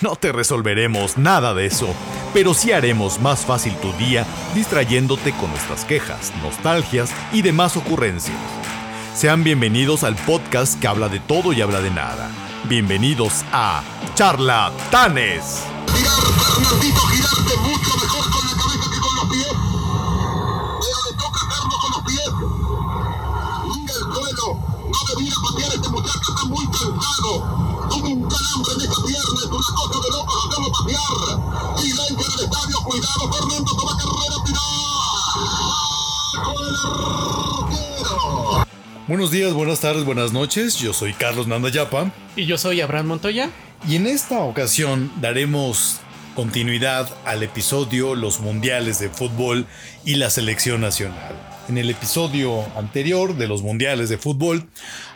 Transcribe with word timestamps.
no 0.00 0.16
te 0.16 0.32
resolveremos 0.32 1.16
nada 1.16 1.54
de 1.54 1.66
eso, 1.66 1.88
pero 2.34 2.54
sí 2.54 2.72
haremos 2.72 3.20
más 3.20 3.44
fácil 3.46 3.74
tu 3.76 3.92
día 3.94 4.26
distrayéndote 4.54 5.32
con 5.32 5.50
nuestras 5.50 5.84
quejas, 5.84 6.32
nostalgias 6.42 7.10
y 7.32 7.42
demás 7.42 7.76
ocurrencias. 7.76 8.36
Sean 9.14 9.44
bienvenidos 9.44 10.04
al 10.04 10.14
podcast 10.14 10.78
que 10.80 10.88
habla 10.88 11.08
de 11.08 11.20
todo 11.20 11.52
y 11.52 11.62
habla 11.62 11.80
de 11.80 11.90
nada. 11.90 12.30
Bienvenidos 12.68 13.44
a 13.52 13.82
Charlatanes. 14.14 15.62
Una 29.56 29.74
cosa 29.74 30.00
de 30.00 30.08
locos 30.10 30.36
hacerlo 30.46 30.68
patear. 30.72 31.16
Silencio 31.78 32.16
en 32.16 32.32
el 32.38 32.44
estadio, 32.44 32.76
cuidado, 32.84 33.32
Fernando, 33.32 33.70
toma 33.76 33.92
carrera, 33.96 34.36
tirar. 34.44 34.62
Con 36.44 36.56
el 36.64 36.74
arquero. 38.04 38.66
Buenos 39.08 39.30
días, 39.30 39.52
buenas 39.54 39.80
tardes, 39.80 40.04
buenas 40.04 40.32
noches. 40.32 40.76
Yo 40.78 40.92
soy 40.92 41.12
Carlos 41.14 41.46
Nandayapa 41.46 42.10
Y 42.34 42.46
yo 42.46 42.58
soy 42.58 42.80
Abraham 42.80 43.06
Montoya. 43.06 43.50
y 43.88 43.96
en 43.96 44.06
esta 44.06 44.40
ocasión 44.40 45.12
daremos 45.20 46.00
continuidad 46.34 47.08
al 47.24 47.42
episodio 47.42 48.14
Los 48.14 48.40
Mundiales 48.40 48.98
de 48.98 49.08
Fútbol 49.08 49.66
y 50.04 50.16
la 50.16 50.28
Selección 50.28 50.80
Nacional. 50.82 51.55
En 51.68 51.78
el 51.78 51.90
episodio 51.90 52.64
anterior 52.76 53.36
de 53.36 53.48
los 53.48 53.62
Mundiales 53.62 54.08
de 54.08 54.18
Fútbol 54.18 54.68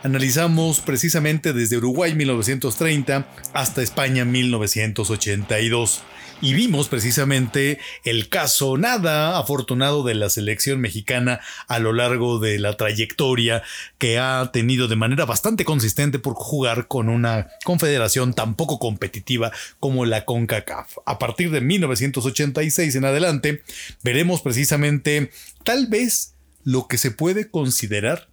analizamos 0.03 0.81
precisamente 0.81 1.53
desde 1.53 1.77
Uruguay 1.77 2.13
1930 2.13 3.25
hasta 3.53 3.81
España 3.81 4.25
1982 4.25 6.03
y 6.41 6.53
vimos 6.53 6.89
precisamente 6.89 7.79
el 8.03 8.27
caso 8.27 8.77
nada 8.77 9.37
afortunado 9.37 10.03
de 10.03 10.15
la 10.15 10.29
selección 10.29 10.81
mexicana 10.81 11.39
a 11.67 11.79
lo 11.79 11.93
largo 11.93 12.39
de 12.39 12.59
la 12.59 12.75
trayectoria 12.75 13.63
que 13.97 14.19
ha 14.19 14.49
tenido 14.51 14.89
de 14.89 14.95
manera 14.97 15.25
bastante 15.25 15.63
consistente 15.63 16.19
por 16.19 16.33
jugar 16.33 16.87
con 16.87 17.07
una 17.07 17.47
confederación 17.63 18.33
tan 18.33 18.55
poco 18.55 18.77
competitiva 18.77 19.51
como 19.79 20.05
la 20.05 20.25
CONCACAF. 20.25 20.97
A 21.05 21.17
partir 21.17 21.51
de 21.51 21.61
1986 21.61 22.95
en 22.95 23.05
adelante 23.05 23.61
veremos 24.03 24.41
precisamente 24.41 25.31
tal 25.63 25.87
vez 25.87 26.30
lo 26.63 26.87
que 26.87 26.97
se 26.97 27.11
puede 27.11 27.49
considerar 27.49 28.29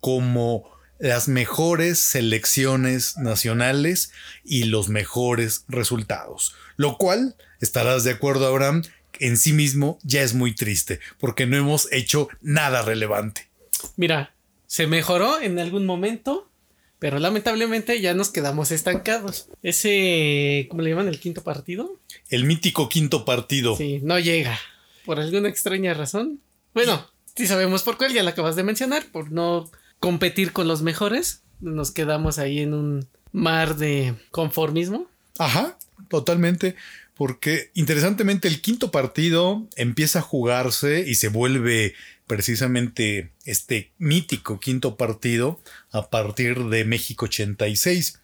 como 0.00 0.70
las 0.98 1.28
mejores 1.28 1.98
selecciones 1.98 3.16
nacionales 3.16 4.12
y 4.44 4.64
los 4.64 4.88
mejores 4.88 5.64
resultados. 5.68 6.54
Lo 6.76 6.98
cual, 6.98 7.36
estarás 7.60 8.04
de 8.04 8.12
acuerdo, 8.12 8.46
Abraham, 8.46 8.82
en 9.18 9.36
sí 9.36 9.52
mismo 9.52 9.98
ya 10.02 10.22
es 10.22 10.34
muy 10.34 10.54
triste, 10.54 11.00
porque 11.18 11.46
no 11.46 11.56
hemos 11.56 11.90
hecho 11.92 12.28
nada 12.40 12.82
relevante. 12.82 13.48
Mira, 13.96 14.34
se 14.66 14.86
mejoró 14.86 15.40
en 15.40 15.58
algún 15.58 15.86
momento, 15.86 16.50
pero 16.98 17.18
lamentablemente 17.18 18.00
ya 18.00 18.12
nos 18.12 18.30
quedamos 18.30 18.70
estancados. 18.70 19.48
Ese, 19.62 20.66
¿cómo 20.68 20.82
le 20.82 20.90
llaman? 20.90 21.08
El 21.08 21.18
quinto 21.18 21.42
partido. 21.42 21.98
El 22.28 22.44
mítico 22.44 22.88
quinto 22.90 23.24
partido. 23.24 23.76
Sí, 23.76 24.00
no 24.02 24.18
llega. 24.18 24.58
Por 25.06 25.18
alguna 25.18 25.48
extraña 25.48 25.94
razón. 25.94 26.40
Bueno, 26.74 27.06
sí 27.36 27.46
sabemos 27.46 27.82
por 27.82 27.96
cuál, 27.96 28.12
ya 28.12 28.22
la 28.22 28.30
acabas 28.30 28.56
de 28.56 28.62
mencionar, 28.62 29.04
por 29.06 29.32
no 29.32 29.70
competir 29.98 30.52
con 30.52 30.68
los 30.68 30.82
mejores. 30.82 31.42
Nos 31.60 31.90
quedamos 31.90 32.38
ahí 32.38 32.60
en 32.60 32.74
un 32.74 33.08
mar 33.32 33.76
de 33.76 34.14
conformismo. 34.30 35.06
Ajá, 35.38 35.78
totalmente. 36.08 36.76
Porque 37.14 37.70
interesantemente 37.74 38.48
el 38.48 38.62
quinto 38.62 38.90
partido 38.90 39.66
empieza 39.76 40.20
a 40.20 40.22
jugarse 40.22 41.04
y 41.06 41.16
se 41.16 41.28
vuelve 41.28 41.94
precisamente 42.26 43.32
este 43.44 43.90
mítico 43.98 44.60
quinto 44.60 44.96
partido 44.96 45.60
a 45.90 46.08
partir 46.10 46.64
de 46.66 46.84
México 46.84 47.24
86, 47.24 48.20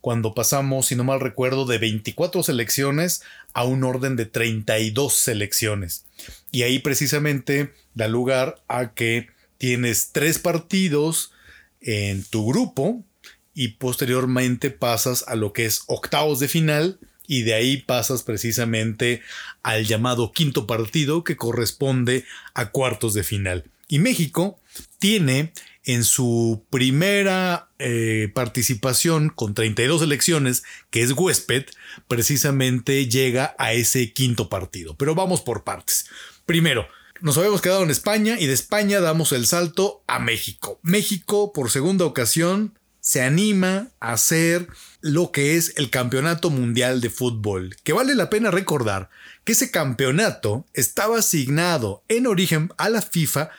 cuando 0.00 0.34
pasamos, 0.34 0.86
si 0.86 0.96
no 0.96 1.02
mal 1.02 1.18
recuerdo, 1.18 1.64
de 1.64 1.78
24 1.78 2.42
selecciones 2.42 3.22
a 3.54 3.64
un 3.64 3.84
orden 3.84 4.16
de 4.16 4.26
32 4.26 5.14
selecciones. 5.14 6.04
Y 6.52 6.62
ahí 6.62 6.78
precisamente 6.78 7.72
da 7.98 8.08
lugar 8.08 8.62
a 8.68 8.94
que 8.94 9.28
tienes 9.58 10.12
tres 10.12 10.38
partidos 10.38 11.32
en 11.80 12.24
tu 12.24 12.46
grupo 12.46 13.04
y 13.54 13.68
posteriormente 13.68 14.70
pasas 14.70 15.24
a 15.26 15.34
lo 15.34 15.52
que 15.52 15.66
es 15.66 15.82
octavos 15.88 16.38
de 16.38 16.46
final 16.46 17.00
y 17.26 17.42
de 17.42 17.54
ahí 17.54 17.78
pasas 17.78 18.22
precisamente 18.22 19.20
al 19.62 19.84
llamado 19.84 20.32
quinto 20.32 20.66
partido 20.66 21.24
que 21.24 21.36
corresponde 21.36 22.24
a 22.54 22.70
cuartos 22.70 23.14
de 23.14 23.24
final. 23.24 23.64
Y 23.88 23.98
México 23.98 24.60
tiene 24.98 25.52
en 25.84 26.04
su 26.04 26.64
primera 26.70 27.70
eh, 27.80 28.30
participación 28.32 29.30
con 29.30 29.54
32 29.54 30.02
elecciones, 30.02 30.62
que 30.90 31.02
es 31.02 31.12
huésped, 31.12 31.64
precisamente 32.06 33.08
llega 33.08 33.56
a 33.58 33.72
ese 33.72 34.12
quinto 34.12 34.48
partido. 34.48 34.96
Pero 34.96 35.14
vamos 35.14 35.40
por 35.40 35.64
partes. 35.64 36.06
Primero, 36.46 36.86
nos 37.20 37.36
habíamos 37.36 37.60
quedado 37.60 37.82
en 37.82 37.90
España 37.90 38.36
y 38.38 38.46
de 38.46 38.52
España 38.52 39.00
damos 39.00 39.32
el 39.32 39.46
salto 39.46 40.02
a 40.06 40.18
México. 40.18 40.78
México, 40.82 41.52
por 41.52 41.70
segunda 41.70 42.04
ocasión, 42.04 42.78
se 43.00 43.22
anima 43.22 43.88
a 44.00 44.12
hacer 44.12 44.68
lo 45.00 45.32
que 45.32 45.56
es 45.56 45.74
el 45.76 45.90
Campeonato 45.90 46.50
Mundial 46.50 47.00
de 47.00 47.10
Fútbol, 47.10 47.76
que 47.82 47.92
vale 47.92 48.14
la 48.14 48.28
pena 48.28 48.50
recordar 48.50 49.08
que 49.44 49.52
ese 49.52 49.70
campeonato 49.70 50.66
estaba 50.74 51.18
asignado 51.18 52.04
en 52.08 52.26
origen 52.26 52.70
a 52.76 52.88
la 52.88 53.02
FIFA 53.02 53.50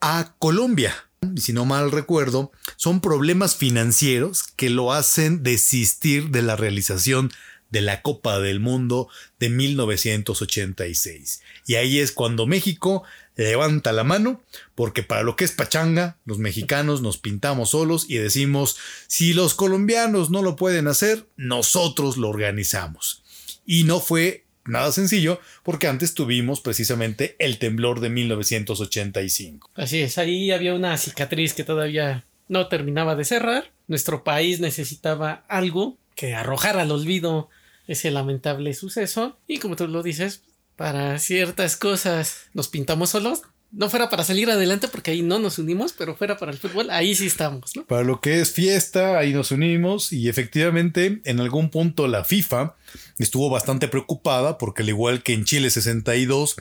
a 0.00 0.34
Colombia. 0.38 0.94
Y 1.34 1.42
si 1.42 1.52
no 1.52 1.66
mal 1.66 1.92
recuerdo, 1.92 2.50
son 2.76 3.00
problemas 3.00 3.54
financieros 3.54 4.42
que 4.56 4.70
lo 4.70 4.92
hacen 4.92 5.42
desistir 5.42 6.30
de 6.30 6.42
la 6.42 6.56
realización 6.56 7.30
de 7.70 7.80
la 7.80 8.02
Copa 8.02 8.38
del 8.40 8.60
Mundo 8.60 9.08
de 9.38 9.48
1986. 9.48 11.42
Y 11.66 11.76
ahí 11.76 11.98
es 11.98 12.12
cuando 12.12 12.46
México 12.46 13.04
levanta 13.36 13.92
la 13.92 14.04
mano, 14.04 14.42
porque 14.74 15.02
para 15.02 15.22
lo 15.22 15.36
que 15.36 15.44
es 15.44 15.52
pachanga, 15.52 16.18
los 16.24 16.38
mexicanos 16.38 17.00
nos 17.00 17.18
pintamos 17.18 17.70
solos 17.70 18.06
y 18.08 18.16
decimos, 18.16 18.76
si 19.06 19.32
los 19.32 19.54
colombianos 19.54 20.30
no 20.30 20.42
lo 20.42 20.56
pueden 20.56 20.88
hacer, 20.88 21.26
nosotros 21.36 22.16
lo 22.16 22.28
organizamos. 22.28 23.22
Y 23.64 23.84
no 23.84 24.00
fue 24.00 24.44
nada 24.64 24.92
sencillo, 24.92 25.40
porque 25.62 25.86
antes 25.86 26.14
tuvimos 26.14 26.60
precisamente 26.60 27.36
el 27.38 27.58
temblor 27.58 28.00
de 28.00 28.10
1985. 28.10 29.70
Así 29.74 30.00
es, 30.00 30.18
ahí 30.18 30.50
había 30.50 30.74
una 30.74 30.96
cicatriz 30.98 31.54
que 31.54 31.64
todavía 31.64 32.24
no 32.48 32.68
terminaba 32.68 33.16
de 33.16 33.24
cerrar. 33.24 33.72
Nuestro 33.86 34.24
país 34.24 34.60
necesitaba 34.60 35.44
algo 35.48 35.96
que 36.14 36.34
arrojara 36.34 36.82
al 36.82 36.90
olvido 36.90 37.48
ese 37.90 38.10
lamentable 38.10 38.72
suceso. 38.72 39.36
Y 39.46 39.58
como 39.58 39.76
tú 39.76 39.88
lo 39.88 40.02
dices, 40.02 40.42
para 40.76 41.18
ciertas 41.18 41.76
cosas 41.76 42.48
nos 42.54 42.68
pintamos 42.68 43.10
solos. 43.10 43.42
No 43.72 43.88
fuera 43.88 44.08
para 44.08 44.24
salir 44.24 44.50
adelante 44.50 44.88
porque 44.88 45.12
ahí 45.12 45.22
no 45.22 45.38
nos 45.38 45.58
unimos, 45.58 45.92
pero 45.92 46.16
fuera 46.16 46.36
para 46.36 46.50
el 46.50 46.58
fútbol, 46.58 46.90
ahí 46.90 47.14
sí 47.14 47.26
estamos. 47.26 47.72
Para 47.86 48.02
lo 48.02 48.20
que 48.20 48.40
es 48.40 48.52
fiesta, 48.52 49.18
ahí 49.18 49.32
nos 49.32 49.52
unimos 49.52 50.12
y 50.12 50.28
efectivamente 50.28 51.20
en 51.24 51.40
algún 51.40 51.70
punto 51.70 52.08
la 52.08 52.24
FIFA 52.24 52.74
estuvo 53.18 53.48
bastante 53.48 53.86
preocupada 53.86 54.58
porque 54.58 54.82
al 54.82 54.88
igual 54.88 55.22
que 55.22 55.34
en 55.34 55.44
Chile 55.44 55.70
62, 55.70 56.56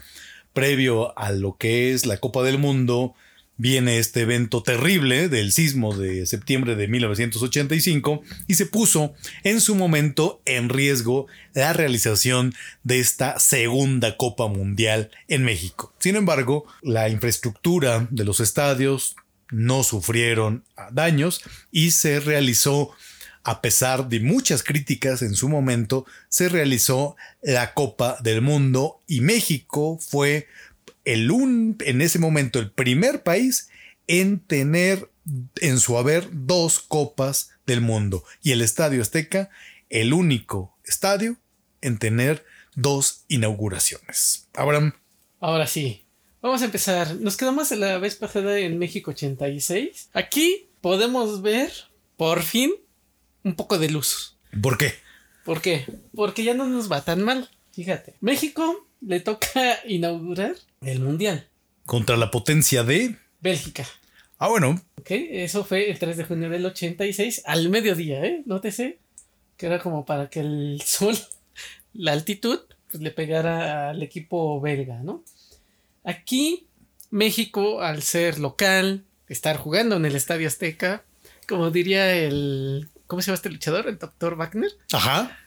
previo 0.53 1.17
a 1.17 1.31
lo 1.31 1.57
que 1.57 1.93
es 1.93 2.05
la 2.05 2.17
Copa 2.17 2.43
del 2.43 2.59
Mundo, 2.59 3.15
viene 3.59 3.99
este 3.99 4.21
evento 4.21 4.63
terrible 4.63 5.27
del 5.27 5.51
sismo 5.51 5.93
de 5.93 6.25
septiembre 6.25 6.75
de 6.75 6.87
1985 6.87 8.23
y 8.47 8.55
se 8.55 8.65
puso 8.65 9.13
en 9.43 9.59
su 9.59 9.75
momento 9.75 10.41
en 10.45 10.69
riesgo 10.69 11.27
la 11.53 11.73
realización 11.73 12.55
de 12.83 13.01
esta 13.01 13.37
segunda 13.37 14.15
Copa 14.15 14.47
Mundial 14.47 15.11
en 15.27 15.43
México. 15.43 15.93
Sin 15.99 16.15
embargo, 16.15 16.65
la 16.81 17.09
infraestructura 17.09 18.07
de 18.09 18.23
los 18.23 18.39
estadios 18.39 19.17
no 19.51 19.83
sufrieron 19.83 20.63
daños 20.91 21.41
y 21.69 21.91
se 21.91 22.21
realizó 22.21 22.91
a 23.43 23.61
pesar 23.61 24.09
de 24.09 24.19
muchas 24.19 24.63
críticas 24.63 25.21
en 25.21 25.33
su 25.33 25.49
momento, 25.49 26.05
se 26.27 26.49
realizó 26.49 27.15
la 27.41 27.73
Copa 27.73 28.17
del 28.21 28.41
Mundo 28.41 28.99
y 29.07 29.21
México 29.21 29.97
fue 29.99 30.47
el 31.09 31.31
un, 31.31 31.75
en 31.79 32.01
ese 32.01 32.19
momento 32.19 32.59
el 32.59 32.69
primer 32.69 33.23
país 33.23 33.69
en 34.05 34.39
tener 34.39 35.09
en 35.59 35.79
su 35.79 35.97
haber 35.97 36.27
dos 36.31 36.79
copas 36.79 37.49
del 37.65 37.81
mundo 37.81 38.23
y 38.43 38.51
el 38.51 38.61
Estadio 38.61 39.01
Azteca 39.01 39.49
el 39.89 40.13
único 40.13 40.77
estadio 40.85 41.37
en 41.81 41.97
tener 41.97 42.45
dos 42.75 43.23
inauguraciones. 43.27 44.47
Abraham. 44.53 44.93
Ahora 45.39 45.65
sí, 45.65 46.03
vamos 46.43 46.61
a 46.61 46.65
empezar. 46.65 47.15
Nos 47.15 47.37
quedamos 47.37 47.71
la 47.71 47.97
vez 47.97 48.13
pasada 48.13 48.59
en 48.59 48.77
México 48.77 49.09
86. 49.09 50.09
Aquí 50.13 50.67
podemos 50.79 51.41
ver, 51.41 51.71
por 52.17 52.43
fin, 52.43 52.71
un 53.43 53.55
poco 53.55 53.79
de 53.79 53.89
luz. 53.89 54.37
¿Por 54.61 54.77
qué? 54.77 54.93
¿Por 55.43 55.59
qué? 55.61 55.87
Porque 56.13 56.43
ya 56.43 56.53
no 56.53 56.67
nos 56.67 56.91
va 56.91 57.03
tan 57.03 57.23
mal. 57.23 57.49
Fíjate, 57.71 58.13
México 58.21 58.87
le 59.01 59.21
toca 59.21 59.79
inaugurar 59.87 60.55
el 60.81 60.99
Mundial. 60.99 61.47
Contra 61.85 62.17
la 62.17 62.31
potencia 62.31 62.83
de 62.83 63.15
Bélgica. 63.41 63.85
Ah, 64.37 64.47
bueno. 64.47 64.81
Ok, 64.99 65.11
eso 65.11 65.65
fue 65.65 65.89
el 65.89 65.99
3 65.99 66.17
de 66.17 66.23
junio 66.23 66.49
del 66.49 66.65
86 66.65 67.43
al 67.45 67.69
mediodía, 67.69 68.23
¿eh? 68.23 68.43
Nótese 68.45 68.99
que 69.59 69.65
era 69.65 69.79
como 69.79 70.05
para 70.05 70.29
que 70.29 70.39
el 70.39 70.81
sol, 70.85 71.15
la 71.93 72.13
altitud, 72.13 72.61
pues 72.89 73.03
le 73.03 73.11
pegara 73.11 73.89
al 73.89 74.01
equipo 74.01 74.59
belga, 74.61 75.03
¿no? 75.03 75.23
Aquí, 76.03 76.67
México, 77.11 77.81
al 77.81 78.01
ser 78.01 78.39
local, 78.39 79.03
estar 79.27 79.57
jugando 79.57 79.97
en 79.97 80.05
el 80.05 80.15
Estadio 80.15 80.47
Azteca, 80.47 81.03
como 81.47 81.69
diría 81.69 82.15
el. 82.15 82.87
¿Cómo 83.05 83.21
se 83.21 83.27
llama 83.27 83.35
este 83.35 83.49
luchador? 83.49 83.87
El 83.87 83.97
doctor 83.97 84.35
Wagner. 84.35 84.71
Ajá. 84.93 85.37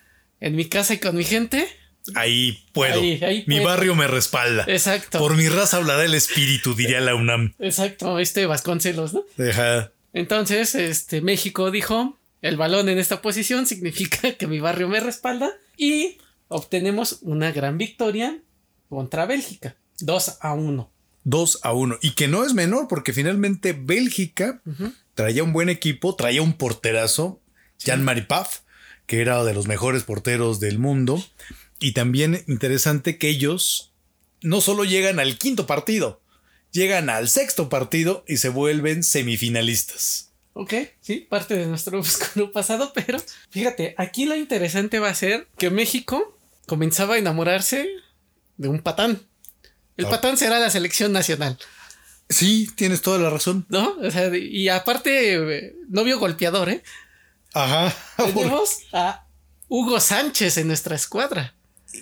En 0.41 0.57
mi 0.57 0.69
casa 0.69 0.95
y 0.95 0.99
con 0.99 1.17
mi 1.17 1.25
gente. 1.25 1.69
Ahí 2.15 2.65
puedo. 2.73 3.01
Ahí, 3.01 3.23
ahí 3.23 3.45
mi 3.47 3.61
barrio 3.61 3.95
me 3.95 4.07
respalda. 4.07 4.65
Exacto. 4.67 5.19
Por 5.19 5.37
mi 5.37 5.49
raza 5.49 5.77
hablará 5.77 6.05
el 6.05 6.15
espíritu, 6.15 6.75
diría 6.75 7.01
la 7.01 7.15
UNAM. 7.15 7.55
Exacto, 7.59 8.19
este 8.19 8.47
Vasconcelos, 8.47 9.15
¿no? 9.15 9.25
Ajá. 9.39 9.93
Entonces, 10.13 10.75
este, 10.75 11.21
México 11.21 11.71
dijo, 11.71 12.19
el 12.43 12.57
balón 12.57 12.89
en 12.89 12.99
esta 12.99 13.23
posición 13.23 13.67
significa 13.67 14.33
que 14.39 14.47
mi 14.47 14.61
barrio 14.61 14.89
me 14.89 15.01
respalda 15.01 15.51
y 15.77 16.19
obtenemos 16.49 17.19
una 17.23 17.53
gran 17.53 17.79
victoria 17.79 18.39
contra 18.89 19.27
Bélgica. 19.27 19.77
2 20.01 20.39
a 20.41 20.53
1. 20.53 20.91
2 21.25 21.61
a 21.63 21.73
1. 21.73 21.99
Y 22.03 22.11
que 22.13 22.29
no 22.29 22.45
es 22.45 22.55
menor, 22.55 22.89
porque 22.89 23.13
finalmente 23.13 23.73
Bélgica 23.73 24.61
traía 25.15 25.45
un 25.45 25.53
buen 25.53 25.69
equipo, 25.69 26.17
traía 26.17 26.43
un 26.43 26.55
porterazo, 26.55 27.41
Jean-Marie 27.79 28.25
Paf, 28.25 28.61
que 29.07 29.21
era 29.21 29.45
de 29.45 29.55
los 29.55 29.67
mejores 29.67 30.03
porteros 30.03 30.61
del 30.61 30.79
mundo. 30.79 31.23
Y 31.83 31.93
también 31.93 32.45
interesante 32.47 33.19
que 33.19 33.29
ellos 33.29 33.93
no 34.41 34.61
solo 34.61 34.85
llegan 34.85 35.19
al 35.19 35.37
quinto 35.37 35.67
partido, 35.67 36.23
llegan 36.71 37.11
al 37.11 37.29
sexto 37.29 37.69
partido 37.69 38.25
y 38.29 38.37
se 38.37 38.49
vuelven 38.49 39.03
semifinalistas. 39.03 40.31
Ok, 40.53 40.75
sí, 41.01 41.27
parte 41.29 41.57
de 41.57 41.67
nuestro 41.67 41.99
oscuro 42.01 42.53
pasado, 42.53 42.93
pero 42.95 43.19
fíjate, 43.51 43.97
aquí 43.99 44.27
lo 44.27 44.37
interesante 44.37 45.01
va 45.01 45.09
a 45.09 45.15
ser 45.15 45.49
que 45.59 45.71
México 45.71 46.39
comenzaba 46.67 47.17
a 47.17 47.19
enamorarse 47.19 47.89
de 48.59 48.69
un 48.69 48.81
patán. 48.81 49.21
El 49.97 50.07
patán 50.07 50.37
será 50.37 50.61
la 50.61 50.71
selección 50.71 51.13
nacional, 51.13 51.59
Sí, 52.29 52.71
tienes 52.77 53.03
toda 53.03 53.19
la 53.19 53.29
razón. 53.29 53.67
¿no? 53.69 53.97
O 54.01 54.11
sea, 54.11 54.35
y 54.35 54.69
aparte, 54.69 55.35
eh, 55.35 55.77
novio 55.89 56.19
golpeador, 56.19 56.71
¿eh? 56.71 56.83
Ajá. 57.53 57.95
Tenemos 58.17 58.79
a 58.93 59.27
Hugo 59.69 60.01
Sánchez 60.01 60.57
en 60.59 60.69
nuestra 60.69 60.95
escuadra. 60.95 61.55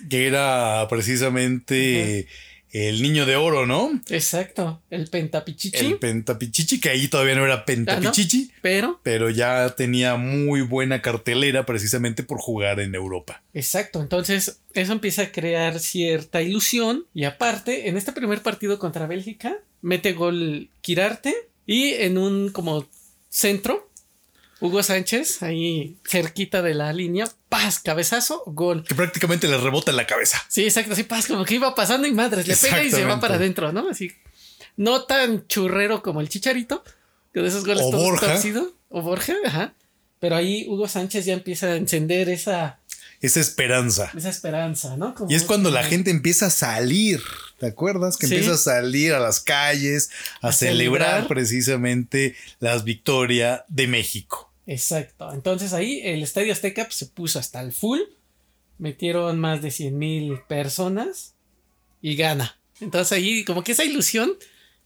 Que 0.09 0.27
era 0.27 0.85
precisamente 0.89 2.27
el 2.71 3.01
niño 3.01 3.25
de 3.25 3.35
oro, 3.35 3.65
¿no? 3.65 3.91
Exacto, 4.09 4.81
el 4.89 5.07
pentapichichi. 5.09 5.77
El 5.85 5.97
pentapichichi, 5.99 6.79
que 6.79 6.89
ahí 6.89 7.09
todavía 7.09 7.35
no 7.35 7.43
era 7.43 7.55
Ah, 7.55 7.57
¿no? 7.57 7.65
pentapichichi, 7.65 8.51
Pero, 8.61 8.99
pero 9.03 9.29
ya 9.29 9.75
tenía 9.75 10.15
muy 10.15 10.61
buena 10.61 11.01
cartelera 11.01 11.65
precisamente 11.65 12.23
por 12.23 12.39
jugar 12.39 12.79
en 12.79 12.95
Europa. 12.95 13.43
exacto, 13.53 13.99
entonces 14.01 14.59
eso 14.73 14.93
empieza 14.93 15.23
a 15.23 15.31
crear 15.33 15.79
cierta 15.79 16.41
ilusión. 16.41 17.05
Y 17.13 17.25
aparte, 17.25 17.89
en 17.89 17.97
este 17.97 18.13
primer 18.13 18.41
partido 18.41 18.79
contra 18.79 19.05
Bélgica, 19.05 19.57
mete 19.81 20.13
gol 20.13 20.69
Quirarte 20.79 21.35
y 21.65 21.89
en 21.95 22.17
un 22.17 22.51
como 22.51 22.87
centro, 23.27 23.89
Hugo 24.61 24.83
Sánchez, 24.83 25.41
ahí 25.43 25.97
cerquita 26.07 26.61
de 26.61 26.73
la 26.75 26.93
línea, 26.93 27.27
paz, 27.49 27.79
cabezazo, 27.79 28.43
gol. 28.45 28.83
Que 28.87 28.95
prácticamente 28.95 29.47
le 29.47 29.57
rebota 29.57 29.91
en 29.91 29.97
la 29.97 30.05
cabeza. 30.07 30.41
Sí, 30.47 30.63
exacto, 30.63 30.93
así 30.93 31.03
paz, 31.03 31.25
como 31.27 31.43
que 31.45 31.55
iba 31.55 31.73
pasando 31.75 32.07
y 32.07 32.11
madres, 32.13 32.47
le 32.47 32.55
pega 32.55 32.83
y 32.83 32.91
se 32.91 33.03
va 33.03 33.19
para 33.19 33.35
adentro, 33.35 33.71
¿no? 33.73 33.89
Así, 33.89 34.11
no 34.77 35.03
tan 35.05 35.47
churrero 35.47 36.01
como 36.03 36.21
el 36.21 36.29
Chicharito, 36.29 36.83
que 37.33 37.41
de 37.41 37.47
esos 37.47 37.65
goles 37.65 37.83
O 37.85 37.89
todo 37.91 38.03
Borja. 38.03 38.27
torcido, 38.27 38.71
o 38.89 39.01
Borja, 39.01 39.33
ajá. 39.45 39.73
Pero 40.19 40.35
ahí 40.35 40.65
Hugo 40.67 40.87
Sánchez 40.87 41.25
ya 41.25 41.33
empieza 41.33 41.65
a 41.67 41.75
encender 41.77 42.29
esa, 42.29 42.77
Esa 43.21 43.39
esperanza. 43.39 44.11
esa 44.15 44.29
esperanza, 44.29 44.95
¿no? 44.97 45.15
Como- 45.15 45.31
Y 45.31 45.35
es 45.35 45.43
cuando 45.43 45.71
la 45.71 45.83
gente 45.83 46.11
empieza 46.11 46.45
a 46.47 46.49
salir, 46.51 47.21
¿te 47.59 47.65
acuerdas? 47.65 48.17
Que 48.17 48.27
Sí. 48.27 48.35
empieza 48.35 48.53
a 48.55 48.57
salir 48.57 49.13
a 49.13 49.19
las 49.19 49.39
calles 49.39 50.11
a, 50.41 50.49
A 50.49 50.51
celebrar 50.51 51.07
celebrar. 51.09 51.27
precisamente 51.27 52.35
las 52.59 52.83
victorias 52.83 53.61
de 53.67 53.87
México. 53.87 54.50
Exacto. 54.67 55.31
Entonces 55.33 55.73
ahí 55.73 56.01
el 56.03 56.23
Estadio 56.23 56.53
Azteca 56.53 56.85
pues, 56.85 56.95
se 56.95 57.05
puso 57.07 57.39
hasta 57.39 57.61
el 57.61 57.71
full. 57.71 57.99
Metieron 58.77 59.39
más 59.39 59.61
de 59.61 59.71
100 59.71 59.97
mil 59.97 60.39
personas 60.47 61.35
y 62.01 62.15
gana. 62.15 62.57
Entonces 62.79 63.11
ahí 63.11 63.43
como 63.45 63.63
que 63.63 63.73
esa 63.73 63.83
ilusión 63.83 64.31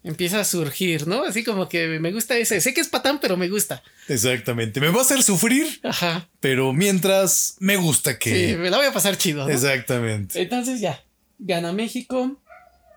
empieza 0.03 0.39
a 0.39 0.43
surgir, 0.45 1.07
¿no? 1.07 1.23
Así 1.23 1.43
como 1.43 1.69
que 1.69 1.87
me 1.99 2.11
gusta 2.11 2.37
ese. 2.37 2.59
Sé 2.61 2.73
que 2.73 2.81
es 2.81 2.89
patán, 2.89 3.19
pero 3.19 3.37
me 3.37 3.47
gusta. 3.49 3.83
Exactamente. 4.07 4.79
Me 4.79 4.89
va 4.89 4.99
a 4.99 5.01
hacer 5.01 5.23
sufrir, 5.23 5.79
Ajá. 5.83 6.27
pero 6.39 6.73
mientras 6.73 7.55
me 7.59 7.77
gusta 7.77 8.11
Sí, 8.11 8.17
que... 8.19 8.57
me 8.57 8.69
la 8.69 8.77
voy 8.77 8.85
a 8.85 8.93
pasar 8.93 9.17
chido. 9.17 9.47
¿no? 9.47 9.53
Exactamente. 9.53 10.41
Entonces 10.41 10.79
ya, 10.81 11.03
gana 11.39 11.71
México. 11.73 12.39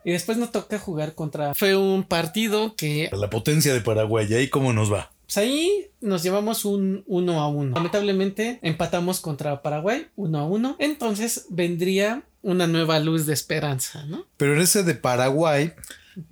Y 0.05 0.13
después 0.13 0.39
nos 0.39 0.53
toca 0.53 0.79
jugar 0.79 1.15
contra. 1.15 1.55
Fue 1.55 1.77
un 1.77 2.03
partido 2.05 2.77
que. 2.77 3.11
La 3.13 3.29
potencia 3.31 3.75
de 3.75 3.81
Paraguay, 3.81 4.33
¿ahí 4.35 4.49
cómo 4.49 4.73
nos 4.73 4.93
va? 4.93 5.13
Pues 5.29 5.37
ahí 5.37 5.91
nos 6.01 6.23
llevamos 6.23 6.65
un 6.65 7.05
1 7.07 7.39
a 7.39 7.49
1. 7.49 7.75
Lamentablemente 7.75 8.59
empatamos 8.63 9.21
contra 9.21 9.61
Paraguay 9.61 10.07
1 10.17 10.39
a 10.39 10.47
1. 10.47 10.77
Entonces 10.79 11.45
vendría 11.51 12.23
una 12.41 12.67
nueva 12.67 12.99
luz 12.99 13.27
de 13.27 13.35
esperanza, 13.35 14.07
¿no? 14.07 14.25
Pero 14.39 14.55
en 14.55 14.63
ese 14.63 14.85
de 14.85 14.95
Paraguay, 14.95 15.75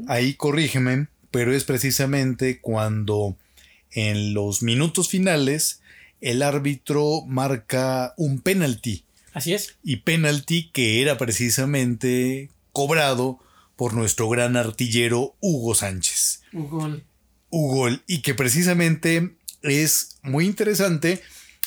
ahí 0.09 0.33
corrígeme, 0.33 1.09
pero 1.31 1.53
es 1.53 1.65
precisamente 1.65 2.59
cuando 2.63 3.37
en 3.91 4.33
los 4.33 4.63
minutos 4.63 5.11
finales 5.11 5.83
el 6.23 6.41
árbitro 6.41 7.21
marca 7.27 8.15
un 8.17 8.41
penalti. 8.41 9.05
Así 9.35 9.53
es. 9.53 9.77
Y 9.83 9.97
penalti 9.97 10.71
que 10.71 11.03
era 11.03 11.19
precisamente 11.19 12.49
cobrado 12.73 13.41
por 13.77 13.93
nuestro 13.93 14.31
gran 14.31 14.57
artillero 14.57 15.35
Hugo 15.41 15.75
Sánchez. 15.75 16.45
Hugo. 16.55 16.97
Hugo, 17.57 17.89
y 18.07 18.21
que 18.21 18.35
precisamente 18.35 19.37
es 19.63 20.19
muy 20.23 20.45
interesante 20.45 21.23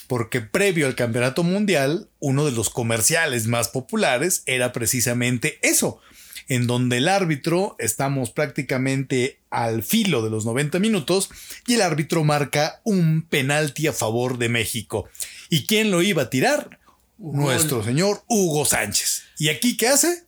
porque 0.08 0.42
previo 0.42 0.86
al 0.86 0.96
campeonato 0.96 1.44
mundial, 1.44 2.10
uno 2.20 2.46
de 2.46 2.52
los 2.52 2.70
comerciales 2.70 3.48
más 3.48 3.70
populares 3.70 4.44
era 4.46 4.72
precisamente 4.72 5.60
eso, 5.62 6.00
en 6.48 6.68
donde 6.68 6.98
el 6.98 7.08
árbitro, 7.08 7.76
estamos 7.80 8.32
prácticamente 8.32 9.40
al 9.50 9.84
filo 9.84 10.24
de 10.24 10.30
los 10.30 10.46
90 10.46 10.80
minutos, 10.80 11.30
y 11.68 11.76
el 11.76 11.82
árbitro 11.82 12.24
marca 12.24 12.82
un 12.84 13.24
penalti 13.24 13.88
a 13.88 13.94
favor 13.94 14.38
de 14.38 14.50
México. 14.50 15.10
¿Y 15.50 15.66
quién 15.66 15.92
lo 15.92 16.02
iba 16.02 16.24
a 16.24 16.30
tirar? 16.30 16.80
Nuestro 17.18 17.84
señor 17.84 18.24
Hugo 18.28 18.66
Sánchez. 18.66 19.24
¿Y 19.38 19.50
aquí 19.50 19.76
qué 19.76 19.88
hace? 19.88 20.24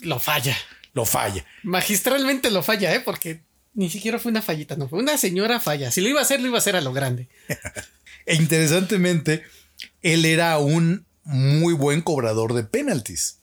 Lo 0.00 0.18
falla. 0.18 0.56
Lo 0.92 1.04
falla. 1.04 1.44
Magistralmente 1.62 2.50
lo 2.50 2.62
falla, 2.62 2.94
¿eh? 2.94 3.00
Porque 3.00 3.42
ni 3.78 3.88
siquiera 3.88 4.18
fue 4.18 4.30
una 4.32 4.42
fallita, 4.42 4.74
no 4.76 4.88
fue 4.88 4.98
una 4.98 5.16
señora 5.16 5.60
falla. 5.60 5.90
Si 5.92 6.00
lo 6.00 6.08
iba 6.08 6.18
a 6.18 6.22
hacer, 6.24 6.40
lo 6.40 6.48
iba 6.48 6.56
a 6.56 6.58
hacer 6.58 6.74
a 6.76 6.80
lo 6.80 6.92
grande. 6.92 7.28
E 8.26 8.34
interesantemente, 8.34 9.42
él 10.02 10.26
era 10.26 10.58
un 10.58 11.06
muy 11.24 11.72
buen 11.72 12.02
cobrador 12.02 12.52
de 12.52 12.62
penaltis. 12.62 13.38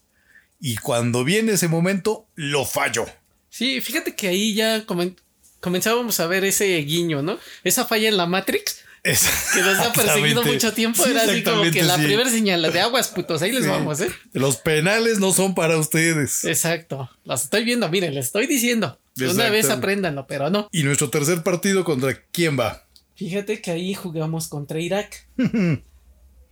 Y 0.60 0.76
cuando 0.76 1.24
viene 1.24 1.52
ese 1.54 1.66
momento, 1.66 2.28
lo 2.36 2.64
falló. 2.64 3.04
Sí, 3.50 3.80
fíjate 3.80 4.14
que 4.14 4.28
ahí 4.28 4.54
ya 4.54 4.86
comen- 4.86 5.16
comenzábamos 5.58 6.20
a 6.20 6.28
ver 6.28 6.44
ese 6.44 6.76
guiño, 6.82 7.20
¿no? 7.22 7.38
Esa 7.64 7.84
falla 7.84 8.08
en 8.08 8.16
la 8.16 8.26
Matrix 8.26 8.78
que 9.02 9.60
nos 9.60 9.78
ha 9.78 9.92
perseguido 9.92 10.42
mucho 10.44 10.72
tiempo. 10.72 11.02
Sí, 11.04 11.10
era 11.10 11.22
así 11.24 11.42
como 11.42 11.62
que 11.70 11.82
la 11.82 11.96
sí. 11.96 12.04
primera 12.04 12.30
señal 12.30 12.62
la 12.62 12.70
de 12.70 12.80
aguas, 12.80 13.08
putos, 13.08 13.42
ahí 13.42 13.50
les 13.52 13.64
Sí. 13.64 13.68
vamos, 13.68 14.00
¿eh? 14.00 14.10
Los 14.34 14.56
penales 14.58 15.18
no 15.18 15.32
son 15.32 15.54
para 15.56 15.76
ustedes. 15.78 16.44
Exacto. 16.44 17.10
Los 17.24 17.42
estoy 17.44 17.64
viendo, 17.64 17.88
miren, 17.88 18.14
les 18.14 18.26
estoy 18.26 18.46
diciendo. 18.46 19.00
Una 19.18 19.50
vez 19.50 19.70
apréndanlo, 19.70 20.26
pero 20.26 20.50
no. 20.50 20.68
Y 20.72 20.82
nuestro 20.82 21.10
tercer 21.10 21.42
partido 21.42 21.84
contra 21.84 22.20
quién 22.32 22.58
va? 22.58 22.84
Fíjate 23.14 23.62
que 23.62 23.70
ahí 23.70 23.94
jugamos 23.94 24.48
contra 24.48 24.78
Irak. 24.78 25.26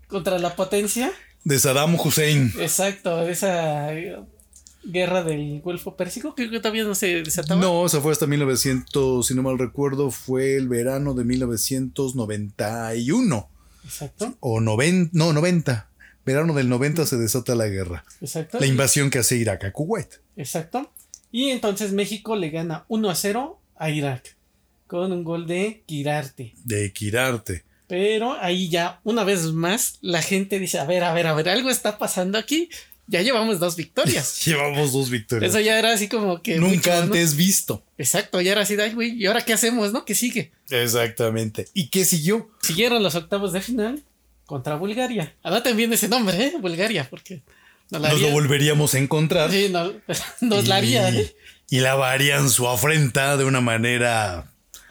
contra 0.09 0.39
la 0.39 0.57
potencia. 0.57 1.13
De 1.45 1.59
Saddam 1.59 1.95
Hussein. 1.97 2.53
Exacto, 2.59 3.19
de 3.19 3.33
esa 3.33 3.93
eh, 3.93 4.17
guerra 4.83 5.23
del 5.23 5.61
Golfo 5.61 5.95
Pérsico, 5.97 6.35
que 6.35 6.49
todavía 6.49 6.85
no 6.85 6.95
se 6.95 7.23
desataba. 7.23 7.61
No, 7.61 7.87
se 7.89 8.01
fue 8.01 8.13
hasta 8.13 8.27
1900, 8.27 9.27
si 9.27 9.35
no 9.35 9.43
mal 9.43 9.59
recuerdo, 9.59 10.11
fue 10.11 10.57
el 10.57 10.69
verano 10.69 11.13
de 11.15 11.25
1991. 11.25 13.51
Exacto. 13.85 14.37
O 14.41 14.61
90, 14.61 15.11
no, 15.13 15.35
90. 15.35 15.91
Verano 16.25 16.55
del 16.55 16.71
90 16.71 17.05
se 17.05 17.19
desata 17.19 17.55
la 17.55 17.67
guerra. 17.67 18.07
Exacto. 18.23 18.59
La 18.59 18.67
invasión 18.67 19.11
que 19.11 19.19
hace 19.19 19.37
Irak 19.37 19.65
a 19.65 19.73
Kuwait. 19.73 20.09
Exacto. 20.37 20.91
Y 21.35 21.51
entonces 21.51 21.91
México 21.91 22.37
le 22.37 22.51
gana 22.51 22.85
1 22.87 23.11
a 23.11 23.15
0 23.17 23.61
a 23.75 23.91
Irak. 23.91 24.37
Con 24.87 25.11
un 25.11 25.25
gol 25.25 25.49
de 25.49 25.83
Kirarte. 25.85 26.55
De 26.63 26.93
Kirarte. 26.93 27.65
Pero 27.89 28.35
ahí 28.41 28.69
ya, 28.69 29.01
una 29.03 29.25
vez 29.25 29.47
más, 29.47 29.99
la 30.01 30.23
gente 30.23 30.61
dice, 30.61 30.79
a 30.79 30.85
ver, 30.85 31.03
a 31.03 31.13
ver, 31.13 31.27
a 31.27 31.35
ver, 31.35 31.49
algo 31.49 31.71
está 31.71 31.99
pasando 31.99 32.39
aquí. 32.39 32.69
Ya 33.09 33.21
llevamos 33.21 33.59
dos 33.59 33.75
victorias. 33.75 34.45
Llevamos 34.47 34.93
dos 34.93 35.11
victorias. 35.11 35.51
Eso 35.51 35.59
ya 35.59 35.77
era 35.77 35.93
así 35.93 36.07
como 36.07 36.41
que... 36.41 36.55
Nunca 36.59 36.77
mucho, 36.77 36.91
¿no? 36.91 36.97
antes 36.99 37.35
visto. 37.35 37.83
Exacto, 37.99 38.41
ya 38.41 38.53
era 38.53 38.61
así, 38.61 38.77
güey, 38.95 39.21
¿y 39.21 39.27
ahora 39.27 39.45
qué 39.45 39.55
hacemos, 39.55 39.93
no? 39.93 40.05
¿Qué 40.05 40.15
sigue? 40.15 40.53
Exactamente. 40.71 41.67
¿Y 41.75 41.89
qué 41.89 42.05
siguió? 42.05 42.49
Siguieron 42.63 43.03
los 43.03 43.17
octavos 43.17 43.53
de 43.53 43.61
final 43.61 44.05
contra 44.47 44.77
Bulgaria. 44.77 45.35
Anoten 45.43 45.77
bien 45.77 45.93
ese 45.93 46.07
nombre, 46.07 46.41
¿eh? 46.45 46.53
Bulgaria, 46.61 47.09
porque... 47.11 47.43
Nos, 47.95 48.03
la 48.03 48.09
Nos 48.11 48.21
lo 48.21 48.31
volveríamos 48.31 48.95
a 48.95 48.99
encontrar. 48.99 49.51
Sí, 49.51 49.69
no- 49.71 49.93
nos 50.41 50.67
la 50.69 50.77
haría, 50.77 51.11
y, 51.11 51.17
¿eh? 51.19 51.37
y 51.71 51.81
lavarían 51.81 52.49
su 52.51 52.69
afrenta 52.69 53.37
de 53.37 53.45
una 53.45 53.61
manera 53.61 54.51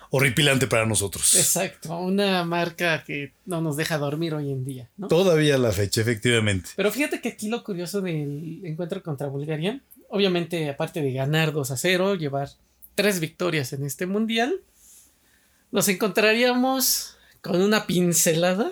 horripilante 0.09 0.67
para 0.67 0.85
nosotros. 0.85 1.33
Exacto, 1.33 1.97
una 1.97 2.43
marca 2.45 3.03
que 3.03 3.33
no 3.45 3.61
nos 3.61 3.77
deja 3.77 3.97
dormir 3.97 4.35
hoy 4.35 4.51
en 4.51 4.63
día, 4.63 4.89
¿no? 4.95 5.07
Todavía 5.07 5.57
la 5.57 5.71
fecha, 5.71 6.01
efectivamente. 6.01 6.69
Pero 6.75 6.91
fíjate 6.91 7.19
que 7.19 7.29
aquí 7.29 7.49
lo 7.49 7.63
curioso 7.63 7.99
del 8.01 8.61
encuentro 8.63 9.01
contra 9.01 9.27
Bulgaria, 9.27 9.81
obviamente 10.09 10.69
aparte 10.69 11.01
de 11.01 11.13
ganar 11.13 11.51
2 11.51 11.71
a 11.71 11.77
0, 11.77 12.13
llevar 12.15 12.49
tres 12.93 13.19
victorias 13.19 13.73
en 13.73 13.83
este 13.85 14.05
mundial, 14.05 14.61
nos 15.71 15.87
encontraríamos 15.87 17.17
con 17.41 17.59
una 17.59 17.87
pincelada, 17.87 18.71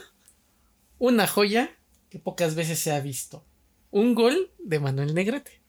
una 1.00 1.25
joya 1.25 1.71
que 2.11 2.19
pocas 2.19 2.53
veces 2.53 2.77
se 2.77 2.91
ha 2.91 3.00
visto. 3.00 3.43
Un 3.91 4.15
gol 4.15 4.50
de 4.60 4.79
Manuel 4.79 5.13
Negrete, 5.13 5.60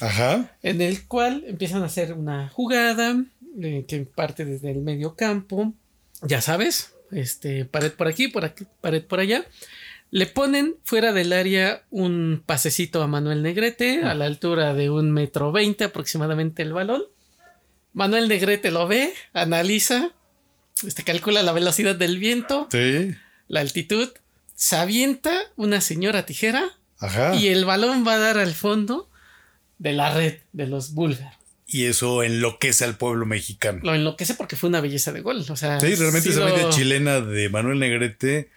Ajá. 0.00 0.56
en 0.62 0.80
el 0.80 1.06
cual 1.06 1.44
empiezan 1.46 1.82
a 1.82 1.86
hacer 1.86 2.12
una 2.12 2.48
jugada 2.50 3.16
eh, 3.60 3.84
que 3.88 4.00
parte 4.00 4.44
desde 4.44 4.70
el 4.70 4.80
medio 4.80 5.14
campo, 5.16 5.72
ya 6.22 6.40
sabes, 6.40 6.94
este, 7.10 7.64
pared 7.64 7.92
por 7.92 8.06
aquí, 8.08 8.28
por 8.28 8.44
aquí, 8.44 8.64
pared 8.80 9.02
por 9.04 9.20
allá. 9.20 9.44
Le 10.12 10.26
ponen 10.26 10.76
fuera 10.84 11.12
del 11.12 11.32
área 11.32 11.84
un 11.90 12.42
pasecito 12.44 13.02
a 13.02 13.06
Manuel 13.06 13.42
Negrete 13.42 14.02
a 14.02 14.14
la 14.14 14.24
altura 14.26 14.74
de 14.74 14.90
un 14.90 15.12
metro 15.12 15.52
veinte 15.52 15.84
aproximadamente 15.84 16.62
el 16.62 16.72
balón. 16.72 17.02
Manuel 17.92 18.28
Negrete 18.28 18.70
lo 18.70 18.86
ve, 18.88 19.12
analiza, 19.32 20.12
este, 20.86 21.04
calcula 21.04 21.42
la 21.42 21.52
velocidad 21.52 21.94
del 21.94 22.18
viento, 22.18 22.68
Sí. 22.70 23.14
la 23.48 23.60
altitud, 23.60 24.08
se 24.54 24.76
avienta 24.76 25.32
una 25.56 25.80
señora 25.80 26.26
tijera 26.26 26.76
Ajá. 27.00 27.34
y 27.34 27.48
el 27.48 27.64
balón 27.64 28.06
va 28.06 28.14
a 28.14 28.18
dar 28.18 28.38
al 28.38 28.54
fondo 28.54 29.10
de 29.78 29.92
la 29.92 30.14
red 30.14 30.38
de 30.52 30.66
los 30.66 30.92
búlgaros. 30.94 31.34
Y 31.66 31.84
eso 31.84 32.22
enloquece 32.24 32.84
al 32.84 32.96
pueblo 32.96 33.26
mexicano. 33.26 33.80
Lo 33.84 33.94
enloquece 33.94 34.34
porque 34.34 34.56
fue 34.56 34.68
una 34.68 34.80
belleza 34.80 35.12
de 35.12 35.20
gol. 35.20 35.44
O 35.48 35.56
sea, 35.56 35.78
Sí, 35.80 35.94
realmente 35.94 36.28
esa 36.30 36.44
media 36.44 36.68
chilena 36.70 37.20
de 37.20 37.48
Manuel 37.48 37.78
Negrete, 37.78 38.50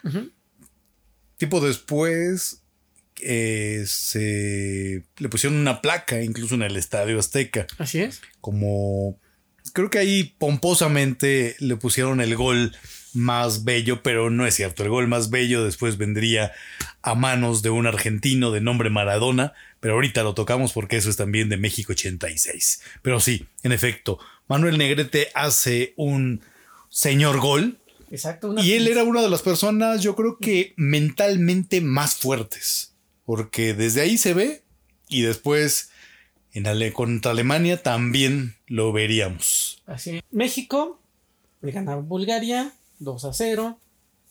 tipo 1.37 1.61
después 1.61 2.61
eh, 3.21 3.83
se 3.87 5.03
le 5.17 5.29
pusieron 5.29 5.59
una 5.59 5.81
placa 5.81 6.21
incluso 6.23 6.55
en 6.55 6.63
el 6.63 6.75
Estadio 6.75 7.19
Azteca, 7.19 7.67
Así 7.77 7.99
es. 7.99 8.21
como 8.41 9.19
creo 9.73 9.89
que 9.89 9.99
ahí 9.99 10.35
pomposamente 10.39 11.55
le 11.59 11.75
pusieron 11.77 12.19
el 12.19 12.35
gol 12.35 12.75
más 13.13 13.63
bello, 13.63 14.01
pero 14.03 14.29
no 14.29 14.45
es 14.45 14.55
cierto, 14.55 14.83
el 14.83 14.89
gol 14.89 15.07
más 15.07 15.29
bello 15.29 15.63
después 15.63 15.97
vendría 15.97 16.51
a 17.01 17.15
manos 17.15 17.61
de 17.61 17.69
un 17.69 17.85
argentino 17.87 18.51
de 18.51 18.61
nombre 18.61 18.89
Maradona, 18.89 19.53
pero 19.79 19.93
ahorita 19.95 20.23
lo 20.23 20.33
tocamos 20.33 20.73
porque 20.73 20.97
eso 20.97 21.09
es 21.09 21.17
también 21.17 21.49
de 21.49 21.57
México 21.57 21.93
86. 21.93 22.81
Pero 23.01 23.19
sí, 23.19 23.45
en 23.63 23.71
efecto, 23.71 24.19
Manuel 24.47 24.77
Negrete 24.77 25.29
hace 25.35 25.93
un 25.97 26.41
señor 26.89 27.39
gol, 27.39 27.77
Exacto. 28.11 28.49
una 28.51 28.61
y 28.63 28.73
él 28.73 28.87
era 28.87 29.03
una 29.03 29.21
de 29.21 29.29
las 29.29 29.41
personas, 29.41 30.01
yo 30.01 30.15
creo 30.15 30.37
que 30.37 30.73
mentalmente 30.77 31.81
más 31.81 32.15
fuertes, 32.15 32.93
porque 33.25 33.73
desde 33.73 34.01
ahí 34.01 34.17
se 34.17 34.33
ve 34.33 34.63
y 35.09 35.21
después 35.21 35.89
en 36.53 36.67
Ale- 36.67 36.93
contra 36.93 37.31
Alemania 37.31 37.81
también 37.81 38.55
lo 38.67 38.91
veríamos. 38.93 39.81
Así. 39.87 40.21
México 40.31 41.01
le 41.61 41.71
gana 41.71 41.93
a 41.93 41.95
Bulgaria 41.95 42.71
2 43.03 43.25
a 43.25 43.33
0 43.33 43.79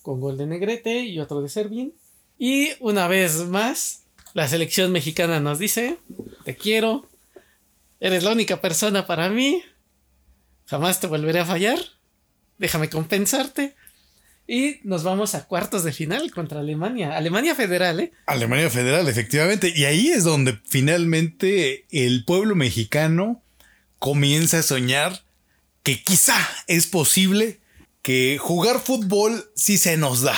con 0.03 0.21
gol 0.21 0.37
de 0.37 0.47
Negrete 0.47 1.01
y 1.01 1.19
otro 1.21 1.41
de 1.41 1.49
Servin. 1.49 1.95
Y 2.39 2.71
una 2.81 3.07
vez 3.07 3.47
más, 3.47 4.03
la 4.35 4.49
selección 4.49 4.93
mexicana 4.93 5.41
nos 5.41 5.59
dice, 5.59 5.99
te 6.45 6.57
quiero, 6.57 7.09
eres 8.01 8.25
la 8.25 8.33
única 8.33 8.61
persona 8.61 9.07
para 9.07 9.29
mí, 9.29 9.63
jamás 10.67 11.01
te 11.01 11.07
volveré 11.07 11.41
a 11.41 11.47
fallar, 11.47 11.79
déjame 12.59 12.91
compensarte. 12.91 13.75
Y 14.49 14.81
nos 14.83 15.05
vamos 15.05 15.37
a 15.37 15.47
cuartos 15.47 15.85
de 15.85 15.93
final 15.93 16.33
contra 16.33 16.61
Alemania. 16.61 17.17
Alemania 17.17 17.55
Federal, 17.55 18.01
¿eh? 18.01 18.13
Alemania 18.27 18.69
Federal, 18.71 19.09
efectivamente, 19.09 19.73
y 19.75 19.85
ahí 19.85 20.09
es 20.09 20.25
donde 20.25 20.59
finalmente 20.65 21.87
el 21.91 22.25
pueblo 22.25 22.57
mexicano 22.57 23.41
comienza 24.01 24.59
a 24.59 24.63
soñar 24.63 25.23
que 25.85 26.03
quizá 26.03 26.37
es 26.67 26.89
posible 26.89 27.62
que 28.03 28.37
jugar 28.39 28.81
fútbol 28.81 29.51
sí 29.55 29.79
se 29.79 29.97
nos 29.97 30.23
da. 30.23 30.37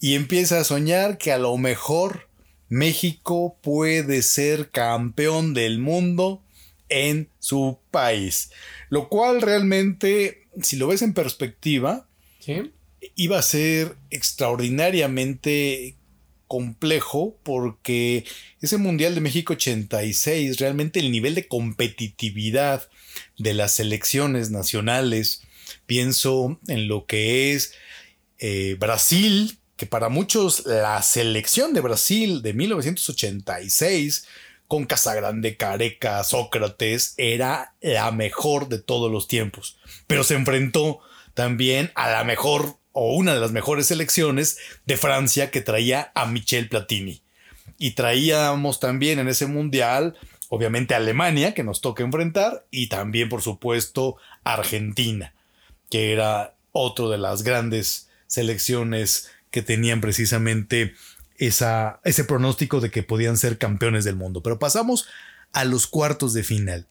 Y 0.00 0.14
empieza 0.14 0.58
a 0.60 0.64
soñar 0.64 1.18
que 1.18 1.30
a 1.32 1.38
lo 1.38 1.56
mejor 1.58 2.28
México 2.68 3.56
puede 3.62 4.22
ser 4.22 4.70
campeón 4.70 5.54
del 5.54 5.78
mundo 5.78 6.42
en 6.88 7.28
su 7.38 7.78
país. 7.90 8.50
Lo 8.88 9.08
cual 9.08 9.40
realmente, 9.42 10.42
si 10.60 10.76
lo 10.76 10.88
ves 10.88 11.02
en 11.02 11.14
perspectiva, 11.14 12.08
Sí. 12.40 12.72
iba 13.14 13.38
a 13.38 13.42
ser 13.42 13.96
extraordinariamente 14.10 15.96
complejo 16.48 17.38
porque 17.44 18.24
ese 18.60 18.76
Mundial 18.76 19.14
de 19.14 19.20
México 19.20 19.54
86, 19.54 20.58
realmente 20.58 21.00
el 21.00 21.10
nivel 21.10 21.34
de 21.34 21.46
competitividad 21.48 22.88
de 23.38 23.54
las 23.54 23.74
selecciones 23.74 24.50
nacionales, 24.50 25.42
pienso 25.92 26.58
en 26.68 26.88
lo 26.88 27.04
que 27.04 27.52
es 27.52 27.74
eh, 28.38 28.76
Brasil, 28.80 29.58
que 29.76 29.84
para 29.84 30.08
muchos 30.08 30.64
la 30.64 31.02
selección 31.02 31.74
de 31.74 31.82
Brasil 31.82 32.40
de 32.40 32.54
1986 32.54 34.26
con 34.68 34.86
Casagrande, 34.86 35.58
Careca, 35.58 36.24
Sócrates, 36.24 37.12
era 37.18 37.74
la 37.82 38.10
mejor 38.10 38.70
de 38.70 38.78
todos 38.78 39.12
los 39.12 39.28
tiempos. 39.28 39.76
Pero 40.06 40.24
se 40.24 40.34
enfrentó 40.34 41.00
también 41.34 41.92
a 41.94 42.10
la 42.10 42.24
mejor 42.24 42.78
o 42.92 43.14
una 43.14 43.34
de 43.34 43.40
las 43.40 43.52
mejores 43.52 43.88
selecciones 43.88 44.56
de 44.86 44.96
Francia 44.96 45.50
que 45.50 45.60
traía 45.60 46.10
a 46.14 46.24
Michel 46.24 46.70
Platini. 46.70 47.20
Y 47.76 47.90
traíamos 47.90 48.80
también 48.80 49.18
en 49.18 49.28
ese 49.28 49.44
mundial, 49.44 50.16
obviamente, 50.48 50.94
Alemania, 50.94 51.52
que 51.52 51.64
nos 51.64 51.82
toca 51.82 52.02
enfrentar, 52.02 52.64
y 52.70 52.86
también, 52.86 53.28
por 53.28 53.42
supuesto, 53.42 54.16
Argentina, 54.42 55.34
que 55.92 56.12
era 56.12 56.56
otro 56.72 57.08
de 57.08 57.18
las 57.18 57.44
grandes 57.44 58.08
selecciones 58.26 59.30
que 59.52 59.62
tenían 59.62 60.00
precisamente 60.00 60.94
esa, 61.36 62.00
ese 62.02 62.24
pronóstico 62.24 62.80
de 62.80 62.90
que 62.90 63.04
podían 63.04 63.36
ser 63.36 63.58
campeones 63.58 64.02
del 64.04 64.16
mundo. 64.16 64.42
Pero 64.42 64.58
pasamos 64.58 65.06
a 65.52 65.64
los 65.64 65.86
cuartos 65.86 66.32
de 66.32 66.42
final. 66.42 66.88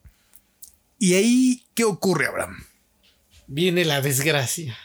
¿Y 1.00 1.16
ahí 1.16 1.66
qué 1.74 1.84
ocurre, 1.84 2.28
Abraham? 2.28 2.64
viene 3.52 3.84
la 3.84 4.02
desgracia. 4.02 4.78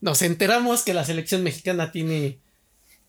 Nos 0.00 0.22
enteramos 0.22 0.82
que 0.82 0.94
la 0.94 1.04
selección 1.04 1.42
mexicana 1.42 1.92
tiene 1.92 2.38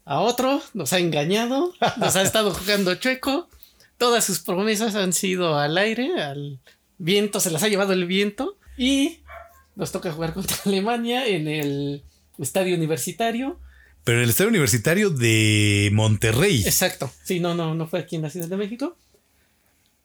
a 0.04 0.20
otro, 0.20 0.62
nos 0.74 0.92
ha 0.92 1.00
engañado, 1.00 1.74
nos 1.98 2.16
ha 2.18 2.22
estado 2.22 2.54
jugando 2.54 2.96
chueco. 2.96 3.50
Todas 3.98 4.26
sus 4.26 4.40
promesas 4.40 4.96
han 4.96 5.14
sido 5.14 5.58
al 5.58 5.78
aire, 5.78 6.22
al 6.22 6.60
viento, 6.98 7.40
se 7.40 7.52
las 7.52 7.64
ha 7.64 7.70
llevado 7.70 7.94
el 7.94 8.06
viento. 8.06 8.58
Y 8.78 9.21
nos 9.76 9.92
toca 9.92 10.12
jugar 10.12 10.34
contra 10.34 10.58
Alemania 10.66 11.28
en 11.28 11.48
el 11.48 12.04
estadio 12.38 12.76
universitario. 12.76 13.60
Pero 14.04 14.18
en 14.18 14.24
el 14.24 14.30
estadio 14.32 14.50
universitario 14.50 15.10
de 15.10 15.90
Monterrey. 15.94 16.64
Exacto. 16.66 17.12
Sí, 17.24 17.40
no, 17.40 17.54
no, 17.54 17.76
no 17.76 17.88
fue 17.88 18.00
aquí 18.00 18.16
en 18.16 18.24
la 18.24 18.30
Ciudad 18.30 18.48
de 18.48 18.58
México. 18.58 18.98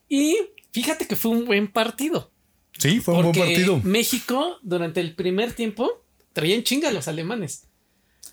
Y 0.08 0.37
fíjate 0.73 1.06
que 1.06 1.16
fue 1.16 1.30
un 1.30 1.46
buen 1.46 1.68
partido. 1.68 2.30
Sí, 2.78 3.00
fue 3.00 3.14
un 3.14 3.23
buen 3.23 3.35
partido. 3.35 3.80
México, 3.82 4.58
durante 4.62 5.00
el 5.00 5.14
primer 5.14 5.52
tiempo, 5.52 6.04
traían 6.35 6.62
chinga 6.62 6.90
los 6.90 7.08
alemanes. 7.08 7.64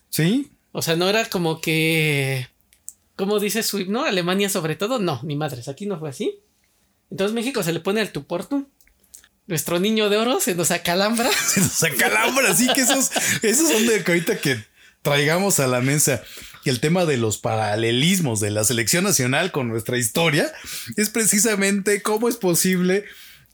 Sí, 0.10 0.52
O 0.74 0.82
sea, 0.82 0.96
no 0.96 1.08
era 1.08 1.26
como 1.26 1.62
que. 1.62 2.48
¿Cómo 3.16 3.40
dice 3.40 3.64
su 3.64 3.80
himno? 3.80 4.04
Alemania 4.04 4.50
sobre 4.50 4.76
todo. 4.76 5.00
No, 5.00 5.22
ni 5.24 5.36
madres, 5.36 5.68
aquí 5.68 5.86
no 5.86 6.00
fue 6.00 6.10
así. 6.10 6.40
Entonces 7.10 7.34
México 7.34 7.62
se 7.64 7.72
le 7.72 7.80
pone 7.80 8.02
al 8.02 8.12
tu 8.12 8.26
por 8.26 8.46
tú. 8.46 8.68
Nuestro 9.46 9.80
niño 9.80 10.10
de 10.10 10.18
oro 10.18 10.40
se 10.40 10.56
nos 10.56 10.72
acalambra. 10.72 11.30
se 11.48 11.60
nos 11.62 11.84
acalambra. 11.84 12.52
Así 12.52 12.68
que 12.74 12.82
esos, 12.82 13.12
esos 13.42 13.70
son 13.70 13.86
de 13.88 14.04
que 14.04 14.12
ahorita 14.12 14.38
que 14.38 14.64
traigamos 15.02 15.60
a 15.60 15.68
la 15.68 15.82
mesa. 15.82 16.24
Y 16.66 16.70
el 16.70 16.80
tema 16.80 17.06
de 17.06 17.18
los 17.18 17.38
paralelismos 17.38 18.40
de 18.40 18.50
la 18.50 18.64
selección 18.64 19.04
nacional 19.04 19.52
con 19.52 19.68
nuestra 19.68 19.98
historia 19.98 20.52
es 20.96 21.10
precisamente 21.10 22.02
cómo 22.02 22.30
es 22.30 22.38
posible 22.38 23.04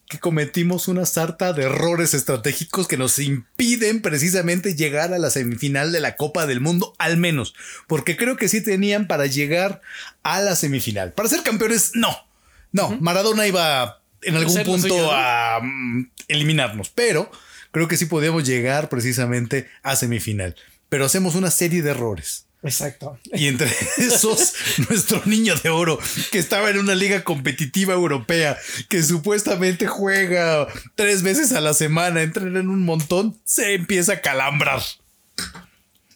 que 0.07 0.19
cometimos 0.19 0.87
una 0.87 1.05
sarta 1.05 1.53
de 1.53 1.63
errores 1.63 2.13
estratégicos 2.13 2.87
que 2.87 2.97
nos 2.97 3.19
impiden 3.19 4.01
precisamente 4.01 4.75
llegar 4.75 5.13
a 5.13 5.19
la 5.19 5.29
semifinal 5.29 5.91
de 5.91 6.01
la 6.01 6.15
Copa 6.15 6.47
del 6.47 6.61
Mundo, 6.61 6.95
al 6.97 7.17
menos. 7.17 7.53
Porque 7.87 8.17
creo 8.17 8.35
que 8.35 8.47
sí 8.47 8.61
tenían 8.61 9.07
para 9.07 9.27
llegar 9.27 9.81
a 10.23 10.41
la 10.41 10.55
semifinal. 10.55 11.13
Para 11.13 11.29
ser 11.29 11.43
campeones, 11.43 11.91
no. 11.93 12.27
No, 12.71 12.97
Maradona 13.01 13.47
iba 13.47 13.98
en 14.21 14.35
algún 14.35 14.53
Ser 14.53 14.65
punto 14.65 15.11
a 15.11 15.59
mm, 15.61 16.11
eliminarnos, 16.27 16.89
pero 16.89 17.31
creo 17.71 17.87
que 17.87 17.97
sí 17.97 18.05
podíamos 18.05 18.43
llegar 18.43 18.89
precisamente 18.89 19.67
a 19.83 19.95
semifinal. 19.95 20.55
Pero 20.89 21.05
hacemos 21.05 21.35
una 21.35 21.51
serie 21.51 21.81
de 21.81 21.91
errores. 21.91 22.45
Exacto. 22.61 23.17
Y 23.33 23.47
entre 23.47 23.71
esos, 23.97 24.53
nuestro 24.89 25.21
niño 25.25 25.55
de 25.55 25.69
oro, 25.69 25.99
que 26.31 26.39
estaba 26.39 26.69
en 26.69 26.77
una 26.77 26.95
liga 26.95 27.23
competitiva 27.23 27.93
europea, 27.93 28.57
que 28.89 29.01
supuestamente 29.03 29.87
juega 29.87 30.67
tres 30.95 31.23
veces 31.23 31.53
a 31.53 31.61
la 31.61 31.73
semana, 31.73 32.21
entrena 32.21 32.59
en 32.59 32.69
un 32.69 32.83
montón, 32.83 33.39
se 33.45 33.75
empieza 33.75 34.13
a 34.13 34.21
calambrar. 34.21 34.81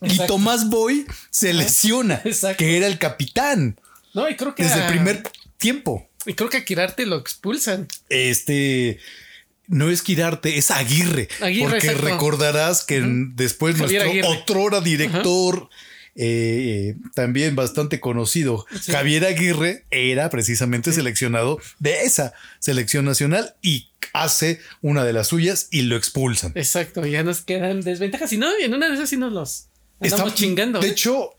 Y. 0.02 0.18
Tomás 0.28 0.70
Boy 0.70 1.06
se 1.30 1.54
lesiona, 1.54 2.22
Exacto. 2.26 2.58
que 2.58 2.76
era 2.76 2.88
el 2.88 3.00
capitán 3.00 3.80
No, 4.14 4.28
y 4.30 4.36
creo 4.36 4.54
que. 4.54 4.64
desde 4.64 4.82
el 4.82 4.88
primer 4.88 5.24
tiempo. 5.58 6.10
Y 6.26 6.34
creo 6.34 6.50
que 6.50 6.58
a 6.58 6.66
Quirarte 6.66 7.06
lo 7.06 7.18
expulsan. 7.18 7.88
Este 8.10 9.00
no 9.68 9.90
es 9.90 10.02
Quirarte, 10.02 10.58
es 10.58 10.72
Aguirre. 10.72 11.28
Aguirre, 11.42 11.70
porque 11.70 11.88
exacto. 11.88 12.06
recordarás 12.08 12.84
que 12.84 13.02
después 13.36 13.76
Javier 13.78 14.04
nuestro 14.04 14.12
Aguirre. 14.30 14.42
otrora 14.42 14.82
director, 14.82 15.70
eh, 16.16 16.96
también 17.16 17.56
bastante 17.56 18.00
conocido, 18.00 18.66
Sí. 18.82 18.92
Javier 18.92 19.26
Aguirre, 19.26 19.86
era 19.90 20.30
precisamente 20.30 20.92
seleccionado 20.92 21.60
de 21.80 22.02
esa 22.04 22.34
selección 22.60 23.06
nacional 23.06 23.56
y 23.62 23.90
hace 24.12 24.60
una 24.82 25.06
de 25.06 25.14
las 25.14 25.28
suyas 25.30 25.70
y 25.72 25.84
lo 25.84 25.96
expulsan. 25.96 26.52
Exacto, 26.56 27.06
ya 27.06 27.24
nos 27.24 27.42
quedan 27.42 27.82
desventajas. 27.82 28.30
Si 28.30 28.38
no, 28.38 28.48
en 28.60 28.74
una 28.74 28.90
de 28.90 28.96
esas 28.96 29.10
sí 29.10 29.18
nos 29.18 29.34
los 29.34 29.68
Está- 30.02 30.32
chingando. 30.34 30.80
De 30.82 30.88
¿eh? 30.88 30.92
hecho, 30.92 31.32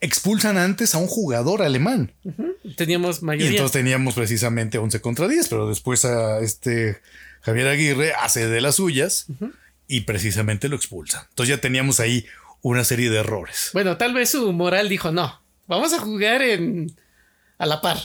expulsan 0.00 0.58
antes 0.58 0.94
a 0.94 0.98
un 0.98 1.06
jugador 1.06 1.62
alemán. 1.62 2.12
Teníamos 2.76 3.22
Y 3.22 3.24
mayoría. 3.24 3.50
entonces 3.50 3.72
teníamos 3.72 4.14
precisamente 4.14 4.78
11 4.78 5.00
contra 5.00 5.28
10, 5.28 5.48
pero 5.48 5.68
después 5.68 6.04
a 6.04 6.40
este 6.40 7.00
Javier 7.42 7.68
Aguirre 7.68 8.12
hace 8.14 8.48
de 8.48 8.60
las 8.60 8.76
suyas 8.76 9.26
y 9.88 10.02
precisamente 10.02 10.68
lo 10.68 10.76
expulsa. 10.76 11.26
Entonces 11.30 11.56
ya 11.56 11.60
teníamos 11.60 12.00
ahí 12.00 12.26
una 12.62 12.84
serie 12.84 13.10
de 13.10 13.18
errores. 13.18 13.70
Bueno, 13.72 13.96
tal 13.96 14.12
vez 14.14 14.30
su 14.30 14.52
moral 14.52 14.88
dijo, 14.88 15.12
no, 15.12 15.40
vamos 15.66 15.92
a 15.92 15.98
jugar 16.00 16.42
en 16.42 16.92
a 17.58 17.66
la 17.66 17.80
par. 17.80 17.98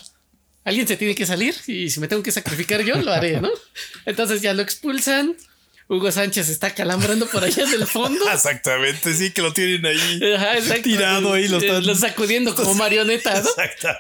Alguien 0.64 0.88
se 0.88 0.96
tiene 0.96 1.16
que 1.16 1.26
salir 1.26 1.56
y 1.68 1.90
si 1.90 2.00
me 2.00 2.08
tengo 2.08 2.22
que 2.22 2.32
sacrificar 2.32 2.82
yo, 2.84 2.96
lo 3.02 3.12
haré, 3.12 3.42
¿no? 3.42 3.50
Entonces 4.06 4.42
ya 4.42 4.54
lo 4.54 4.62
expulsan. 4.62 5.36
Hugo 5.92 6.10
Sánchez 6.10 6.48
está 6.48 6.74
calambrando 6.74 7.28
por 7.28 7.44
allá 7.44 7.66
del 7.66 7.86
fondo. 7.86 8.24
Exactamente, 8.34 9.14
sí, 9.14 9.32
que 9.32 9.42
lo 9.42 9.52
tienen 9.52 9.86
ahí 9.86 10.34
Ajá, 10.34 10.82
tirado 10.82 11.34
ahí, 11.34 11.50
lo 11.50 11.58
están... 11.58 11.86
lo 11.86 11.94
sacudiendo 11.96 12.56
como 12.56 12.74
marioneta, 12.75 13.42
¿no? 13.42 13.50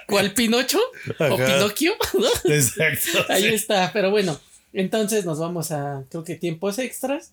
¿Cuál 0.07 0.33
Pinocho? 0.33 0.79
¿O. 1.19 1.35
Pinocchio? 1.35 1.93
¿no? 2.13 2.53
Exacto. 2.53 3.25
Ahí 3.27 3.43
sí. 3.43 3.49
está, 3.55 3.91
pero 3.91 4.09
bueno. 4.09 4.39
Entonces 4.71 5.25
nos 5.25 5.37
vamos 5.39 5.73
a, 5.73 6.05
creo 6.09 6.23
que 6.23 6.35
tiempos 6.35 6.79
extras. 6.79 7.31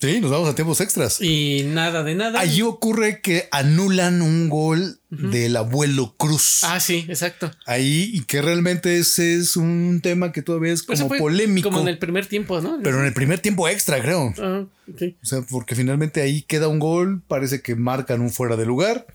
Sí, 0.00 0.20
nos 0.20 0.30
vamos 0.30 0.48
a 0.48 0.54
tiempos 0.54 0.80
extras. 0.80 1.20
Y 1.20 1.64
nada 1.66 2.04
de 2.04 2.14
nada. 2.14 2.38
Allí 2.38 2.62
ocurre 2.62 3.20
que 3.20 3.48
anulan 3.50 4.22
un 4.22 4.48
gol 4.48 5.00
del 5.10 5.56
abuelo 5.56 6.14
Cruz. 6.16 6.60
Ah, 6.62 6.78
sí, 6.78 7.04
exacto. 7.08 7.50
Ahí, 7.66 8.08
y 8.14 8.22
que 8.22 8.40
realmente 8.40 8.96
ese 8.98 9.34
es 9.34 9.56
un 9.56 10.00
tema 10.00 10.30
que 10.30 10.42
todavía 10.42 10.72
es 10.72 10.84
como 10.84 11.08
polémico. 11.08 11.70
Como 11.70 11.80
en 11.80 11.88
el 11.88 11.98
primer 11.98 12.26
tiempo, 12.26 12.60
¿no? 12.60 12.78
Pero 12.82 13.00
en 13.00 13.06
el 13.06 13.12
primer 13.12 13.40
tiempo 13.40 13.68
extra, 13.68 14.00
creo. 14.00 14.26
Ok. 14.28 15.02
O 15.20 15.26
sea, 15.26 15.42
porque 15.42 15.74
finalmente 15.74 16.20
ahí 16.20 16.42
queda 16.42 16.68
un 16.68 16.78
gol, 16.78 17.20
parece 17.26 17.60
que 17.60 17.74
marcan 17.74 18.20
un 18.20 18.30
fuera 18.30 18.54
de 18.56 18.66
lugar 18.66 19.06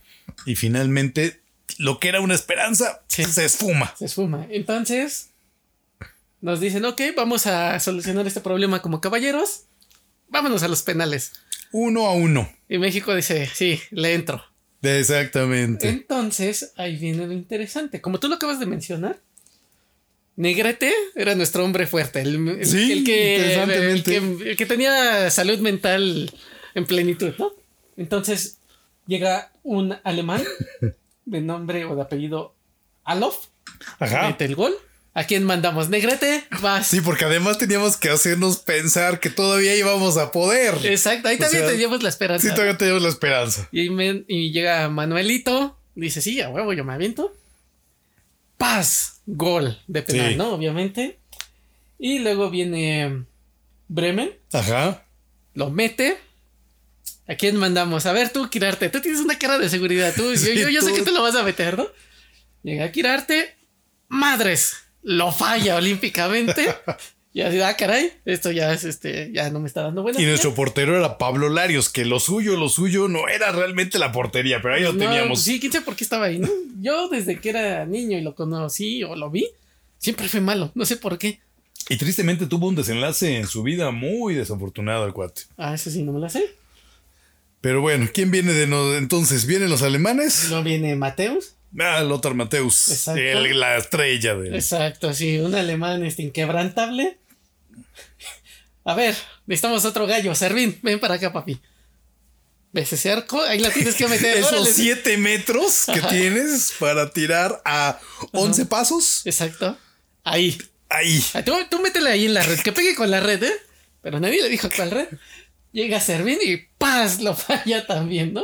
y 0.45 0.55
finalmente 0.55 1.39
lo 1.77 1.97
que 1.99 2.09
era 2.09 2.19
una 2.19 2.35
esperanza 2.35 3.01
Sí. 3.07 3.23
se 3.23 3.45
esfuma. 3.45 3.93
Se 3.97 4.05
esfuma. 4.05 4.45
Entonces, 4.49 5.29
nos 6.41 6.59
dicen, 6.59 6.83
ok, 6.83 7.01
vamos 7.15 7.47
a 7.47 7.79
solucionar 7.79 8.27
este 8.27 8.41
problema 8.41 8.81
como 8.81 8.99
caballeros. 8.99 9.61
Vámonos 10.33 10.63
a 10.63 10.67
los 10.67 10.81
penales. 10.81 11.31
Uno 11.71 12.07
a 12.07 12.13
uno. 12.13 12.51
Y 12.67 12.77
México 12.79 13.15
dice, 13.15 13.47
sí, 13.53 13.79
le 13.91 14.13
entro. 14.15 14.43
Exactamente. 14.81 15.87
Entonces, 15.87 16.73
ahí 16.75 16.97
viene 16.97 17.25
lo 17.27 17.33
interesante. 17.33 18.01
Como 18.01 18.19
tú 18.19 18.27
lo 18.27 18.35
acabas 18.35 18.59
de 18.59 18.65
mencionar, 18.65 19.19
Negrete 20.35 20.91
era 21.15 21.35
nuestro 21.35 21.63
hombre 21.63 21.85
fuerte. 21.85 22.21
El, 22.21 22.47
el- 22.49 22.65
Sí, 22.65 22.91
el 22.91 23.03
que, 23.03 23.35
interesantemente. 23.37 24.15
el 24.17 24.37
que- 24.39 24.49
el 24.51 24.57
que 24.57 24.65
tenía 24.65 25.29
salud 25.29 25.59
mental 25.59 26.31
en 26.73 26.85
plenitud, 26.85 27.33
¿no? 27.37 27.51
Entonces, 27.95 28.57
llega 29.05 29.51
un 29.61 29.95
alemán 30.03 30.43
de 31.25 31.41
nombre 31.41 31.85
o 31.85 31.95
de 31.95 32.01
apellido 32.01 32.55
Alof, 33.03 33.47
Ajá. 33.99 34.27
mete 34.27 34.45
el 34.45 34.55
gol. 34.55 34.73
¿A 35.15 35.25
quién 35.25 35.43
mandamos? 35.43 35.89
Negrete, 35.89 36.43
vas. 36.61 36.87
Sí, 36.87 36.99
porque 37.01 37.25
además 37.25 37.59
teníamos 37.59 37.97
que 37.97 38.09
hacernos 38.09 38.57
pensar 38.57 39.19
que 39.19 39.29
todavía 39.29 39.75
íbamos 39.75 40.17
a 40.17 40.31
poder. 40.31 40.73
Exacto, 40.83 41.27
ahí 41.27 41.35
O 41.35 41.39
también 41.39 41.63
sea, 41.63 41.71
teníamos 41.71 42.01
la 42.01 42.09
esperanza. 42.09 42.47
Sí, 42.47 42.53
todavía 42.55 42.77
teníamos 42.79 43.03
la 43.03 43.09
esperanza. 43.09 43.69
Y, 43.71 43.91
me- 43.91 44.23
y 44.27 44.51
llega 44.51 44.89
Manuelito, 44.89 45.77
dice, 45.93 46.19
sí, 46.21 46.41
a 46.41 46.49
huevo, 46.49 46.73
yo 46.73 46.83
me 46.83 46.93
aviento. 46.93 47.31
Paz, 48.57 49.21
gol 49.25 49.79
de 49.87 50.01
penal, 50.01 50.31
Sí. 50.31 50.35
¿no? 50.35 50.49
Obviamente. 50.53 51.19
Y 51.99 52.19
luego 52.19 52.49
viene 52.49 53.25
Bremen, 53.87 54.31
Ajá. 54.51 55.05
lo 55.53 55.69
mete. 55.69 56.17
¿A 57.27 57.35
quién 57.35 57.55
mandamos? 57.55 58.05
A 58.05 58.13
ver, 58.13 58.29
tú, 58.31 58.49
Kirarte, 58.49 58.89
tú 58.89 58.99
tienes 58.99 59.21
una 59.21 59.37
cara 59.37 59.57
de 59.57 59.69
seguridad. 59.69 60.13
Tú, 60.15 60.23
yo- 60.33 60.37
Sí, 60.37 60.55
yo, 60.59 60.69
yo 60.69 60.81
sé 60.81 60.89
tú. 60.89 60.95
que 60.95 61.01
tú 61.03 61.11
lo 61.11 61.21
vas 61.21 61.35
a 61.35 61.43
meter, 61.43 61.77
¿no? 61.77 61.87
Llega 62.63 62.91
Kirarte, 62.91 63.55
madres, 64.07 64.77
lo 65.03 65.31
falla 65.31 65.75
olímpicamente. 65.75 66.65
y 67.33 67.41
así, 67.41 67.61
ah, 67.61 67.75
caray, 67.77 68.11
esto 68.25 68.51
ya 68.51 68.71
es 68.73 68.83
este, 68.83 69.31
ya 69.33 69.49
no 69.49 69.59
me 69.59 69.67
está 69.67 69.81
dando 69.83 70.01
buena. 70.03 70.21
Y 70.21 70.25
nuestro 70.25 70.53
portero 70.55 70.97
era 70.97 71.17
Pablo 71.17 71.49
Larios, 71.49 71.89
que 71.89 72.05
lo 72.05 72.19
suyo, 72.19 72.55
lo 72.57 72.69
suyo 72.69 73.07
no 73.07 73.27
era 73.27 73.51
realmente 73.51 73.99
la 73.99 74.11
portería, 74.11 74.61
pero 74.61 74.75
ahí 74.75 74.83
lo 74.83 74.93
No, 74.93 74.99
teníamos. 74.99 75.41
Sí, 75.41 75.59
quién 75.59 75.71
sabe 75.71 75.85
por 75.85 75.95
qué 75.95 76.03
estaba 76.03 76.25
ahí, 76.25 76.39
¿no? 76.39 76.47
Yo 76.81 77.07
desde 77.09 77.39
que 77.39 77.49
era 77.49 77.85
niño 77.85 78.17
y 78.17 78.21
lo 78.21 78.35
conocí 78.35 79.03
o 79.03 79.15
lo 79.15 79.29
vi, 79.29 79.47
siempre 79.97 80.27
fue 80.27 80.41
malo. 80.41 80.71
No 80.75 80.85
sé 80.85 80.97
por 80.97 81.17
qué. 81.17 81.39
Y 81.89 81.97
tristemente 81.97 82.45
tuvo 82.47 82.67
un 82.67 82.75
desenlace 82.75 83.37
en 83.37 83.47
su 83.47 83.61
vida 83.63 83.91
muy 83.91 84.35
desafortunado 84.35 85.05
el 85.05 85.11
cuate. 85.13 85.41
Ah, 85.57 85.73
eso 85.73 85.89
sí, 85.89 86.01
no 86.03 86.13
me 86.13 86.19
la 86.19 86.29
sé. 86.29 86.45
Pero 87.61 87.81
bueno, 87.81 88.07
¿quién 88.13 88.29
viene 88.31 88.53
de 88.53 88.67
no- 88.67 88.95
entonces? 88.95 89.45
¿Vienen 89.45 89.69
los 89.69 89.81
alemanes? 89.83 90.47
Luego 90.49 90.63
viene 90.63 90.95
Mateus. 90.95 91.55
Ah, 91.79 92.01
Lothar 92.03 92.33
Mateus. 92.35 92.89
Exacto. 92.89 93.19
el- 93.21 93.59
la 93.59 93.77
estrella 93.77 94.35
del. 94.35 94.53
Exacto, 94.55 95.13
sí, 95.13 95.39
un 95.39 95.55
alemán 95.55 96.03
este, 96.05 96.21
inquebrantable. 96.23 97.17
A 98.85 98.93
ver, 98.95 99.15
necesitamos 99.47 99.85
otro 99.85 100.05
gallo. 100.05 100.35
Servín, 100.35 100.77
ven 100.81 100.99
para 100.99 101.15
acá, 101.15 101.31
papi. 101.31 101.59
¿Ves 102.73 102.91
ese 102.93 103.11
arco? 103.11 103.41
Ahí 103.43 103.59
la 103.59 103.69
tienes 103.71 103.95
que 103.95 104.07
meter. 104.07 104.37
Esos 104.37 104.51
órale. 104.53 104.73
siete 104.73 105.17
metros 105.17 105.85
que 105.85 105.99
Ajá. 105.99 106.09
tienes 106.09 106.73
para 106.79 107.09
tirar 107.11 107.61
a 107.65 107.99
11 108.33 108.65
pasos. 108.65 109.21
Exacto. 109.25 109.77
Ahí. 110.23 110.57
Ahí. 110.89 111.23
Ah, 111.33 111.43
Tú, 111.43 111.53
tú 111.69 111.79
métele 111.81 112.09
ahí 112.09 112.25
en 112.25 112.33
la 112.33 112.43
red, 112.43 112.59
que 112.59 112.71
pegue 112.71 112.93
con 112.95 113.09
la 113.09 113.19
red, 113.19 113.41
¿eh? 113.43 113.53
Pero 114.01 114.19
nadie 114.19 114.41
le 114.41 114.49
dijo 114.49 114.69
cuál 114.75 114.91
red. 114.91 115.07
Llega 115.71 115.99
Servín 115.99 116.37
y 116.43 116.57
¡paz! 116.77 117.19
Lo 117.21 117.35
falla 117.35 117.87
también, 117.87 118.33
¿no? 118.33 118.43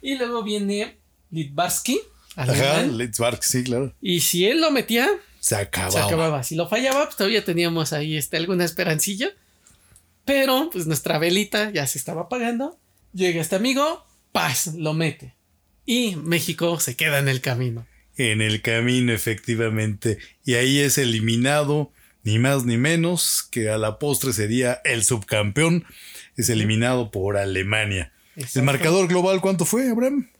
Y 0.00 0.16
luego 0.16 0.42
viene 0.42 0.96
Litvarsky, 1.30 2.00
Ajá, 2.36 2.52
alemán, 2.78 2.98
Litzbark, 2.98 3.42
sí, 3.42 3.62
claro. 3.64 3.94
y 4.00 4.20
si 4.20 4.46
él 4.46 4.60
lo 4.60 4.70
metía, 4.70 5.08
Se 5.40 5.54
acababa. 5.56 5.90
se 5.92 5.98
acababa. 6.00 6.42
Si 6.42 6.54
lo 6.54 6.68
fallaba, 6.68 7.04
pues 7.04 7.16
todavía 7.16 7.44
teníamos 7.44 7.92
ahí 7.92 8.16
este, 8.16 8.36
alguna 8.36 8.64
esperancilla. 8.64 9.30
Pero, 10.24 10.70
pues 10.72 10.86
nuestra 10.86 11.18
velita 11.18 11.70
ya 11.70 11.86
se 11.86 11.98
estaba 11.98 12.22
apagando. 12.22 12.78
Llega 13.12 13.40
este 13.42 13.56
amigo, 13.56 14.06
¡paz! 14.30 14.74
Lo 14.76 14.94
mete. 14.94 15.34
Y 15.84 16.14
México 16.16 16.78
se 16.78 16.94
queda 16.94 17.18
en 17.18 17.28
el 17.28 17.40
camino. 17.40 17.86
En 18.16 18.40
el 18.40 18.62
camino, 18.62 19.12
efectivamente. 19.12 20.18
Y 20.44 20.54
ahí 20.54 20.78
es 20.78 20.96
eliminado 20.98 21.90
ni 22.24 22.38
más 22.38 22.64
ni 22.64 22.76
menos 22.76 23.42
que 23.50 23.68
a 23.68 23.78
la 23.78 23.98
postre 23.98 24.32
sería 24.32 24.80
el 24.84 25.02
subcampeón, 25.02 25.84
es 26.36 26.48
eliminado 26.50 27.10
por 27.10 27.36
Alemania. 27.36 28.12
¿El 28.36 28.44
Exacto. 28.44 28.64
marcador 28.64 29.08
global 29.08 29.40
cuánto 29.40 29.64
fue, 29.64 29.90
Abraham? 29.90 30.30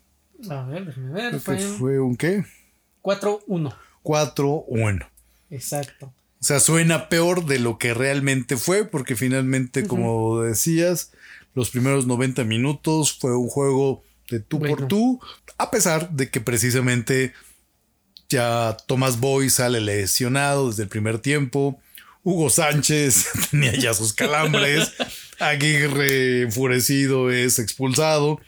A 0.50 0.64
ver, 0.64 0.86
déjame 0.86 1.12
ver. 1.12 1.28
Creo 1.28 1.40
Fue 1.40 1.56
que 1.56 1.62
fue 1.62 2.00
un 2.00 2.16
qué? 2.16 2.44
4-1. 3.02 3.74
4-1. 4.02 5.08
Exacto. 5.50 6.06
O 6.06 6.44
sea, 6.44 6.58
suena 6.58 7.08
peor 7.08 7.46
de 7.46 7.58
lo 7.60 7.78
que 7.78 7.94
realmente 7.94 8.56
fue, 8.56 8.84
porque 8.84 9.14
finalmente, 9.14 9.86
como 9.86 10.42
decías, 10.42 11.12
los 11.54 11.70
primeros 11.70 12.06
90 12.06 12.42
minutos 12.44 13.16
fue 13.18 13.36
un 13.36 13.48
juego 13.48 14.02
de 14.28 14.40
tú 14.40 14.58
por 14.58 14.88
tú, 14.88 15.20
a 15.58 15.70
pesar 15.70 16.10
de 16.10 16.30
que 16.30 16.40
precisamente 16.40 17.32
ya 18.28 18.76
Tomás 18.86 19.20
Boy 19.20 19.50
sale 19.50 19.80
lesionado 19.80 20.70
desde 20.70 20.84
el 20.84 20.88
primer 20.88 21.18
tiempo, 21.18 21.78
Hugo 22.24 22.50
Sánchez 22.50 23.28
tenía 23.50 23.74
ya 23.74 23.94
sus 23.94 24.12
calambres, 24.12 24.92
Aguirre 25.38 26.42
enfurecido 26.42 27.30
es 27.30 27.58
expulsado, 27.58 28.40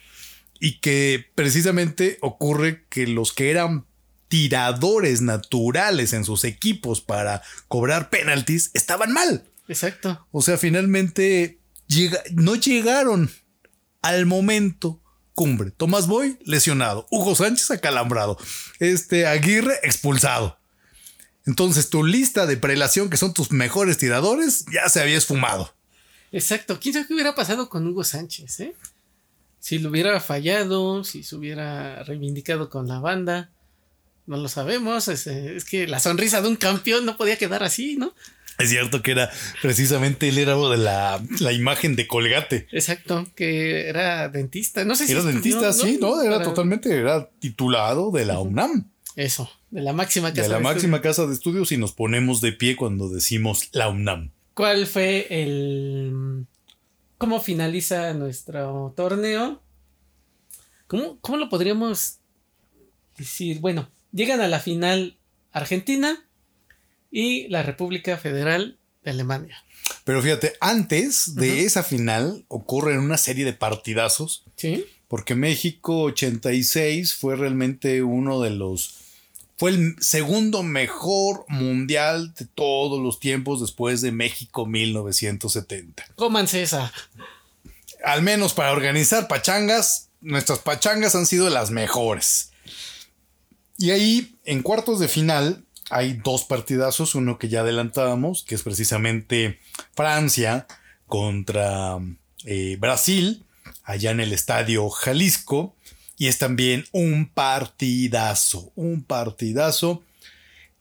y 0.60 0.80
que 0.80 1.30
precisamente 1.34 2.18
ocurre 2.20 2.84
que 2.88 3.06
los 3.06 3.32
que 3.32 3.50
eran 3.50 3.86
tiradores 4.28 5.20
naturales 5.20 6.12
en 6.12 6.24
sus 6.24 6.44
equipos 6.44 7.00
para 7.00 7.42
cobrar 7.68 8.10
penaltis 8.10 8.70
estaban 8.74 9.12
mal. 9.12 9.44
Exacto. 9.68 10.26
O 10.32 10.42
sea, 10.42 10.58
finalmente 10.58 11.60
llega- 11.86 12.22
no 12.32 12.54
llegaron 12.56 13.30
al 14.02 14.26
momento 14.26 15.00
cumbre. 15.34 15.70
Tomás 15.70 16.06
Boy 16.06 16.38
lesionado, 16.44 17.06
Hugo 17.10 17.34
Sánchez 17.34 17.70
acalambrado, 17.70 18.38
este 18.80 19.26
Aguirre 19.26 19.78
expulsado. 19.82 20.58
Entonces 21.46 21.90
tu 21.90 22.04
lista 22.04 22.46
de 22.46 22.56
prelación, 22.56 23.10
que 23.10 23.16
son 23.16 23.34
tus 23.34 23.52
mejores 23.52 23.98
tiradores, 23.98 24.64
ya 24.72 24.88
se 24.88 25.00
había 25.00 25.18
esfumado. 25.18 25.74
Exacto. 26.32 26.78
¿Quién 26.80 26.94
sabe 26.94 27.06
qué 27.06 27.14
hubiera 27.14 27.34
pasado 27.34 27.68
con 27.68 27.86
Hugo 27.86 28.02
Sánchez, 28.04 28.60
eh? 28.60 28.74
Si 29.64 29.78
lo 29.78 29.88
hubiera 29.88 30.20
fallado, 30.20 31.04
si 31.04 31.22
se 31.22 31.36
hubiera 31.36 32.02
reivindicado 32.02 32.68
con 32.68 32.86
la 32.86 32.98
banda. 32.98 33.50
No 34.26 34.36
lo 34.36 34.46
sabemos. 34.48 35.08
Es, 35.08 35.26
eh, 35.26 35.56
es 35.56 35.64
que 35.64 35.86
la 35.86 36.00
sonrisa 36.00 36.42
de 36.42 36.48
un 36.48 36.56
campeón 36.56 37.06
no 37.06 37.16
podía 37.16 37.38
quedar 37.38 37.62
así, 37.62 37.96
¿no? 37.96 38.12
Es 38.58 38.68
cierto 38.68 39.00
que 39.00 39.12
era 39.12 39.30
precisamente 39.62 40.28
él 40.28 40.36
era 40.36 40.54
de 40.54 40.76
la, 40.76 41.18
la 41.40 41.52
imagen 41.54 41.96
de 41.96 42.06
Colgate. 42.06 42.66
Exacto. 42.72 43.26
Que 43.34 43.88
era 43.88 44.28
dentista. 44.28 44.84
No 44.84 44.96
sé 44.96 45.06
si. 45.06 45.12
Era 45.12 45.22
dentista, 45.22 45.72
sí, 45.72 45.96
¿no? 45.98 46.20
Era 46.20 46.32
Para- 46.32 46.44
totalmente, 46.44 46.94
era 46.94 47.30
titulado 47.38 48.10
de 48.10 48.26
la 48.26 48.40
UNAM, 48.40 48.90
Eso. 49.16 49.50
De 49.70 49.80
la 49.80 49.94
máxima 49.94 50.28
casa 50.28 50.42
de 50.42 50.48
la 50.50 50.56
de 50.58 50.62
máxima 50.62 51.00
casa 51.00 51.26
de 51.26 51.32
estudios 51.32 51.72
y 51.72 51.78
nos 51.78 51.92
ponemos 51.92 52.42
de 52.42 52.52
pie 52.52 52.76
cuando 52.76 53.08
decimos 53.08 53.70
la 53.72 53.88
UNAM. 53.88 54.30
¿Cuál 54.52 54.86
fue 54.86 55.26
el. 55.30 56.44
¿Cómo 57.24 57.40
finaliza 57.40 58.12
nuestro 58.12 58.92
torneo? 58.94 59.62
¿Cómo, 60.86 61.18
cómo 61.22 61.38
lo 61.38 61.48
podríamos 61.48 62.18
decir? 63.16 63.60
Bueno, 63.60 63.90
llegan 64.12 64.42
a 64.42 64.46
la 64.46 64.60
final 64.60 65.16
Argentina 65.50 66.28
y 67.10 67.48
la 67.48 67.62
República 67.62 68.18
Federal 68.18 68.76
de 69.02 69.10
Alemania. 69.12 69.56
Pero 70.04 70.20
fíjate, 70.20 70.52
antes 70.60 71.34
de 71.34 71.64
esa 71.64 71.82
final 71.82 72.44
ocurren 72.48 72.98
una 72.98 73.16
serie 73.16 73.46
de 73.46 73.54
partidazos, 73.54 74.44
¿Sí? 74.56 74.84
porque 75.08 75.34
México 75.34 76.02
86 76.02 77.14
fue 77.14 77.36
realmente 77.36 78.02
uno 78.02 78.42
de 78.42 78.50
los... 78.50 78.96
Fue 79.56 79.70
el 79.70 79.96
segundo 80.00 80.62
mejor 80.62 81.44
mundial 81.48 82.34
de 82.34 82.46
todos 82.46 83.00
los 83.00 83.20
tiempos 83.20 83.60
después 83.60 84.00
de 84.00 84.10
México 84.10 84.66
1970. 84.66 86.04
Cómanse 86.16 86.62
esa. 86.62 86.92
Al 88.04 88.22
menos 88.22 88.52
para 88.52 88.72
organizar 88.72 89.28
pachangas, 89.28 90.08
nuestras 90.20 90.58
pachangas 90.58 91.14
han 91.14 91.26
sido 91.26 91.50
las 91.50 91.70
mejores. 91.70 92.50
Y 93.78 93.90
ahí, 93.90 94.36
en 94.44 94.62
cuartos 94.62 94.98
de 94.98 95.08
final, 95.08 95.64
hay 95.90 96.14
dos 96.14 96.44
partidazos, 96.44 97.14
uno 97.14 97.38
que 97.38 97.48
ya 97.48 97.60
adelantábamos, 97.60 98.42
que 98.42 98.54
es 98.54 98.62
precisamente 98.62 99.60
Francia 99.94 100.66
contra 101.06 101.98
eh, 102.44 102.76
Brasil, 102.80 103.44
allá 103.84 104.10
en 104.10 104.20
el 104.20 104.32
estadio 104.32 104.88
Jalisco, 104.90 105.76
y 106.24 106.28
es 106.28 106.38
también 106.38 106.86
un 106.92 107.28
partidazo, 107.28 108.72
un 108.76 109.04
partidazo. 109.04 110.02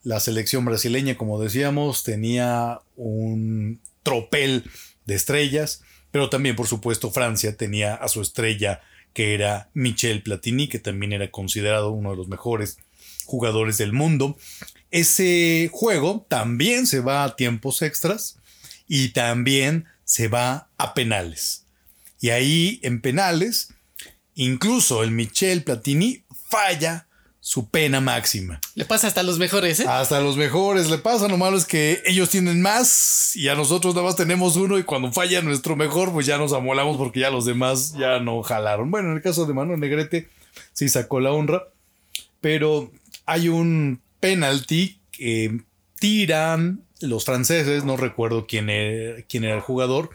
La 0.01 0.21
selección 0.21 0.63
brasileña, 0.63 1.17
como 1.17 1.37
decíamos, 1.37 2.03
tenía 2.03 2.79
un 2.95 3.81
tropel 4.03 4.63
de 5.05 5.15
estrellas, 5.15 5.81
pero 6.11 6.29
también, 6.29 6.55
por 6.55 6.67
supuesto, 6.67 7.11
Francia 7.11 7.57
tenía 7.57 7.93
a 7.93 8.07
su 8.07 8.21
estrella, 8.21 8.79
que 9.11 9.33
era 9.33 9.69
Michel 9.73 10.23
Platini, 10.23 10.69
que 10.69 10.79
también 10.79 11.11
era 11.11 11.29
considerado 11.29 11.91
uno 11.91 12.11
de 12.11 12.15
los 12.15 12.29
mejores 12.29 12.77
jugadores 13.25 13.77
del 13.77 13.91
mundo. 13.91 14.37
Ese 14.91 15.69
juego 15.73 16.25
también 16.29 16.87
se 16.87 17.01
va 17.01 17.25
a 17.25 17.35
tiempos 17.35 17.81
extras 17.81 18.37
y 18.87 19.09
también 19.09 19.87
se 20.05 20.29
va 20.29 20.69
a 20.77 20.93
penales. 20.93 21.65
Y 22.21 22.29
ahí 22.29 22.79
en 22.81 23.01
penales, 23.01 23.72
incluso 24.35 25.03
el 25.03 25.11
Michel 25.11 25.63
Platini 25.63 26.23
falla 26.49 27.07
su 27.45 27.69
pena 27.69 27.99
máxima. 27.99 28.61
Le 28.73 28.85
pasa 28.85 29.07
hasta 29.07 29.19
a 29.19 29.23
los 29.23 29.37
mejores, 29.37 29.81
¿eh? 29.81 29.85
Hasta 29.85 30.21
los 30.21 30.37
mejores 30.37 30.89
le 30.89 30.97
pasa, 30.97 31.27
lo 31.27 31.37
malo 31.37 31.57
es 31.57 31.65
que 31.65 32.01
ellos 32.05 32.29
tienen 32.29 32.61
más 32.61 33.35
y 33.35 33.49
a 33.49 33.55
nosotros 33.55 33.95
nada 33.95 34.07
más 34.07 34.15
tenemos 34.15 34.55
uno 34.55 34.79
y 34.79 34.83
cuando 34.83 35.11
falla 35.11 35.41
nuestro 35.41 35.75
mejor 35.75 36.13
pues 36.13 36.25
ya 36.25 36.37
nos 36.37 36.53
amolamos 36.53 36.95
porque 36.95 37.19
ya 37.19 37.29
los 37.29 37.43
demás 37.43 37.95
ya 37.99 38.19
no 38.19 38.41
jalaron. 38.43 38.91
Bueno, 38.91 39.09
en 39.09 39.17
el 39.17 39.21
caso 39.21 39.45
de 39.45 39.53
Manuel 39.53 39.81
Negrete 39.81 40.29
sí 40.71 40.87
sacó 40.87 41.19
la 41.19 41.33
honra, 41.33 41.63
pero 42.39 42.91
hay 43.25 43.49
un 43.49 43.99
penalti 44.21 44.99
que 45.11 45.59
tiran 45.99 46.85
los 47.01 47.25
franceses, 47.25 47.83
no 47.83 47.97
recuerdo 47.97 48.47
quién 48.47 48.69
era, 48.69 49.21
quién 49.23 49.43
era 49.43 49.55
el 49.55 49.61
jugador, 49.61 50.11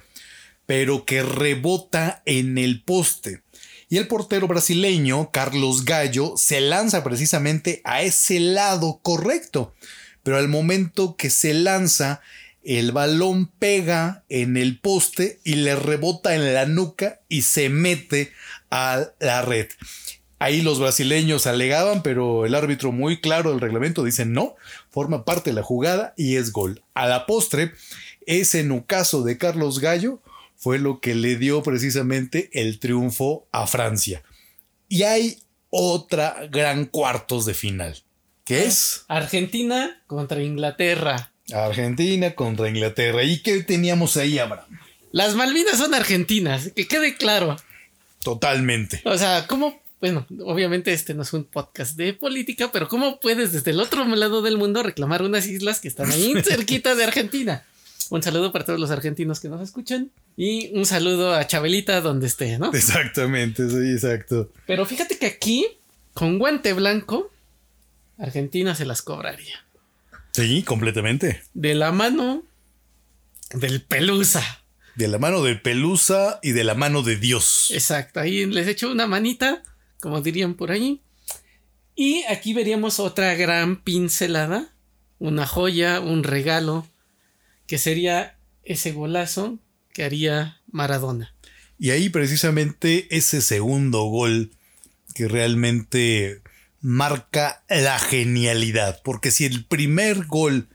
pero 0.64 1.04
que 1.04 1.22
rebota 1.22 2.22
en 2.24 2.56
el 2.56 2.82
poste. 2.82 3.42
Y 3.90 3.96
el 3.96 4.06
portero 4.06 4.46
brasileño, 4.48 5.30
Carlos 5.32 5.84
Gallo, 5.84 6.34
se 6.36 6.60
lanza 6.60 7.02
precisamente 7.02 7.80
a 7.84 8.02
ese 8.02 8.38
lado 8.38 9.00
correcto. 9.02 9.74
Pero 10.22 10.36
al 10.36 10.48
momento 10.48 11.16
que 11.16 11.30
se 11.30 11.54
lanza, 11.54 12.20
el 12.62 12.92
balón 12.92 13.46
pega 13.58 14.24
en 14.28 14.58
el 14.58 14.78
poste 14.78 15.40
y 15.42 15.54
le 15.54 15.74
rebota 15.74 16.34
en 16.34 16.52
la 16.52 16.66
nuca 16.66 17.20
y 17.28 17.42
se 17.42 17.70
mete 17.70 18.30
a 18.70 19.06
la 19.20 19.40
red. 19.40 19.68
Ahí 20.38 20.60
los 20.60 20.78
brasileños 20.78 21.46
alegaban, 21.46 22.02
pero 22.02 22.44
el 22.44 22.54
árbitro 22.54 22.92
muy 22.92 23.20
claro 23.20 23.50
del 23.50 23.60
reglamento 23.60 24.04
dice 24.04 24.26
no, 24.26 24.54
forma 24.90 25.24
parte 25.24 25.50
de 25.50 25.54
la 25.54 25.62
jugada 25.62 26.12
y 26.16 26.36
es 26.36 26.52
gol. 26.52 26.82
A 26.92 27.08
la 27.08 27.24
postre, 27.24 27.72
ese 28.26 28.64
nucazo 28.64 29.22
de 29.22 29.38
Carlos 29.38 29.80
Gallo 29.80 30.20
fue 30.58 30.78
lo 30.78 31.00
que 31.00 31.14
le 31.14 31.36
dio 31.36 31.62
precisamente 31.62 32.50
el 32.52 32.80
triunfo 32.80 33.48
a 33.52 33.66
Francia. 33.66 34.22
Y 34.88 35.04
hay 35.04 35.38
otra 35.70 36.46
gran 36.50 36.84
cuartos 36.86 37.46
de 37.46 37.54
final, 37.54 38.02
que 38.44 38.64
es 38.64 39.04
Argentina 39.08 40.02
contra 40.06 40.42
Inglaterra. 40.42 41.32
Argentina 41.52 42.34
contra 42.34 42.68
Inglaterra. 42.68 43.22
¿Y 43.22 43.40
qué 43.40 43.62
teníamos 43.62 44.16
ahí, 44.16 44.38
Abraham? 44.38 44.78
Las 45.12 45.34
Malvinas 45.34 45.78
son 45.78 45.94
argentinas, 45.94 46.72
que 46.74 46.86
quede 46.86 47.16
claro. 47.16 47.56
Totalmente. 48.22 49.00
O 49.04 49.16
sea, 49.16 49.46
¿cómo? 49.46 49.80
Bueno, 50.00 50.26
obviamente 50.44 50.92
este 50.92 51.14
no 51.14 51.22
es 51.22 51.32
un 51.32 51.44
podcast 51.44 51.96
de 51.96 52.14
política, 52.14 52.70
pero 52.72 52.88
¿cómo 52.88 53.20
puedes 53.20 53.52
desde 53.52 53.70
el 53.70 53.80
otro 53.80 54.04
lado 54.04 54.42
del 54.42 54.58
mundo 54.58 54.82
reclamar 54.82 55.22
unas 55.22 55.46
islas 55.46 55.80
que 55.80 55.88
están 55.88 56.10
ahí 56.10 56.34
cerquita 56.44 56.94
de 56.94 57.04
Argentina? 57.04 57.64
Un 58.10 58.22
saludo 58.22 58.52
para 58.52 58.64
todos 58.64 58.80
los 58.80 58.90
argentinos 58.90 59.40
que 59.40 59.48
nos 59.48 59.60
escuchan 59.60 60.10
y 60.36 60.70
un 60.76 60.86
saludo 60.86 61.34
a 61.34 61.46
Chabelita 61.46 62.00
donde 62.00 62.26
esté, 62.26 62.58
¿no? 62.58 62.72
Exactamente, 62.72 63.68
sí, 63.68 63.92
exacto. 63.92 64.50
Pero 64.66 64.86
fíjate 64.86 65.18
que 65.18 65.26
aquí, 65.26 65.66
con 66.14 66.38
guante 66.38 66.72
blanco, 66.72 67.30
Argentina 68.18 68.74
se 68.74 68.86
las 68.86 69.02
cobraría. 69.02 69.64
Sí, 70.32 70.62
completamente. 70.62 71.42
De 71.52 71.74
la 71.74 71.92
mano 71.92 72.44
del 73.52 73.82
Pelusa. 73.82 74.62
De 74.94 75.08
la 75.08 75.18
mano 75.18 75.42
del 75.42 75.60
Pelusa 75.60 76.40
y 76.42 76.52
de 76.52 76.64
la 76.64 76.74
mano 76.74 77.02
de 77.02 77.16
Dios. 77.16 77.70
Exacto, 77.72 78.20
ahí 78.20 78.46
les 78.46 78.68
echo 78.68 78.90
una 78.90 79.06
manita, 79.06 79.62
como 80.00 80.20
dirían 80.20 80.54
por 80.54 80.70
ahí. 80.70 81.02
Y 81.94 82.22
aquí 82.24 82.54
veríamos 82.54 83.00
otra 83.00 83.34
gran 83.34 83.82
pincelada, 83.82 84.72
una 85.18 85.46
joya, 85.46 86.00
un 86.00 86.22
regalo, 86.22 86.86
que 87.68 87.78
sería 87.78 88.36
ese 88.64 88.90
golazo 88.90 89.60
que 89.92 90.02
haría 90.02 90.60
Maradona. 90.72 91.34
Y 91.78 91.90
ahí 91.90 92.08
precisamente 92.08 93.06
ese 93.16 93.40
segundo 93.40 94.02
gol 94.04 94.50
que 95.14 95.28
realmente 95.28 96.42
marca 96.80 97.62
la 97.68 97.98
genialidad. 97.98 99.00
Porque 99.04 99.30
si 99.30 99.44
el 99.44 99.64
primer 99.64 100.24
gol 100.24 100.68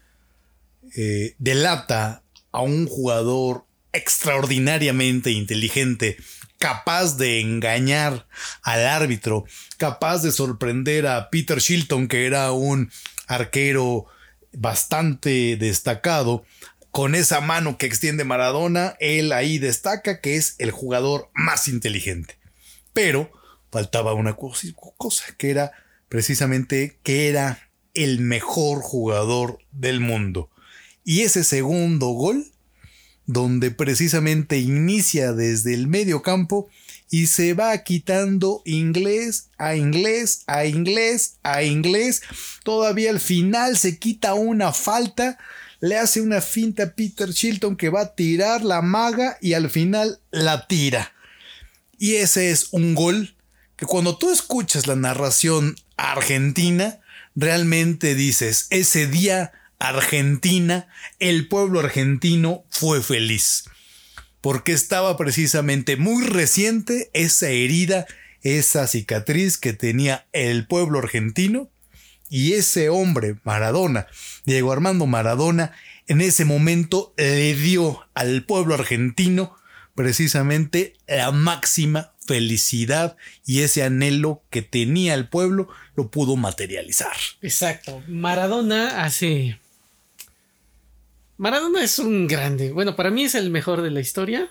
eh, 0.95 1.35
delata 1.39 2.23
a 2.51 2.61
un 2.61 2.87
jugador 2.87 3.65
extraordinariamente 3.91 5.31
inteligente, 5.31 6.17
capaz 6.59 7.17
de 7.17 7.41
engañar 7.41 8.27
al 8.61 8.87
árbitro, 8.87 9.45
capaz 9.77 10.21
de 10.21 10.31
sorprender 10.31 11.07
a 11.07 11.29
Peter 11.29 11.59
Shilton, 11.59 12.07
que 12.07 12.25
era 12.25 12.51
un 12.51 12.91
arquero 13.27 14.05
bastante 14.53 15.57
destacado, 15.57 16.45
con 16.93 17.15
esa 17.15 17.41
mano 17.41 17.79
que 17.79 17.87
extiende 17.87 18.23
Maradona, 18.23 18.95
él 18.99 19.31
ahí 19.31 19.57
destaca 19.57 20.21
que 20.21 20.35
es 20.35 20.53
el 20.59 20.69
jugador 20.69 21.31
más 21.33 21.67
inteligente. 21.67 22.37
Pero 22.93 23.31
faltaba 23.71 24.13
una 24.13 24.35
cosa, 24.35 25.33
que 25.35 25.49
era 25.49 25.71
precisamente 26.07 26.99
que 27.01 27.29
era 27.29 27.71
el 27.95 28.19
mejor 28.19 28.83
jugador 28.83 29.57
del 29.71 30.01
mundo. 30.01 30.51
Y 31.03 31.21
ese 31.21 31.43
segundo 31.43 32.09
gol, 32.09 32.45
donde 33.25 33.71
precisamente 33.71 34.59
inicia 34.59 35.33
desde 35.33 35.73
el 35.73 35.87
medio 35.87 36.21
campo 36.21 36.69
y 37.09 37.25
se 37.25 37.55
va 37.55 37.75
quitando 37.79 38.61
inglés 38.65 39.49
a 39.57 39.75
inglés 39.75 40.43
a 40.45 40.67
inglés 40.67 41.37
a 41.41 41.63
inglés, 41.63 42.21
todavía 42.63 43.09
al 43.09 43.19
final 43.19 43.79
se 43.79 43.97
quita 43.97 44.35
una 44.35 44.73
falta, 44.73 45.39
le 45.83 45.97
hace 45.97 46.21
una 46.21 46.39
finta 46.39 46.83
a 46.83 46.95
Peter 46.95 47.29
Shilton 47.29 47.75
que 47.75 47.89
va 47.89 48.03
a 48.03 48.15
tirar 48.15 48.63
la 48.63 48.81
maga 48.81 49.37
y 49.41 49.51
al 49.51 49.69
final 49.69 50.21
la 50.31 50.65
tira. 50.65 51.11
Y 51.97 52.15
ese 52.15 52.51
es 52.51 52.69
un 52.71 52.95
gol 52.95 53.35
que 53.75 53.85
cuando 53.85 54.17
tú 54.17 54.31
escuchas 54.31 54.87
la 54.87 54.95
narración 54.95 55.75
argentina, 55.97 57.01
realmente 57.35 58.15
dices, 58.15 58.67
ese 58.69 59.07
día 59.07 59.51
Argentina, 59.77 60.87
el 61.19 61.49
pueblo 61.49 61.81
argentino 61.81 62.63
fue 62.69 63.03
feliz, 63.03 63.65
porque 64.39 64.71
estaba 64.71 65.17
precisamente 65.17 65.97
muy 65.97 66.23
reciente 66.23 67.09
esa 67.11 67.49
herida, 67.49 68.07
esa 68.41 68.87
cicatriz 68.87 69.57
que 69.57 69.73
tenía 69.73 70.27
el 70.31 70.65
pueblo 70.65 70.99
argentino, 70.99 71.72
y 72.33 72.53
ese 72.53 72.89
hombre, 72.89 73.35
Maradona, 73.43 74.07
Diego 74.43 74.71
Armando 74.71 75.05
Maradona, 75.05 75.71
en 76.07 76.19
ese 76.19 76.45
momento 76.45 77.13
le 77.15 77.53
dio 77.53 78.07
al 78.15 78.43
pueblo 78.43 78.73
argentino 78.73 79.55
precisamente 79.93 80.95
la 81.05 81.29
máxima 81.31 82.13
felicidad 82.25 83.17
y 83.45 83.59
ese 83.59 83.83
anhelo 83.83 84.41
que 84.49 84.63
tenía 84.63 85.13
el 85.13 85.29
pueblo 85.29 85.67
lo 85.95 86.09
pudo 86.09 86.35
materializar. 86.35 87.15
Exacto. 87.43 88.01
Maradona 88.07 89.03
hace... 89.03 89.59
Maradona 91.37 91.83
es 91.83 91.99
un 91.99 92.25
grande. 92.25 92.71
Bueno, 92.71 92.95
para 92.95 93.11
mí 93.11 93.25
es 93.25 93.35
el 93.35 93.51
mejor 93.51 93.83
de 93.83 93.91
la 93.91 93.99
historia. 93.99 94.49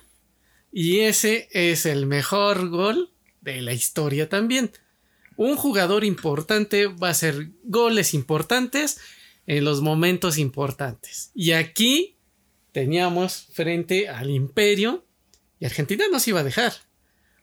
Y 0.71 1.01
ese 1.01 1.49
es 1.51 1.85
el 1.87 2.07
mejor 2.07 2.69
gol 2.69 3.11
de 3.41 3.61
la 3.61 3.73
historia 3.73 4.29
también. 4.29 4.71
Un 5.37 5.57
jugador 5.57 6.05
importante 6.05 6.87
va 6.87 7.09
a 7.09 7.13
hacer 7.13 7.51
goles 7.65 8.15
importantes 8.15 8.99
en 9.47 9.65
los 9.65 9.81
momentos 9.81 10.39
importantes. 10.39 11.31
Y 11.35 11.53
aquí 11.53 12.17
teníamos 12.73 13.49
frente 13.53 14.09
al 14.09 14.31
imperio 14.31 15.05
y 15.59 15.67
Argentina 15.67 16.05
no 16.11 16.19
se 16.19 16.31
iba 16.31 16.41
a 16.41 16.45
dejar. 16.45 16.73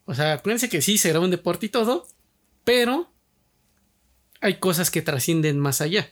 O 0.05 0.15
sea, 0.15 0.33
acuérdense 0.33 0.69
que 0.69 0.81
sí, 0.81 0.97
será 0.97 1.19
un 1.19 1.31
deporte 1.31 1.67
y 1.67 1.69
todo, 1.69 2.07
pero 2.63 3.11
hay 4.41 4.55
cosas 4.55 4.91
que 4.91 5.01
trascienden 5.01 5.59
más 5.59 5.81
allá. 5.81 6.09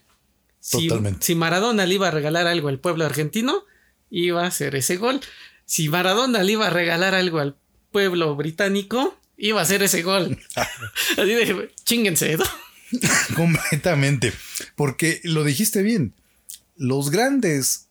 Si, 0.59 0.87
Totalmente. 0.87 1.25
Si 1.25 1.35
Maradona 1.35 1.85
le 1.85 1.95
iba 1.95 2.07
a 2.07 2.11
regalar 2.11 2.47
algo 2.47 2.67
al 2.67 2.79
pueblo 2.79 3.05
argentino, 3.05 3.63
iba 4.09 4.45
a 4.45 4.51
ser 4.51 4.75
ese 4.75 4.97
gol. 4.97 5.19
Si 5.65 5.89
Maradona 5.89 6.43
le 6.43 6.53
iba 6.53 6.67
a 6.67 6.69
regalar 6.69 7.15
algo 7.15 7.39
al 7.39 7.57
pueblo 7.91 8.35
británico, 8.35 9.17
iba 9.37 9.61
a 9.61 9.65
ser 9.65 9.83
ese 9.83 10.01
gol. 10.01 10.37
Así 11.17 11.33
de, 11.33 11.71
chinguense, 11.83 12.37
Completamente. 13.35 14.33
Porque 14.75 15.21
lo 15.23 15.43
dijiste 15.43 15.83
bien. 15.83 16.13
Los 16.75 17.09
grandes 17.11 17.87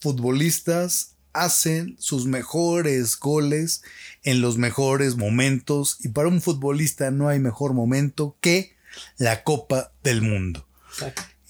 futbolistas 0.00 1.12
hacen 1.32 1.96
sus 1.98 2.26
mejores 2.26 3.18
goles 3.18 3.82
en 4.22 4.40
los 4.40 4.56
mejores 4.56 5.16
momentos 5.16 5.98
y 6.00 6.08
para 6.08 6.28
un 6.28 6.40
futbolista 6.40 7.10
no 7.10 7.28
hay 7.28 7.40
mejor 7.40 7.74
momento 7.74 8.36
que 8.40 8.76
la 9.16 9.42
Copa 9.42 9.92
del 10.04 10.22
Mundo. 10.22 10.68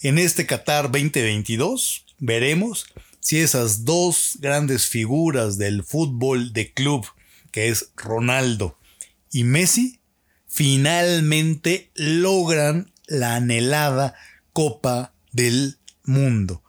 En 0.00 0.18
este 0.18 0.46
Qatar 0.46 0.84
2022 0.84 2.06
veremos 2.18 2.86
si 3.20 3.40
esas 3.40 3.84
dos 3.84 4.38
grandes 4.40 4.86
figuras 4.86 5.58
del 5.58 5.84
fútbol 5.84 6.52
de 6.52 6.72
club, 6.72 7.06
que 7.50 7.68
es 7.68 7.90
Ronaldo 7.96 8.78
y 9.34 9.44
Messi, 9.44 10.00
finalmente 10.46 11.90
logran 11.94 12.90
la 13.06 13.36
anhelada 13.36 14.14
Copa 14.52 15.12
del 15.32 15.76
Mundo 16.04 16.64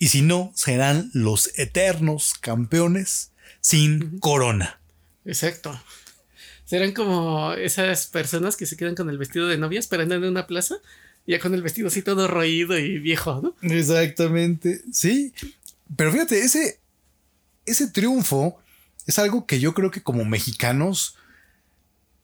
y 0.00 0.08
si 0.08 0.22
no, 0.22 0.50
serán 0.56 1.10
los 1.12 1.56
eternos 1.58 2.32
campeones 2.32 3.32
sin 3.60 4.18
corona. 4.18 4.80
Exacto. 5.26 5.78
Serán 6.64 6.92
como 6.92 7.52
esas 7.52 8.06
personas 8.06 8.56
que 8.56 8.64
se 8.64 8.78
quedan 8.78 8.94
con 8.94 9.10
el 9.10 9.18
vestido 9.18 9.46
de 9.46 9.58
novia 9.58 9.78
esperando 9.78 10.14
en 10.14 10.24
una 10.24 10.46
plaza, 10.46 10.76
ya 11.26 11.38
con 11.38 11.52
el 11.52 11.62
vestido 11.62 11.88
así 11.88 12.00
todo 12.00 12.28
roído 12.28 12.78
y 12.78 12.98
viejo, 12.98 13.42
¿no? 13.42 13.54
Exactamente, 13.60 14.80
sí. 14.90 15.34
Pero 15.96 16.12
fíjate, 16.12 16.40
ese, 16.40 16.80
ese 17.66 17.86
triunfo 17.88 18.58
es 19.06 19.18
algo 19.18 19.44
que 19.44 19.60
yo 19.60 19.74
creo 19.74 19.90
que 19.90 20.02
como 20.02 20.24
mexicanos 20.24 21.18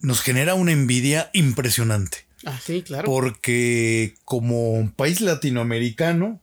nos 0.01 0.21
genera 0.21 0.55
una 0.55 0.73
envidia 0.73 1.31
impresionante. 1.33 2.27
Ah, 2.45 2.61
sí, 2.65 2.83
claro. 2.83 3.05
Porque 3.05 4.15
como 4.25 4.93
país 4.97 5.21
latinoamericano, 5.21 6.41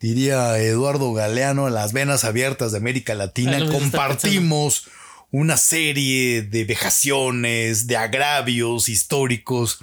diría 0.00 0.58
Eduardo 0.58 1.12
Galeano, 1.12 1.70
las 1.70 1.92
venas 1.92 2.24
abiertas 2.24 2.72
de 2.72 2.78
América 2.78 3.14
Latina, 3.14 3.66
compartimos 3.70 4.88
una 5.30 5.56
serie 5.56 6.42
de 6.42 6.64
vejaciones, 6.64 7.86
de 7.86 7.96
agravios 7.96 8.88
históricos. 8.88 9.78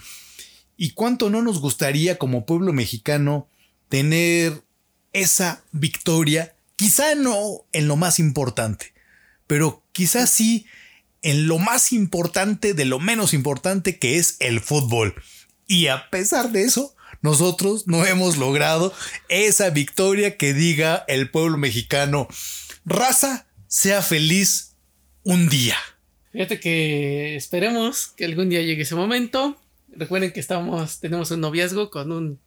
¿Y 0.77 0.91
cuánto 0.91 1.29
no 1.29 1.41
nos 1.41 1.59
gustaría 1.59 2.17
como 2.17 2.45
pueblo 2.45 2.71
mexicano 2.71 3.49
tener 3.89 4.63
esa 5.11 5.63
victoria? 5.71 6.55
Quizá 6.75 7.15
no 7.15 7.65
en 7.73 7.87
lo 7.87 7.95
más 7.95 8.19
importante, 8.19 8.93
pero 9.47 9.83
quizá 9.91 10.27
sí 10.27 10.67
en 11.21 11.47
lo 11.47 11.57
más 11.57 11.91
importante 11.91 12.73
de 12.73 12.85
lo 12.85 12.99
menos 12.99 13.33
importante 13.33 13.97
que 13.97 14.17
es 14.17 14.37
el 14.39 14.59
fútbol. 14.59 15.15
Y 15.67 15.87
a 15.87 16.09
pesar 16.09 16.51
de 16.51 16.63
eso, 16.63 16.95
nosotros 17.21 17.87
no 17.87 18.05
hemos 18.05 18.37
logrado 18.37 18.93
esa 19.27 19.69
victoria 19.69 20.37
que 20.37 20.53
diga 20.53 21.03
el 21.07 21.29
pueblo 21.29 21.57
mexicano, 21.57 22.27
raza, 22.85 23.47
sea 23.67 24.01
feliz 24.01 24.75
un 25.23 25.49
día. 25.49 25.75
Fíjate 26.31 26.59
que 26.59 27.35
esperemos 27.35 28.07
que 28.07 28.25
algún 28.25 28.49
día 28.49 28.61
llegue 28.61 28.83
ese 28.83 28.95
momento. 28.95 29.59
Recuerden 29.89 30.31
que 30.31 30.39
estamos, 30.39 30.99
tenemos 30.99 31.31
un 31.31 31.41
noviazgo 31.41 31.89
con 31.89 32.11
un, 32.11 32.39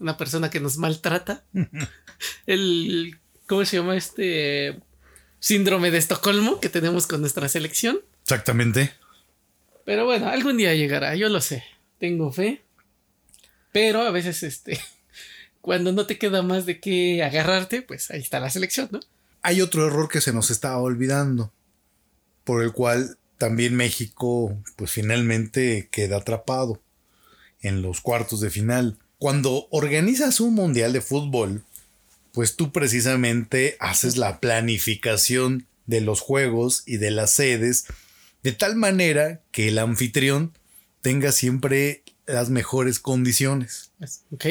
una 0.00 0.16
persona 0.16 0.50
que 0.50 0.60
nos 0.60 0.78
maltrata. 0.78 1.44
el, 2.46 3.18
¿cómo 3.46 3.64
se 3.64 3.76
llama 3.76 3.96
este 3.96 4.80
síndrome 5.42 5.90
de 5.90 5.98
Estocolmo 5.98 6.60
que 6.60 6.68
tenemos 6.68 7.08
con 7.08 7.20
nuestra 7.20 7.48
selección? 7.48 8.00
Exactamente. 8.22 8.92
Pero 9.84 10.06
bueno, 10.06 10.28
algún 10.28 10.56
día 10.56 10.72
llegará, 10.74 11.16
yo 11.16 11.28
lo 11.28 11.40
sé. 11.40 11.64
Tengo 11.98 12.32
fe. 12.32 12.62
Pero 13.72 14.02
a 14.02 14.12
veces, 14.12 14.44
este, 14.44 14.80
cuando 15.60 15.92
no 15.92 16.06
te 16.06 16.16
queda 16.16 16.42
más 16.42 16.64
de 16.64 16.78
qué 16.78 17.24
agarrarte, 17.24 17.82
pues 17.82 18.10
ahí 18.12 18.20
está 18.20 18.38
la 18.38 18.50
selección, 18.50 18.88
¿no? 18.92 19.00
Hay 19.42 19.60
otro 19.60 19.84
error 19.84 20.08
que 20.08 20.20
se 20.20 20.32
nos 20.32 20.50
estaba 20.52 20.78
olvidando, 20.78 21.52
por 22.44 22.62
el 22.62 22.72
cual 22.72 23.18
también 23.36 23.74
México, 23.74 24.56
pues 24.76 24.92
finalmente 24.92 25.88
queda 25.90 26.18
atrapado 26.18 26.80
en 27.60 27.82
los 27.82 28.00
cuartos 28.00 28.40
de 28.40 28.50
final. 28.50 28.96
Cuando 29.18 29.66
organizas 29.70 30.38
un 30.38 30.54
mundial 30.54 30.92
de 30.92 31.00
fútbol, 31.00 31.64
pues 32.32 32.56
tú 32.56 32.72
precisamente 32.72 33.76
haces 33.78 34.16
la 34.16 34.40
planificación 34.40 35.66
de 35.86 36.00
los 36.00 36.20
juegos 36.20 36.82
y 36.86 36.96
de 36.96 37.10
las 37.10 37.32
sedes 37.32 37.86
de 38.42 38.52
tal 38.52 38.76
manera 38.76 39.42
que 39.52 39.68
el 39.68 39.78
anfitrión 39.78 40.56
tenga 41.00 41.32
siempre 41.32 42.02
las 42.26 42.50
mejores 42.50 42.98
condiciones. 42.98 43.92
Ok. 44.30 44.46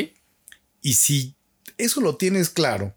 Y 0.81 0.93
si 0.93 1.35
eso 1.77 2.01
lo 2.01 2.15
tienes 2.17 2.49
claro, 2.49 2.95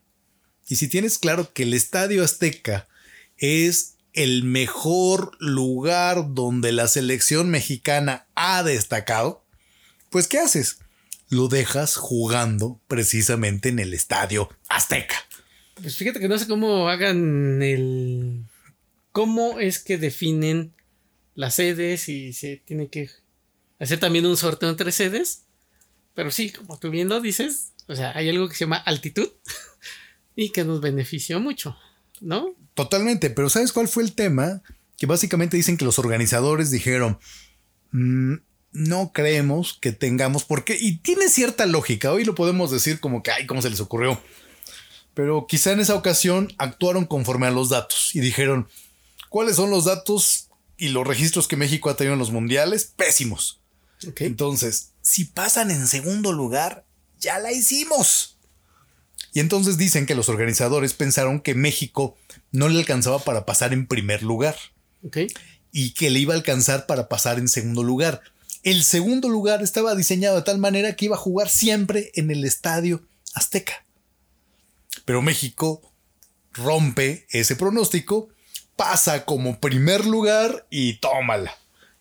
y 0.69 0.77
si 0.77 0.89
tienes 0.89 1.19
claro 1.19 1.53
que 1.53 1.65
el 1.65 1.75
Estadio 1.75 2.25
Azteca 2.25 2.89
es 3.37 3.97
el 4.13 4.45
mejor 4.45 5.37
lugar 5.41 6.35
donde 6.35 6.73
la 6.73 6.89
selección 6.89 7.51
mexicana 7.51 8.27
ha 8.35 8.63
destacado, 8.63 9.45
pues 10.11 10.29
¿qué 10.29 10.39
haces? 10.39 10.79
Lo 11.35 11.49
dejas 11.49 11.97
jugando 11.97 12.81
precisamente 12.87 13.69
en 13.69 13.81
el 13.81 13.93
Estadio 13.93 14.49
Azteca. 14.69 15.17
Pues 15.75 15.97
fíjate 15.97 16.21
que 16.21 16.29
no 16.29 16.39
sé 16.39 16.47
cómo 16.47 16.89
hagan 16.89 17.61
el. 17.61 18.45
¿Cómo 19.11 19.59
es 19.59 19.81
que 19.81 19.99
definen 19.99 20.75
las 21.35 21.57
sedes 21.57 22.09
y 22.09 22.33
se 22.33 22.63
tiene 22.65 22.87
que 22.89 23.11
hacer 23.81 23.99
también 23.99 24.27
un 24.27 24.37
sorteo 24.37 24.71
entre 24.71 24.93
sedes? 24.93 25.47
Pero 26.15 26.31
sí, 26.31 26.51
como 26.51 26.79
tú 26.79 26.91
bien 26.91 27.09
lo 27.09 27.21
dices, 27.21 27.73
o 27.89 27.97
sea, 27.97 28.17
hay 28.17 28.29
algo 28.29 28.49
que 28.49 28.55
se 28.55 28.67
llama 28.67 28.77
altitud 28.77 29.29
y 30.37 30.51
que 30.51 30.63
nos 30.63 30.81
benefició 30.81 31.41
mucho, 31.41 31.77
¿no? 32.21 32.55
Totalmente, 32.75 33.31
pero 33.31 33.51
¿sabes 33.51 33.73
cuál 33.73 33.89
fue 33.89 34.05
el 34.05 34.15
tema? 34.15 34.63
Que 34.97 35.07
básicamente 35.07 35.57
dicen 35.57 35.77
que 35.77 35.85
los 35.85 35.99
organizadores 35.99 36.71
dijeron, 36.71 37.19
"Mm, 37.91 38.35
no 38.75 39.13
creemos 39.13 39.79
que 39.81 39.93
tengamos, 39.93 40.45
porque, 40.45 40.77
y 40.79 40.99
tiene 40.99 41.29
cierta 41.29 41.65
lógica, 41.65 42.13
hoy 42.13 42.25
lo 42.25 42.35
podemos 42.35 42.71
decir 42.71 43.01
como 43.01 43.23
que, 43.23 43.31
ay, 43.31 43.47
¿cómo 43.47 43.63
se 43.63 43.71
les 43.71 43.81
ocurrió? 43.81 44.21
Pero 45.15 45.47
quizá 45.47 45.73
en 45.73 45.81
esa 45.81 45.95
ocasión 45.95 46.53
actuaron 46.59 47.07
conforme 47.07 47.47
a 47.47 47.53
los 47.53 47.69
datos 47.69 48.11
y 48.15 48.21
dijeron, 48.21 48.69
¿cuáles 49.29 49.57
son 49.57 49.71
los 49.71 49.85
datos 49.85 50.49
y 50.77 50.89
los 50.89 51.07
registros 51.07 51.47
que 51.47 51.57
México 51.57 51.89
ha 51.89 51.97
tenido 51.97 52.15
en 52.15 52.19
los 52.19 52.33
mundiales? 52.33 52.93
Pésimos. 52.97 53.61
Entonces, 54.17 54.91
si 55.03 55.25
pasan 55.25 55.71
en 55.71 55.87
segundo 55.87 56.33
lugar, 56.33 56.85
ya 57.21 57.39
la 57.39 57.53
hicimos. 57.53 58.39
Y 59.33 59.41
entonces 59.41 59.79
dicen 59.79 60.05
que 60.05 60.17
los 60.17 60.29
organizadores 60.29 60.95
pensaron 60.95 61.41
que 61.41 61.55
México 61.55 62.17
no 62.51 62.69
le 62.69 62.81
alcanzaba 62.81 63.21
para 63.21 63.47
pasar 63.47 63.73
en 63.73 63.87
primer 63.87 64.23
lugar 64.23 64.57
y 65.73 65.91
que 65.95 66.11
le 66.11 66.19
iba 66.19 66.35
a 66.35 66.37
alcanzar 66.37 66.87
para 66.87 67.09
pasar 67.09 67.39
en 67.39 67.49
segundo 67.49 67.85
lugar. 67.85 68.23
El 68.65 68.83
segundo 68.83 69.29
lugar 69.29 69.63
estaba 69.63 69.95
diseñado 69.95 70.37
de 70.37 70.43
tal 70.43 70.57
manera 70.57 70.97
que 70.97 71.05
iba 71.05 71.17
a 71.17 71.19
jugar 71.19 71.51
siempre 71.51 72.11
en 72.15 72.31
el 72.31 72.45
estadio 72.45 73.07
Azteca. 73.35 73.85
Pero 75.05 75.21
México 75.21 75.83
rompe 76.55 77.27
ese 77.29 77.57
pronóstico, 77.57 78.31
pasa 78.75 79.27
como 79.27 79.61
primer 79.61 80.07
lugar 80.07 80.67
y 80.71 80.95
tómala. 80.95 81.55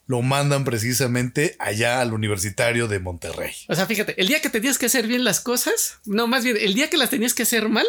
Lo 0.07 0.21
mandan 0.21 0.63
precisamente 0.63 1.57
allá 1.59 1.99
al 1.99 2.13
Universitario 2.13 2.87
de 2.87 2.99
Monterrey. 2.99 3.53
O 3.67 3.75
sea, 3.75 3.85
fíjate, 3.85 4.19
el 4.21 4.27
día 4.27 4.41
que 4.41 4.49
tenías 4.49 4.77
que 4.77 4.85
hacer 4.85 5.05
bien 5.05 5.25
las 5.25 5.41
cosas, 5.41 5.99
no, 6.05 6.27
más 6.27 6.45
bien, 6.45 6.55
el 6.57 6.75
día 6.75 6.89
que 6.89 6.97
las 6.97 7.09
tenías 7.09 7.33
que 7.33 7.43
hacer 7.43 7.67
mal, 7.67 7.85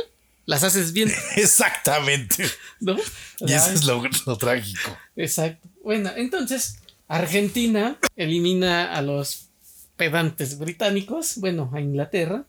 las 0.47 0.65
haces 0.65 0.93
bien, 0.93 1.13
Exactamente. 1.37 2.45
¿no? 2.81 2.97
Y 3.39 3.53
eso 3.53 3.71
es 3.71 3.85
lo, 3.85 4.03
lo 4.27 4.37
trágico. 4.37 4.97
Exacto. 5.15 5.69
Bueno, 5.83 6.11
entonces, 6.17 6.79
Argentina 7.09 7.99
elimina 8.17 8.95
a 8.95 9.03
los 9.03 9.51
pedantes 9.97 10.59
británicos, 10.59 11.37
bueno, 11.39 11.71
a 11.73 11.81
Inglaterra. 11.81 12.47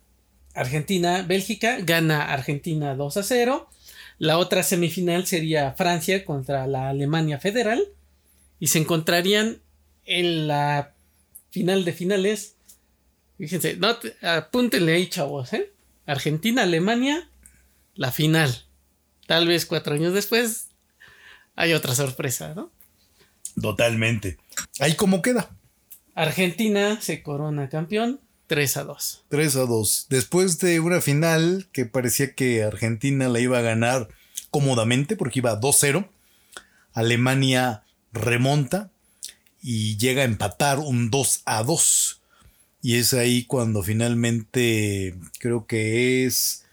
Argentina, 0.54 1.24
Bélgica, 1.24 1.78
gana 1.82 2.32
Argentina 2.32 2.96
2 2.96 3.18
a 3.18 3.24
0. 3.24 3.70
La 4.18 4.38
otra 4.38 4.64
semifinal 4.64 5.26
sería 5.28 5.74
Francia 5.74 6.24
contra 6.24 6.66
la 6.68 6.90
Alemania 6.90 7.40
Federal. 7.40 7.84
Y 8.60 8.68
se 8.68 8.80
encontrarían 8.80 9.60
en 10.06 10.48
la 10.48 10.94
final 11.52 11.84
de 11.84 11.94
finales. 11.94 12.56
Fíjense, 13.38 13.78
apúntenle 14.22 14.94
ahí, 14.94 15.08
chavos, 15.08 15.52
¿eh? 15.52 15.74
Argentina, 16.06 16.64
Alemania, 16.64 17.30
la 17.96 18.12
final. 18.12 18.64
Tal 19.28 19.48
vez 19.48 19.66
cuatro 19.66 19.96
años 19.96 20.14
después 20.14 20.70
hay 21.56 21.74
otra 21.74 21.96
sorpresa, 21.96 22.54
¿no? 22.56 22.72
Totalmente. 23.60 24.38
Ahí 24.80 24.96
como 24.96 25.22
queda. 25.22 25.50
Argentina 26.14 27.00
se 27.02 27.22
corona 27.24 27.70
campeón 27.70 28.20
3 28.48 28.78
a 28.78 28.84
2. 28.84 29.24
3 29.30 29.56
a 29.56 29.66
2. 29.66 30.08
Después 30.10 30.60
de 30.60 30.80
una 30.80 31.02
final 31.02 31.68
que 31.72 31.86
parecía 31.86 32.34
que 32.34 32.64
Argentina 32.64 33.28
la 33.28 33.40
iba 33.40 33.58
a 33.58 33.64
ganar 33.64 34.10
cómodamente 34.52 35.16
porque 35.16 35.40
iba 35.40 35.60
2-0, 35.60 36.08
Alemania 36.94 37.84
remonta 38.14 38.92
y 39.62 39.98
llega 39.98 40.22
a 40.22 40.26
empatar 40.26 40.80
un 40.80 41.10
2 41.10 41.42
a 41.46 41.64
2. 41.64 42.22
Y 42.82 42.96
es 42.98 43.14
ahí 43.14 43.46
cuando 43.46 43.82
finalmente 43.82 45.16
creo 45.40 45.66
que 45.66 46.26
es 46.26 46.66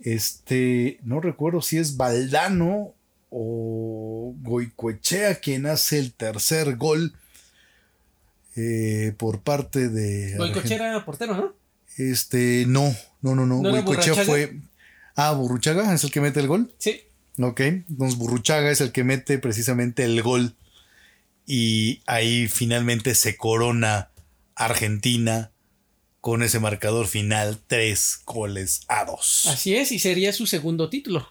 este, 0.00 0.98
no 1.04 1.20
recuerdo 1.20 1.62
si 1.62 1.78
es 1.78 1.96
Valdano 1.96 2.94
o 3.34 4.34
Goicoechea 4.42 5.36
quien 5.36 5.64
hace 5.64 5.98
el 5.98 6.12
tercer 6.12 6.76
gol 6.76 7.14
eh, 8.56 9.14
por 9.16 9.40
parte 9.40 9.88
de 9.88 10.36
Goicochea 10.36 11.02
portero, 11.06 11.34
¿no? 11.34 11.54
este, 11.96 12.64
no, 12.68 12.94
no, 13.22 13.34
no, 13.34 13.46
no. 13.46 13.62
¿No 13.62 13.70
era 13.70 13.80
Goicoechea 13.80 14.24
fue. 14.24 14.58
Ah, 15.16 15.32
Burruchaga 15.32 15.94
es 15.94 16.04
el 16.04 16.10
que 16.10 16.20
mete 16.20 16.40
el 16.40 16.48
gol. 16.48 16.74
Sí. 16.78 17.00
Ok. 17.40 17.60
Entonces 17.60 18.18
Burruchaga 18.18 18.70
es 18.70 18.82
el 18.82 18.92
que 18.92 19.04
mete 19.04 19.38
precisamente 19.38 20.04
el 20.04 20.22
gol. 20.22 20.54
Y 21.46 22.02
ahí 22.06 22.48
finalmente 22.48 23.14
se 23.14 23.36
corona 23.36 24.10
Argentina 24.54 25.50
con 26.20 26.42
ese 26.42 26.60
marcador 26.60 27.08
final, 27.08 27.58
tres 27.66 28.20
goles 28.24 28.82
a 28.88 29.04
dos. 29.06 29.46
Así 29.46 29.74
es, 29.74 29.90
y 29.90 29.98
sería 29.98 30.32
su 30.32 30.46
segundo 30.46 30.88
título. 30.88 31.28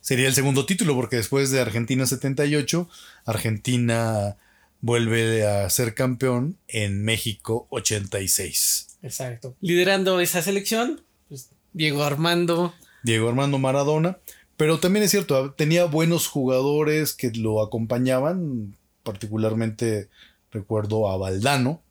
Sería 0.00 0.28
el 0.28 0.34
segundo 0.34 0.66
título, 0.66 0.94
porque 0.94 1.16
después 1.16 1.50
de 1.50 1.60
Argentina 1.60 2.06
78, 2.06 2.88
Argentina 3.24 4.36
vuelve 4.80 5.46
a 5.46 5.68
ser 5.70 5.94
campeón 5.94 6.56
en 6.68 7.04
México 7.04 7.66
86. 7.70 8.98
Exacto. 9.02 9.56
Liderando 9.60 10.20
esa 10.20 10.42
selección, 10.42 11.02
pues, 11.28 11.50
Diego 11.72 12.02
Armando. 12.02 12.74
Diego 13.02 13.28
Armando 13.28 13.58
Maradona. 13.58 14.18
Pero 14.56 14.78
también 14.78 15.04
es 15.04 15.10
cierto, 15.10 15.52
tenía 15.52 15.86
buenos 15.86 16.26
jugadores 16.26 17.14
que 17.14 17.30
lo 17.30 17.62
acompañaban. 17.62 18.76
Particularmente 19.02 20.10
recuerdo 20.50 21.08
a 21.08 21.16
Valdano. 21.16 21.82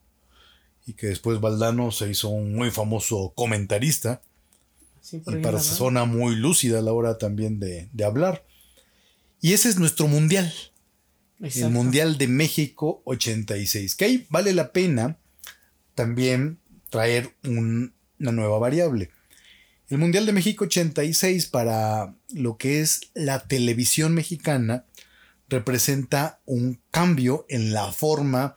Y 0.86 0.94
que 0.94 1.08
después 1.08 1.40
Valdano 1.40 1.92
se 1.92 2.10
hizo 2.10 2.30
un 2.30 2.56
muy 2.56 2.72
famoso 2.72 3.34
comentarista. 3.36 4.22
Y 5.18 5.20
para 5.42 5.58
persona 5.58 6.06
muy 6.06 6.36
lúcida 6.36 6.80
a 6.80 6.82
la 6.82 6.94
hora 6.94 7.18
también 7.18 7.60
de, 7.60 7.90
de 7.92 8.04
hablar. 8.04 8.46
Y 9.42 9.54
ese 9.54 9.70
es 9.70 9.78
nuestro 9.78 10.08
mundial. 10.08 10.54
El. 11.68 11.72
Mundial 11.72 12.18
de 12.18 12.28
México 12.28 13.02
86. 13.06 13.96
Que 13.96 14.06
ahí 14.06 14.28
vale 14.30 14.54
la 14.54 14.72
pena 14.74 15.18
también 15.96 16.60
traer 16.90 17.34
un- 17.44 17.94
una 18.20 18.32
nueva 18.34 18.58
variable. 18.60 19.10
El 19.90 19.98
Mundial 19.98 20.26
de 20.26 20.34
México 20.34 20.66
86 20.66 21.48
para 21.48 22.14
lo 22.34 22.58
que 22.58 22.82
es 22.82 23.02
la 23.14 23.48
televisión 23.48 24.14
mexicana 24.14 24.86
representa 25.48 26.42
un 26.46 26.80
cambio 26.92 27.46
en 27.50 27.74
la 27.74 27.92
forma 27.92 28.56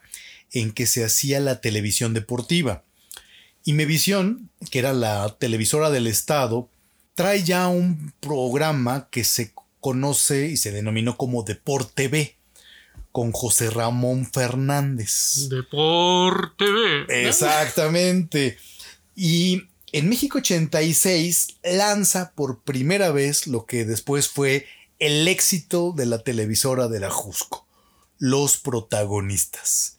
en 0.51 0.73
que 0.73 0.87
se 0.87 1.05
hacía 1.05 1.41
la 1.41 1.61
televisión 1.61 2.13
deportiva. 2.13 2.85
Imevisión, 3.65 4.51
que 4.71 4.79
era 4.79 4.93
la 4.93 5.37
televisora 5.39 5.91
del 5.91 6.07
Estado, 6.07 6.69
trae 7.15 7.43
ya 7.43 7.69
un 7.69 8.13
programa 8.21 9.09
que 9.11 9.25
se 9.25 9.53
conoce 9.81 10.47
y 10.47 10.57
se 10.57 10.73
denominó 10.73 11.17
como 11.17 11.43
Deport 11.43 11.93
TV 11.95 12.37
con 13.11 13.33
José 13.33 13.71
Ramón 13.71 14.27
Fernández. 14.27 15.49
Deporte 15.51 16.65
B. 16.65 17.29
Exactamente. 17.29 18.57
Y 19.15 19.65
en 19.93 20.09
México 20.09 20.39
86 20.39 21.59
lanza 21.63 22.33
por 22.35 22.63
primera 22.63 23.13
vez 23.13 23.47
lo 23.47 23.67
que 23.67 23.85
después 23.85 24.29
fue 24.29 24.67
el 24.99 25.29
éxito 25.29 25.93
de 25.95 26.07
la 26.07 26.19
televisora 26.21 26.89
de 26.89 27.01
la 27.01 27.11
Jusco, 27.11 27.67
Los 28.19 28.57
protagonistas. 28.57 29.99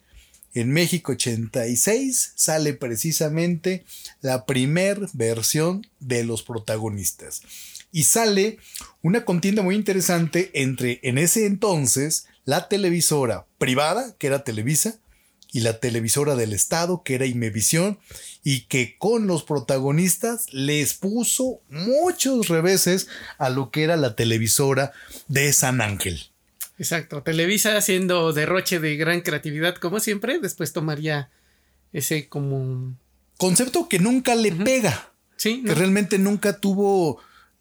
En 0.54 0.72
México 0.72 1.13
86 1.13 2.34
sale 2.36 2.74
precisamente 2.74 3.84
la 4.22 4.46
primer 4.46 5.08
versión 5.13 5.88
de 5.99 6.24
Los 6.24 6.43
protagonistas. 6.43 7.41
Y 7.91 8.04
sale 8.04 8.58
una 9.01 9.26
contienda 9.26 9.62
muy 9.62 9.76
interesante 9.76 10.51
entre 10.54 10.99
en 11.04 11.18
ese 11.18 11.45
entonces 11.45 12.26
la 12.45 12.68
televisora 12.68 13.45
privada, 13.58 14.16
que 14.18 14.28
era 14.28 14.43
Televisa, 14.43 14.99
y 15.51 15.60
la 15.60 15.80
televisora 15.80 16.36
del 16.36 16.51
Estado, 16.51 17.04
que 17.04 17.14
era 17.14 17.28
Imevisión, 17.28 17.99
y 18.43 18.62
que 18.62 18.97
con 18.97 19.28
los 19.28 19.43
protagonistas 19.43 20.51
les 20.51 20.95
puso 20.95 21.62
muchos 21.70 22.47
reveses 22.47 23.08
a 23.38 23.49
lo 23.49 23.70
que 23.70 23.84
era 23.84 23.95
la 23.95 24.16
televisora 24.16 24.91
de 25.28 25.54
San 25.54 25.80
Ángel. 25.80 26.33
Exacto. 26.78 27.21
Televisa 27.24 27.78
haciendo 27.78 28.34
derroche 28.34 28.80
de 28.80 28.95
gran 28.95 29.21
creatividad, 29.21 29.76
como 29.76 29.99
siempre. 29.99 30.39
Después 30.39 30.74
tomaría 30.74 31.30
ese 31.91 32.28
como. 32.28 32.95
Concepto 33.38 33.88
que 33.89 33.99
nunca 33.99 34.36
le 34.36 34.51
pega, 34.51 35.11
Sí, 35.36 35.61
que 35.61 35.69
¿no? 35.69 35.76
realmente 35.76 36.17
nunca 36.19 36.59
tuvo 36.59 37.19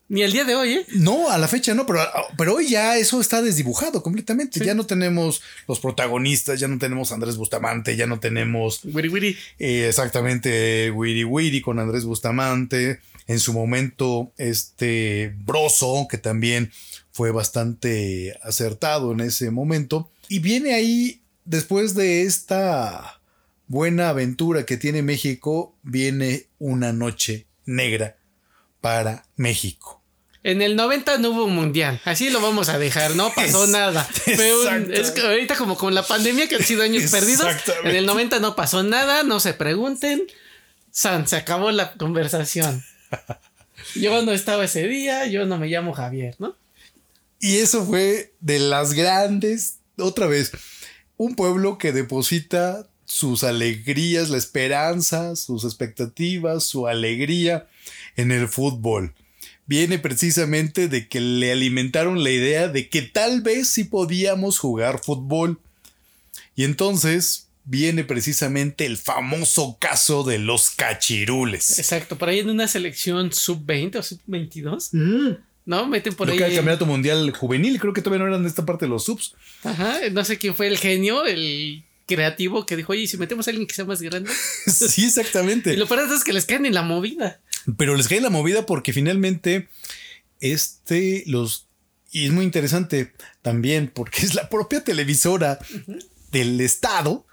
Ni 0.08 0.22
el 0.22 0.32
día 0.32 0.44
de 0.44 0.54
hoy, 0.54 0.74
¿eh? 0.74 0.86
No, 0.94 1.30
a 1.30 1.38
la 1.38 1.48
fecha 1.48 1.74
no, 1.74 1.86
pero, 1.86 2.00
pero 2.36 2.54
hoy 2.54 2.68
ya 2.68 2.98
eso 2.98 3.20
está 3.20 3.40
desdibujado 3.42 4.02
completamente. 4.02 4.64
Ya 4.64 4.74
no 4.74 4.84
tenemos 4.84 5.42
los 5.66 5.80
protagonistas, 5.80 6.60
ya 6.60 6.68
no 6.68 6.78
tenemos 6.78 7.10
a 7.10 7.14
Andrés 7.14 7.36
Bustamante, 7.36 7.96
ya 7.96 8.06
no 8.06 8.20
tenemos. 8.20 8.80
Wiri 8.84 9.08
wiri. 9.08 9.36
eh, 9.58 9.86
exactamente 9.88 10.90
Wiri 10.90 11.24
Wiri 11.24 11.60
con 11.62 11.78
Andrés 11.78 12.04
Bustamante. 12.04 13.00
En 13.28 13.38
su 13.40 13.52
momento, 13.52 14.32
este 14.36 15.32
Broso, 15.44 16.06
que 16.10 16.18
también 16.18 16.70
fue 17.12 17.30
bastante 17.30 18.38
acertado 18.42 19.12
en 19.12 19.20
ese 19.20 19.50
momento. 19.50 20.10
Y 20.28 20.38
viene 20.40 20.74
ahí, 20.74 21.22
después 21.44 21.94
de 21.94 22.22
esta 22.22 23.20
buena 23.68 24.08
aventura 24.10 24.64
que 24.66 24.76
tiene 24.76 25.02
México, 25.02 25.74
viene 25.82 26.46
una 26.58 26.92
noche 26.92 27.46
negra 27.64 28.16
para 28.80 29.24
México. 29.36 30.00
En 30.44 30.60
el 30.60 30.74
90 30.74 31.18
no 31.18 31.30
hubo 31.30 31.46
mundial, 31.46 32.00
así 32.04 32.28
lo 32.28 32.40
vamos 32.40 32.68
a 32.68 32.76
dejar, 32.78 33.14
no 33.14 33.32
pasó 33.32 33.64
Es- 33.64 33.70
nada. 33.70 34.02
Fue 34.04 34.66
un- 34.66 34.92
es 34.92 35.12
que 35.12 35.20
ahorita 35.20 35.54
como 35.54 35.76
con 35.76 35.94
la 35.94 36.02
pandemia 36.02 36.48
que 36.48 36.56
han 36.56 36.64
sido 36.64 36.82
años 36.82 37.08
perdidos, 37.12 37.46
en 37.84 37.94
el 37.94 38.06
90 38.06 38.40
no 38.40 38.56
pasó 38.56 38.82
nada, 38.82 39.22
no 39.22 39.38
se 39.38 39.54
pregunten. 39.54 40.22
San, 40.90 41.28
se 41.28 41.36
acabó 41.36 41.70
la 41.70 41.92
conversación. 41.92 42.82
Yo 43.94 44.22
no 44.22 44.32
estaba 44.32 44.64
ese 44.64 44.86
día, 44.88 45.26
yo 45.26 45.46
no 45.46 45.58
me 45.58 45.68
llamo 45.68 45.92
Javier, 45.92 46.34
¿no? 46.38 46.56
Y 47.42 47.56
eso 47.56 47.84
fue 47.84 48.32
de 48.38 48.60
las 48.60 48.94
grandes, 48.94 49.80
otra 49.98 50.28
vez, 50.28 50.52
un 51.16 51.34
pueblo 51.34 51.76
que 51.76 51.90
deposita 51.90 52.88
sus 53.04 53.42
alegrías, 53.42 54.30
la 54.30 54.38
esperanza, 54.38 55.34
sus 55.34 55.64
expectativas, 55.64 56.62
su 56.62 56.86
alegría 56.86 57.66
en 58.14 58.30
el 58.30 58.46
fútbol. 58.46 59.12
Viene 59.66 59.98
precisamente 59.98 60.86
de 60.86 61.08
que 61.08 61.20
le 61.20 61.50
alimentaron 61.50 62.22
la 62.22 62.30
idea 62.30 62.68
de 62.68 62.88
que 62.88 63.02
tal 63.02 63.40
vez 63.40 63.68
sí 63.68 63.82
podíamos 63.82 64.60
jugar 64.60 65.00
fútbol. 65.02 65.58
Y 66.54 66.62
entonces 66.62 67.48
viene 67.64 68.04
precisamente 68.04 68.86
el 68.86 68.96
famoso 68.96 69.78
caso 69.80 70.22
de 70.22 70.38
los 70.38 70.70
cachirules. 70.70 71.76
Exacto, 71.80 72.16
por 72.16 72.28
ahí 72.28 72.38
en 72.38 72.50
una 72.50 72.68
selección 72.68 73.32
sub-20 73.32 73.96
o 73.96 74.02
sub-22, 74.04 75.40
¿no? 75.64 75.86
Meten 75.86 76.14
por 76.14 76.26
Lo 76.26 76.32
ahí. 76.32 76.38
que 76.38 76.46
el 76.46 76.54
campeonato 76.54 76.86
mundial 76.86 77.30
juvenil, 77.32 77.78
creo 77.80 77.92
que 77.92 78.02
todavía 78.02 78.24
no 78.24 78.30
eran 78.30 78.42
de 78.42 78.48
esta 78.48 78.66
parte 78.66 78.84
de 78.86 78.90
los 78.90 79.04
subs. 79.04 79.34
Ajá, 79.64 79.98
no 80.10 80.24
sé 80.24 80.38
quién 80.38 80.54
fue 80.54 80.66
el 80.66 80.78
genio, 80.78 81.24
el 81.24 81.84
creativo 82.06 82.66
que 82.66 82.76
dijo, 82.76 82.92
oye, 82.92 83.02
¿y 83.02 83.06
si 83.06 83.16
metemos 83.16 83.46
a 83.46 83.50
alguien 83.50 83.66
que 83.66 83.74
sea 83.74 83.84
más 83.84 84.02
grande. 84.02 84.30
sí, 84.66 85.04
exactamente. 85.04 85.72
Y 85.72 85.76
lo 85.76 85.86
peor 85.86 86.08
es 86.12 86.24
que 86.24 86.32
les 86.32 86.46
caen 86.46 86.66
en 86.66 86.74
la 86.74 86.82
movida. 86.82 87.40
Pero 87.76 87.96
les 87.96 88.08
cae 88.08 88.20
la 88.20 88.30
movida 88.30 88.66
porque 88.66 88.92
finalmente 88.92 89.68
este 90.40 91.22
los 91.26 91.68
y 92.10 92.26
es 92.26 92.32
muy 92.32 92.44
interesante 92.44 93.12
también 93.40 93.90
porque 93.92 94.26
es 94.26 94.34
la 94.34 94.48
propia 94.48 94.84
televisora 94.84 95.58
del 96.30 96.60
estado 96.60 97.26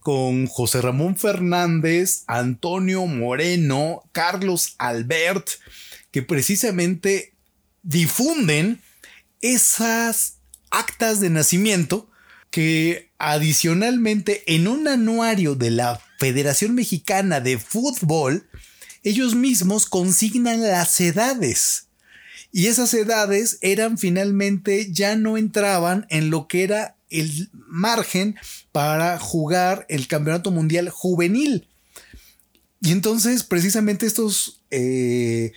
con 0.00 0.46
José 0.46 0.82
Ramón 0.82 1.16
Fernández, 1.16 2.24
Antonio 2.26 3.06
Moreno, 3.06 4.08
Carlos 4.12 4.74
Albert, 4.78 5.48
que 6.10 6.22
precisamente 6.22 7.35
difunden 7.86 8.82
esas 9.40 10.38
actas 10.70 11.20
de 11.20 11.30
nacimiento 11.30 12.10
que 12.50 13.12
adicionalmente 13.18 14.42
en 14.54 14.66
un 14.66 14.88
anuario 14.88 15.54
de 15.54 15.70
la 15.70 16.02
Federación 16.18 16.74
Mexicana 16.74 17.40
de 17.40 17.58
Fútbol, 17.58 18.48
ellos 19.02 19.34
mismos 19.34 19.86
consignan 19.86 20.62
las 20.62 21.00
edades. 21.00 21.86
Y 22.50 22.66
esas 22.66 22.92
edades 22.94 23.58
eran 23.60 23.98
finalmente, 23.98 24.90
ya 24.90 25.14
no 25.14 25.36
entraban 25.36 26.06
en 26.10 26.30
lo 26.30 26.48
que 26.48 26.64
era 26.64 26.96
el 27.08 27.50
margen 27.52 28.36
para 28.72 29.18
jugar 29.18 29.86
el 29.88 30.08
Campeonato 30.08 30.50
Mundial 30.50 30.88
Juvenil. 30.88 31.68
Y 32.80 32.92
entonces, 32.92 33.44
precisamente 33.44 34.06
estos, 34.06 34.62
eh, 34.70 35.52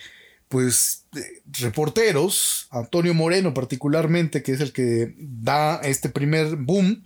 pues, 0.48 0.99
reporteros, 1.46 2.68
Antonio 2.70 3.14
Moreno 3.14 3.52
particularmente, 3.54 4.42
que 4.42 4.52
es 4.52 4.60
el 4.60 4.72
que 4.72 5.14
da 5.18 5.76
este 5.82 6.08
primer 6.08 6.56
boom, 6.56 7.02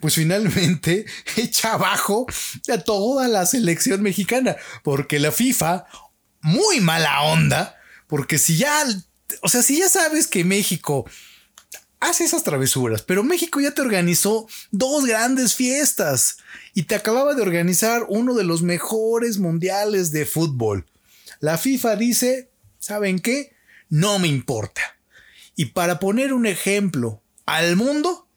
pues 0.00 0.14
finalmente 0.14 1.06
echa 1.36 1.74
abajo 1.74 2.26
a 2.72 2.78
toda 2.78 3.28
la 3.28 3.46
selección 3.46 4.02
mexicana, 4.02 4.56
porque 4.82 5.18
la 5.18 5.32
FIFA, 5.32 5.86
muy 6.40 6.80
mala 6.80 7.22
onda, 7.22 7.76
porque 8.06 8.38
si 8.38 8.56
ya, 8.56 8.84
o 9.42 9.48
sea, 9.48 9.62
si 9.62 9.78
ya 9.78 9.88
sabes 9.88 10.26
que 10.26 10.44
México 10.44 11.06
hace 12.00 12.24
esas 12.24 12.42
travesuras, 12.42 13.02
pero 13.02 13.22
México 13.22 13.60
ya 13.60 13.70
te 13.70 13.80
organizó 13.80 14.46
dos 14.70 15.06
grandes 15.06 15.54
fiestas 15.54 16.36
y 16.74 16.82
te 16.82 16.94
acababa 16.94 17.34
de 17.34 17.42
organizar 17.42 18.04
uno 18.08 18.34
de 18.34 18.44
los 18.44 18.62
mejores 18.62 19.38
mundiales 19.38 20.12
de 20.12 20.26
fútbol. 20.26 20.84
La 21.40 21.56
FIFA 21.56 21.96
dice, 21.96 22.50
¿saben 22.84 23.18
qué? 23.18 23.54
No 23.88 24.18
me 24.18 24.28
importa. 24.28 24.82
Y 25.56 25.66
para 25.66 25.98
poner 25.98 26.32
un 26.32 26.46
ejemplo 26.46 27.22
al 27.46 27.76
mundo, 27.76 28.28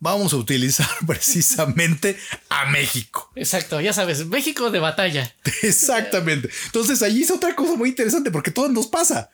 vamos 0.00 0.32
a 0.32 0.36
utilizar 0.36 0.88
precisamente 1.06 2.16
a 2.48 2.66
México. 2.66 3.30
Exacto, 3.36 3.80
ya 3.80 3.92
sabes, 3.92 4.26
México 4.26 4.70
de 4.70 4.80
batalla. 4.80 5.32
Exactamente. 5.62 6.50
Entonces 6.66 7.02
allí 7.02 7.22
es 7.22 7.30
otra 7.30 7.54
cosa 7.54 7.74
muy 7.74 7.90
interesante 7.90 8.30
porque 8.30 8.50
todo 8.50 8.68
nos 8.68 8.88
pasa. 8.88 9.30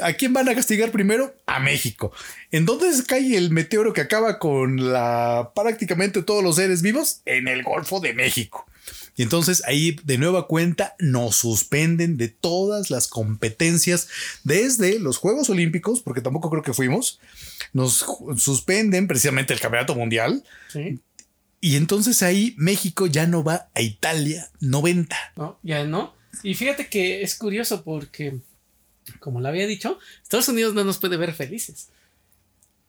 ¿A 0.00 0.12
quién 0.12 0.32
van 0.32 0.48
a 0.48 0.54
castigar 0.54 0.92
primero? 0.92 1.34
A 1.46 1.58
México. 1.58 2.12
¿En 2.52 2.64
dónde 2.64 2.92
se 2.92 3.04
cae 3.04 3.36
el 3.36 3.50
meteoro 3.50 3.92
que 3.92 4.00
acaba 4.00 4.38
con 4.38 4.92
la 4.92 5.50
prácticamente 5.52 6.22
todos 6.22 6.44
los 6.44 6.56
seres 6.56 6.80
vivos? 6.80 7.22
En 7.24 7.48
el 7.48 7.64
Golfo 7.64 7.98
de 7.98 8.14
México. 8.14 8.69
Y 9.20 9.22
entonces 9.22 9.62
ahí 9.66 9.98
de 10.02 10.16
nueva 10.16 10.46
cuenta 10.46 10.96
nos 10.98 11.36
suspenden 11.36 12.16
de 12.16 12.28
todas 12.28 12.88
las 12.88 13.06
competencias 13.06 14.08
desde 14.44 14.98
los 14.98 15.18
Juegos 15.18 15.50
Olímpicos, 15.50 16.00
porque 16.00 16.22
tampoco 16.22 16.48
creo 16.48 16.62
que 16.62 16.72
fuimos. 16.72 17.20
Nos 17.74 18.02
suspenden 18.38 19.06
precisamente 19.06 19.52
el 19.52 19.60
Campeonato 19.60 19.94
Mundial. 19.94 20.42
Sí, 20.72 21.00
Y 21.60 21.76
entonces 21.76 22.22
ahí 22.22 22.54
México 22.56 23.06
ya 23.08 23.26
no 23.26 23.44
va 23.44 23.68
a 23.74 23.82
Italia 23.82 24.50
90. 24.60 25.14
no, 25.36 25.58
ya 25.62 25.84
no. 25.84 26.14
Y 26.42 26.54
fíjate 26.54 26.88
que 26.88 27.20
es 27.20 27.34
curioso 27.34 27.84
porque, 27.84 28.38
como 29.18 29.42
lo 29.42 29.48
había 29.48 29.66
dicho, 29.66 29.98
Estados 30.22 30.48
Unidos 30.48 30.72
no 30.72 30.82
nos 30.82 30.96
puede 30.96 31.18
ver 31.18 31.34
felices. 31.34 31.90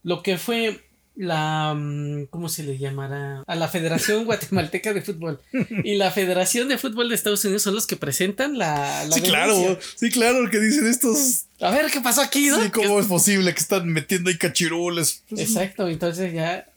Lo 0.01 0.23
que 0.23 0.38
fue 0.38 0.82
la, 1.22 1.76
mm, 1.76 2.26
¿cómo 2.32 2.49
se 2.49 2.63
le 2.63 2.78
llamará? 2.78 3.43
A 3.45 3.55
la 3.55 3.67
Federación 3.67 4.26
Guatemalteca 4.26 4.93
de 4.93 5.01
Fútbol 5.01 5.39
y 5.84 5.95
la 5.95 6.09
Federación 6.11 6.67
de 6.67 6.78
Fútbol 6.78 7.09
de 7.09 7.15
Estados 7.15 7.45
Unidos 7.45 7.61
son 7.61 7.76
los 7.76 7.86
que 7.86 7.95
presentan 7.95 8.57
la... 8.57 9.05
la 9.05 9.15
Sí, 9.15 9.22
claro, 9.22 9.80
sí, 9.95 10.09
claro, 10.09 10.49
que 10.49 10.59
dicen 10.59 10.88
estos. 10.88 11.45
A 11.59 11.69
ver, 11.69 11.91
¿qué 11.91 12.01
pasó 12.01 12.22
aquí? 12.22 12.47
no? 12.47 12.61
Sí, 12.61 12.72
¿cómo 12.72 12.99
es 12.99 13.05
posible 13.05 13.53
que 13.53 13.59
están 13.59 13.88
metiendo 13.88 14.30
ahí 14.30 14.38
cachirules? 14.38 15.24
Exacto, 15.30 15.88
entonces 15.88 16.34
ya. 16.34 16.67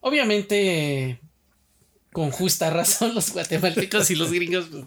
Obviamente, 0.00 1.18
con 2.14 2.30
justa 2.30 2.70
razón, 2.70 3.12
los 3.12 3.32
guatemaltecos 3.32 4.08
y 4.12 4.14
los 4.14 4.30
gringos 4.30 4.66
pues, 4.70 4.84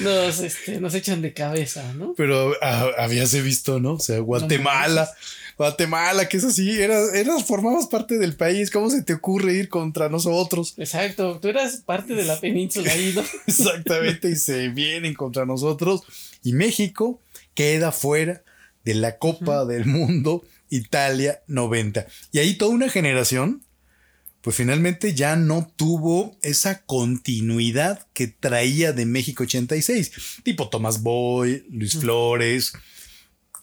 nos, 0.00 0.40
este, 0.40 0.80
nos 0.80 0.94
echan 0.94 1.20
de 1.20 1.34
cabeza, 1.34 1.92
¿no? 1.92 2.14
Pero 2.16 2.54
ah, 2.62 2.88
habíase 2.96 3.42
visto, 3.42 3.80
¿no? 3.80 3.92
O 3.92 4.00
sea, 4.00 4.18
Guatemala. 4.20 5.10
Guatemala, 5.58 6.26
que 6.26 6.38
es 6.38 6.44
así, 6.44 6.80
eras, 6.80 7.12
eras, 7.12 7.44
formabas 7.44 7.88
parte 7.88 8.16
del 8.16 8.34
país. 8.34 8.70
¿Cómo 8.70 8.88
se 8.88 9.02
te 9.02 9.12
ocurre 9.12 9.52
ir 9.54 9.68
contra 9.68 10.08
nosotros? 10.08 10.72
Exacto, 10.78 11.38
tú 11.38 11.48
eras 11.48 11.82
parte 11.84 12.14
de 12.14 12.24
la 12.24 12.40
península 12.40 12.92
ahí, 12.92 13.12
¿no? 13.14 13.22
Exactamente, 13.46 14.30
y 14.30 14.36
se 14.36 14.68
vienen 14.68 15.12
contra 15.12 15.44
nosotros. 15.44 16.04
Y 16.42 16.54
México 16.54 17.20
queda 17.52 17.92
fuera 17.92 18.42
de 18.84 18.94
la 18.94 19.18
Copa 19.18 19.66
del 19.66 19.84
Mundo 19.84 20.44
Italia 20.70 21.42
90. 21.46 22.06
Y 22.32 22.38
ahí 22.38 22.54
toda 22.54 22.70
una 22.70 22.88
generación, 22.88 23.62
pues 24.42 24.56
finalmente 24.56 25.14
ya 25.14 25.36
no 25.36 25.70
tuvo 25.76 26.36
esa 26.42 26.82
continuidad 26.84 28.06
que 28.14 28.28
traía 28.28 28.92
de 28.92 29.04
México 29.04 29.42
86. 29.42 30.12
Tipo 30.44 30.68
Tomás 30.68 31.02
Boy, 31.02 31.66
Luis 31.70 31.96
Flores, 31.98 32.72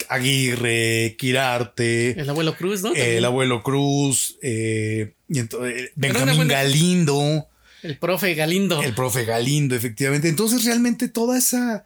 Aguirre, 0.10 1.16
Quirarte. 1.18 2.20
El 2.20 2.30
abuelo 2.30 2.56
Cruz, 2.56 2.82
¿no? 2.84 2.94
El 2.94 3.24
abuelo 3.26 3.64
Cruz, 3.64 4.38
eh, 4.42 5.14
y 5.28 5.40
entonces, 5.40 5.92
una 5.96 6.08
Benjamín 6.08 6.36
buena- 6.36 6.54
Galindo. 6.54 7.48
El 7.82 7.98
profe 7.98 8.34
Galindo. 8.36 8.82
El 8.84 8.94
profe 8.94 9.26
Galindo, 9.26 9.76
efectivamente. 9.76 10.28
Entonces, 10.28 10.66
realmente 10.66 11.08
toda 11.08 11.38
esa, 11.38 11.86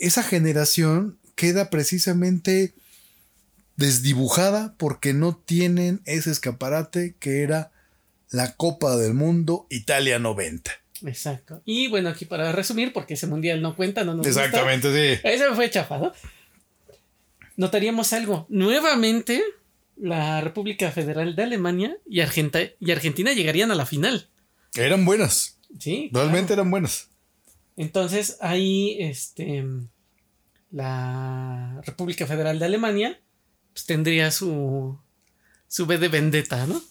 esa 0.00 0.22
generación 0.22 1.18
queda 1.34 1.70
precisamente 1.70 2.74
desdibujada 3.76 4.74
porque 4.78 5.12
no 5.14 5.34
tienen 5.36 6.00
ese 6.04 6.30
escaparate 6.30 7.14
que 7.18 7.42
era 7.42 7.71
la 8.32 8.54
Copa 8.56 8.96
del 8.96 9.14
Mundo 9.14 9.66
Italia 9.70 10.18
90. 10.18 10.70
Exacto. 11.04 11.62
Y 11.64 11.88
bueno, 11.88 12.08
aquí 12.10 12.24
para 12.24 12.52
resumir, 12.52 12.92
porque 12.92 13.14
ese 13.14 13.26
mundial 13.26 13.60
no 13.60 13.74
cuenta, 13.76 14.04
no 14.04 14.14
nos 14.14 14.26
gusta. 14.26 14.44
Exactamente, 14.44 14.88
sí. 15.16 15.20
Ese 15.24 15.50
fue 15.54 15.68
chafado. 15.70 16.12
notaríamos 17.56 18.12
algo. 18.12 18.46
Nuevamente, 18.48 19.42
la 19.96 20.40
República 20.40 20.90
Federal 20.92 21.34
de 21.36 21.42
Alemania 21.42 21.96
y, 22.08 22.20
Argenta- 22.20 22.70
y 22.80 22.90
Argentina 22.90 23.32
llegarían 23.32 23.70
a 23.70 23.74
la 23.74 23.86
final. 23.86 24.28
Eran 24.74 25.04
buenas. 25.04 25.58
Sí. 25.78 26.08
Realmente 26.12 26.48
claro. 26.48 26.62
eran 26.62 26.70
buenas. 26.70 27.08
Entonces, 27.76 28.36
ahí, 28.40 28.96
este, 29.00 29.64
la 30.70 31.80
República 31.84 32.26
Federal 32.26 32.58
de 32.58 32.64
Alemania 32.66 33.20
pues, 33.72 33.86
tendría 33.86 34.30
su, 34.30 34.98
su 35.68 35.86
B 35.86 35.98
de 35.98 36.08
vendetta, 36.08 36.66
¿no? 36.66 36.82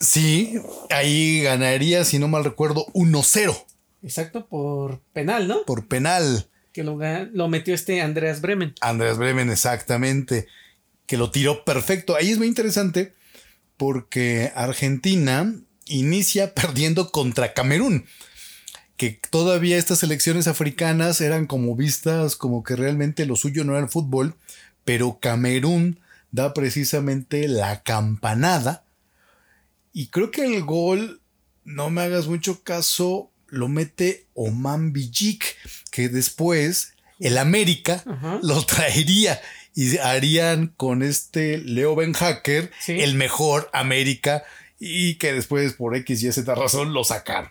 Sí, 0.00 0.54
ahí 0.88 1.42
ganaría, 1.42 2.04
si 2.04 2.18
no 2.18 2.26
mal 2.26 2.42
recuerdo, 2.42 2.86
1-0 2.94 3.66
Exacto, 4.02 4.46
por 4.46 5.00
penal, 5.12 5.46
¿no? 5.46 5.64
por 5.66 5.86
penal. 5.86 6.48
Que 6.72 6.82
lo, 6.84 6.98
lo 7.32 7.48
metió 7.48 7.74
este 7.74 8.00
Andreas 8.00 8.40
Bremen. 8.40 8.74
Andrés 8.80 9.18
Bremen, 9.18 9.50
exactamente, 9.50 10.46
que 11.06 11.16
lo 11.18 11.30
tiró 11.30 11.64
perfecto. 11.64 12.16
Ahí 12.16 12.30
es 12.30 12.38
muy 12.38 12.46
interesante 12.46 13.12
porque 13.76 14.52
Argentina 14.54 15.54
inicia 15.86 16.54
perdiendo 16.54 17.10
contra 17.10 17.52
Camerún, 17.52 18.06
que 18.96 19.20
todavía 19.30 19.76
estas 19.76 20.02
elecciones 20.02 20.46
africanas 20.46 21.20
eran 21.20 21.46
como 21.46 21.74
vistas 21.74 22.36
como 22.36 22.62
que 22.62 22.76
realmente 22.76 23.26
lo 23.26 23.36
suyo 23.36 23.64
no 23.64 23.72
era 23.72 23.82
el 23.82 23.90
fútbol, 23.90 24.34
pero 24.84 25.18
Camerún 25.20 26.00
da 26.30 26.54
precisamente 26.54 27.48
la 27.48 27.82
campanada 27.82 28.84
y 29.92 30.08
creo 30.08 30.30
que 30.30 30.44
el 30.44 30.62
gol, 30.62 31.20
no 31.64 31.90
me 31.90 32.02
hagas 32.02 32.26
mucho 32.26 32.62
caso, 32.62 33.30
lo 33.48 33.68
mete 33.68 34.26
Oman 34.34 34.92
Bijik, 34.92 35.44
que 35.90 36.08
después 36.08 36.94
el 37.18 37.36
América 37.38 38.02
Ajá. 38.06 38.38
lo 38.42 38.64
traería 38.66 39.40
y 39.74 39.98
harían 39.98 40.68
con 40.76 41.02
este 41.02 41.58
Leo 41.58 41.94
Ben 41.94 42.12
Hacker 42.12 42.70
Sí. 42.80 42.92
el 43.00 43.14
mejor 43.14 43.68
América 43.72 44.42
y 44.78 45.14
que 45.16 45.32
después 45.32 45.74
por 45.74 45.94
X 45.96 46.22
y 46.22 46.32
Z 46.32 46.54
razón 46.54 46.92
lo 46.92 47.04
sacaron. 47.04 47.50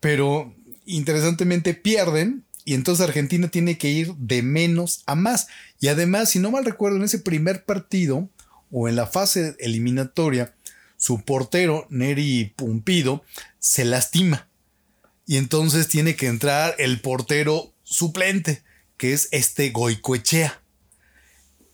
Pero 0.00 0.54
interesantemente 0.86 1.74
pierden 1.74 2.44
y 2.64 2.74
entonces 2.74 3.04
Argentina 3.06 3.48
tiene 3.48 3.78
que 3.78 3.88
ir 3.90 4.14
de 4.14 4.42
menos 4.42 5.02
a 5.06 5.14
más. 5.14 5.48
Y 5.80 5.88
además, 5.88 6.30
si 6.30 6.38
no 6.38 6.50
mal 6.50 6.64
recuerdo, 6.64 6.98
en 6.98 7.04
ese 7.04 7.18
primer 7.18 7.64
partido 7.64 8.28
o 8.70 8.88
en 8.88 8.96
la 8.96 9.06
fase 9.06 9.56
eliminatoria, 9.58 10.54
su 10.98 11.22
portero, 11.22 11.86
Neri 11.88 12.52
Pumpido, 12.54 13.24
se 13.58 13.86
lastima. 13.86 14.48
Y 15.26 15.36
entonces 15.36 15.88
tiene 15.88 16.16
que 16.16 16.26
entrar 16.26 16.74
el 16.78 17.00
portero 17.00 17.72
suplente, 17.84 18.62
que 18.98 19.14
es 19.14 19.28
este 19.30 19.70
Goicoechea. 19.70 20.60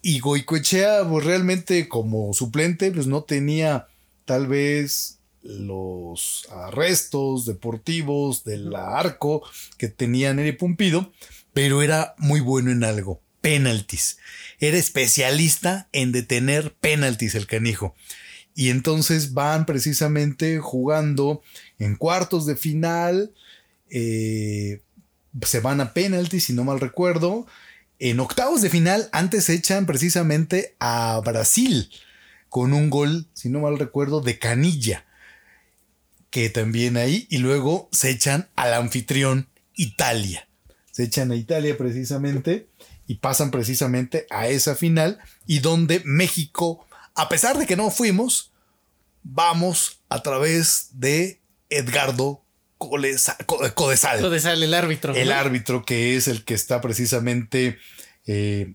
Y 0.02 0.20
Goicoechea, 0.20 1.08
pues 1.08 1.24
realmente 1.24 1.88
como 1.88 2.32
suplente, 2.34 2.92
pues 2.92 3.06
no 3.06 3.24
tenía 3.24 3.88
tal 4.26 4.46
vez 4.46 5.18
los 5.42 6.46
arrestos 6.50 7.46
deportivos 7.46 8.44
del 8.44 8.74
arco 8.74 9.42
que 9.78 9.88
tenía 9.88 10.34
Neri 10.34 10.52
Pumpido, 10.52 11.12
pero 11.52 11.82
era 11.82 12.14
muy 12.18 12.40
bueno 12.40 12.70
en 12.70 12.84
algo, 12.84 13.22
penaltis. 13.40 14.18
Era 14.58 14.76
especialista 14.76 15.88
en 15.92 16.12
detener 16.12 16.74
penaltis 16.74 17.34
el 17.34 17.46
canijo. 17.46 17.94
Y 18.54 18.70
entonces 18.70 19.34
van 19.34 19.66
precisamente 19.66 20.58
jugando 20.58 21.42
en 21.78 21.96
cuartos 21.96 22.46
de 22.46 22.56
final, 22.56 23.34
eh, 23.90 24.82
se 25.42 25.60
van 25.60 25.80
a 25.80 25.92
penaltis, 25.92 26.44
si 26.44 26.52
no 26.52 26.64
mal 26.64 26.80
recuerdo. 26.80 27.46
En 27.98 28.20
octavos 28.20 28.62
de 28.62 28.70
final, 28.70 29.08
antes 29.12 29.48
echan 29.48 29.86
precisamente 29.86 30.74
a 30.78 31.20
Brasil 31.24 31.90
con 32.48 32.72
un 32.72 32.90
gol, 32.90 33.26
si 33.34 33.48
no 33.48 33.60
mal 33.60 33.78
recuerdo, 33.78 34.20
de 34.20 34.38
Canilla, 34.38 35.04
que 36.30 36.50
también 36.50 36.96
ahí, 36.96 37.26
y 37.28 37.38
luego 37.38 37.88
se 37.90 38.10
echan 38.10 38.48
al 38.54 38.74
anfitrión 38.74 39.48
Italia. 39.74 40.46
Se 40.92 41.02
echan 41.02 41.32
a 41.32 41.36
Italia 41.36 41.76
precisamente 41.76 42.68
y 43.06 43.16
pasan 43.16 43.50
precisamente 43.50 44.26
a 44.30 44.46
esa 44.48 44.76
final 44.76 45.18
y 45.46 45.58
donde 45.58 46.02
México, 46.04 46.86
a 47.14 47.28
pesar 47.28 47.58
de 47.58 47.66
que 47.66 47.76
no 47.76 47.90
fuimos, 47.90 48.52
vamos 49.22 50.00
a 50.08 50.22
través 50.22 50.88
de 50.92 51.40
Edgardo 51.70 52.44
Co- 52.78 52.90
Codesal 53.74 54.20
Lo 54.20 54.30
de 54.30 54.40
sale 54.40 54.66
el 54.66 54.74
árbitro. 54.74 55.14
el 55.14 55.28
¿no? 55.28 55.34
árbitro 55.34 55.84
que 55.84 56.16
es 56.16 56.28
el 56.28 56.44
que 56.44 56.54
está 56.54 56.80
precisamente 56.80 57.78
eh, 58.26 58.74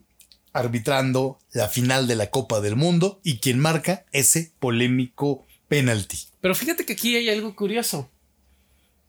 arbitrando 0.54 1.40
la 1.52 1.68
final 1.70 2.08
de 2.08 2.16
la 2.16 2.30
Copa 2.32 2.60
del 2.62 2.76
Mundo 2.76 3.20
y 3.24 3.38
quien 3.40 3.60
marca 3.60 4.06
ese 4.12 4.52
polémico 4.60 5.46
penalti. 5.68 6.28
Pero 6.42 6.56
fíjate 6.56 6.86
que 6.86 6.94
aquí 6.94 7.16
hay 7.16 7.30
algo 7.30 7.56
curioso. 7.56 8.10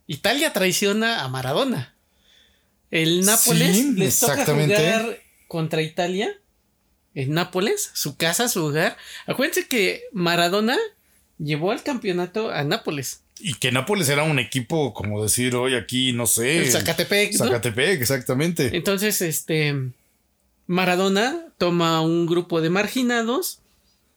Italia 0.07 0.53
traiciona 0.53 1.23
a 1.25 1.29
Maradona. 1.29 1.97
El 2.91 3.25
Nápoles 3.25 3.77
Sí, 3.77 3.93
les 3.95 4.19
toca 4.19 4.45
jugar 4.45 5.19
contra 5.49 5.81
Italia 5.81 6.37
en 7.15 7.33
Nápoles, 7.33 7.91
su 7.95 8.17
casa, 8.17 8.49
su 8.49 8.65
hogar. 8.65 8.97
Acuérdense 9.27 9.67
que 9.67 10.03
Maradona 10.13 10.77
llevó 11.39 11.71
al 11.73 11.83
campeonato 11.83 12.51
a 12.51 12.63
Nápoles. 12.65 13.23
Y 13.39 13.55
que 13.55 13.73
Nápoles 13.73 14.09
era 14.11 14.23
un 14.23 14.39
equipo, 14.39 14.93
como 14.93 15.23
decir 15.23 15.57
hoy 15.57 15.75
aquí, 15.75 16.13
no 16.13 16.27
sé. 16.27 16.59
El 16.59 16.71
Zacatepec. 16.71 17.33
Zacatepec, 17.35 18.01
exactamente. 18.01 18.77
Entonces, 18.77 19.23
este 19.23 19.75
Maradona 20.67 21.47
toma 21.59 22.01
un 22.01 22.27
grupo 22.27 22.61
de 22.61 22.71
marginados 22.71 23.61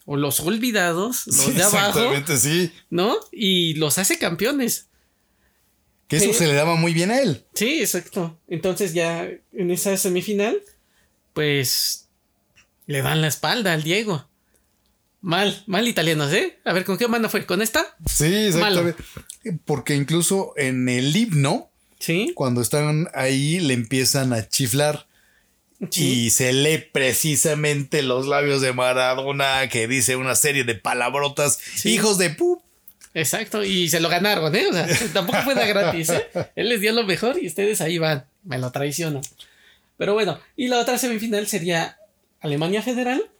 o 0.05 0.17
los 0.17 0.41
olvidados, 0.41 1.25
los 1.27 1.35
Sí, 1.37 1.51
de 1.53 1.63
abajo, 1.63 1.87
exactamente, 1.99 2.37
sí. 2.37 2.71
¿no? 2.89 3.15
Y 3.31 3.75
los 3.75 3.97
hace 3.97 4.19
campeones. 4.19 4.87
Que 6.09 6.17
eso 6.17 6.27
Sí. 6.27 6.33
se 6.33 6.47
le 6.47 6.53
daba 6.53 6.75
muy 6.75 6.93
bien 6.93 7.09
a 7.09 7.21
él. 7.21 7.45
Sí, 7.53 7.79
exacto. 7.79 8.37
Entonces 8.49 8.93
ya 8.93 9.27
en 9.53 9.71
esa 9.71 9.95
semifinal, 9.97 10.59
pues 11.33 12.02
le 12.87 13.01
dan 13.01 13.21
la 13.21 13.27
espalda 13.27 13.73
al 13.73 13.83
Diego. 13.83 14.27
Mal, 15.21 15.63
mal 15.67 15.87
italianos, 15.87 16.33
¿eh? 16.33 16.59
A 16.65 16.73
ver, 16.73 16.83
¿con 16.83 16.97
qué 16.97 17.07
mano 17.07 17.29
fue? 17.29 17.45
¿Con 17.45 17.61
esta? 17.61 17.95
Sí, 18.05 18.25
exactamente. 18.25 19.01
Porque 19.65 19.95
incluso 19.95 20.53
en 20.57 20.89
el 20.89 21.15
himno, 21.15 21.69
Sí. 21.99 22.33
cuando 22.35 22.61
están 22.61 23.07
ahí, 23.13 23.59
le 23.61 23.73
empiezan 23.73 24.33
a 24.33 24.47
chiflar. 24.49 25.07
sí. 25.89 26.25
Y 26.25 26.29
se 26.31 26.51
lee 26.51 26.83
precisamente 26.91 28.01
los 28.03 28.27
labios 28.27 28.61
de 28.61 28.73
Maradona 28.73 29.69
que 29.69 29.87
dice 29.87 30.17
una 30.17 30.35
serie 30.35 30.65
de 30.65 30.75
palabrotas. 30.75 31.57
Sí. 31.75 31.93
Hijos 31.93 32.17
de 32.17 32.29
pu. 32.31 32.61
Exacto, 33.13 33.63
y 33.63 33.89
se 33.89 33.99
lo 34.01 34.09
ganaron, 34.09 34.53
¿eh? 34.55 34.65
O 34.69 34.73
sea, 34.73 34.87
tampoco 35.13 35.39
fue 35.43 35.55
de 35.55 35.67
gratis, 35.67 36.09
¿eh? 36.09 36.27
Él 36.55 36.67
les 36.67 36.81
dio 36.81 36.91
lo 36.91 37.03
mejor 37.05 37.41
y 37.41 37.47
ustedes 37.47 37.79
ahí 37.79 37.97
van, 37.97 38.25
me 38.43 38.57
lo 38.57 38.71
traicionan. 38.71 39.21
Pero 39.97 40.13
bueno, 40.15 40.39
y 40.57 40.67
la 40.67 40.79
otra 40.79 40.97
semifinal 40.97 41.47
sería 41.47 41.97
Alemania 42.43 42.81
Federal 42.81 43.31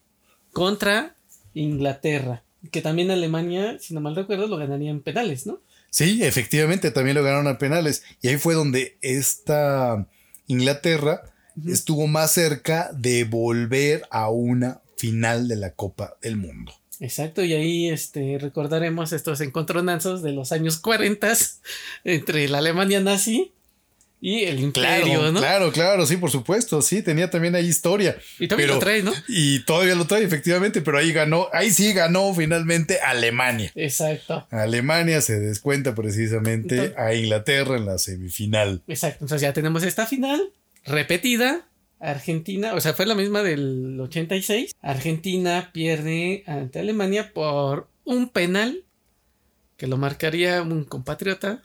contra 0.54 1.16
Inglaterra, 1.54 2.44
que 2.72 2.82
también 2.82 3.12
Alemania, 3.12 3.78
si 3.80 3.94
no 3.94 4.02
mal 4.02 4.16
recuerdo, 4.16 4.48
lo 4.48 4.58
ganaría 4.58 4.90
en 4.90 5.02
penales, 5.02 5.46
¿no? 5.46 5.62
Sí, 5.90 6.24
efectivamente, 6.24 6.90
también 6.90 7.16
lo 7.16 7.24
ganaron 7.24 7.48
a 7.48 7.60
penales. 7.60 8.04
Y 8.22 8.30
ahí 8.30 8.38
fue 8.38 8.56
donde 8.56 8.98
esta 9.02 10.08
Inglaterra 10.48 11.22
estuvo 11.68 12.08
más 12.08 12.32
cerca 12.32 12.90
de 12.94 13.26
volver 13.26 14.08
a 14.10 14.30
una 14.30 14.82
final 14.98 15.48
de 15.48 15.58
la 15.58 15.74
Copa 15.74 16.18
del 16.22 16.38
Mundo. 16.38 16.74
Exacto, 17.00 17.44
y 17.44 17.54
ahí 17.54 17.90
este, 17.90 18.38
recordaremos 18.40 19.12
estos 19.12 19.42
encontronazos 19.42 20.24
de 20.24 20.32
los 20.32 20.52
años 20.54 20.80
40 20.80 21.34
entre 22.06 22.48
la 22.48 22.60
Alemania 22.60 23.02
nazi 23.02 23.52
y 24.26 24.46
el 24.46 24.62
imperio, 24.62 25.04
Claro, 25.20 25.32
¿no? 25.34 25.40
claro, 25.42 25.72
claro, 25.74 26.06
sí, 26.06 26.16
por 26.16 26.32
supuesto, 26.32 26.82
sí, 26.82 27.02
tenía 27.02 27.30
también 27.30 27.56
ahí 27.56 27.66
historia. 27.68 28.16
Y 28.40 28.48
Pero- 28.48 28.76
lo 28.76 28.80
trae, 28.80 29.04
¿no? 29.04 29.12
Y 29.28 29.60
todavía 29.66 29.96
lo 29.96 30.08
trae, 30.08 30.24
efectivamente, 30.24 30.80
pero 30.82 30.98
ahí 30.98 31.12
ganó, 31.12 31.50
ahí 31.52 31.72
sí 31.72 31.92
ganó 31.92 32.34
finalmente 32.34 33.00
Alemania. 33.02 33.72
Exacto, 33.76 34.48
Alemania 34.50 35.20
se 35.20 35.40
descuenta 35.42 35.94
precisamente 35.94 36.76
Entonces- 36.76 36.98
a 36.98 37.14
Inglaterra 37.14 37.76
en 37.76 37.86
la 37.86 37.98
semifinal. 37.98 38.82
exacto. 38.88 39.26
Entonces 39.26 39.42
ya 39.42 39.52
tenemos 39.52 39.84
esta 39.84 40.06
final 40.06 40.42
repetida. 40.86 41.68
Argentina, 42.00 42.74
o 42.76 42.82
sea, 42.82 42.94
fue 42.94 43.06
la 43.06 43.16
misma 43.16 43.44
del 43.44 43.98
86. 44.00 44.72
Argentina 44.82 45.70
pierde 45.74 46.44
ante 46.48 46.80
Alemania 46.80 47.32
por 47.34 47.88
un 48.04 48.28
penal 48.30 48.84
que 49.78 49.88
lo 49.88 49.98
marcaría 49.98 50.62
un 50.62 50.84
compatriota, 50.84 51.62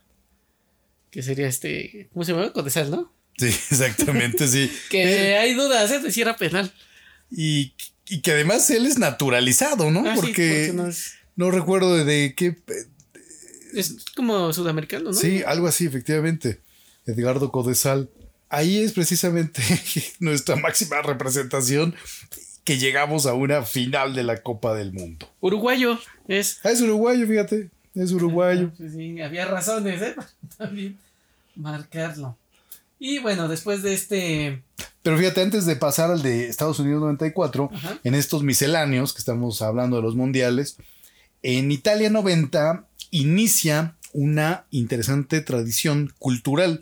que 1.18 1.22
sería 1.24 1.48
este, 1.48 2.08
¿cómo 2.12 2.24
se 2.24 2.30
llama? 2.30 2.52
Codesal, 2.52 2.92
¿no? 2.92 3.12
Sí, 3.36 3.46
exactamente, 3.70 4.46
sí. 4.46 4.70
Que 4.88 5.36
hay 5.36 5.52
dudas 5.54 5.90
¿eh? 5.90 5.98
de 5.98 6.12
si 6.12 6.20
era 6.20 6.36
penal. 6.36 6.72
Y, 7.28 7.72
y 8.08 8.20
que 8.20 8.30
además 8.30 8.70
él 8.70 8.86
es 8.86 8.98
naturalizado, 9.00 9.90
¿no? 9.90 10.08
Ah, 10.08 10.14
sí, 10.14 10.20
porque 10.20 10.70
no 10.72 10.86
es- 10.86 11.14
no 11.34 11.50
recuerdo 11.50 11.96
de, 11.96 12.04
de 12.04 12.34
qué. 12.36 12.56
Es 13.74 13.96
como 14.14 14.52
sudamericano, 14.52 15.06
¿no? 15.06 15.12
Sí, 15.12 15.42
algo 15.44 15.66
así, 15.66 15.86
efectivamente. 15.86 16.60
Edgardo 17.04 17.50
Codesal. 17.50 18.08
Ahí 18.48 18.78
es 18.78 18.92
precisamente 18.92 19.60
nuestra 20.20 20.54
máxima 20.54 21.02
representación 21.02 21.96
que 22.62 22.78
llegamos 22.78 23.26
a 23.26 23.34
una 23.34 23.64
final 23.64 24.14
de 24.14 24.22
la 24.22 24.40
Copa 24.44 24.72
del 24.76 24.92
Mundo. 24.92 25.28
Uruguayo 25.40 25.98
es. 26.28 26.60
Ah, 26.62 26.70
es 26.70 26.80
uruguayo, 26.80 27.26
fíjate. 27.26 27.70
Es 27.96 28.12
uruguayo. 28.12 28.70
Sí, 28.78 28.88
sí, 28.90 29.20
había 29.20 29.46
razones, 29.46 30.00
¿eh? 30.00 30.14
También 30.56 30.96
marcarlo. 31.58 32.38
Y 32.98 33.18
bueno, 33.18 33.48
después 33.48 33.82
de 33.82 33.94
este. 33.94 34.62
Pero 35.02 35.18
fíjate, 35.18 35.42
antes 35.42 35.66
de 35.66 35.76
pasar 35.76 36.10
al 36.10 36.22
de 36.22 36.48
Estados 36.48 36.78
Unidos 36.80 37.00
94, 37.02 37.70
Ajá. 37.72 37.98
en 38.02 38.14
estos 38.14 38.42
misceláneos 38.42 39.12
que 39.12 39.20
estamos 39.20 39.62
hablando 39.62 39.96
de 39.96 40.02
los 40.02 40.16
mundiales, 40.16 40.76
en 41.42 41.70
Italia 41.70 42.10
90 42.10 42.88
inicia 43.10 43.96
una 44.12 44.66
interesante 44.70 45.40
tradición 45.40 46.12
cultural 46.18 46.80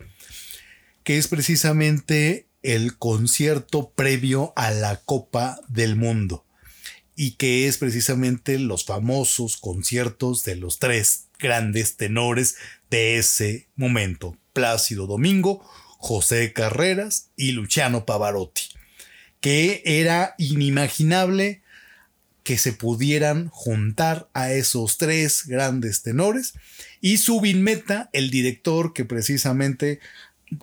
que 1.05 1.18
es 1.18 1.29
precisamente 1.29 2.49
el 2.62 2.97
concierto 2.97 3.91
previo 3.91 4.53
a 4.57 4.70
la 4.70 4.97
Copa 4.97 5.61
del 5.68 5.95
Mundo 5.97 6.45
y 7.14 7.33
que 7.33 7.68
es 7.68 7.79
precisamente 7.79 8.59
los 8.59 8.85
famosos 8.85 9.57
conciertos 9.57 10.43
de 10.45 10.57
los 10.57 10.79
tres 10.79 11.29
grandes 11.39 11.97
tenores 11.97 12.57
de 12.91 13.18
ese 13.18 13.68
momento, 13.77 14.37
Plácido 14.57 15.07
Domingo, 15.07 15.63
José 15.99 16.55
Carreras 16.55 17.29
y 17.37 17.53
Luciano 17.53 18.07
Pavarotti, 18.07 18.63
que 19.43 19.83
era 19.85 20.35
inimaginable 20.39 21.61
que 22.43 22.57
se 22.57 22.73
pudieran 22.73 23.49
juntar 23.49 24.31
a 24.33 24.51
esos 24.53 24.97
tres 24.97 25.47
grandes 25.47 26.01
tenores 26.03 26.55
y 27.03 27.19
Subin 27.19 27.63
Meta, 27.63 28.09
el 28.15 28.31
director 28.31 28.95
que 28.95 29.05
precisamente 29.05 30.01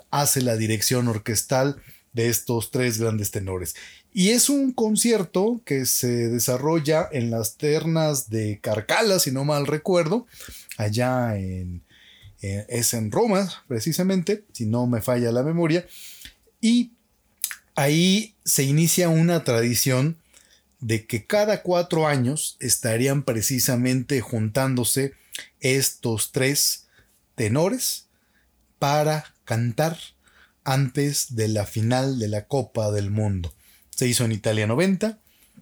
hace 0.09 0.41
la 0.41 0.57
dirección 0.57 1.07
orquestal 1.07 1.79
de 2.13 2.29
estos 2.29 2.71
tres 2.71 2.97
grandes 2.97 3.29
tenores. 3.29 3.75
Y 4.11 4.29
es 4.29 4.49
un 4.49 4.71
concierto 4.71 5.61
que 5.65 5.85
se 5.85 6.29
desarrolla 6.29 7.07
en 7.11 7.29
las 7.29 7.57
ternas 7.57 8.31
de 8.31 8.59
Carcala, 8.59 9.19
si 9.19 9.31
no 9.31 9.43
mal 9.43 9.67
recuerdo, 9.67 10.25
allá 10.77 11.37
en, 11.37 11.83
eh, 12.43 12.65
es 12.67 12.93
en 12.93 13.09
Roma, 13.09 13.49
precisamente, 13.69 14.43
si 14.51 14.65
no 14.65 14.85
me 14.85 15.01
falla 15.01 15.31
la 15.31 15.43
memoria. 15.43 15.87
Y 16.59 16.91
ahí 17.73 18.35
se 18.43 18.63
inicia 18.63 19.07
una 19.07 19.45
tradición 19.45 20.17
de 20.81 21.07
que 21.07 21.25
cada 21.25 21.63
cuatro 21.63 22.05
años 22.05 22.57
estarían 22.59 23.23
precisamente 23.23 24.19
juntándose 24.19 25.13
estos 25.61 26.33
tres 26.33 26.87
tenores 27.35 28.07
para 28.77 29.33
cantar 29.45 29.97
antes 30.65 31.37
de 31.37 31.47
la 31.47 31.65
final 31.65 32.19
de 32.19 32.27
la 32.27 32.45
Copa 32.47 32.91
del 32.91 33.09
Mundo. 33.09 33.53
Se 33.89 34.05
hizo 34.05 34.25
en 34.25 34.33
Italia 34.33 34.67
90, 34.67 35.17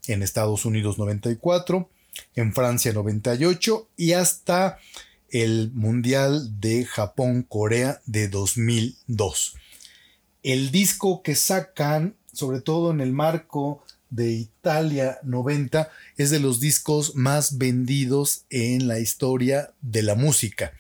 en 0.08 0.24
Estados 0.24 0.66
Unidos 0.66 0.98
94, 0.98 1.88
en 2.34 2.54
Francia 2.56 2.92
98 2.92 3.88
y 3.98 4.14
hasta 4.14 4.80
el 5.32 5.72
Mundial 5.74 6.60
de 6.60 6.86
Japón-Corea 6.86 8.02
de 8.06 8.28
2002. 8.28 9.56
El 10.44 10.72
disco 10.72 11.24
que 11.24 11.36
sacan, 11.36 12.16
sobre 12.34 12.62
todo 12.62 12.92
en 12.92 13.02
el 13.02 13.12
marco 13.12 13.84
de 14.10 14.32
Italia 14.32 15.20
90, 15.24 15.90
es 16.18 16.30
de 16.30 16.40
los 16.40 16.60
discos 16.60 17.16
más 17.16 17.58
vendidos 17.58 18.46
en 18.50 18.88
la 18.88 19.00
historia 19.00 19.74
de 19.82 20.04
la 20.04 20.16
música. 20.16 20.74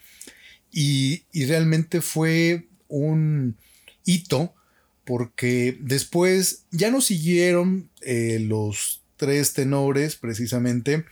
Y, 0.71 1.23
y 1.31 1.45
realmente 1.45 2.01
fue 2.01 2.67
un 2.87 3.57
hito 4.05 4.53
porque 5.05 5.77
después 5.81 6.63
ya 6.71 6.91
no 6.91 7.01
siguieron 7.01 7.89
eh, 8.01 8.39
los 8.39 9.01
tres 9.17 9.53
tenores 9.53 10.15
precisamente, 10.15 11.05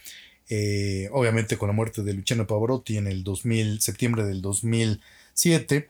eh, 0.50 1.10
obviamente 1.12 1.58
con 1.58 1.68
la 1.68 1.74
muerte 1.74 2.02
de 2.02 2.14
Luciano 2.14 2.47
Pavarotti 2.47 2.97
en 2.97 3.08
el 3.08 3.24
2000, 3.24 3.82
septiembre 3.82 4.24
del 4.26 4.41
2007, 4.41 5.88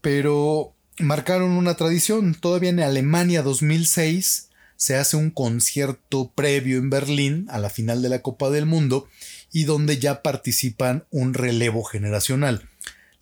pero 0.00 0.74
marcaron 0.98 1.52
una 1.52 1.74
tradición. 1.74 2.34
Todavía 2.34 2.70
en 2.70 2.80
Alemania 2.80 3.42
2006 3.42 4.48
se 4.76 4.96
hace 4.96 5.16
un 5.16 5.30
concierto 5.30 6.30
previo 6.34 6.78
en 6.78 6.90
Berlín 6.90 7.46
a 7.50 7.58
la 7.58 7.70
final 7.70 8.02
de 8.02 8.10
la 8.10 8.22
Copa 8.22 8.50
del 8.50 8.66
Mundo 8.66 9.08
y 9.52 9.64
donde 9.64 9.98
ya 9.98 10.22
participan 10.22 11.04
un 11.10 11.34
relevo 11.34 11.82
generacional. 11.84 12.68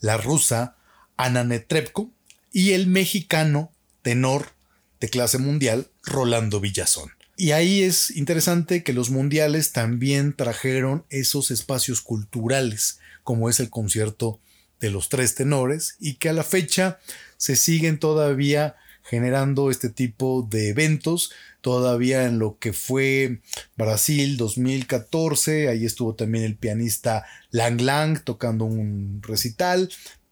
La 0.01 0.17
rusa 0.17 0.77
Anna 1.17 1.45
Netrebko 1.45 2.11
y 2.53 2.73
el 2.73 2.87
mexicano 2.87 3.73
tenor 4.03 4.53
de 5.01 5.09
clase 5.09 5.39
mundial 5.39 5.89
Rolando 6.03 6.61
Villazón. 6.61 7.18
Y 7.41 7.53
ahí 7.53 7.85
es 7.85 8.11
interesante 8.17 8.83
que 8.83 8.93
los 8.93 9.11
mundiales 9.11 9.71
también 9.71 10.35
trajeron 10.35 11.05
esos 11.09 11.53
espacios 11.53 12.01
culturales, 12.01 12.99
como 13.23 13.49
es 13.49 13.61
el 13.61 13.71
concierto 13.71 14.41
de 14.81 14.91
los 14.91 15.09
tres 15.09 15.37
tenores, 15.37 15.95
y 16.01 16.15
que 16.15 16.31
a 16.31 16.33
la 16.33 16.43
fecha 16.43 16.99
se 17.37 17.55
siguen 17.55 18.01
todavía 18.01 18.75
generando 19.05 19.71
este 19.71 19.89
tipo 19.89 20.49
de 20.51 20.71
eventos, 20.71 21.31
todavía 21.61 22.25
en 22.25 22.41
lo 22.41 22.59
que 22.59 22.73
fue 22.73 23.41
Brasil 23.77 24.37
2014, 24.37 25.69
ahí 25.69 25.87
estuvo 25.87 26.17
también 26.17 26.43
el 26.43 26.57
pianista 26.57 27.25
Lang 27.53 27.81
Lang 27.81 28.21
tocando 28.25 28.65
un 28.65 29.23
recital, 29.23 29.89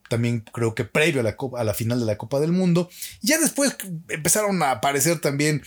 también 0.08 0.40
creo 0.40 0.74
que 0.74 0.84
previo 0.84 1.20
a 1.20 1.22
la, 1.22 1.36
a 1.56 1.62
la 1.62 1.72
final 1.72 2.00
de 2.00 2.06
la 2.06 2.18
Copa 2.18 2.40
del 2.40 2.50
Mundo. 2.50 2.90
Ya 3.22 3.38
después 3.38 3.76
empezaron 4.08 4.60
a 4.64 4.72
aparecer 4.72 5.20
también, 5.20 5.62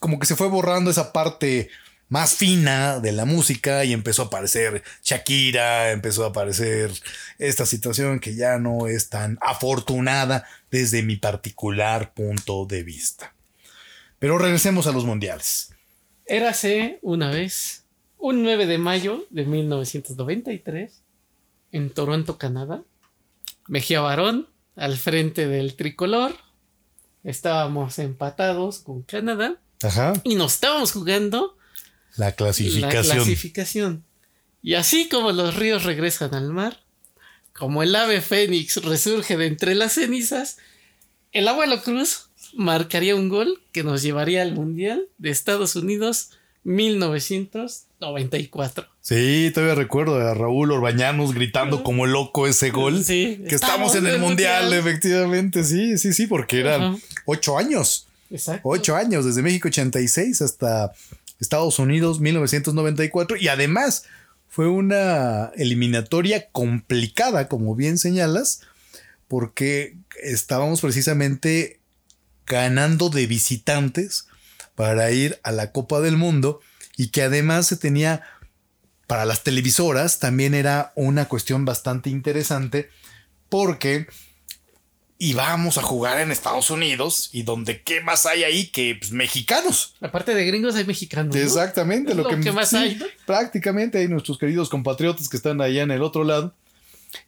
como 0.00 0.18
que 0.18 0.26
se 0.26 0.36
fue 0.36 0.48
borrando 0.48 0.90
esa 0.90 1.12
parte 1.12 1.70
más 2.08 2.34
fina 2.34 3.00
de 3.00 3.12
la 3.12 3.24
música 3.24 3.84
y 3.84 3.92
empezó 3.92 4.22
a 4.22 4.26
aparecer 4.26 4.82
Shakira, 5.02 5.90
empezó 5.90 6.24
a 6.24 6.28
aparecer 6.28 6.92
esta 7.38 7.66
situación 7.66 8.20
que 8.20 8.36
ya 8.36 8.58
no 8.58 8.86
es 8.86 9.08
tan 9.08 9.38
afortunada 9.40 10.44
desde 10.70 11.02
mi 11.02 11.16
particular 11.16 12.14
punto 12.14 12.64
de 12.66 12.82
vista. 12.82 13.34
Pero 14.18 14.38
regresemos 14.38 14.86
a 14.86 14.92
los 14.92 15.04
mundiales. 15.04 15.74
Érase 16.26 16.98
una 17.02 17.30
vez, 17.30 17.84
un 18.18 18.42
9 18.42 18.66
de 18.66 18.78
mayo 18.78 19.26
de 19.30 19.44
1993, 19.44 21.02
en 21.72 21.90
Toronto, 21.90 22.38
Canadá. 22.38 22.82
Mejía 23.68 24.00
Barón 24.00 24.48
al 24.76 24.96
frente 24.96 25.46
del 25.46 25.74
tricolor. 25.76 26.34
Estábamos 27.26 27.98
empatados 27.98 28.78
con 28.78 29.02
Canadá. 29.02 29.56
Ajá. 29.82 30.14
Y 30.24 30.36
nos 30.36 30.54
estábamos 30.54 30.92
jugando 30.92 31.58
La 32.16 32.32
clasificación. 32.32 32.82
la 33.08 33.14
clasificación. 33.14 34.04
Y 34.62 34.74
así 34.74 35.08
como 35.08 35.32
los 35.32 35.56
ríos 35.56 35.82
regresan 35.82 36.34
al 36.34 36.50
mar, 36.50 36.80
como 37.52 37.82
el 37.82 37.94
ave 37.96 38.20
fénix 38.20 38.76
resurge 38.76 39.36
de 39.36 39.46
entre 39.46 39.74
las 39.74 39.94
cenizas, 39.94 40.58
el 41.32 41.48
abuelo 41.48 41.82
Cruz 41.82 42.28
marcaría 42.54 43.16
un 43.16 43.28
gol 43.28 43.60
que 43.72 43.82
nos 43.82 44.02
llevaría 44.02 44.42
al 44.42 44.54
Mundial 44.54 45.08
de 45.18 45.30
Estados 45.30 45.74
Unidos 45.74 46.30
1994. 46.66 48.86
Sí, 49.00 49.50
todavía 49.54 49.76
recuerdo 49.76 50.16
a 50.16 50.34
Raúl 50.34 50.72
Orbañanos 50.72 51.32
gritando 51.32 51.84
como 51.84 52.06
loco 52.06 52.48
ese 52.48 52.70
gol. 52.70 53.04
Sí, 53.04 53.44
que 53.48 53.54
estamos 53.54 53.94
en 53.94 54.06
el 54.06 54.18
mundial, 54.18 54.72
efectivamente. 54.72 55.62
Sí, 55.62 55.96
sí, 55.96 56.12
sí, 56.12 56.26
porque 56.26 56.58
eran 56.60 56.82
Ajá. 56.82 56.96
ocho 57.24 57.56
años. 57.56 58.08
Exacto. 58.30 58.68
Ocho 58.68 58.96
años, 58.96 59.24
desde 59.24 59.42
México 59.42 59.68
86 59.68 60.42
hasta 60.42 60.92
Estados 61.38 61.78
Unidos 61.78 62.18
1994. 62.18 63.36
Y 63.36 63.46
además 63.46 64.02
fue 64.48 64.68
una 64.68 65.52
eliminatoria 65.54 66.48
complicada, 66.50 67.46
como 67.46 67.76
bien 67.76 67.96
señalas, 67.96 68.62
porque 69.28 69.94
estábamos 70.20 70.80
precisamente 70.80 71.78
ganando 72.44 73.08
de 73.08 73.28
visitantes 73.28 74.26
para 74.76 75.10
ir 75.10 75.40
a 75.42 75.50
la 75.50 75.72
Copa 75.72 76.00
del 76.00 76.16
Mundo 76.16 76.60
y 76.96 77.08
que 77.08 77.22
además 77.22 77.66
se 77.66 77.76
tenía 77.76 78.22
para 79.08 79.24
las 79.24 79.42
televisoras 79.42 80.18
también 80.18 80.54
era 80.54 80.92
una 80.94 81.26
cuestión 81.26 81.64
bastante 81.64 82.10
interesante 82.10 82.90
porque 83.48 84.06
íbamos 85.18 85.78
a 85.78 85.82
jugar 85.82 86.20
en 86.20 86.30
Estados 86.30 86.70
Unidos 86.70 87.30
y 87.32 87.42
donde 87.42 87.82
qué 87.82 88.02
más 88.02 88.26
hay 88.26 88.44
ahí 88.44 88.66
que 88.68 88.96
pues, 88.98 89.12
mexicanos. 89.12 89.94
Aparte 90.00 90.34
de 90.34 90.44
gringos 90.44 90.74
hay 90.74 90.84
mexicanos. 90.84 91.34
¿no? 91.34 91.40
Exactamente, 91.40 92.14
lo, 92.14 92.24
lo 92.24 92.28
que, 92.28 92.40
que 92.40 92.52
más 92.52 92.70
sí, 92.70 92.76
hay. 92.76 93.02
Prácticamente 93.24 93.98
hay 93.98 94.08
nuestros 94.08 94.38
queridos 94.38 94.68
compatriotas 94.68 95.28
que 95.28 95.36
están 95.36 95.60
allá 95.60 95.82
en 95.82 95.90
el 95.90 96.02
otro 96.02 96.24
lado, 96.24 96.54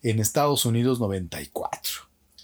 en 0.03 0.19
Estados 0.19 0.67
Unidos 0.67 1.01
94. 1.01 1.93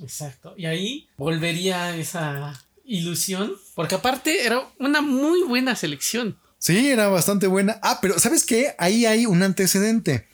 Exacto. 0.01 0.55
Y 0.57 0.67
ahí 0.67 1.09
volvería 1.17 1.95
esa 1.97 2.65
ilusión. 2.85 3.53
Porque 3.75 3.95
aparte 3.97 4.45
era 4.47 4.63
una 4.79 5.01
muy 5.01 5.43
buena 5.43 5.75
selección. 5.77 6.39
Sí, 6.59 6.89
era 6.89 7.09
bastante 7.09 7.47
buena. 7.47 7.79
Ah, 7.83 7.99
pero 8.01 8.19
¿sabes 8.19 8.45
qué? 8.45 8.75
Ahí 8.79 9.05
hay 9.07 9.27
un 9.27 9.43
antecedente. 9.43 10.27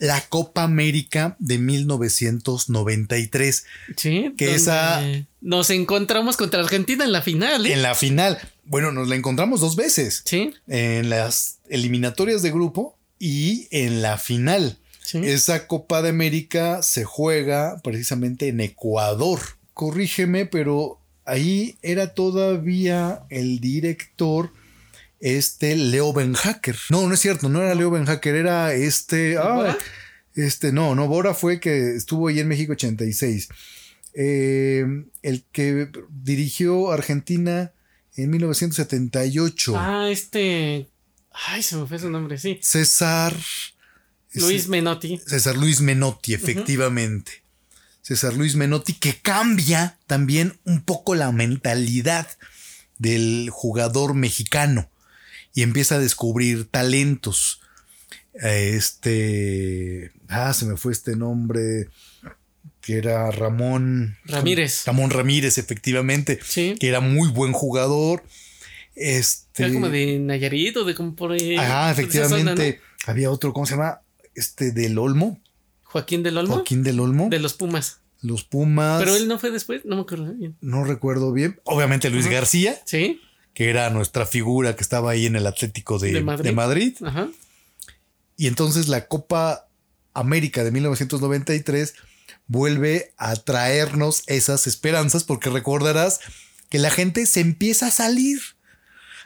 La 0.00 0.20
Copa 0.28 0.64
América 0.64 1.36
de 1.38 1.58
1993. 1.58 3.64
Sí. 3.96 4.32
Que 4.36 4.54
esa- 4.54 5.02
Nos 5.40 5.70
encontramos 5.70 6.36
contra 6.36 6.60
Argentina 6.60 7.04
en 7.04 7.12
la 7.12 7.22
final. 7.22 7.66
¿eh? 7.66 7.72
En 7.72 7.82
la 7.82 7.94
final. 7.94 8.38
bueno, 8.64 8.92
nos 8.92 9.08
la 9.08 9.16
encontramos 9.16 9.60
dos 9.60 9.74
veces. 9.76 10.22
Sí. 10.24 10.52
En 10.68 11.10
las 11.10 11.58
eliminatorias 11.68 12.42
de 12.42 12.50
grupo 12.52 12.96
y 13.18 13.66
en 13.70 14.02
la 14.02 14.18
final. 14.18 14.78
Sí. 15.04 15.18
Esa 15.18 15.66
Copa 15.66 16.00
de 16.00 16.08
América 16.10 16.82
se 16.82 17.04
juega 17.04 17.80
precisamente 17.84 18.48
en 18.48 18.60
Ecuador. 18.60 19.40
Corrígeme, 19.74 20.46
pero 20.46 21.00
ahí 21.24 21.76
era 21.82 22.14
todavía 22.14 23.24
el 23.30 23.60
director 23.60 24.52
este 25.22 25.76
Leo 25.76 26.12
Benhacker. 26.12 26.76
No, 26.90 27.06
no 27.06 27.14
es 27.14 27.20
cierto, 27.20 27.48
no 27.48 27.62
era 27.62 27.74
Leo 27.74 27.90
Benhacker, 27.90 28.34
era 28.34 28.74
este. 28.74 29.38
ah, 29.38 29.78
este, 30.34 30.72
no, 30.72 30.94
no, 30.94 31.08
Bora 31.08 31.34
fue 31.34 31.60
que 31.60 31.94
estuvo 31.94 32.28
ahí 32.28 32.40
en 32.40 32.48
México 32.48 32.72
86. 32.72 33.48
Eh, 34.14 34.84
el 35.22 35.44
que 35.52 35.90
dirigió 36.10 36.90
Argentina 36.90 37.72
en 38.16 38.30
1978. 38.30 39.74
Ah, 39.76 40.08
este. 40.10 40.88
Ay, 41.30 41.62
se 41.62 41.76
me 41.76 41.86
fue 41.86 41.98
su 41.98 42.10
nombre, 42.10 42.38
sí. 42.38 42.58
César. 42.60 43.34
Luis 44.34 44.68
Menotti. 44.68 45.18
César 45.18 45.56
Luis 45.56 45.80
Menotti, 45.80 46.34
efectivamente. 46.34 47.41
César 48.02 48.34
Luis 48.34 48.56
Menotti, 48.56 48.94
que 48.94 49.14
cambia 49.14 49.96
también 50.06 50.58
un 50.64 50.82
poco 50.82 51.14
la 51.14 51.32
mentalidad 51.32 52.26
del 52.98 53.48
jugador 53.50 54.14
mexicano 54.14 54.90
y 55.54 55.62
empieza 55.62 55.96
a 55.96 55.98
descubrir 56.00 56.66
talentos. 56.66 57.60
Este. 58.34 60.12
Ah, 60.28 60.52
se 60.52 60.66
me 60.66 60.76
fue 60.76 60.92
este 60.92 61.16
nombre. 61.16 61.88
Que 62.80 62.98
era 62.98 63.30
Ramón. 63.30 64.16
Ramírez. 64.24 64.84
Ramón 64.86 65.10
Ramírez, 65.10 65.58
efectivamente. 65.58 66.40
Sí. 66.42 66.74
Que 66.80 66.88
era 66.88 67.00
muy 67.00 67.28
buen 67.28 67.52
jugador. 67.52 68.24
Este. 68.96 69.64
Era 69.64 69.72
como 69.72 69.88
de 69.88 70.18
Nayarit 70.18 70.76
o 70.78 70.84
de 70.84 70.94
como 70.94 71.14
por 71.14 71.32
ahí. 71.32 71.56
Ah, 71.56 71.62
zona, 71.62 71.90
efectivamente. 71.92 72.80
Había 73.06 73.30
otro, 73.30 73.52
¿cómo 73.52 73.66
se 73.66 73.74
llama? 73.74 74.00
Este 74.34 74.72
del 74.72 74.98
Olmo. 74.98 75.40
Joaquín 75.92 76.22
del 76.22 76.38
Olmo. 76.38 76.54
Joaquín 76.54 76.82
del 76.82 77.00
Olmo. 77.00 77.28
De 77.30 77.38
los 77.38 77.54
Pumas. 77.54 77.98
Los 78.22 78.44
Pumas. 78.44 79.00
Pero 79.02 79.16
él 79.16 79.28
no 79.28 79.38
fue 79.38 79.50
después, 79.50 79.84
no 79.84 79.96
me 79.96 80.02
acuerdo 80.02 80.32
bien. 80.32 80.56
No 80.60 80.84
recuerdo 80.84 81.32
bien. 81.32 81.60
Obviamente 81.64 82.08
Luis 82.10 82.26
Ajá. 82.26 82.34
García, 82.36 82.80
Sí. 82.84 83.20
que 83.54 83.68
era 83.70 83.90
nuestra 83.90 84.26
figura 84.26 84.74
que 84.76 84.82
estaba 84.82 85.10
ahí 85.10 85.26
en 85.26 85.36
el 85.36 85.46
Atlético 85.46 85.98
de, 85.98 86.08
De 86.08 86.14
de 86.14 86.22
Madrid. 86.22 86.52
Madrid. 86.52 86.96
Ajá. 87.04 87.28
Y 88.36 88.46
entonces 88.46 88.88
la 88.88 89.06
Copa 89.08 89.68
América 90.14 90.64
de 90.64 90.70
1993 90.70 91.94
vuelve 92.46 93.12
a 93.16 93.34
traernos 93.36 94.22
esas 94.26 94.66
esperanzas 94.66 95.24
porque 95.24 95.50
recordarás 95.50 96.20
que 96.68 96.78
la 96.78 96.90
gente 96.90 97.26
se 97.26 97.40
empieza 97.40 97.86
a 97.88 97.90
salir 97.90 98.40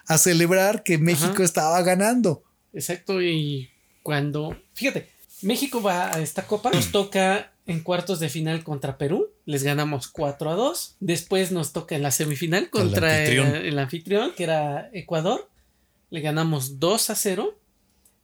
a 0.07 0.19
celebrar 0.19 0.83
que 0.83 0.99
México 0.99 1.33
Ajá. 1.35 1.45
estaba 1.45 1.83
ganando. 1.83 2.43
Exacto. 2.73 3.21
Y 3.23 3.71
cuando. 4.03 4.57
Fíjate, 4.75 5.09
México 5.47 5.80
va 5.80 6.14
a 6.14 6.20
esta 6.20 6.47
copa. 6.47 6.70
Nos 6.72 6.90
toca 6.92 7.53
en 7.66 7.80
cuartos 7.80 8.20
de 8.20 8.28
final 8.28 8.64
contra 8.64 8.99
Perú. 8.99 9.30
Les 9.44 9.62
ganamos 9.62 10.09
4 10.09 10.51
a 10.51 10.55
2. 10.55 10.97
Después 11.01 11.53
nos 11.53 11.72
toca 11.72 11.97
en 11.97 12.03
la 12.03 12.11
semifinal 12.11 12.68
contra 12.70 13.24
el 13.24 13.40
anfitrión. 13.40 13.66
el, 13.66 13.78
anfitrión, 13.78 14.32
que 14.36 14.44
era 14.44 14.90
Ecuador. 14.92 15.49
Le 16.11 16.20
ganamos 16.20 16.78
2 16.80 17.11
a 17.11 17.14
0. 17.14 17.59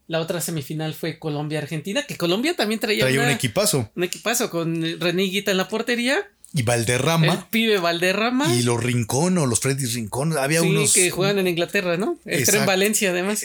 La 0.09 0.21
otra 0.21 0.41
semifinal 0.41 0.95
fue 0.95 1.19
Colombia-Argentina, 1.19 2.03
que 2.03 2.17
Colombia 2.17 2.55
también 2.55 2.81
traía, 2.81 3.05
Traía 3.05 3.23
un 3.23 3.31
equipazo. 3.31 3.91
un 3.95 4.05
equipazo 4.05 4.51
con 4.51 5.01
René 5.01 5.25
Higuita 5.25 5.53
en 5.53 5.57
la 5.57 5.69
portería, 5.69 6.19
Y 6.53 6.61
el 6.61 6.65
Valderrama. 6.67 7.49
pibe 7.51 7.79
Valderrama. 7.79 8.55
Y 8.55 8.63
los 8.63 8.83
Rincón 8.83 9.39
o 9.39 9.47
los 9.47 9.61
Freddy 9.61 9.87
Rincón. 9.87 10.37
Había 10.37 10.61
sí, 10.61 10.69
unos. 10.69 10.93
que 10.93 11.11
juegan 11.11 11.39
en 11.39 11.47
Inglaterra, 11.49 11.97
¿no? 11.97 12.19
El 12.27 12.45
tren 12.45 12.67
Valencia, 12.67 13.11
además. 13.11 13.43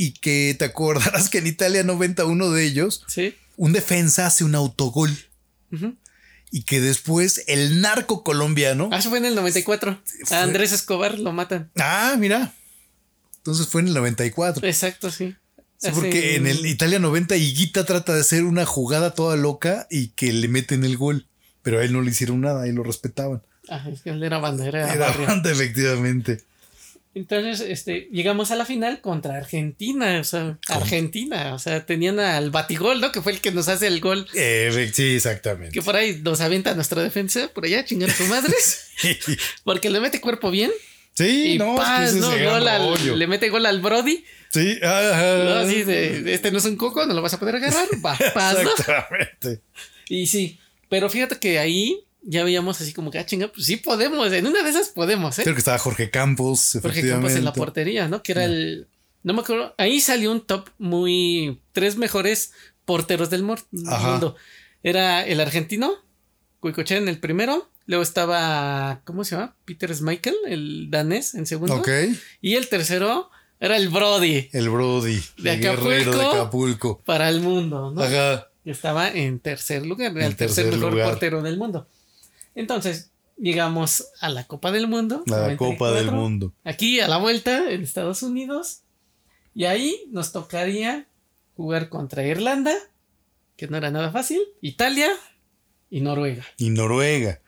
Y 0.00 0.12
que 0.12 0.54
te 0.56 0.64
acordarás 0.64 1.28
que 1.28 1.38
en 1.38 1.48
Italia 1.48 1.82
91 1.82 2.50
de 2.50 2.64
ellos, 2.64 3.02
Sí. 3.08 3.34
un 3.56 3.72
defensa 3.72 4.26
hace 4.26 4.44
un 4.44 4.54
autogol. 4.54 5.10
Y 6.52 6.62
que 6.62 6.80
después 6.80 7.42
el 7.48 7.80
narco 7.80 8.22
colombiano. 8.22 8.88
Ah, 8.92 8.98
eso 8.98 9.08
fue 9.10 9.18
en 9.18 9.24
el 9.24 9.34
94. 9.34 10.00
Fue- 10.24 10.36
A 10.36 10.44
Andrés 10.44 10.70
Escobar 10.72 11.18
lo 11.18 11.32
matan. 11.32 11.70
Ah, 11.76 12.14
mira. 12.16 12.54
Entonces 13.38 13.66
fue 13.66 13.80
en 13.80 13.88
el 13.88 13.94
94. 13.94 14.64
Exacto, 14.66 15.10
sí. 15.10 15.34
Sí, 15.78 15.88
porque 15.92 16.36
en 16.36 16.46
el 16.46 16.64
Italia 16.66 16.98
90 17.00 17.36
Higuita 17.36 17.84
trata 17.84 18.14
de 18.14 18.20
hacer 18.20 18.44
una 18.44 18.64
jugada 18.66 19.14
toda 19.14 19.36
loca 19.36 19.86
y 19.90 20.08
que 20.10 20.32
le 20.32 20.46
meten 20.48 20.84
el 20.84 20.96
gol. 20.96 21.26
Pero 21.62 21.80
a 21.80 21.84
él 21.84 21.92
no 21.92 22.02
le 22.02 22.10
hicieron 22.12 22.40
nada 22.40 22.66
y 22.68 22.72
lo 22.72 22.82
respetaban. 22.84 23.42
Ah, 23.68 23.84
es 23.92 24.00
que 24.02 24.10
él 24.10 24.22
era 24.22 24.38
banda, 24.38 24.64
era, 24.66 24.86
banda, 25.26 25.50
efectivamente. 25.50 26.44
Entonces, 27.14 27.60
este, 27.68 28.08
llegamos 28.12 28.50
a 28.50 28.56
la 28.56 28.64
final 28.64 29.00
contra 29.00 29.36
Argentina, 29.36 30.20
o 30.20 30.24
sea, 30.24 30.58
Argentina, 30.68 31.54
o 31.54 31.58
sea, 31.58 31.84
tenían 31.84 32.20
al 32.20 32.50
Batigol, 32.50 33.00
¿no? 33.00 33.10
Que 33.12 33.22
fue 33.22 33.32
el 33.32 33.40
que 33.40 33.50
nos 33.50 33.68
hace 33.68 33.86
el 33.88 34.00
gol, 34.00 34.26
Eh, 34.34 34.90
sí, 34.92 35.14
exactamente. 35.16 35.72
que 35.72 35.82
por 35.82 35.96
ahí 35.96 36.20
nos 36.22 36.40
avienta 36.40 36.74
nuestra 36.74 37.02
defensa, 37.02 37.48
por 37.54 37.64
allá, 37.64 37.84
chingar 37.84 38.10
su 38.10 38.24
madre, 38.24 38.54
porque 39.64 39.90
le 39.90 40.00
mete 40.00 40.20
cuerpo 40.20 40.50
bien 40.50 40.70
sí, 41.14 41.54
y 41.54 41.58
no, 41.58 41.76
¡paz! 41.76 42.14
¿no? 42.14 42.28
Gol 42.30 42.68
al- 42.68 43.18
le 43.18 43.26
mete 43.26 43.48
gol 43.48 43.66
al 43.66 43.80
Brody, 43.80 44.24
Sí, 44.50 44.78
ajá. 44.82 45.44
¿no? 45.44 45.50
Así 45.56 45.82
de, 45.84 46.22
de, 46.22 46.34
este 46.34 46.50
no 46.50 46.58
es 46.58 46.64
un 46.64 46.76
coco, 46.76 47.04
no 47.04 47.12
lo 47.14 47.20
vas 47.22 47.34
a 47.34 47.38
poder 47.40 47.56
agarrar, 47.56 47.86
va, 48.04 48.16
paz, 48.32 48.62
¿no? 48.62 48.70
Exactamente. 48.78 49.60
Y 50.08 50.26
sí, 50.26 50.58
pero 50.88 51.10
fíjate 51.10 51.38
que 51.38 51.58
ahí 51.58 52.04
ya 52.30 52.44
veíamos 52.44 52.78
así 52.80 52.92
como 52.92 53.10
que, 53.10 53.18
ah, 53.18 53.24
chinga, 53.24 53.48
pues 53.48 53.64
sí 53.64 53.78
podemos, 53.78 54.30
en 54.32 54.46
una 54.46 54.62
de 54.62 54.68
esas 54.68 54.90
podemos, 54.90 55.38
¿eh? 55.38 55.42
Creo 55.44 55.54
que 55.54 55.60
estaba 55.60 55.78
Jorge 55.78 56.10
Campos, 56.10 56.78
Jorge. 56.82 57.08
Campos 57.08 57.32
en 57.32 57.44
la 57.44 57.54
portería, 57.54 58.06
¿no? 58.06 58.22
Que 58.22 58.32
era 58.32 58.44
el. 58.44 58.86
No 59.22 59.32
me 59.32 59.40
acuerdo. 59.40 59.74
Ahí 59.78 60.00
salió 60.00 60.30
un 60.30 60.42
top 60.42 60.68
muy. 60.78 61.62
Tres 61.72 61.96
mejores 61.96 62.52
porteros 62.84 63.30
del 63.30 63.46
Ajá. 63.86 64.10
mundo. 64.10 64.36
Era 64.82 65.26
el 65.26 65.40
argentino, 65.40 65.92
Cuicochea 66.60 66.98
en 66.98 67.08
el 67.08 67.18
primero. 67.18 67.70
Luego 67.86 68.02
estaba. 68.02 69.00
¿Cómo 69.04 69.24
se 69.24 69.34
llama? 69.34 69.56
Peter 69.64 69.94
Schmeichel, 69.94 70.36
el 70.46 70.90
danés 70.90 71.34
en 71.34 71.46
segundo. 71.46 71.76
Ok. 71.76 71.88
Y 72.42 72.56
el 72.56 72.68
tercero 72.68 73.30
era 73.58 73.76
el 73.76 73.88
Brody 73.88 74.50
El 74.52 74.68
Brody. 74.68 75.18
De 75.38 75.54
el 75.54 75.60
guerrero 75.60 76.12
de 76.12 76.20
Acapulco. 76.20 76.30
Acapulco. 76.36 77.02
para 77.06 77.30
el 77.30 77.40
mundo, 77.40 77.90
¿no? 77.90 78.02
Ajá. 78.02 78.48
estaba 78.66 79.08
en 79.08 79.40
tercer 79.40 79.86
lugar, 79.86 80.14
era 80.14 80.26
el 80.26 80.36
tercer, 80.36 80.66
tercer 80.66 80.78
mejor 80.78 80.92
lugar. 80.92 81.08
portero 81.08 81.42
del 81.42 81.56
mundo. 81.56 81.88
Entonces, 82.58 83.12
llegamos 83.36 84.08
a 84.20 84.28
la 84.30 84.48
Copa 84.48 84.72
del 84.72 84.88
Mundo. 84.88 85.22
La 85.26 85.56
Copa 85.56 85.92
del 85.92 86.06
94. 86.06 86.12
Mundo. 86.12 86.52
Aquí 86.64 86.98
a 86.98 87.06
la 87.06 87.18
vuelta 87.18 87.70
en 87.70 87.82
Estados 87.82 88.24
Unidos. 88.24 88.80
Y 89.54 89.66
ahí 89.66 90.02
nos 90.10 90.32
tocaría 90.32 91.06
jugar 91.56 91.88
contra 91.88 92.26
Irlanda, 92.26 92.74
que 93.56 93.68
no 93.68 93.76
era 93.76 93.92
nada 93.92 94.10
fácil, 94.10 94.40
Italia 94.60 95.08
y 95.88 96.00
Noruega. 96.00 96.44
Y 96.56 96.70
Noruega. 96.70 97.40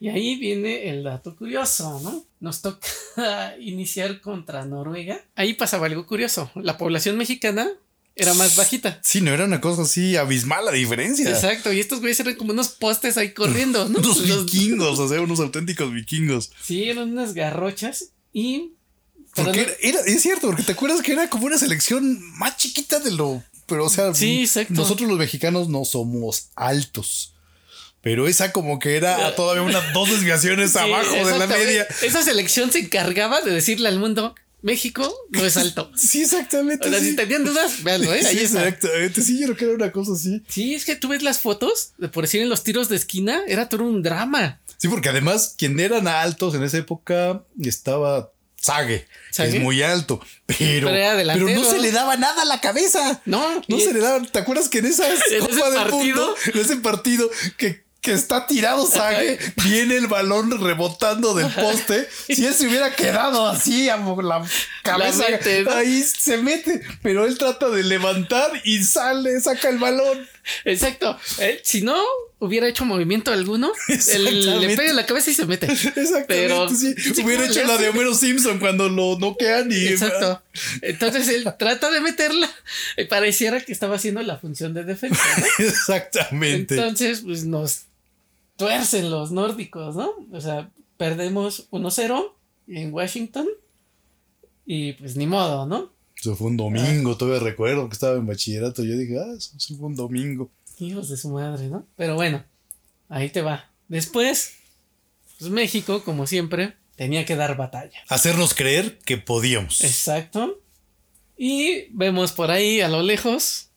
Y 0.00 0.10
ahí 0.10 0.36
viene 0.36 0.90
el 0.90 1.02
dato 1.02 1.34
curioso, 1.34 1.98
¿no? 2.02 2.26
Nos 2.38 2.60
toca 2.60 2.86
iniciar 3.58 4.20
contra 4.20 4.66
Noruega. 4.66 5.24
Ahí 5.34 5.54
pasaba 5.54 5.86
algo 5.86 6.06
curioso. 6.06 6.50
La 6.56 6.76
población 6.76 7.16
mexicana 7.16 7.70
era 8.18 8.34
más 8.34 8.56
bajita. 8.56 9.00
Sí, 9.02 9.20
no 9.20 9.32
era 9.32 9.44
una 9.44 9.60
cosa 9.60 9.82
así 9.82 10.16
abismal 10.16 10.64
la 10.66 10.72
diferencia. 10.72 11.30
Exacto, 11.30 11.72
y 11.72 11.80
estos 11.80 12.00
güeyes 12.00 12.20
eran 12.20 12.34
como 12.34 12.52
unos 12.52 12.68
postes 12.68 13.16
ahí 13.16 13.32
corriendo, 13.32 13.88
¿no? 13.88 13.98
Unos 14.00 14.24
vikingos, 14.24 14.98
o 14.98 15.08
sea, 15.08 15.20
unos 15.20 15.40
auténticos 15.40 15.92
vikingos. 15.92 16.50
Sí, 16.62 16.84
eran 16.90 17.10
unas 17.12 17.32
garrochas 17.34 18.10
y... 18.32 18.72
Porque 19.34 19.60
era, 19.60 19.72
era- 19.80 20.00
es 20.06 20.20
cierto, 20.22 20.48
porque 20.48 20.64
te 20.64 20.72
acuerdas 20.72 21.00
que 21.02 21.12
era 21.12 21.30
como 21.30 21.46
una 21.46 21.58
selección 21.58 22.20
más 22.38 22.56
chiquita 22.56 22.98
de 22.98 23.12
lo. 23.12 23.42
Pero, 23.66 23.84
o 23.84 23.90
sea, 23.90 24.12
Sí, 24.14 24.40
exacto. 24.42 24.74
nosotros 24.74 25.08
los 25.08 25.18
mexicanos 25.18 25.68
no 25.68 25.84
somos 25.84 26.48
altos. 26.56 27.34
Pero 28.00 28.26
esa 28.26 28.52
como 28.52 28.78
que 28.78 28.96
era 28.96 29.34
todavía 29.36 29.62
unas 29.62 29.92
dos 29.92 30.08
desviaciones 30.10 30.72
Sí, 30.72 30.78
abajo 30.78 31.12
de 31.14 31.38
la 31.38 31.46
media. 31.46 31.86
Esa 32.02 32.22
selección 32.22 32.72
se 32.72 32.78
encargaba 32.80 33.40
de 33.42 33.50
decirle 33.52 33.88
al 33.88 33.98
mundo, 33.98 34.34
México 34.62 35.14
no 35.30 35.44
es 35.44 35.56
alto. 35.56 35.90
Sí, 35.96 36.22
exactamente. 36.22 36.88
O 36.88 36.90
sea, 36.90 37.00
sí. 37.00 37.10
si 37.10 37.16
tenían 37.16 37.44
dudas, 37.44 37.82
véanlo, 37.82 38.12
¿eh? 38.14 38.22
Ahí 38.26 38.38
Sí, 38.38 38.44
está. 38.44 38.66
exactamente. 38.66 39.22
Sí, 39.22 39.38
yo 39.40 39.46
creo 39.46 39.56
que 39.56 39.64
era 39.66 39.74
una 39.74 39.92
cosa 39.92 40.12
así. 40.12 40.42
Sí, 40.48 40.74
es 40.74 40.84
que 40.84 40.96
tú 40.96 41.08
ves 41.08 41.22
las 41.22 41.40
fotos, 41.40 41.92
de 41.98 42.08
por 42.08 42.24
decir 42.24 42.42
en 42.42 42.48
los 42.48 42.62
tiros 42.64 42.88
de 42.88 42.96
esquina, 42.96 43.42
era 43.46 43.68
todo 43.68 43.84
un 43.84 44.02
drama. 44.02 44.60
Sí, 44.76 44.88
porque 44.88 45.08
además, 45.08 45.54
quien 45.56 45.78
eran 45.80 46.06
altos 46.08 46.54
en 46.54 46.62
esa 46.62 46.78
época 46.78 47.42
estaba 47.62 48.32
Sague, 48.60 49.06
es 49.38 49.60
muy 49.60 49.82
alto, 49.82 50.20
pero, 50.46 50.88
Pero 50.88 51.48
no 51.48 51.64
se 51.64 51.78
le 51.78 51.92
daba 51.92 52.16
nada 52.16 52.42
a 52.42 52.44
la 52.44 52.60
cabeza. 52.60 53.22
No, 53.24 53.62
No 53.68 53.78
se 53.78 53.92
le 53.92 54.00
daba. 54.00 54.20
¿Te 54.22 54.40
acuerdas 54.40 54.68
que 54.68 54.78
en 54.78 54.86
esa 54.86 55.04
¿En 55.30 55.40
Copa 55.40 55.70
del 55.70 55.74
partido? 55.74 56.26
Mundo, 56.26 56.34
en 56.52 56.58
ese 56.60 56.76
partido 56.76 57.30
que, 57.56 57.84
que 58.00 58.12
está 58.12 58.46
tirado 58.46 58.86
Sague, 58.86 59.38
viene 59.64 59.96
el 59.96 60.06
balón 60.06 60.60
rebotando 60.60 61.34
del 61.34 61.52
poste? 61.52 62.08
Si 62.28 62.46
él 62.46 62.54
se 62.54 62.66
hubiera 62.66 62.94
quedado 62.94 63.46
así, 63.46 63.88
a 63.88 63.96
la 63.96 64.44
cabeza, 64.82 65.24
mete, 65.30 65.62
¿no? 65.62 65.72
ahí 65.72 66.02
se 66.02 66.36
mete, 66.38 66.82
pero 67.02 67.26
él 67.26 67.36
trata 67.38 67.68
de 67.68 67.82
levantar 67.82 68.50
y 68.64 68.82
sale, 68.82 69.40
saca 69.40 69.68
el 69.68 69.78
balón. 69.78 70.28
Exacto. 70.64 71.18
Él, 71.40 71.60
si 71.62 71.82
no 71.82 72.02
hubiera 72.38 72.68
hecho 72.68 72.84
movimiento 72.84 73.32
alguno, 73.32 73.72
Exactamente. 73.88 74.66
le 74.66 74.76
pega 74.76 74.90
en 74.90 74.96
la 74.96 75.06
cabeza 75.06 75.30
y 75.30 75.34
se 75.34 75.46
mete. 75.46 75.66
Exactamente. 75.70 76.24
Pero- 76.28 76.68
sí. 76.68 76.94
sí, 76.96 77.22
Hubiera 77.22 77.42
¿cómo 77.42 77.52
hecho 77.52 77.64
la 77.64 77.76
de 77.78 77.88
Homero 77.88 78.14
Simpson 78.14 78.58
cuando 78.58 78.88
lo 78.88 79.18
noquean 79.18 79.70
y. 79.72 79.88
Exacto. 79.88 80.42
Entonces 80.82 81.28
él 81.28 81.44
trata 81.58 81.90
de 81.90 82.00
meterla 82.00 82.50
y 82.96 83.04
pareciera 83.04 83.60
que 83.60 83.72
estaba 83.72 83.96
haciendo 83.96 84.22
la 84.22 84.38
función 84.38 84.74
de 84.74 84.84
defensa. 84.84 85.22
¿no? 85.38 85.46
Exactamente. 85.64 86.74
Entonces, 86.76 87.20
pues 87.22 87.44
nos 87.44 87.82
tuercen 88.56 89.10
los 89.10 89.30
nórdicos, 89.30 89.96
¿no? 89.96 90.12
O 90.32 90.40
sea, 90.40 90.70
perdemos 90.96 91.68
1-0 91.70 92.32
en 92.68 92.92
Washington 92.92 93.46
y 94.66 94.92
pues 94.94 95.16
ni 95.16 95.26
modo, 95.26 95.64
¿no? 95.66 95.92
Eso 96.20 96.34
fue 96.34 96.48
un 96.48 96.56
domingo, 96.56 97.16
todavía 97.16 97.40
recuerdo 97.40 97.88
que 97.88 97.94
estaba 97.94 98.16
en 98.16 98.26
bachillerato. 98.26 98.82
Yo 98.82 98.96
dije, 98.96 99.18
ah, 99.18 99.34
eso 99.36 99.52
sí 99.58 99.76
fue 99.76 99.86
un 99.86 99.94
domingo. 99.94 100.50
Hijos 100.78 101.08
de 101.08 101.16
su 101.16 101.30
madre, 101.30 101.68
¿no? 101.68 101.86
Pero 101.96 102.16
bueno, 102.16 102.44
ahí 103.08 103.30
te 103.30 103.40
va. 103.40 103.70
Después, 103.86 104.54
pues 105.38 105.50
México, 105.50 106.02
como 106.02 106.26
siempre, 106.26 106.74
tenía 106.96 107.24
que 107.24 107.36
dar 107.36 107.56
batalla. 107.56 108.00
Hacernos 108.08 108.54
creer 108.54 108.98
que 108.98 109.16
podíamos. 109.16 109.80
Exacto. 109.82 110.60
Y 111.36 111.86
vemos 111.90 112.32
por 112.32 112.50
ahí 112.50 112.80
a 112.80 112.88
lo 112.88 113.02
lejos 113.02 113.68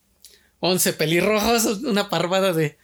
11 0.61 0.93
pelirrojos, 0.93 1.65
una 1.83 2.09
parvada 2.09 2.53
de, 2.53 2.77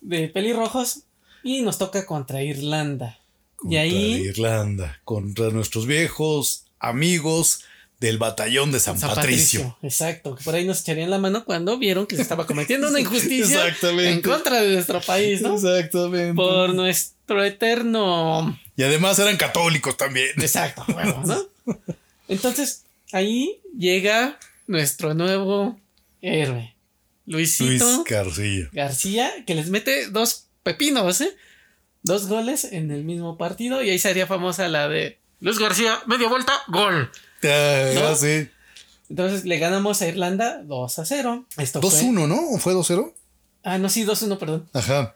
de 0.00 0.28
pelirrojos. 0.28 1.04
Y 1.44 1.62
nos 1.62 1.78
toca 1.78 2.06
contra 2.06 2.42
Irlanda. 2.42 3.20
Contra 3.54 3.86
y 3.86 3.92
ahí 3.92 4.12
Irlanda, 4.14 5.00
contra 5.04 5.50
nuestros 5.50 5.86
viejos 5.86 6.64
amigos 6.80 7.64
del 8.04 8.18
batallón 8.18 8.70
de 8.70 8.80
San, 8.80 8.98
San 8.98 9.14
Patricio. 9.14 9.78
Exacto. 9.80 10.36
Por 10.44 10.54
ahí 10.54 10.66
nos 10.66 10.82
echarían 10.82 11.08
la 11.08 11.16
mano 11.16 11.46
cuando 11.46 11.78
vieron 11.78 12.06
que 12.06 12.16
se 12.16 12.22
estaba 12.22 12.46
cometiendo 12.46 12.88
una 12.88 13.00
injusticia 13.00 13.74
en 13.82 14.20
contra 14.20 14.60
de 14.60 14.74
nuestro 14.74 15.00
país, 15.00 15.40
¿no? 15.40 15.54
Exactamente. 15.54 16.34
Por 16.34 16.74
nuestro 16.74 17.42
eterno. 17.42 18.60
Y 18.76 18.82
además 18.82 19.18
eran 19.18 19.38
católicos 19.38 19.96
también. 19.96 20.28
Exacto, 20.36 20.84
huevo, 20.94 21.22
¿no? 21.24 21.74
Entonces, 22.28 22.84
ahí 23.12 23.62
llega 23.76 24.38
nuestro 24.66 25.14
nuevo 25.14 25.80
héroe, 26.20 26.74
Luisito 27.24 27.86
Luis 27.86 28.04
García. 28.06 28.68
García, 28.72 29.32
que 29.46 29.54
les 29.54 29.70
mete 29.70 30.08
dos 30.08 30.44
pepinos, 30.62 31.22
¿eh? 31.22 31.34
Dos 32.02 32.28
goles 32.28 32.64
en 32.64 32.90
el 32.90 33.02
mismo 33.02 33.38
partido 33.38 33.82
y 33.82 33.88
ahí 33.88 33.98
sería 33.98 34.26
famosa 34.26 34.68
la 34.68 34.90
de 34.90 35.18
Luis 35.40 35.58
García, 35.58 36.02
media 36.06 36.28
vuelta, 36.28 36.52
gol. 36.68 37.10
¿No? 37.44 38.48
Entonces 39.10 39.44
le 39.44 39.58
ganamos 39.58 40.00
a 40.02 40.08
Irlanda 40.08 40.62
2 40.64 40.98
a 40.98 41.04
0. 41.04 41.46
Esto 41.58 41.80
fue. 41.82 41.90
2-1, 41.90 42.26
¿no? 42.28 42.40
¿O 42.50 42.58
fue 42.58 42.72
2-0? 42.74 43.12
Ah, 43.62 43.78
no, 43.78 43.88
sí, 43.88 44.04
2-1, 44.04 44.38
perdón. 44.38 44.68
Ajá. 44.72 45.14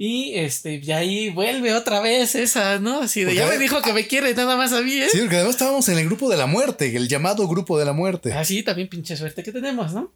Y 0.00 0.34
este, 0.36 0.76
y 0.76 0.92
ahí 0.92 1.30
vuelve 1.30 1.74
otra 1.74 2.00
vez 2.00 2.34
esa, 2.36 2.78
¿no? 2.78 3.00
Así 3.02 3.20
de 3.20 3.26
Porque- 3.26 3.38
ya 3.40 3.46
me 3.48 3.58
dijo 3.58 3.82
que 3.82 3.92
me 3.92 4.06
quiere 4.06 4.32
nada 4.34 4.56
más 4.56 4.72
a 4.72 4.80
mí, 4.82 4.92
¿eh? 4.92 5.08
Sí, 5.10 5.18
porque 5.18 5.36
además 5.36 5.54
estábamos 5.56 5.88
en 5.88 5.98
el 5.98 6.04
grupo 6.06 6.28
de 6.30 6.36
la 6.36 6.46
muerte, 6.46 6.94
el 6.94 7.08
llamado 7.08 7.48
grupo 7.48 7.78
de 7.78 7.84
la 7.84 7.92
muerte. 7.92 8.32
Ah, 8.32 8.44
sí, 8.44 8.62
también 8.62 8.88
pinche 8.88 9.16
suerte 9.16 9.42
que 9.42 9.50
tenemos, 9.50 9.92
¿no? 9.92 10.12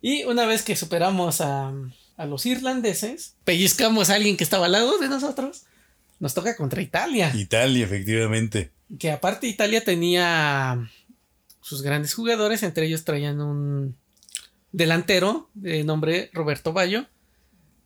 Y 0.00 0.24
una 0.24 0.46
vez 0.46 0.62
que 0.62 0.74
superamos 0.74 1.40
a, 1.40 1.72
a 2.16 2.26
los 2.26 2.44
irlandeses, 2.46 3.34
pellizcamos 3.44 4.10
a 4.10 4.14
alguien 4.14 4.36
que 4.36 4.42
estaba 4.44 4.66
al 4.66 4.72
lado 4.72 4.98
de 4.98 5.08
nosotros, 5.08 5.62
nos 6.18 6.34
toca 6.34 6.56
contra 6.56 6.82
Italia. 6.82 7.32
Italia, 7.36 7.84
efectivamente. 7.84 8.72
Que 8.98 9.10
aparte 9.10 9.46
Italia 9.46 9.84
tenía 9.84 10.90
sus 11.60 11.82
grandes 11.82 12.14
jugadores, 12.14 12.62
entre 12.62 12.86
ellos 12.86 13.04
traían 13.04 13.40
un 13.40 13.96
delantero 14.72 15.50
de 15.54 15.84
nombre 15.84 16.30
Roberto 16.32 16.72
Bayo, 16.72 17.06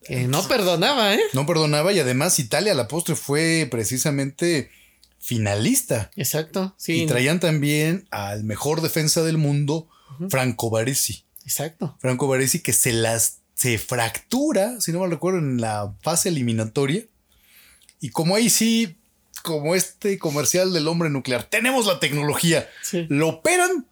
que 0.05 0.27
no 0.27 0.47
perdonaba, 0.49 1.15
¿eh? 1.15 1.21
No 1.33 1.47
perdonaba 1.47 1.93
y 1.93 2.01
además 2.01 2.39
Italia 2.39 2.73
a 2.73 2.75
la 2.75 2.89
postre 2.89 3.15
fue 3.15 3.69
precisamente 3.71 4.71
finalista. 5.19 6.11
Exacto, 6.17 6.75
sí. 6.77 7.03
y 7.03 7.07
traían 7.07 7.39
también 7.39 8.09
al 8.11 8.45
mejor 8.45 8.81
defensa 8.81 9.23
del 9.23 9.39
mundo. 9.39 9.89
Franco 10.29 10.71
Baresi. 10.71 11.25
Exacto. 11.45 11.97
Franco 11.99 12.29
Baresi 12.29 12.61
que 12.61 12.73
se 12.73 12.93
las 12.93 13.39
se 13.55 13.79
fractura, 13.79 14.81
si 14.81 14.93
no 14.93 15.01
me 15.01 15.09
recuerdo, 15.09 15.39
en 15.39 15.61
la 15.61 15.95
fase 16.01 16.29
eliminatoria. 16.29 17.05
Y 18.01 18.11
como 18.11 18.37
ahí 18.37 18.51
sí, 18.51 18.99
como 19.43 19.75
este 19.75 20.19
comercial 20.19 20.73
del 20.73 20.89
hombre 20.89 21.11
nuclear, 21.11 21.45
tenemos 21.45 21.87
la 21.87 22.01
tecnología, 22.01 22.69
Sí. 22.83 23.07
lo 23.09 23.29
operan 23.29 23.87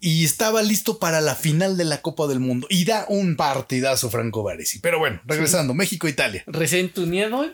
y 0.00 0.24
estaba 0.24 0.62
listo 0.62 0.98
para 0.98 1.20
la 1.20 1.34
final 1.34 1.76
de 1.76 1.84
la 1.84 2.02
Copa 2.02 2.26
del 2.26 2.40
Mundo. 2.40 2.66
Y 2.70 2.84
da 2.84 3.06
un 3.08 3.36
partidazo 3.36 4.10
Franco 4.10 4.42
Baresi. 4.42 4.80
Pero 4.80 4.98
bueno, 4.98 5.20
regresando, 5.24 5.72
México-Italia. 5.74 6.44
Recién 6.46 6.92
tuneado 6.92 7.46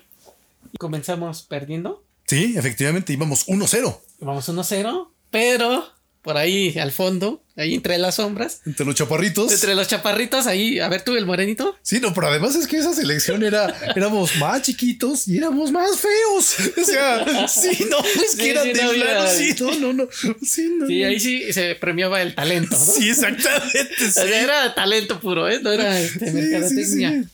y 0.73 0.79
comenzamos 0.79 1.43
perdiendo. 1.43 2.03
Sí, 2.27 2.55
efectivamente, 2.57 3.13
íbamos 3.13 3.47
1-0 3.49 4.01
Vamos 4.21 4.49
1-0, 4.49 5.11
pero 5.31 5.85
por 6.23 6.37
ahí 6.37 6.79
al 6.79 6.93
fondo, 6.93 7.43
ahí 7.57 7.75
entre 7.75 7.97
las 7.99 8.17
sombras, 8.17 8.61
entre 8.67 8.85
los 8.85 8.95
chaparritos. 8.95 9.53
entre 9.53 9.75
los 9.75 9.89
chaparritos, 9.89 10.47
ahí, 10.47 10.79
a 10.79 10.89
ver 10.89 11.03
tú 11.03 11.17
el 11.17 11.25
morenito. 11.27 11.77
Sí, 11.83 11.99
no, 12.01 12.13
pero 12.13 12.29
además 12.29 12.55
es 12.57 12.67
que 12.67 12.77
esa 12.79 12.93
selección 12.93 13.43
era, 13.43 13.75
éramos 13.97 14.37
más 14.37 14.63
chiquitos 14.63 15.27
y 15.29 15.39
éramos 15.39 15.73
más 15.73 15.91
feos. 15.99 16.57
O 16.81 16.85
sea, 16.85 17.49
sí, 17.49 17.87
no, 17.91 17.99
es 18.01 18.37
que 18.37 18.43
Sí, 18.43 18.51
era 18.51 18.63
sí, 18.63 18.73
de 18.73 18.83
no 18.85 18.91
plano, 18.93 19.29
sí, 19.31 19.55
no, 19.61 19.75
no, 19.77 19.93
no. 19.93 20.09
Sí, 20.43 20.69
no. 20.79 20.87
Sí, 20.87 21.01
no. 21.01 21.07
ahí 21.09 21.21
sí 21.21 21.53
se 21.53 21.75
premiaba 21.75 22.21
el 22.23 22.35
talento, 22.35 22.77
¿no? 22.77 22.85
Sí, 22.93 23.11
exactamente. 23.11 24.05
O 24.07 24.11
sea, 24.11 24.25
sí. 24.25 24.33
era 24.33 24.75
talento 24.75 25.21
puro, 25.21 25.49
¿eh? 25.49 25.61
No 25.63 25.73
era 25.73 25.99
este, 26.01 26.31
mercadotecnia. 26.33 27.25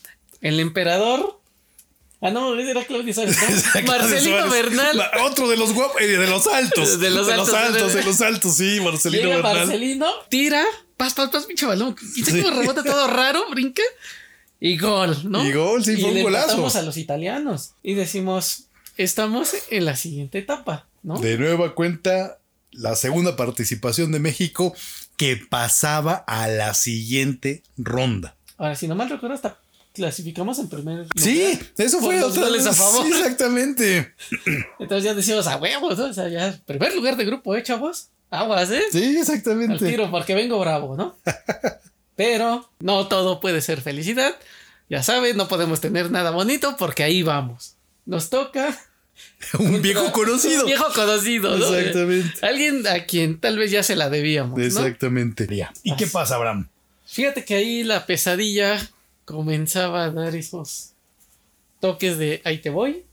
El 0.41 0.61
emperador. 0.61 1.41
Ah, 2.21 2.31
no, 2.31 2.59
era 2.59 2.83
Claudio 2.85 3.12
Suárez, 3.12 3.37
¿no? 3.75 3.83
Marcelino 3.87 4.47
Suárez. 4.47 4.51
Bernal. 4.51 4.97
Ma- 4.97 5.11
Otro 5.25 5.49
de 5.49 5.57
los 5.57 5.73
guapos, 5.75 6.01
eh, 6.01 6.07
de 6.07 6.27
los 6.27 6.47
altos. 6.47 6.99
De 6.99 7.11
los 7.11 7.29
altos, 7.29 7.53
altos, 7.55 7.93
de- 7.93 8.01
de 8.01 8.07
los 8.07 8.21
altos, 8.23 8.57
sí, 8.57 8.81
Marcelino 8.83 9.25
Llega 9.25 9.37
Bernal. 9.37 9.67
Marcelino, 9.67 10.07
tira, 10.31 10.64
pas, 10.97 11.12
pas, 11.14 11.29
pas, 11.31 11.45
pinche 11.45 11.67
balón. 11.67 11.95
Y 12.17 12.23
se 12.25 12.43
como 12.43 12.59
rebota 12.59 12.83
todo 12.83 13.07
raro, 13.09 13.45
brinca. 13.51 13.83
Y 14.59 14.79
gol, 14.79 15.14
¿no? 15.31 15.45
Y 15.47 15.53
gol, 15.53 15.85
sí, 15.85 15.97
fue 15.99 16.09
un 16.09 16.14
le 16.14 16.23
golazo. 16.23 16.67
a 16.79 16.83
los 16.83 16.97
italianos. 16.97 17.73
Y 17.83 17.93
decimos, 17.95 18.69
estamos 18.97 19.55
en 19.71 19.85
la 19.85 19.95
siguiente 19.97 20.39
etapa, 20.39 20.87
¿no? 21.03 21.19
De 21.19 21.37
nueva 21.37 21.75
cuenta, 21.75 22.39
la 22.73 22.97
segunda 22.97 23.37
participación 23.37 24.11
de 24.12 24.21
México 24.21 24.75
que 25.19 25.37
pasaba 25.37 26.14
a 26.27 26.49
la 26.49 26.73
siguiente 26.73 27.62
ronda. 27.77 28.37
Ahora, 28.57 28.75
si 28.75 28.89
no 28.89 28.95
mal 28.95 29.11
recuerdo, 29.11 29.35
hasta 29.35 29.59
clasificamos 29.97 30.59
en 30.59 30.68
primer 30.68 30.99
lugar. 30.99 31.11
Sí, 31.16 31.59
eso 31.78 31.99
fue 32.01 32.22
otra 32.22 32.42
goles 32.42 32.64
vez. 32.64 32.72
a 32.72 32.84
favor. 32.84 33.07
Sí, 33.07 33.12
exactamente. 33.12 34.14
Entonces 34.78 35.05
ya 35.05 35.14
decimos, 35.14 35.47
a 35.47 35.57
huevos, 35.57 35.99
¿no? 35.99 36.05
O 36.05 36.12
sea, 36.12 36.28
ya, 36.28 36.57
primer 36.66 36.94
lugar 36.94 37.16
de 37.16 37.24
grupo, 37.24 37.57
¿eh, 37.57 37.62
chavos? 37.62 38.09
Aguas, 38.30 38.70
¿eh? 38.70 38.82
Sí, 38.92 39.05
Al 39.05 39.16
exactamente. 39.16 39.84
tiro, 39.88 40.11
porque 40.11 40.34
vengo 40.34 40.59
bravo, 40.61 40.97
¿no? 40.97 41.16
Pero 42.16 42.70
no 42.80 43.09
todo 43.09 43.40
puede 43.40 43.61
ser 43.61 43.80
felicidad. 43.80 44.34
Ya 44.88 45.03
sabes, 45.03 45.34
no 45.34 45.49
podemos 45.49 45.80
tener 45.80 46.11
nada 46.11 46.30
bonito 46.30 46.76
porque 46.78 47.03
ahí 47.03 47.22
vamos. 47.22 47.76
Nos 48.05 48.30
toca. 48.30 48.78
Un 49.59 49.80
viejo 49.82 50.05
Un 50.05 50.11
conocido. 50.12 50.64
viejo 50.66 50.86
conocido, 50.94 51.57
¿no? 51.57 51.74
Exactamente. 51.74 52.47
Alguien 52.47 52.86
a 52.86 53.05
quien 53.07 53.40
tal 53.40 53.59
vez 53.59 53.70
ya 53.70 53.82
se 53.82 53.97
la 53.97 54.11
debíamos, 54.11 54.59
¿no? 54.59 54.64
Exactamente. 54.64 55.49
¿Y 55.82 55.97
qué 55.97 56.07
pasa, 56.07 56.36
Abraham? 56.36 56.68
Fíjate 57.07 57.44
que 57.44 57.55
ahí 57.55 57.84
la 57.84 58.05
pesadilla 58.05 58.78
comenzaba 59.27 60.05
a 60.05 60.11
dar 60.11 60.35
esos 60.35 60.95
toques 61.81 62.16
de 62.16 62.41
ahí 62.45 62.59
te 62.62 62.70
voy. 62.70 63.05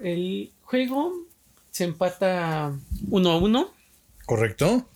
El 0.00 0.52
juego 0.62 1.12
se 1.72 1.84
empata 1.84 2.78
uno 3.10 3.30
a 3.32 3.38
uno 3.38 3.74
¿Correcto? 4.26 4.86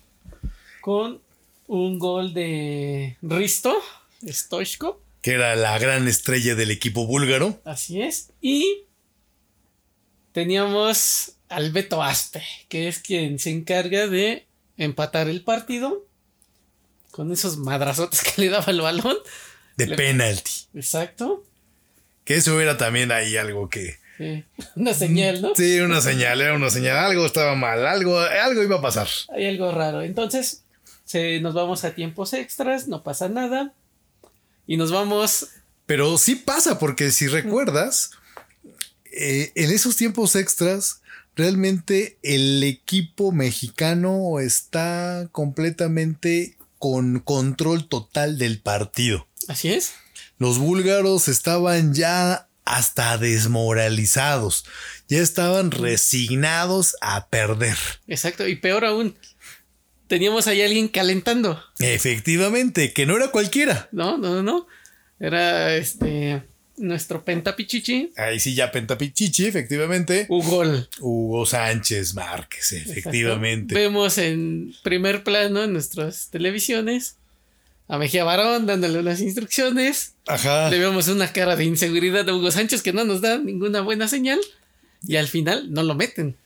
con 0.81 1.21
un 1.67 1.99
gol 1.99 2.33
de 2.35 3.17
Risto 3.23 3.75
Stoichkov, 4.27 4.97
Que 5.23 5.33
era 5.33 5.57
la 5.57 5.79
gran 5.79 6.07
estrella 6.09 6.55
del 6.55 6.71
equipo 6.71 7.07
búlgaro. 7.07 7.61
así 7.65 8.03
es, 8.03 8.31
y 8.41 8.85
teníamos 10.33 11.33
al 11.49 11.73
Beto 11.73 12.03
Aspe, 12.03 12.43
que 12.69 12.89
es 12.89 12.99
quien 12.99 13.39
se 13.39 13.51
encarga 13.51 14.07
de 14.07 14.47
empatar 14.77 15.29
el 15.29 15.43
partido 15.43 16.05
con 17.11 17.33
esos 17.33 17.57
madrazotes 17.57 18.23
que 18.23 18.43
le 18.43 18.49
daba 18.51 18.71
el 18.73 18.81
balón. 18.81 19.17
De 19.85 19.87
Le- 19.89 19.97
penalti. 19.97 20.51
Exacto. 20.75 21.45
Que 22.25 22.35
eso 22.37 22.61
era 22.61 22.77
también 22.77 23.11
ahí 23.13 23.37
algo 23.37 23.69
que. 23.69 23.99
Sí, 24.19 24.45
Una 24.77 24.93
señal, 24.93 25.41
¿no? 25.41 25.55
Sí, 25.57 25.81
una 25.81 26.01
señal, 26.01 26.41
era 26.41 26.55
una 26.55 26.69
señal. 26.71 26.97
Algo 26.99 27.25
estaba 27.25 27.55
mal, 27.55 27.87
algo, 27.87 28.19
algo 28.19 28.63
iba 28.63 28.77
a 28.77 28.83
pasar. 28.83 29.09
Hay 29.35 29.47
algo 29.47 29.73
raro. 29.73 30.03
Entonces, 30.03 30.63
se, 31.05 31.41
nos 31.41 31.55
vamos 31.55 31.85
a 31.85 31.95
tiempos 31.95 32.35
extras, 32.35 32.87
no 32.87 33.03
pasa 33.03 33.29
nada. 33.29 33.73
Y 34.67 34.77
nos 34.77 34.93
vamos. 34.93 35.49
Pero 35.87 36.19
sí 36.19 36.37
pasa, 36.37 36.79
porque 36.79 37.11
si 37.11 37.27
recuerdas, 37.29 38.11
eh, 39.13 39.51
en 39.55 39.71
esos 39.71 39.97
tiempos 39.97 40.37
extras, 40.37 41.01
realmente 41.35 42.19
el 42.23 42.63
equipo 42.63 43.33
mexicano 43.33 44.39
está 44.39 45.29
completamente 45.33 46.57
con 46.79 47.21
control 47.21 47.89
total 47.89 48.39
del 48.39 48.61
partido. 48.61 49.27
Así 49.51 49.73
es. 49.73 49.95
Los 50.39 50.59
búlgaros 50.59 51.27
estaban 51.27 51.93
ya 51.93 52.49
hasta 52.65 53.19
desmoralizados, 53.19 54.65
ya 55.09 55.19
estaban 55.19 55.73
resignados 55.73 56.95
a 57.01 57.27
perder. 57.31 57.77
Exacto, 58.07 58.47
y 58.47 58.55
peor 58.55 58.85
aún, 58.85 59.17
teníamos 60.07 60.47
ahí 60.47 60.63
a 60.63 60.67
alguien 60.67 60.87
calentando. 60.87 61.61
Efectivamente, 61.81 62.93
que 62.93 63.07
no 63.07 63.17
era 63.17 63.33
cualquiera. 63.33 63.89
No, 63.91 64.19
no, 64.19 64.35
no, 64.35 64.43
no. 64.45 64.69
Era 65.19 65.75
este 65.75 66.45
nuestro 66.77 67.25
pentapichichi. 67.25 68.13
Ahí 68.17 68.39
sí 68.39 68.55
ya 68.55 68.71
Pentapichichi, 68.71 69.47
efectivamente. 69.47 70.27
Hugo. 70.29 70.63
Hugo 71.01 71.45
Sánchez 71.45 72.15
Márquez, 72.15 72.71
efectivamente. 72.71 73.75
Vemos 73.75 74.17
en 74.17 74.73
primer 74.85 75.25
plano 75.25 75.65
en 75.65 75.73
nuestras 75.73 76.31
televisiones 76.31 77.17
a 77.91 77.99
Mejía 77.99 78.23
Barón 78.23 78.67
dándole 78.67 79.01
unas 79.01 79.21
instrucciones. 79.21 80.15
Ajá. 80.29 80.71
Le 80.71 80.79
vemos 80.79 81.09
una 81.09 81.33
cara 81.33 81.57
de 81.57 81.65
inseguridad 81.65 82.25
de 82.25 82.33
Hugo 82.33 82.53
Sánchez 82.53 82.83
que 82.83 82.93
no 82.93 83.05
nos 83.05 83.21
da 83.21 83.39
ninguna 83.39 83.81
buena 83.81 84.07
señal. 84.07 84.39
Y 85.03 85.17
al 85.17 85.27
final 85.27 85.73
no 85.73 85.83
lo 85.83 85.97
meten. 85.97 86.37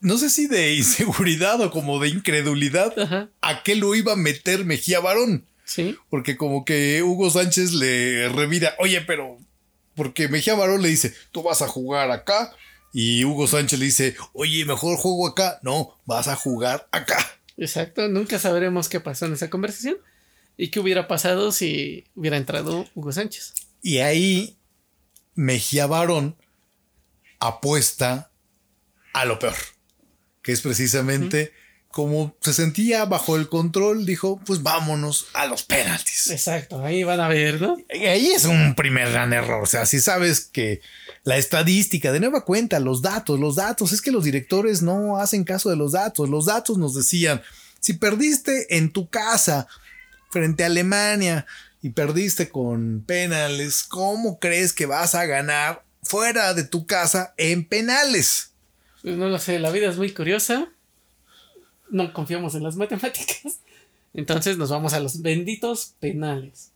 No 0.00 0.18
sé 0.18 0.30
si 0.30 0.48
de 0.48 0.74
inseguridad 0.74 1.60
o 1.60 1.70
como 1.70 2.00
de 2.00 2.08
incredulidad. 2.08 2.98
Ajá. 2.98 3.28
¿A 3.40 3.62
qué 3.62 3.76
lo 3.76 3.94
iba 3.94 4.14
a 4.14 4.16
meter 4.16 4.64
Mejía 4.64 4.98
Barón? 4.98 5.46
Sí. 5.64 5.96
Porque 6.10 6.36
como 6.36 6.64
que 6.64 7.04
Hugo 7.04 7.30
Sánchez 7.30 7.72
le 7.72 8.28
revira, 8.30 8.74
oye, 8.80 9.00
pero... 9.00 9.38
Porque 9.94 10.26
Mejía 10.26 10.56
Barón 10.56 10.82
le 10.82 10.88
dice, 10.88 11.14
tú 11.30 11.44
vas 11.44 11.62
a 11.62 11.68
jugar 11.68 12.10
acá. 12.10 12.52
Y 12.92 13.24
Hugo 13.24 13.46
Sánchez 13.46 13.78
le 13.78 13.84
dice, 13.84 14.16
oye, 14.32 14.64
mejor 14.64 14.96
juego 14.96 15.28
acá. 15.28 15.60
No, 15.62 15.96
vas 16.04 16.26
a 16.26 16.34
jugar 16.34 16.88
acá. 16.90 17.16
Exacto. 17.56 18.08
Nunca 18.08 18.40
sabremos 18.40 18.88
qué 18.88 18.98
pasó 18.98 19.26
en 19.26 19.34
esa 19.34 19.50
conversación. 19.50 19.98
¿Y 20.56 20.68
qué 20.68 20.80
hubiera 20.80 21.08
pasado 21.08 21.52
si 21.52 22.04
hubiera 22.14 22.36
entrado 22.36 22.86
Hugo 22.94 23.12
Sánchez? 23.12 23.54
Y 23.82 23.98
ahí 23.98 24.56
Mejía 25.34 25.86
Barón 25.86 26.36
apuesta 27.40 28.30
a 29.12 29.24
lo 29.24 29.38
peor, 29.38 29.56
que 30.42 30.52
es 30.52 30.60
precisamente 30.60 31.52
como 31.94 32.36
se 32.40 32.52
sentía 32.52 33.04
bajo 33.04 33.36
el 33.36 33.48
control, 33.48 34.04
dijo, 34.04 34.40
pues 34.44 34.64
vámonos 34.64 35.28
a 35.32 35.46
los 35.46 35.62
penaltis. 35.62 36.28
Exacto, 36.28 36.84
ahí 36.84 37.04
van 37.04 37.20
a 37.20 37.28
ver, 37.28 37.60
¿no? 37.60 37.76
Ahí 37.88 38.32
es 38.32 38.46
un 38.46 38.74
primer 38.74 39.12
gran 39.12 39.32
error, 39.32 39.62
o 39.62 39.66
sea, 39.66 39.86
si 39.86 40.00
sabes 40.00 40.40
que 40.40 40.80
la 41.22 41.36
estadística, 41.36 42.10
de 42.10 42.18
nueva 42.18 42.44
cuenta, 42.44 42.80
los 42.80 43.00
datos, 43.00 43.38
los 43.38 43.54
datos, 43.54 43.92
es 43.92 44.02
que 44.02 44.10
los 44.10 44.24
directores 44.24 44.82
no 44.82 45.18
hacen 45.18 45.44
caso 45.44 45.70
de 45.70 45.76
los 45.76 45.92
datos, 45.92 46.28
los 46.28 46.46
datos 46.46 46.78
nos 46.78 46.94
decían, 46.94 47.40
si 47.78 47.92
perdiste 47.92 48.76
en 48.76 48.90
tu 48.90 49.08
casa 49.08 49.68
frente 50.34 50.64
a 50.64 50.66
Alemania 50.66 51.46
y 51.80 51.90
perdiste 51.90 52.48
con 52.50 53.02
penales, 53.06 53.84
¿cómo 53.84 54.38
crees 54.40 54.72
que 54.72 54.84
vas 54.86 55.14
a 55.14 55.24
ganar 55.26 55.84
fuera 56.02 56.52
de 56.54 56.64
tu 56.64 56.86
casa 56.86 57.32
en 57.38 57.64
penales? 57.64 58.50
Pues 59.02 59.16
no 59.16 59.28
lo 59.28 59.38
sé, 59.38 59.58
la 59.58 59.70
vida 59.70 59.88
es 59.88 59.96
muy 59.96 60.12
curiosa. 60.12 60.68
No 61.90 62.12
confiamos 62.12 62.54
en 62.54 62.64
las 62.64 62.76
matemáticas. 62.76 63.60
Entonces 64.14 64.58
nos 64.58 64.70
vamos 64.70 64.92
a 64.92 65.00
los 65.00 65.22
benditos 65.22 65.94
penales. 66.00 66.70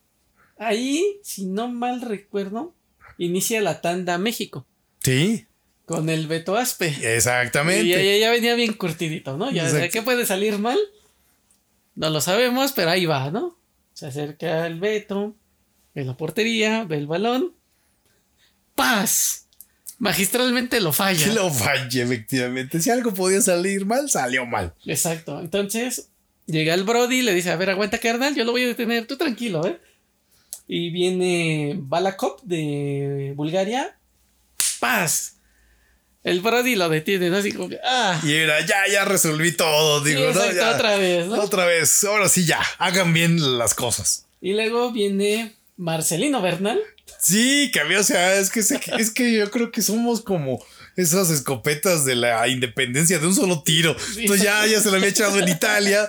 Ahí, 0.59 1.18
si 1.22 1.46
no 1.46 1.68
mal 1.68 2.00
recuerdo, 2.00 2.74
inicia 3.16 3.61
la 3.61 3.80
tanda 3.80 4.18
México. 4.18 4.66
Sí, 5.02 5.46
Con 5.86 6.11
el 6.11 6.26
Beto 6.26 6.56
Aspe. 6.56 6.94
exactamente. 7.16 7.84
Y 7.84 7.88
ya, 7.88 8.16
ya- 8.26 8.30
venía 8.30 8.54
bien 8.54 8.74
curtidito, 8.74 9.36
¿no? 9.36 9.50
Ya. 9.50 9.88
¿qué 9.88 10.02
puede 10.02 10.26
salir 10.26 10.59
mal? 10.59 10.78
No 11.99 12.11
lo 12.11 12.20
sabemos, 12.20 12.70
pero 12.70 12.90
ahí 12.90 13.07
va, 13.07 13.28
¿no? 13.32 13.59
Se 13.92 14.07
acerca 14.07 14.68
el 14.68 14.78
Beto, 14.78 15.34
ve 15.96 16.05
la 16.05 16.16
portería, 16.16 16.84
ve 16.84 16.96
el 16.96 17.09
balón. 17.09 17.57
¡Paz! 18.76 19.49
Magistralmente 19.99 20.80
lo 20.80 20.92
falla. 20.92 21.26
Que 21.26 21.32
lo 21.34 21.51
falle, 21.51 22.03
efectivamente. 22.03 22.80
Si 22.80 22.88
algo 22.88 23.12
podía 23.12 23.40
salir 23.40 23.84
mal, 23.84 24.09
salió 24.09 24.46
mal. 24.46 24.74
Exacto. 24.86 25.40
Entonces, 25.40 26.11
llega 26.46 26.72
el 26.74 26.84
Brody 26.84 27.16
y 27.16 27.22
le 27.22 27.34
dice, 27.34 27.51
a 27.51 27.57
ver, 27.57 27.70
aguanta 27.70 27.99
carnal, 27.99 28.36
yo 28.36 28.44
lo 28.44 28.53
voy 28.53 28.62
a 28.62 28.68
detener, 28.68 29.09
tú 29.09 29.16
tranquilo, 29.16 29.66
¿eh? 29.66 29.80
Y 30.68 30.90
viene 30.90 31.80
Balakov 31.80 32.42
de 32.44 33.32
Bulgaria. 33.34 33.99
¡Paz! 34.78 35.38
El 36.25 36.41
Brody 36.41 36.75
lo 36.75 36.89
detiene, 36.89 37.31
¿no? 37.31 37.37
Así 37.39 37.53
como 37.53 37.69
que, 37.69 37.79
¡ah! 37.85 38.21
Y 38.25 38.35
era, 38.35 38.61
ya, 38.66 38.77
ya 38.91 39.05
resolví 39.05 39.53
todo, 39.53 40.05
Sí, 40.05 40.11
digo, 40.11 40.33
¿no? 40.33 40.53
Ya. 40.53 40.71
otra 40.75 40.97
vez, 40.97 41.27
¿no? 41.27 41.41
Otra 41.41 41.64
vez, 41.64 42.05
ahora 42.05 42.29
sí 42.29 42.45
ya, 42.45 42.61
hagan 42.79 43.12
bien 43.12 43.59
las 43.59 43.75
cosas. 43.75 44.27
Y 44.41 44.53
luego 44.53 44.91
viene 44.93 45.55
Marcelino 45.77 46.43
Bernal. 46.43 46.79
Sí, 47.21 47.71
que 47.73 47.81
había, 47.81 48.01
o 48.01 48.05
sea, 48.05 48.35
es 48.39 48.51
que, 48.51 48.62
se- 48.62 48.81
es 48.99 49.11
que 49.11 49.33
yo 49.33 49.51
creo 49.51 49.71
que 49.73 49.81
somos 49.83 50.21
como 50.21 50.62
esas 50.97 51.31
escopetas 51.31 52.05
de 52.05 52.16
la 52.16 52.47
independencia 52.49 53.19
de 53.19 53.27
un 53.27 53.35
solo 53.35 53.62
tiro. 53.62 53.97
Entonces 54.16 54.43
ya, 54.45 54.66
ya 54.66 54.81
se 54.81 54.91
la 54.91 54.97
había 54.99 55.09
echado 55.09 55.39
en 55.39 55.49
Italia, 55.49 56.09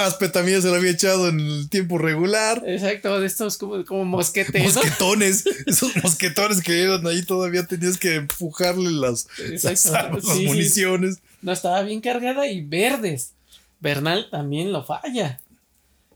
Aspe 0.00 0.28
también 0.28 0.62
se 0.62 0.68
la 0.68 0.76
había 0.76 0.90
echado 0.90 1.28
en 1.28 1.40
el 1.40 1.68
tiempo 1.68 1.98
regular. 1.98 2.62
Exacto, 2.66 3.20
de 3.20 3.26
estos 3.26 3.58
como, 3.58 3.84
como 3.84 4.04
mosquetes. 4.04 4.74
Mosquetones, 4.74 5.44
esos 5.66 5.94
mosquetones 6.02 6.62
que 6.62 6.82
eran 6.82 7.06
ahí 7.06 7.22
todavía 7.22 7.66
tenías 7.66 7.98
que 7.98 8.16
empujarle 8.16 8.90
las, 8.90 9.26
sí. 9.36 10.46
municiones. 10.46 11.18
No 11.42 11.52
estaba 11.52 11.82
bien 11.82 12.00
cargada 12.00 12.46
y 12.46 12.62
verdes. 12.62 13.32
Bernal 13.80 14.28
también 14.30 14.72
lo 14.72 14.84
falla. 14.84 15.40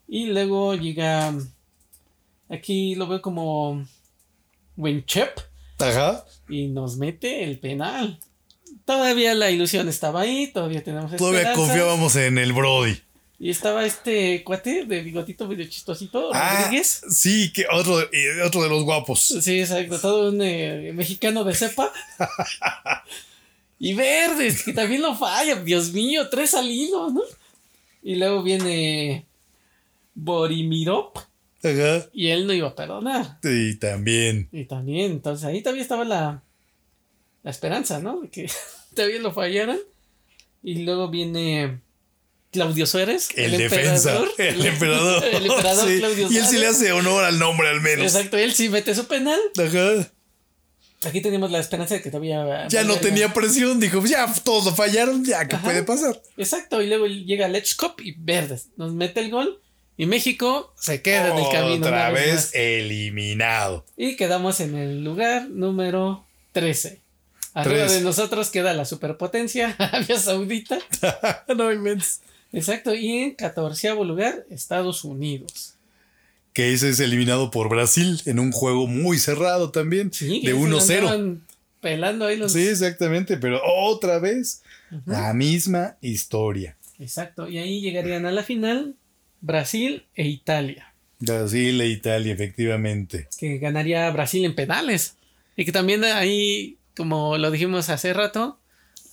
Y 0.08 0.26
luego 0.26 0.74
llega. 0.74 1.34
Aquí 2.48 2.94
lo 2.94 3.06
veo 3.06 3.20
como. 3.20 3.86
Winchep. 4.76 5.38
Ajá. 5.78 6.24
Y 6.48 6.68
nos 6.68 6.96
mete 6.96 7.44
el 7.44 7.58
penal. 7.58 8.18
Todavía 8.84 9.34
la 9.34 9.50
ilusión 9.50 9.88
estaba 9.88 10.22
ahí. 10.22 10.50
Todavía 10.52 10.82
tenemos 10.82 11.14
Todavía 11.16 11.52
confiábamos 11.52 12.16
en 12.16 12.38
el 12.38 12.54
Brody. 12.54 12.96
Y 13.40 13.50
estaba 13.50 13.86
este 13.86 14.42
cuate 14.42 14.84
de 14.84 15.00
bigotito 15.00 15.46
medio 15.46 15.64
chistosito. 15.66 16.30
Ah, 16.34 16.64
Rodríguez. 16.64 17.02
sí, 17.08 17.52
que 17.52 17.66
otro, 17.70 18.00
eh, 18.00 18.42
otro 18.44 18.64
de 18.64 18.68
los 18.68 18.82
guapos. 18.82 19.20
Sí, 19.20 19.60
exacto. 19.60 20.00
Todo 20.00 20.30
un 20.30 20.42
eh, 20.42 20.90
mexicano 20.92 21.44
de 21.44 21.54
cepa. 21.54 21.92
y 23.78 23.94
verdes, 23.94 24.64
que 24.64 24.72
también 24.72 25.02
lo 25.02 25.14
falla. 25.14 25.54
Dios 25.54 25.92
mío, 25.92 26.28
tres 26.28 26.54
al 26.54 26.68
hilo, 26.68 27.10
¿no? 27.10 27.22
Y 28.02 28.16
luego 28.16 28.42
viene 28.42 29.24
Borimirov. 30.14 31.12
Ajá. 31.62 32.08
Y 32.12 32.28
él 32.28 32.44
no 32.44 32.52
iba 32.52 32.68
a 32.68 32.74
perdonar. 32.74 33.38
Y 33.44 33.76
también. 33.76 34.48
Y 34.50 34.64
también, 34.64 35.12
entonces 35.12 35.44
ahí 35.44 35.62
todavía 35.62 35.82
estaba 35.82 36.04
la, 36.04 36.42
la 37.44 37.50
esperanza, 37.52 38.00
¿no? 38.00 38.20
De 38.22 38.30
que 38.30 38.50
todavía 38.96 39.20
lo 39.20 39.32
fallaran. 39.32 39.78
Y 40.60 40.82
luego 40.82 41.08
viene 41.08 41.82
Claudio 42.50 42.86
Suárez. 42.86 43.28
El, 43.34 43.56
defensa. 43.58 44.18
El 44.38 44.64
emperador. 44.66 45.24
el 45.32 45.46
emperador 45.46 45.88
Sí, 45.88 45.98
Claudio 45.98 46.28
Y 46.30 46.36
él 46.38 46.44
sí 46.46 46.56
le 46.56 46.60
Suárez. 46.60 46.76
hace 46.76 46.92
honor 46.92 47.24
al 47.24 47.38
nombre 47.38 47.68
al 47.68 47.80
menos. 47.80 48.06
Exacto, 48.06 48.36
él 48.36 48.54
sí 48.54 48.68
mete 48.68 48.94
su 48.94 49.06
penal. 49.06 49.38
Ajá. 49.58 50.10
Aquí 51.04 51.20
tenemos 51.20 51.50
la 51.52 51.60
esperanza 51.60 51.94
de 51.94 52.02
que 52.02 52.10
todavía. 52.10 52.66
Ya 52.68 52.82
no 52.82 52.96
tenía 52.96 53.32
presión, 53.32 53.78
dijo, 53.78 54.00
pues 54.00 54.10
ya 54.10 54.32
todos 54.42 54.74
fallaron, 54.74 55.24
ya, 55.24 55.46
¿qué 55.46 55.54
Ajá. 55.54 55.64
puede 55.64 55.82
pasar? 55.84 56.20
Exacto, 56.36 56.82
y 56.82 56.88
luego 56.88 57.06
llega 57.06 57.46
Lechkop 57.46 58.00
y 58.00 58.14
Verdes. 58.18 58.68
Nos 58.76 58.92
mete 58.92 59.20
el 59.20 59.30
gol. 59.30 59.60
Y 59.96 60.06
México 60.06 60.72
se 60.78 61.02
queda 61.02 61.32
en 61.32 61.38
el 61.38 61.50
camino. 61.52 61.86
Otra 61.86 62.10
vez 62.10 62.54
eliminado. 62.54 63.84
Y 63.96 64.14
quedamos 64.16 64.60
en 64.60 64.76
el 64.76 65.02
lugar 65.02 65.48
número 65.50 66.24
13. 66.52 67.00
Arriba 67.54 67.86
de 67.86 68.00
nosotros 68.02 68.50
queda 68.50 68.74
la 68.74 68.84
superpotencia, 68.84 69.74
Arabia 69.78 70.18
Saudita. 70.18 70.78
no 71.56 71.72
inventes. 71.72 72.20
Exacto, 72.52 72.94
y 72.94 73.08
en 73.18 73.34
catorceavo 73.34 74.04
lugar, 74.04 74.46
Estados 74.50 75.04
Unidos. 75.04 75.74
Que 76.52 76.72
ese 76.72 76.88
es 76.90 77.00
eliminado 77.00 77.50
por 77.50 77.68
Brasil 77.68 78.20
en 78.24 78.38
un 78.38 78.52
juego 78.52 78.86
muy 78.86 79.18
cerrado 79.18 79.70
también. 79.70 80.12
Sí, 80.12 80.40
de 80.40 80.52
que 80.52 80.52
se 80.52 80.54
1-0. 80.54 80.98
andaban 80.98 81.48
Pelando 81.80 82.26
ahí 82.26 82.36
los. 82.36 82.52
Sí, 82.52 82.66
exactamente, 82.66 83.36
pero 83.36 83.60
otra 83.64 84.18
vez 84.18 84.62
la 85.06 85.32
misma 85.32 85.96
historia. 86.00 86.76
Exacto, 86.98 87.48
y 87.48 87.58
ahí 87.58 87.80
llegarían 87.80 88.26
a 88.26 88.32
la 88.32 88.42
final 88.42 88.96
Brasil 89.40 90.04
e 90.16 90.26
Italia. 90.26 90.92
Brasil 91.20 91.80
e 91.80 91.86
Italia, 91.86 92.32
efectivamente. 92.32 93.28
Que 93.38 93.58
ganaría 93.58 94.10
Brasil 94.10 94.44
en 94.44 94.56
penales. 94.56 95.14
Y 95.56 95.64
que 95.64 95.72
también 95.72 96.02
ahí, 96.04 96.78
como 96.96 97.38
lo 97.38 97.50
dijimos 97.50 97.88
hace 97.90 98.12
rato, 98.12 98.58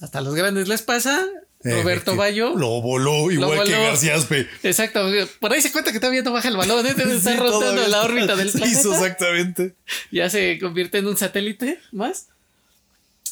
hasta 0.02 0.20
a 0.20 0.22
los 0.22 0.34
grandes 0.34 0.68
les 0.68 0.82
pasa. 0.82 1.24
Roberto 1.72 2.13
Efecti- 2.13 2.18
Bayo. 2.18 2.55
Lo 2.55 2.82
voló 2.82 3.32
igual 3.32 3.63
que 3.66 3.74
voló. 3.74 3.84
García 3.86 4.16
Aspe. 4.16 4.47
Exacto, 4.63 5.09
por 5.39 5.51
ahí 5.53 5.61
se 5.61 5.72
cuenta 5.72 5.91
que 5.91 5.99
todavía 5.99 6.22
no 6.22 6.32
baja 6.32 6.47
el 6.49 6.57
balón, 6.57 6.86
¿eh? 6.86 6.93
Sí, 7.22 7.34
rotando 7.36 7.74
la 7.76 7.86
está- 7.86 8.03
órbita 8.03 8.36
del 8.36 8.51
planeta. 8.51 8.80
hizo 8.80 8.93
exactamente. 8.93 9.76
ya 10.11 10.30
se 10.30 10.59
convierte 10.59 10.99
en 10.99 11.07
un 11.07 11.18
satélite 11.18 11.80
más. 11.91 12.28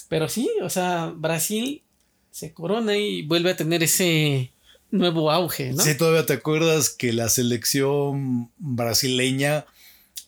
Pero 0.09 0.29
sí, 0.29 0.49
o 0.61 0.69
sea, 0.69 1.11
Brasil 1.15 1.84
se 2.31 2.53
corona 2.53 2.97
y 2.97 3.21
vuelve 3.23 3.51
a 3.51 3.55
tener 3.55 3.81
ese 3.84 4.51
nuevo 4.91 5.31
auge, 5.31 5.71
¿no? 5.73 5.81
Sí, 5.84 5.95
todavía 5.95 6.25
te 6.25 6.34
acuerdas 6.34 6.89
que 6.89 7.13
la 7.13 7.29
selección 7.29 8.51
brasileña 8.57 9.65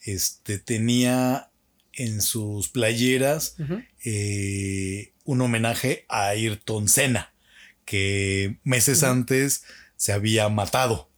este, 0.03 0.57
tenía 0.59 1.49
en 1.93 2.21
sus 2.21 2.69
playeras 2.69 3.55
eh, 4.03 5.11
un 5.23 5.41
homenaje 5.41 6.05
a 6.09 6.29
Ayrton 6.29 6.87
Senna, 6.89 7.31
que 7.85 8.57
meses 8.63 9.03
antes 9.03 9.63
se 9.95 10.11
había 10.11 10.49
matado, 10.49 11.09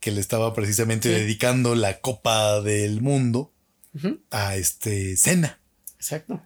que 0.00 0.10
le 0.10 0.20
estaba 0.20 0.52
precisamente 0.54 1.08
Sí. 1.08 1.14
dedicando 1.20 1.74
la 1.74 2.00
Copa 2.00 2.60
del 2.60 3.00
Mundo 3.00 3.52
a 4.30 4.56
este 4.56 5.16
Senna. 5.16 5.58
Exacto. 5.96 6.42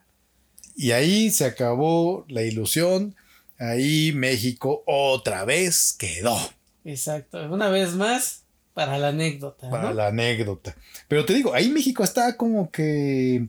Y 0.76 0.90
ahí 0.92 1.30
se 1.30 1.44
acabó 1.44 2.24
la 2.28 2.42
ilusión. 2.42 3.16
Ahí 3.58 4.12
México 4.12 4.84
otra 4.86 5.44
vez 5.44 5.92
quedó 5.98 6.38
Exacto. 6.84 7.38
Una 7.52 7.68
vez 7.68 7.94
más, 7.94 8.42
para 8.72 8.96
la 8.98 9.08
anécdota. 9.08 9.68
para 9.68 9.88
¿no? 9.88 9.94
la 9.94 10.06
anécdota. 10.08 10.76
Pero 11.08 11.24
te 11.26 11.34
digo, 11.34 11.52
ahí 11.54 11.68
México 11.70 12.04
está 12.04 12.36
como 12.36 12.70
que... 12.70 13.48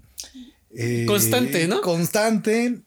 eh, 0.76 1.06
Constante, 1.08 1.68
¿no? 1.68 1.82
Constante 1.82 2.80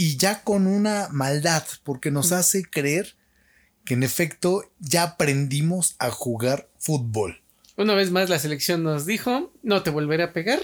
y 0.00 0.16
ya 0.16 0.44
con 0.44 0.68
una 0.68 1.08
maldad, 1.10 1.64
porque 1.82 2.12
nos 2.12 2.30
hace 2.30 2.62
creer 2.62 3.16
que 3.84 3.94
en 3.94 4.04
efecto 4.04 4.70
ya 4.78 5.02
aprendimos 5.02 5.96
a 5.98 6.10
jugar 6.12 6.68
fútbol. 6.78 7.40
Una 7.76 7.94
vez 7.94 8.12
más, 8.12 8.28
la 8.28 8.38
selección 8.38 8.84
nos 8.84 9.06
dijo: 9.06 9.52
No 9.64 9.82
te 9.82 9.90
volveré 9.90 10.22
a 10.22 10.32
pegar. 10.32 10.60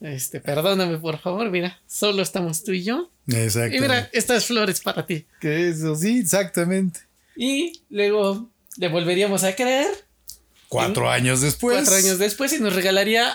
Este, 0.00 0.40
perdóname, 0.40 0.98
por 0.98 1.18
favor. 1.18 1.50
Mira, 1.50 1.80
solo 1.88 2.22
estamos 2.22 2.62
tú 2.62 2.70
y 2.70 2.84
yo. 2.84 3.10
Exacto. 3.26 3.76
Y 3.76 3.80
mira, 3.80 4.08
estas 4.12 4.44
flores 4.46 4.80
para 4.80 5.04
ti. 5.04 5.26
Que 5.40 5.68
eso 5.68 5.96
sí, 5.96 6.20
exactamente. 6.20 7.00
Y 7.34 7.82
luego 7.90 8.48
le 8.76 8.88
volveríamos 8.88 9.42
a 9.42 9.56
creer 9.56 9.88
Cuatro 10.68 11.10
años 11.10 11.40
después. 11.40 11.76
cuatro 11.78 11.96
años 11.96 12.18
después 12.18 12.52
y 12.52 12.60
nos 12.60 12.76
regalaría 12.76 13.34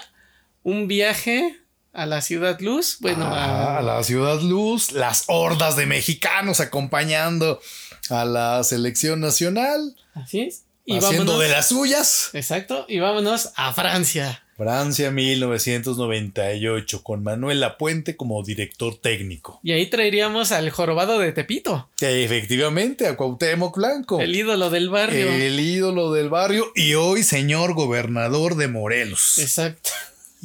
un 0.63 0.87
viaje 0.87 1.59
a 1.93 2.05
la 2.05 2.21
Ciudad 2.21 2.59
Luz. 2.59 2.97
Bueno, 2.99 3.25
Ah, 3.25 3.75
a, 3.75 3.79
a, 3.79 3.81
la 3.81 4.03
Ciudad 4.03 4.41
Luz, 4.41 4.91
las 4.91 5.25
hordas 5.27 5.75
de 5.75 5.85
mexicanos 5.85 6.59
acompañando 6.59 7.61
a 8.09 8.25
la 8.25 8.63
selección 8.63 9.19
nacional, 9.21 9.95
así 10.15 10.41
es. 10.41 10.63
Y 10.85 10.97
haciendo 10.97 11.31
vámonos. 11.33 11.41
de 11.41 11.49
las 11.49 11.67
suyas. 11.69 12.29
Exacto. 12.33 12.85
Y 12.89 12.99
vámonos 12.99 13.51
a 13.55 13.71
Francia. 13.71 14.43
Francia 14.57 15.09
1998 15.11 17.03
con 17.03 17.23
Manuel 17.23 17.59
Lapuente 17.61 18.15
como 18.17 18.43
director 18.43 18.95
técnico. 18.97 19.59
Y 19.63 19.71
ahí 19.71 19.89
traeríamos 19.89 20.51
al 20.51 20.69
jorobado 20.69 21.19
de 21.19 21.31
Tepito, 21.31 21.89
Que 21.97 22.23
efectivamente 22.23 23.07
a 23.07 23.15
Cuauhtémoc 23.15 23.75
Blanco, 23.77 24.19
el 24.19 24.35
ídolo 24.35 24.69
del 24.69 24.89
barrio. 24.89 25.31
el 25.31 25.59
ídolo 25.59 26.11
del 26.13 26.29
barrio 26.29 26.71
y 26.75 26.93
hoy 26.95 27.23
señor 27.23 27.73
gobernador 27.73 28.55
de 28.55 28.67
Morelos. 28.67 29.37
Exacto. 29.39 29.89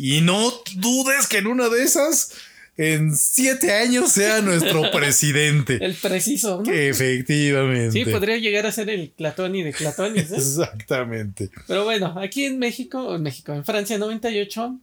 Y 0.00 0.20
no 0.20 0.52
dudes 0.76 1.26
que 1.26 1.38
en 1.38 1.48
una 1.48 1.68
de 1.68 1.82
esas, 1.82 2.30
en 2.76 3.16
siete 3.16 3.72
años, 3.72 4.12
sea 4.12 4.40
nuestro 4.40 4.90
presidente. 4.92 5.84
El 5.84 5.94
preciso, 5.96 6.62
¿no? 6.64 6.72
Efectivamente. 6.72 7.90
Sí, 7.90 8.04
podría 8.04 8.36
llegar 8.38 8.64
a 8.64 8.70
ser 8.70 8.90
el 8.90 9.10
Clatoni 9.10 9.64
de 9.64 9.72
Clatonis, 9.72 10.30
¿eh? 10.30 10.36
Exactamente. 10.36 11.50
Pero 11.66 11.82
bueno, 11.82 12.14
aquí 12.16 12.44
en 12.44 12.60
México, 12.60 13.16
en 13.16 13.22
México, 13.24 13.52
en 13.52 13.64
Francia 13.64 13.98
98, 13.98 14.78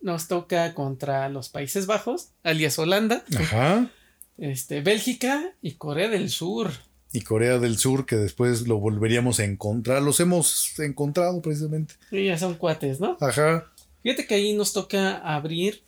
nos 0.00 0.26
toca 0.26 0.72
contra 0.72 1.28
los 1.28 1.50
Países 1.50 1.84
Bajos, 1.84 2.28
alias 2.42 2.78
Holanda, 2.78 3.24
Ajá. 3.38 3.90
este, 4.38 4.80
Bélgica 4.80 5.52
y 5.60 5.72
Corea 5.72 6.08
del 6.08 6.30
Sur. 6.30 6.70
Y 7.12 7.20
Corea 7.20 7.58
del 7.58 7.76
Sur, 7.76 8.06
que 8.06 8.16
después 8.16 8.66
lo 8.66 8.78
volveríamos 8.78 9.38
a 9.40 9.44
encontrar. 9.44 10.00
Los 10.02 10.18
hemos 10.20 10.78
encontrado 10.80 11.42
precisamente. 11.42 11.94
Y 12.10 12.24
ya 12.24 12.38
son 12.38 12.54
cuates, 12.54 13.00
¿no? 13.00 13.18
Ajá. 13.20 13.70
Fíjate 14.06 14.28
que 14.28 14.36
ahí 14.36 14.52
nos 14.52 14.72
toca 14.72 15.16
abrir, 15.16 15.82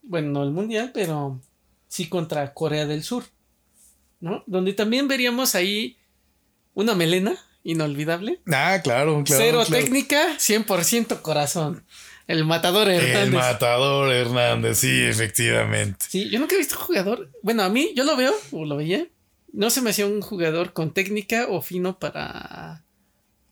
bueno, 0.00 0.28
no 0.28 0.44
el 0.44 0.52
mundial, 0.52 0.92
pero 0.94 1.40
sí 1.88 2.08
contra 2.08 2.54
Corea 2.54 2.86
del 2.86 3.02
Sur, 3.02 3.24
¿no? 4.20 4.44
Donde 4.46 4.74
también 4.74 5.08
veríamos 5.08 5.56
ahí 5.56 5.96
una 6.72 6.94
melena 6.94 7.36
inolvidable. 7.64 8.38
Ah, 8.46 8.78
claro, 8.84 9.24
claro. 9.24 9.42
Cero 9.42 9.62
claro. 9.66 9.84
técnica, 9.84 10.36
100% 10.38 11.20
corazón. 11.20 11.84
El 12.28 12.44
matador 12.44 12.88
Hernández. 12.88 13.24
El 13.24 13.32
matador 13.32 14.12
Hernández, 14.12 14.78
sí, 14.78 15.02
efectivamente. 15.02 16.06
Sí, 16.08 16.30
yo 16.30 16.38
nunca 16.38 16.54
he 16.54 16.58
visto 16.58 16.76
un 16.76 16.82
jugador. 16.82 17.28
Bueno, 17.42 17.64
a 17.64 17.68
mí, 17.68 17.90
yo 17.96 18.04
lo 18.04 18.14
veo, 18.14 18.32
o 18.52 18.64
lo 18.64 18.76
veía. 18.76 19.08
No 19.52 19.68
se 19.70 19.82
me 19.82 19.90
hacía 19.90 20.06
un 20.06 20.20
jugador 20.20 20.74
con 20.74 20.94
técnica 20.94 21.48
o 21.48 21.60
fino 21.60 21.98
para. 21.98 22.84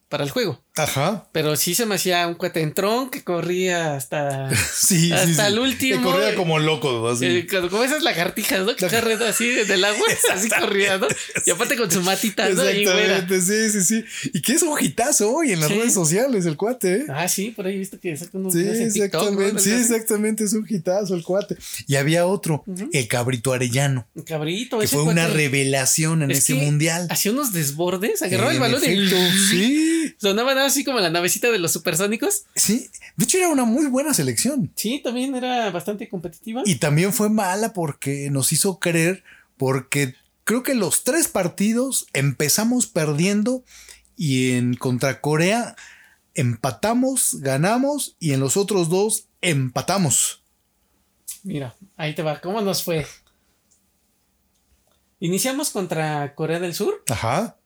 para 0.09 0.23
el 0.23 0.31
juego. 0.31 0.63
Ajá. 0.83 1.29
Pero 1.33 1.57
sí 1.57 1.75
se 1.75 1.87
me 1.87 1.95
hacía 1.97 2.27
un 2.27 2.35
cuatentrón 2.35 3.11
que 3.11 3.23
corría 3.23 3.95
hasta. 3.97 4.51
Sí, 4.91 4.99
sí, 5.09 5.13
Hasta 5.13 5.47
sí. 5.47 5.53
el 5.53 5.59
último, 5.59 5.97
Que 5.99 6.03
corría 6.03 6.35
como 6.35 6.59
loco, 6.59 7.09
así. 7.09 7.25
eh, 7.27 7.47
como 7.71 7.85
esas 7.85 8.03
lagartijas, 8.03 8.61
¿no? 8.67 8.75
Que 8.75 8.89
corren 8.89 9.23
así 9.23 9.47
del 9.49 9.85
agua, 9.85 10.05
así 10.33 10.49
corría, 10.49 10.99
¿no? 10.99 11.07
Y 11.47 11.51
aparte 11.51 11.77
con 11.77 11.91
su 11.91 12.03
matita, 12.03 12.49
¿no? 12.49 12.63
Exactamente, 12.63 13.41
sí, 13.41 13.71
sí, 13.71 13.83
sí. 13.85 14.31
Y 14.33 14.43
que 14.43 14.53
es 14.55 14.63
un 14.63 14.77
hitazo 14.83 15.33
hoy 15.33 15.53
en 15.53 15.61
las 15.61 15.69
Sí. 15.69 15.75
redes 15.79 15.95
sociales, 15.95 16.47
el 16.47 16.57
cuate, 16.57 16.95
¿eh? 16.97 17.05
Ah, 17.09 17.29
sí, 17.29 17.51
por 17.51 17.67
ahí 17.67 17.75
he 17.75 17.79
visto 17.79 18.01
que 18.01 18.17
saca 18.17 18.37
unos 18.39 18.53
Sí, 18.53 18.61
exactamente, 18.67 19.61
sí, 19.61 19.71
exactamente, 19.71 20.45
es 20.45 20.53
un 20.55 20.67
hitazo 20.69 21.15
el 21.15 21.23
cuate. 21.23 21.57
Y 21.87 21.97
había 21.97 22.27
otro, 22.27 22.65
el 22.93 23.07
cabrito 23.09 23.53
arellano, 23.53 24.09
Un 24.15 24.23
cabrito, 24.23 24.79
que 24.79 24.87
ese 24.87 24.97
fue 24.97 25.05
una 25.05 25.29
revelación 25.29 26.23
en 26.23 26.31
es 26.31 26.39
ese 26.39 26.55
mundial. 26.55 27.07
Hacía 27.11 27.33
unos 27.33 27.53
desbordes, 27.53 28.23
agarraba 28.23 28.53
el 28.53 28.59
balón 28.61 28.83
y 28.85 29.09
Sí, 29.51 30.15
sonaba 30.19 30.55
nada 30.55 30.70
así 30.73 30.85
como 30.85 31.01
la 31.01 31.11
navecita 31.11 31.51
de 31.51 31.59
los 31.59 31.73
supersónicos. 31.73 32.45
sí. 32.55 32.89
De 33.17 33.25
hecho, 33.25 33.39
era 33.39 33.49
una 33.49 33.65
muy 33.65 33.87
buena 33.87 34.15
selección. 34.15 34.73
Sí, 34.77 35.01
también 35.05 35.35
era 35.35 35.71
bastante 35.71 36.09
competitiva. 36.09 36.63
Y 36.65 36.77
también 36.77 37.13
fue 37.13 37.29
mala 37.29 37.73
porque 37.75 38.31
nos 38.31 38.53
hizo 38.53 38.79
creer, 38.79 39.25
porque 39.59 40.15
creo 40.45 40.63
que 40.63 40.75
los 40.75 41.05
tres 41.05 41.29
partidos 41.29 42.07
empezamos 42.15 42.87
perdiendo 42.87 43.63
y 44.17 44.53
en 44.53 44.75
contra 44.75 45.21
Corea 45.21 45.77
empatamos, 46.35 47.41
ganamos 47.41 48.17
y 48.19 48.33
en 48.33 48.41
los 48.41 48.57
otros 48.57 48.89
dos 48.89 49.27
empatamos. 49.43 50.43
Mira, 51.43 51.75
ahí 51.97 52.15
te 52.15 52.23
va. 52.23 52.41
¿Cómo 52.41 52.61
nos 52.63 52.83
fue? 52.83 53.07
Iniciamos 55.19 55.71
contra 55.71 56.35
Corea 56.35 56.61
del 56.61 56.75
Sur. 56.75 57.03
Ajá, 57.11 57.57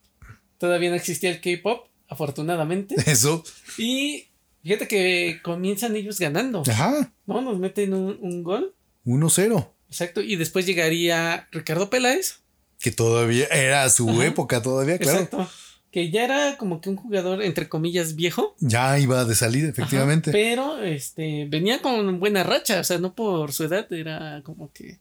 Todavía 0.58 0.90
no 0.90 0.96
existía 0.96 1.30
el 1.30 1.40
K-pop, 1.40 1.88
afortunadamente. 2.14 2.94
eso. 3.10 3.44
Y 3.78 4.28
fíjate 4.62 4.88
que 4.88 5.40
comienzan 5.42 5.94
ellos 5.96 6.18
ganando. 6.18 6.62
Ajá, 6.68 7.12
¿No? 7.26 7.40
Nos 7.42 7.58
meten 7.58 7.92
un, 7.94 8.18
un 8.20 8.42
gol. 8.42 8.74
1-0. 9.04 9.68
Exacto. 9.88 10.20
Y 10.22 10.36
después 10.36 10.66
llegaría 10.66 11.48
Ricardo 11.52 11.90
Peláez. 11.90 12.40
Que 12.80 12.90
todavía 12.90 13.46
era 13.46 13.88
su 13.90 14.08
Ajá. 14.08 14.26
época 14.26 14.62
todavía, 14.62 14.98
claro. 14.98 15.20
Exacto. 15.20 15.48
Que 15.90 16.10
ya 16.10 16.24
era 16.24 16.56
como 16.58 16.80
que 16.80 16.88
un 16.90 16.96
jugador, 16.96 17.40
entre 17.42 17.68
comillas, 17.68 18.16
viejo. 18.16 18.56
Ya 18.58 18.98
iba 18.98 19.24
de 19.24 19.34
salida, 19.36 19.68
efectivamente. 19.68 20.30
Ajá, 20.30 20.36
pero 20.38 20.82
este 20.82 21.46
venía 21.48 21.80
con 21.80 22.18
buena 22.18 22.42
racha. 22.42 22.80
O 22.80 22.84
sea, 22.84 22.98
no 22.98 23.14
por 23.14 23.52
su 23.52 23.62
edad, 23.64 23.90
era 23.92 24.42
como 24.44 24.72
que 24.72 24.98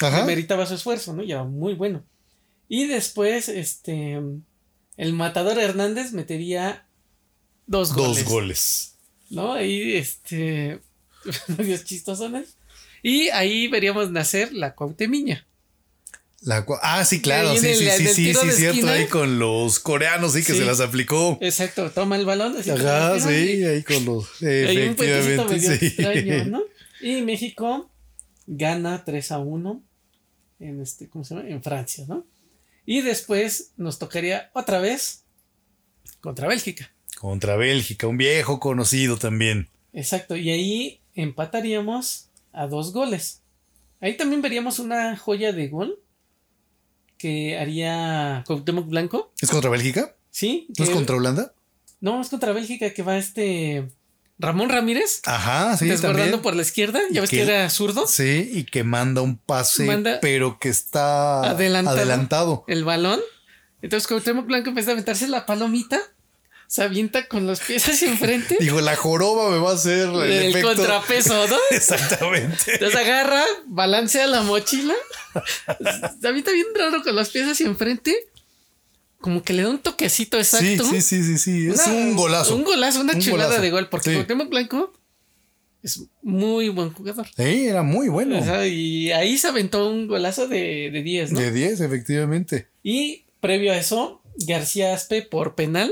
Ajá. 0.00 0.24
meritaba 0.24 0.66
su 0.66 0.74
esfuerzo, 0.74 1.12
¿no? 1.14 1.22
Y 1.22 1.30
era 1.30 1.44
muy 1.44 1.74
bueno. 1.74 2.02
Y 2.68 2.86
después, 2.88 3.48
este, 3.48 4.20
el 4.96 5.12
matador 5.12 5.58
Hernández 5.58 6.12
metería 6.12 6.86
dos 7.66 7.92
goles. 7.94 8.18
Dos 8.18 8.24
goles. 8.32 8.94
¿No? 9.30 9.54
Ahí, 9.54 9.94
este, 9.96 10.80
medios 11.58 11.84
chistosones. 11.84 12.56
Y 13.02 13.28
ahí 13.30 13.68
veríamos 13.68 14.10
nacer 14.10 14.52
la 14.52 14.74
Cuauhtemiña. 14.74 15.46
La 16.40 16.66
cua- 16.66 16.78
ah, 16.82 17.04
sí, 17.06 17.22
claro, 17.22 17.56
sí, 17.56 17.66
el- 17.68 17.74
sí, 17.76 17.84
sí, 17.90 18.06
sí, 18.06 18.34
sí, 18.34 18.50
cierto, 18.52 18.76
esquina. 18.80 18.92
ahí 18.92 19.06
con 19.06 19.38
los 19.38 19.78
coreanos, 19.80 20.34
sí, 20.34 20.40
que 20.44 20.52
Sí. 20.52 20.58
se 20.58 20.64
las 20.66 20.80
aplicó. 20.80 21.38
Exacto, 21.40 21.90
toma 21.90 22.16
el 22.16 22.26
balón. 22.26 22.54
así 22.58 22.68
Ajá, 22.70 23.18
sí, 23.18 23.64
ahí 23.64 23.82
con 23.82 24.04
los. 24.04 24.26
Un 24.42 24.48
Efectivamente, 24.48 25.54
medio 25.54 25.78
sí. 25.78 25.86
extraño, 25.86 26.44
¿no? 26.46 26.62
Y 27.00 27.22
México 27.22 27.90
gana 28.46 29.04
3 29.04 29.32
a 29.32 29.38
1 29.38 29.82
en 30.60 30.80
este, 30.82 31.08
¿cómo 31.08 31.24
se 31.24 31.34
llama? 31.34 31.48
En 31.48 31.62
Francia, 31.62 32.04
¿no? 32.08 32.26
Y 32.86 33.00
después 33.00 33.72
nos 33.76 33.98
tocaría 33.98 34.50
otra 34.54 34.80
vez 34.80 35.24
contra 36.20 36.48
Bélgica. 36.48 36.92
Contra 37.18 37.56
Bélgica, 37.56 38.06
un 38.06 38.18
viejo 38.18 38.60
conocido 38.60 39.16
también. 39.16 39.68
Exacto, 39.92 40.36
y 40.36 40.50
ahí 40.50 41.00
empataríamos 41.14 42.28
a 42.52 42.66
dos 42.66 42.92
goles. 42.92 43.42
Ahí 44.00 44.16
también 44.16 44.42
veríamos 44.42 44.78
una 44.78 45.16
joya 45.16 45.52
de 45.52 45.68
gol 45.68 46.00
que 47.16 47.56
haría 47.58 48.44
Cuauhtémoc 48.46 48.88
Blanco, 48.88 49.32
¿Es 49.40 49.50
contra 49.50 49.70
Bélgica? 49.70 50.14
¿sí? 50.30 50.66
¿No 50.76 50.84
es 50.84 50.90
contra 50.90 51.16
Holanda? 51.16 51.54
No, 52.00 52.20
es 52.20 52.28
contra 52.28 52.52
Bélgica 52.52 52.90
que 52.90 53.02
va 53.02 53.16
este 53.16 53.88
Ramón 54.38 54.68
Ramírez 54.68 55.20
Ajá, 55.26 55.76
sí, 55.76 55.86
desbordando 55.86 56.42
por 56.42 56.56
la 56.56 56.62
izquierda. 56.62 57.00
Ya 57.10 57.20
ves 57.20 57.30
que- 57.30 57.36
que 57.36 57.42
era 57.42 57.70
zurdo. 57.70 58.06
Sí, 58.06 58.50
y 58.52 58.64
que 58.64 58.82
manda 58.84 59.20
un 59.22 59.36
pase, 59.38 59.84
Manda- 59.84 60.18
pero 60.20 60.58
que 60.58 60.68
está 60.68 61.42
Adelantado. 61.50 61.96
adelantado. 61.96 62.64
el 62.66 62.84
balón 62.84 63.20
Entonces 63.82 64.06
Cuauhtémoc 64.08 64.46
Blanco 64.46 64.72
vez 64.72 64.86
de 64.86 64.92
aventarse 64.92 65.28
la 65.28 65.44
palomita, 65.46 66.00
se 66.66 66.82
avienta 66.82 67.28
con 67.28 67.46
los 67.46 67.60
pies 67.60 67.86
hacia 67.88 68.08
enfrente. 68.08 68.56
Digo, 68.60 68.80
la 68.80 68.96
joroba 68.96 69.50
me 69.50 69.58
va 69.58 69.70
a 69.72 69.74
hacer 69.74 70.08
el, 70.08 70.22
el 70.22 70.44
efecto. 70.56 70.68
contrapeso, 70.74 71.46
¿no? 71.46 71.56
Exactamente. 71.70 72.72
Entonces 72.74 72.98
agarra, 72.98 73.44
balancea 73.66 74.26
la 74.26 74.42
mochila. 74.42 74.94
Se 76.20 76.26
avienta 76.28 76.50
bien 76.52 76.66
raro 76.74 77.02
con 77.02 77.14
los 77.14 77.28
pies 77.28 77.46
hacia 77.48 77.66
enfrente. 77.66 78.16
Como 79.24 79.42
que 79.42 79.54
le 79.54 79.62
da 79.62 79.70
un 79.70 79.78
toquecito 79.78 80.36
exacto. 80.36 80.84
sí, 80.84 81.00
sí, 81.00 81.22
sí, 81.24 81.38
sí. 81.38 81.68
Es 81.68 81.86
Una- 81.86 81.94
un 81.96 82.14
golazo. 82.14 82.54
Un 82.56 82.62
golazo, 82.62 83.00
una 83.00 83.14
Un 83.14 83.20
chulada 83.20 83.44
golazo. 83.46 83.62
de 83.62 83.70
gol. 83.70 83.88
Porque 83.88 84.10
Sí. 84.10 84.16
Cuauhtémoc 84.16 84.50
Blanco 84.50 84.92
es 85.82 86.02
muy 86.20 86.68
buen 86.68 86.92
jugador. 86.92 87.26
Sí, 87.34 87.66
era 87.66 87.82
muy 87.82 88.08
bueno. 88.10 88.38
O 88.38 88.44
sea, 88.44 88.66
y 88.66 89.12
ahí 89.12 89.38
se 89.38 89.48
aventó 89.48 89.88
un 89.88 90.08
golazo 90.08 90.46
de, 90.46 90.90
de 90.92 91.02
10, 91.02 91.32
¿no? 91.32 91.40
De 91.40 91.50
10, 91.52 91.80
efectivamente. 91.80 92.68
Y 92.82 93.24
previo 93.40 93.72
a 93.72 93.78
eso, 93.78 94.20
García 94.46 94.92
Aspe 94.92 95.22
por 95.22 95.54
penal 95.54 95.90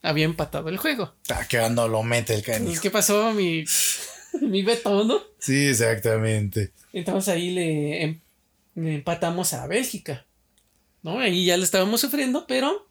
había 0.00 0.24
empatado 0.24 0.70
el 0.70 0.78
juego. 0.78 1.12
Ah, 1.28 1.44
que 1.46 1.58
ando 1.58 1.86
lo 1.86 2.02
mete 2.02 2.32
el 2.32 2.42
canijo. 2.42 2.80
¿qué 2.80 2.90
pasó? 2.90 3.34
Mi, 3.34 3.62
mi 4.40 4.62
Beto, 4.62 5.04
¿no? 5.04 5.20
Sí, 5.38 5.66
exactamente. 5.66 6.72
Entonces 6.94 7.34
ahí 7.34 7.50
le, 7.50 8.04
em- 8.04 8.20
le 8.74 8.94
empatamos 8.94 9.52
a 9.52 9.66
Bélgica. 9.66 10.24
¿No? 11.02 11.18
Ahí 11.18 11.44
ya 11.44 11.56
lo 11.56 11.64
estábamos 11.64 12.00
sufriendo, 12.00 12.46
pero 12.46 12.86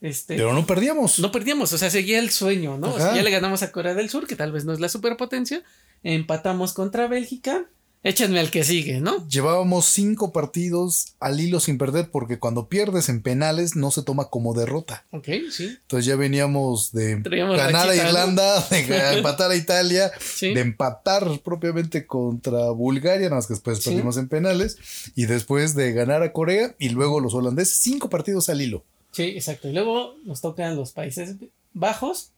este, 0.00 0.36
Pero 0.36 0.52
no 0.52 0.66
perdíamos. 0.66 1.18
no 1.20 1.30
perdíamos. 1.30 1.72
O 1.72 1.78
sea, 1.78 1.88
seguía 1.90 2.18
el 2.18 2.30
sueño, 2.30 2.76
¿no? 2.76 2.92
O 2.94 2.96
sea, 2.96 3.08
Ajá. 3.08 3.16
ya 3.16 3.22
le 3.22 3.30
ganamos 3.30 3.62
a 3.62 3.70
Corea 3.70 3.94
del 3.94 4.10
Sur, 4.10 4.26
que 4.26 4.34
tal 4.36 4.50
vez 4.50 4.64
no 4.64 4.72
es 4.72 4.80
la 4.80 4.88
superpotencia. 4.88 5.62
Empatamos 6.02 6.72
contra 6.72 7.06
Bélgica. 7.06 7.66
Échenme 8.04 8.40
al 8.40 8.50
que 8.50 8.64
sigue, 8.64 9.00
¿no? 9.00 9.28
Llevábamos 9.28 9.86
cinco 9.86 10.32
partidos 10.32 11.14
al 11.20 11.38
hilo 11.38 11.60
sin 11.60 11.78
perder 11.78 12.10
porque 12.10 12.40
cuando 12.40 12.66
pierdes 12.68 13.08
en 13.08 13.22
penales 13.22 13.76
no 13.76 13.92
se 13.92 14.02
toma 14.02 14.24
como 14.28 14.54
derrota. 14.54 15.04
Ok, 15.12 15.28
sí. 15.52 15.76
Entonces 15.82 16.06
ya 16.06 16.16
veníamos 16.16 16.90
de 16.90 17.18
Traíamos 17.18 17.56
ganar 17.56 17.88
a. 17.88 17.94
Irlanda, 17.94 18.60
de 18.70 19.12
empatar 19.18 19.52
a 19.52 19.56
Italia, 19.56 20.10
Sí. 20.18 20.52
de 20.52 20.60
empatar 20.62 21.28
propiamente 21.44 22.04
contra 22.04 22.70
Bulgaria, 22.70 23.26
nada 23.28 23.36
más 23.36 23.46
que 23.46 23.54
después 23.54 23.78
Sí. 23.78 23.90
perdimos 23.90 24.16
en 24.16 24.28
penales, 24.28 24.78
y 25.14 25.26
después 25.26 25.76
de 25.76 25.92
ganar 25.92 26.24
a 26.24 26.32
Corea 26.32 26.74
y 26.80 26.88
luego 26.88 27.20
los 27.20 27.34
holandeses, 27.34 27.76
cinco 27.76 28.10
partidos 28.10 28.48
al 28.48 28.60
hilo. 28.62 28.84
Sí, 29.12 29.22
exacto. 29.24 29.68
Y 29.68 29.74
luego 29.74 30.16
nos 30.24 30.40
tocan 30.40 30.74
los 30.74 30.90
Países 30.90 31.36
Bajos, 31.72 32.32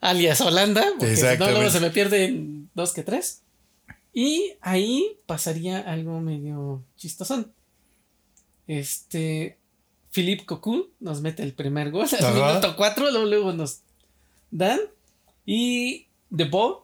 alias 0.00 0.40
Holanda, 0.42 0.84
porque 0.98 1.16
si 1.16 1.22
no, 1.38 1.50
luego 1.50 1.70
se 1.70 1.80
me 1.80 1.90
pierden 1.90 2.68
dos 2.74 2.92
que 2.92 3.02
tres. 3.02 3.40
Y 4.18 4.54
ahí 4.62 5.18
pasaría 5.26 5.78
algo 5.78 6.20
medio 6.20 6.82
chistosón. 6.96 7.52
Este. 8.66 9.58
Philippe 10.10 10.46
Cocu 10.46 10.88
nos 11.00 11.20
mete 11.20 11.42
el 11.42 11.52
primer 11.52 11.90
gol 11.90 12.06
al 12.20 12.34
minuto 12.34 12.74
4, 12.78 13.10
luego, 13.26 13.52
nos 13.52 13.80
dan. 14.50 14.80
Y 15.44 16.06
De 16.30 16.44
Boer, 16.44 16.78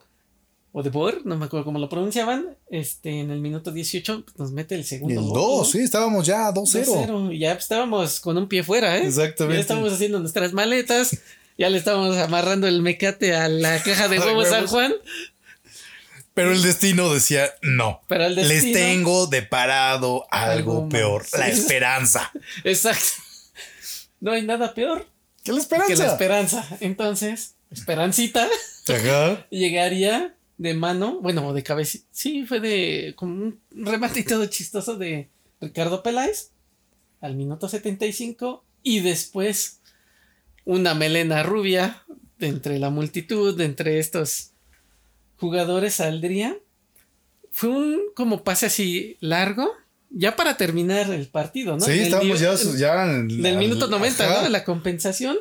o 0.72 0.82
De 0.82 0.90
Boer, 0.90 1.24
no 1.24 1.38
me 1.38 1.46
acuerdo 1.46 1.64
cómo 1.64 1.78
lo 1.78 1.88
pronunciaban, 1.88 2.54
este, 2.68 3.20
en 3.20 3.30
el 3.30 3.40
minuto 3.40 3.72
18 3.72 4.26
nos 4.36 4.52
mete 4.52 4.74
el 4.74 4.82
Y 4.82 4.84
segundo 4.84 5.18
el 5.22 5.26
gol. 5.28 5.40
2, 5.40 5.70
sí, 5.70 5.78
estábamos 5.78 6.26
ya 6.26 6.52
2-0. 6.52 6.84
2-0. 6.84 7.34
Y 7.34 7.38
ya 7.38 7.52
estábamos 7.52 8.20
con 8.20 8.36
un 8.36 8.46
pie 8.46 8.62
fuera, 8.62 8.98
¿eh? 8.98 9.06
Exactamente. 9.06 9.56
Ya 9.56 9.60
estábamos 9.62 9.94
haciendo 9.94 10.20
nuestras 10.20 10.52
maletas. 10.52 11.18
Ya 11.56 11.70
le 11.70 11.78
estábamos 11.78 12.14
amarrando 12.18 12.66
el 12.68 12.82
mecate 12.82 13.34
a 13.34 13.48
la 13.48 13.82
caja 13.82 14.09
de 14.09 14.18
huevos 14.20 14.48
San. 14.48 14.66
Juan. 14.66 14.92
Pero 16.34 16.52
el 16.52 16.62
destino 16.62 17.12
decía 17.12 17.50
no. 17.62 18.00
Pero 18.09 18.24
el 18.26 18.34
Les 18.34 18.48
destino- 18.48 18.78
tengo 18.78 19.26
deparado 19.26 20.26
algo, 20.30 20.52
Algo 20.52 20.82
más. 20.82 20.90
peor, 20.90 21.26
la 21.38 21.48
esperanza. 21.48 22.30
Exacto. 22.64 23.22
No 24.20 24.32
hay 24.32 24.42
nada 24.42 24.72
peor 24.74 25.09
¿Qué 25.44 25.52
la 25.52 25.56
que 25.59 25.62
esperanza? 25.62 26.04
la 26.06 26.12
esperanza. 26.12 26.76
Entonces, 26.80 27.54
Esperancita 27.70 28.48
Ajá. 28.88 29.46
llegaría 29.50 30.36
de 30.59 30.74
mano, 30.74 31.18
bueno, 31.20 31.48
o 31.48 31.52
de 31.54 31.62
cabeza. 31.62 31.98
Sí, 32.12 32.44
fue 32.46 32.60
de 32.60 33.14
como 33.16 33.34
un 33.34 33.60
todo 34.28 34.46
chistoso 34.46 34.96
de 34.96 35.28
Ricardo 35.60 36.02
Peláez 36.02 36.50
al 37.20 37.34
minuto 37.34 37.68
75 37.68 38.64
y 38.82 39.00
después 39.00 39.80
una 40.64 40.94
melena 40.94 41.42
rubia 41.42 42.02
de 42.38 42.48
entre 42.48 42.78
la 42.78 42.90
multitud, 42.90 43.56
de 43.56 43.64
entre 43.64 43.98
estos 43.98 44.52
jugadores 45.43 45.94
saldría. 45.97 46.56
Fue 47.51 47.69
un 47.69 48.01
como 48.14 48.44
pase 48.44 48.66
así 48.66 49.16
largo, 49.19 49.69
ya 50.09 50.36
para 50.36 50.56
terminar 50.56 51.10
el 51.10 51.27
partido, 51.27 51.77
¿no? 51.77 51.85
Sí, 51.85 51.90
el 51.90 52.01
estábamos 52.02 52.39
ya, 52.39 52.55
ya 52.78 53.10
en 53.10 53.43
del 53.43 53.56
minuto 53.56 53.89
90, 53.89 54.24
ajá. 54.24 54.43
¿no? 54.43 54.48
La 54.48 54.62
compensación. 54.62 55.36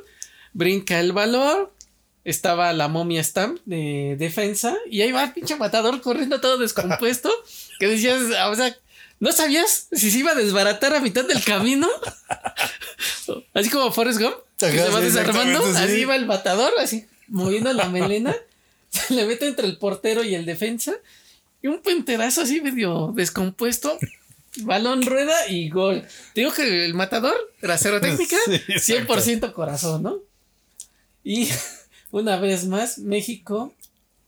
Brinca 0.53 0.99
el 0.99 1.13
valor. 1.13 1.71
Estaba 2.23 2.73
la 2.73 2.87
momia 2.87 3.23
Stamp 3.23 3.59
de 3.65 4.15
defensa. 4.17 4.75
Y 4.89 5.01
ahí 5.01 5.11
va 5.11 5.23
el 5.23 5.33
pinche 5.33 5.55
matador 5.55 6.01
corriendo 6.01 6.41
todo 6.41 6.57
descompuesto. 6.57 7.31
que 7.79 7.87
decías, 7.87 8.21
o 8.49 8.55
sea, 8.55 8.75
¿no 9.19 9.31
sabías 9.31 9.87
si 9.91 10.09
se 10.09 10.17
iba 10.17 10.31
a 10.31 10.35
desbaratar 10.35 10.95
a 10.95 10.99
mitad 10.99 11.25
del 11.25 11.43
camino? 11.43 11.87
así 13.53 13.69
como 13.69 13.91
Forrest 13.91 14.19
Gump. 14.19 14.35
Que 14.57 14.71
se 14.71 14.89
va 14.89 14.99
desarmando. 14.99 15.61
sí. 15.61 15.77
Así 15.77 15.97
iba 16.01 16.15
el 16.15 16.25
matador, 16.25 16.73
así 16.79 17.05
moviendo 17.27 17.71
la 17.71 17.87
melena. 17.87 18.35
Se 19.07 19.13
le 19.13 19.25
mete 19.25 19.47
entre 19.47 19.67
el 19.67 19.77
portero 19.77 20.23
y 20.23 20.35
el 20.35 20.45
defensa. 20.45 20.93
Y 21.61 21.67
un 21.67 21.81
puenterazo 21.81 22.41
así 22.41 22.61
medio 22.61 23.13
descompuesto. 23.15 23.97
Balón 24.63 25.03
rueda 25.03 25.47
y 25.47 25.69
gol. 25.69 26.01
Te 26.33 26.41
digo 26.41 26.51
que 26.53 26.85
el 26.85 26.93
matador, 26.93 27.35
era 27.61 27.77
cero 27.77 27.99
técnica, 28.01 28.37
Sí, 28.45 28.55
exacto. 28.55 29.15
100% 29.15 29.53
corazón, 29.53 30.03
¿no? 30.03 30.17
Y 31.23 31.49
una 32.11 32.37
vez 32.37 32.65
más, 32.65 32.97
México 32.97 33.73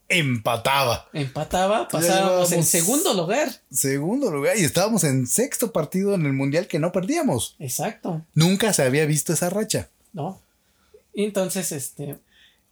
Empataba. 0.09 1.09
empataba, 1.13 1.87
pasábamos 1.87 2.51
en 2.51 2.63
segundo 2.63 3.13
lugar. 3.15 3.49
Segundo 3.71 4.29
lugar. 4.29 4.57
Y 4.57 4.63
estábamos 4.63 5.03
en 5.05 5.25
sexto 5.25 5.71
partido 5.71 6.13
en 6.13 6.25
el 6.25 6.33
mundial 6.33 6.67
que 6.67 6.77
no 6.77 6.91
perdíamos. 6.91 7.55
Exacto, 7.57 8.23
Nunca 8.35 8.73
se 8.73 8.83
había 8.83 9.05
visto 9.05 9.33
esa 9.33 9.49
racha. 9.49 9.89
¿no? 10.11 10.39
Entonces, 11.15 11.71
este, 11.71 12.17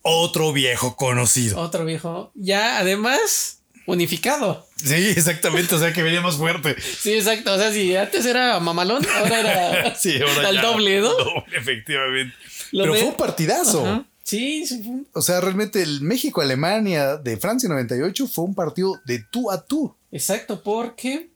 Otro 0.03 0.52
viejo 0.53 0.95
conocido. 0.95 1.60
otro 1.60 1.86
viejo, 1.86 2.32
ya 2.36 2.80
además 2.80 3.60
unificado. 3.86 4.65
Sí, 4.78 4.94
exactamente. 4.94 5.76
O 5.76 5.80
sea 5.80 5.94
que 5.94 6.02
venía 6.03 6.22
más 6.22 6.36
fuerte. 6.38 6.76
Sí, 6.82 7.14
exacto. 7.14 7.53
O 7.53 7.57
sea, 7.57 7.72
si 7.72 7.95
antes 7.95 8.26
era 8.26 8.60
mamalón, 8.60 9.06
ahora 9.18 9.40
era 9.40 9.95
Sí, 9.99 10.19
ahora 10.22 10.49
al 10.49 10.61
doble, 10.61 11.02
¿no? 11.02 11.10
Doble, 11.10 11.44
efectivamente. 11.56 12.36
Lo 12.72 12.84
Pero 12.84 12.95
fue 12.95 13.03
un 13.10 13.15
partidazo. 13.18 13.86
Ajá. 13.86 14.06
Sí, 14.23 14.65
sí, 14.65 14.82
fue 14.82 14.91
un- 14.91 15.07
O 15.14 15.22
sea, 15.22 15.41
realmente 15.41 15.82
el 15.84 16.02
México-Alemania 16.02 17.18
de 17.18 17.38
Francia 17.38 17.68
98 17.69 18.28
fue 18.28 18.45
un 18.45 18.56
partido 18.56 18.99
de 19.06 19.23
tú 19.32 19.52
a 19.52 19.65
tú. 19.65 19.95
exacto, 20.11 20.61
porque 20.64 21.30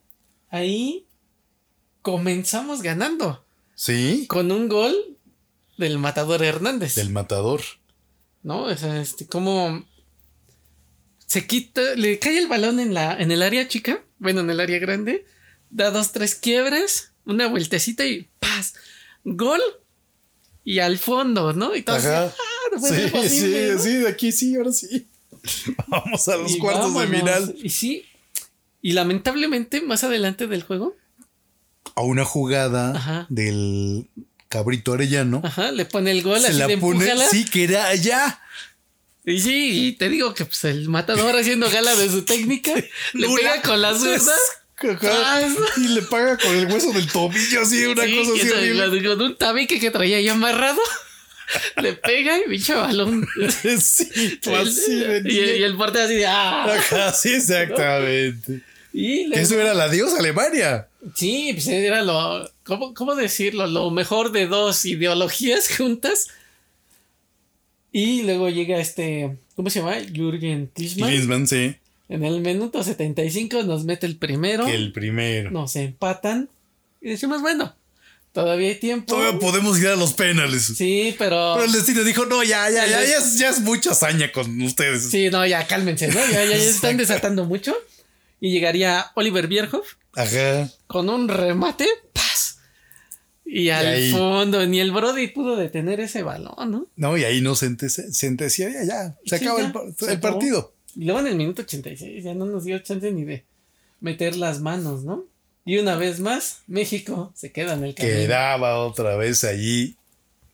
ahí 0.50 1.06
comenzamos 2.02 2.82
ganando 2.82 3.44
Sí. 3.76 4.26
con 4.28 4.52
un 4.52 4.70
gol 4.70 4.96
del 5.78 5.98
matador 5.98 6.44
Hernández. 6.44 6.96
Del 6.96 7.10
matador. 7.10 7.62
¿No? 8.46 8.66
O 8.66 8.78
sea, 8.78 9.02
este, 9.02 9.26
como 9.26 9.84
se 11.26 11.48
quita, 11.48 11.82
le 11.96 12.20
cae 12.20 12.38
el 12.38 12.46
balón 12.46 12.80
en 12.80 12.94
la, 12.94 13.18
en 13.20 13.32
el 13.32 13.42
área 13.42 13.68
chica, 13.68 14.04
bueno, 14.20 14.42
en 14.42 14.52
el 14.52 14.60
área 14.60 14.78
grande, 14.78 15.26
da 15.72 15.90
dos, 15.90 16.12
tres 16.12 16.36
quiebres, 16.36 17.12
una 17.26 17.48
vueltecita 17.48 18.06
y 18.06 18.30
¡paz! 18.40 18.76
Gol 19.24 19.60
y 20.64 20.78
al 20.78 21.00
fondo, 21.00 21.54
¿no? 21.54 21.76
Y 21.76 21.82
todo 21.82 21.96
así. 21.96 22.08
¡ah! 22.08 22.32
no 22.72 22.80
Sí, 22.80 23.08
posible, 23.12 23.30
sí, 23.30 23.74
¿no? 23.74 23.80
sí, 23.82 23.94
de 23.96 24.08
aquí 24.10 24.32
sí, 24.32 24.56
ahora 24.56 24.72
sí. 24.72 25.08
Vamos 25.88 26.28
a 26.28 26.38
los 26.38 26.52
Y 26.52 26.60
cuartos 26.60 26.94
de 26.94 27.08
final. 27.08 27.56
Y 27.58 27.70
sí, 27.72 28.06
y 28.84 28.92
lamentablemente, 28.92 29.82
más 29.82 30.04
adelante 30.04 30.46
del 30.46 30.62
juego, 30.62 30.96
A 31.96 32.02
una 32.04 32.26
jugada 32.26 32.96
Ajá. 32.96 33.26
del 33.30 34.08
cabrito 34.50 34.94
arellano. 34.94 35.42
ajá, 35.44 35.72
le 35.72 35.86
pone 35.86 36.12
el 36.12 36.22
gol 36.22 36.40
se 36.40 36.48
así 36.48 36.58
la 36.58 36.68
de 36.68 36.78
pone, 36.78 37.04
empújala. 37.06 37.30
sí, 37.30 37.46
que 37.46 37.64
era 37.66 37.88
allá. 37.88 38.42
Y 39.26 39.40
sí, 39.40 39.88
y 39.88 39.92
te 39.94 40.08
digo 40.10 40.34
que 40.34 40.46
pues 40.46 40.64
el 40.66 40.88
matador 40.88 41.36
haciendo 41.36 41.70
gala 41.70 41.96
de 41.96 42.10
su 42.10 42.24
técnica, 42.26 42.72
le 43.14 43.28
pega 43.28 43.62
con 43.62 43.82
la 43.82 43.98
zurda. 43.98 44.34
Y 45.78 45.88
le 45.88 46.02
paga 46.04 46.38
con 46.38 46.54
el 46.56 46.68
hueso 46.68 46.92
del 46.92 47.08
tobillo, 47.08 47.62
así, 47.62 47.86
una 47.86 48.04
Sí, 48.04 48.16
cosa 48.18 48.32
así 48.34 48.50
horrible. 48.50 49.08
con, 49.08 49.22
un 49.22 49.38
tabique 49.38 49.80
que 49.80 49.90
traía 49.90 50.18
ahí 50.18 50.28
amarrado. 50.28 50.82
le 51.82 51.94
pega 51.94 52.38
y 52.40 52.50
pinche 52.50 52.74
balón. 52.76 53.26
Sí, 53.80 54.40
así 54.54 55.04
y, 55.26 55.40
y 55.40 55.64
el 55.64 55.76
portero 55.76 56.06
así 56.06 56.16
de 56.16 56.26
¡ah! 56.28 56.66
Ajá, 56.74 57.14
sí, 57.14 57.34
exactamente. 57.34 58.62
Y 58.98 59.30
Eso 59.34 59.60
era 59.60 59.74
la 59.74 59.90
diosa 59.90 60.20
Alemania. 60.20 60.88
Sí, 61.16 61.50
pues 61.52 61.68
era 61.68 62.02
lo. 62.02 62.50
¿cómo, 62.64 62.94
¿Cómo 62.94 63.14
decirlo? 63.16 63.68
Lo 63.68 63.92
mejor 63.92 64.32
de 64.32 64.48
dos 64.48 64.86
ideologías 64.86 65.68
juntas. 65.78 66.30
Y 67.92 68.24
luego 68.24 68.50
llega 68.50 68.80
este. 68.80 69.36
¿Cómo 69.58 69.70
se 69.70 69.80
llama? 69.80 69.98
Jürgen 70.14 70.72
Klinsmann. 70.74 71.10
Klinsmann, 71.10 71.46
sí. 71.46 71.76
En 72.08 72.24
el 72.24 72.40
minuto 72.40 72.82
75 72.86 73.64
nos 73.64 73.84
mete 73.84 74.06
el 74.06 74.16
primero. 74.16 74.66
El 74.66 74.94
primero. 74.94 75.52
Nos 75.52 75.76
empatan. 75.76 76.48
Y 77.02 77.10
decimos, 77.10 77.42
bueno, 77.42 77.76
Todavía 78.32 78.68
hay 78.68 78.76
tiempo. 78.76 79.14
Todavía 79.14 79.40
podemos 79.40 79.80
ir 79.80 79.88
a 79.88 79.96
los 79.96 80.14
penales. 80.14 80.64
Sí, 80.64 81.16
pero. 81.18 81.54
Pero 81.56 81.66
el 81.66 81.72
destino 81.72 82.04
dijo, 82.04 82.26
no, 82.26 82.44
ya, 82.44 82.70
ya, 82.70 82.86
ya, 82.86 83.04
ya, 83.04 83.18
es, 83.18 83.38
ya 83.38 83.50
es 83.50 83.62
mucha 83.62 83.92
hazaña 83.92 84.32
con 84.32 84.62
ustedes. 84.62 85.10
Sí, 85.10 85.30
no, 85.30 85.46
ya 85.46 85.66
cálmense, 85.68 86.10
¿no? 86.10 86.20
Ya, 86.32 86.44
ya, 86.44 86.52
ya 86.52 86.56
están 86.64 86.98
desatando 86.98 87.46
mucho. 87.46 87.76
Y 88.46 88.52
llegaría 88.52 89.08
Oliver 89.16 89.48
Bierhoff 89.48 89.96
Ajá. 90.14 90.70
con 90.86 91.10
un 91.10 91.28
remate. 91.28 91.88
¡Paz! 92.14 92.60
Y 93.44 93.70
al 93.70 93.88
ahí- 93.88 94.12
fondo, 94.12 94.64
ni 94.68 94.80
el 94.80 94.92
Brody 94.92 95.30
pudo 95.30 95.56
detener 95.56 96.00
ese 96.00 96.22
balón, 96.22 96.70
¿no? 96.70 96.88
No, 96.96 97.18
y 97.18 97.24
ahí 97.24 97.42
no 97.42 97.56
ya, 98.70 98.84
ya. 98.84 99.18
Se 99.26 99.40
Sí, 99.40 99.46
acaba 99.46 99.62
ya, 99.62 99.68
el, 99.88 99.96
se 99.98 100.14
el 100.14 100.20
partido. 100.20 100.74
Y 100.96 101.06
luego 101.06 101.22
en 101.22 101.28
el 101.28 101.38
minuto 101.38 101.64
86 101.64 102.24
ya 102.24 102.36
no 102.36 102.46
nos 102.46 102.66
dio 102.66 102.78
chance 102.80 103.12
ni 103.12 103.24
de 103.24 103.46
meter 104.00 104.36
las 104.36 104.62
manos, 104.62 105.04
¿no? 105.04 105.24
Y 105.66 105.80
una 105.80 105.96
vez 105.96 106.20
más, 106.20 106.60
México 106.68 107.32
se 107.36 107.52
queda 107.52 107.74
en 107.74 107.84
el 107.84 107.96
camino. 107.96 108.16
Quedaba 108.16 108.78
otra 108.78 109.16
vez 109.16 109.44
allí. 109.44 109.96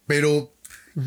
Pero 0.08 0.54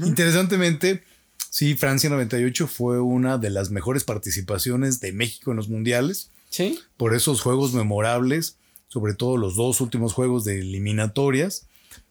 interesantemente, 0.04 1.02
sí, 1.48 1.76
Francia 1.76 2.10
98 2.10 2.66
fue 2.68 3.00
una 3.00 3.38
de 3.38 3.48
las 3.48 3.70
mejores 3.70 4.04
participaciones 4.04 5.00
de 5.00 5.12
México 5.12 5.50
en 5.52 5.56
los 5.56 5.70
mundiales. 5.70 6.30
Sí, 6.54 6.78
por 6.96 7.14
esos 7.16 7.40
juegos 7.40 7.72
memorables, 7.72 8.58
sobre 8.86 9.14
todo 9.14 9.36
los 9.36 9.56
dos 9.56 9.80
últimos 9.80 10.12
juegos 10.12 10.44
de 10.44 10.60
eliminatorias 10.60 11.66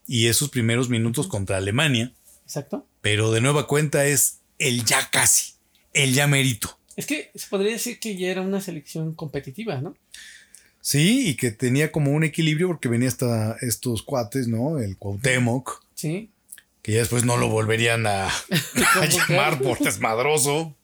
y 0.06 0.28
esos 0.28 0.50
primeros 0.50 0.90
minutos 0.90 1.28
contra 1.28 1.56
Alemania. 1.58 2.12
exacto. 2.44 2.86
Pero 3.00 3.32
de 3.32 3.40
nueva 3.40 3.68
cuenta 3.68 4.06
es 4.06 4.40
el 4.60 4.84
ya 4.84 5.10
casi, 5.12 5.54
el 5.94 6.14
ya 6.14 6.28
merito. 6.28 6.78
Es 6.98 7.06
que 7.06 7.32
se 7.36 7.48
podría 7.48 7.72
decir 7.72 8.00
que 8.00 8.18
ya 8.18 8.28
era 8.32 8.42
una 8.42 8.60
selección 8.60 9.14
competitiva, 9.14 9.80
¿no? 9.80 9.96
Sí, 10.82 11.30
y 11.30 11.36
que 11.36 11.52
tenía 11.52 11.94
como 11.94 12.12
un 12.12 12.26
equilibrio 12.26 12.68
porque 12.68 12.90
venía 12.90 13.08
hasta 13.08 13.56
estos 13.62 14.04
cuates, 14.04 14.50
¿no? 14.50 14.78
El 14.80 14.98
Cuauhtémoc, 14.98 15.82
Sí. 15.96 16.32
que 16.82 16.92
ya 16.92 17.00
después 17.00 17.24
no 17.24 17.38
lo 17.38 17.48
volverían 17.48 18.06
a, 18.08 18.28
a 19.00 19.06
llamar 19.06 19.62
por 19.62 19.80
desmadroso. 19.80 20.76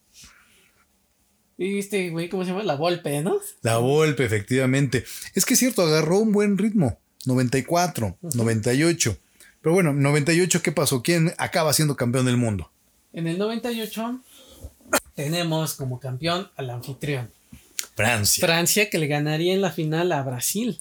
Y 1.61 1.77
este 1.77 2.09
güey, 2.09 2.29
¿cómo 2.29 2.45
se 2.45 2.51
llama? 2.51 2.63
La 2.63 2.75
Volpe, 2.75 3.21
¿no? 3.21 3.37
La 3.63 3.79
Volpe, 3.79 4.23
efectivamente. 4.23 5.03
Es 5.35 5.45
que 5.45 5.55
es 5.55 5.59
cierto, 5.59 5.81
agarró 5.81 6.19
un 6.19 6.31
buen 6.31 6.57
ritmo. 6.57 6.97
94, 7.25 8.17
98. 8.21 9.17
Pero 9.61 9.73
bueno, 9.73 9.91
98, 9.93 10.61
¿qué 10.61 10.71
pasó? 10.71 11.03
¿Quién 11.03 11.33
acaba 11.37 11.73
siendo 11.73 11.97
campeón 11.97 12.25
del 12.27 12.37
mundo? 12.37 12.71
En 13.11 13.27
el 13.27 13.37
98 13.37 14.21
tenemos 15.15 15.73
como 15.73 15.99
campeón 15.99 16.49
al 16.55 16.69
anfitrión. 16.69 17.29
Francia. 17.93 18.47
Francia 18.47 18.89
que 18.89 18.97
le 18.97 19.07
ganaría 19.07 19.53
en 19.53 19.61
la 19.61 19.71
final 19.71 20.13
a 20.13 20.23
Brasil. 20.23 20.79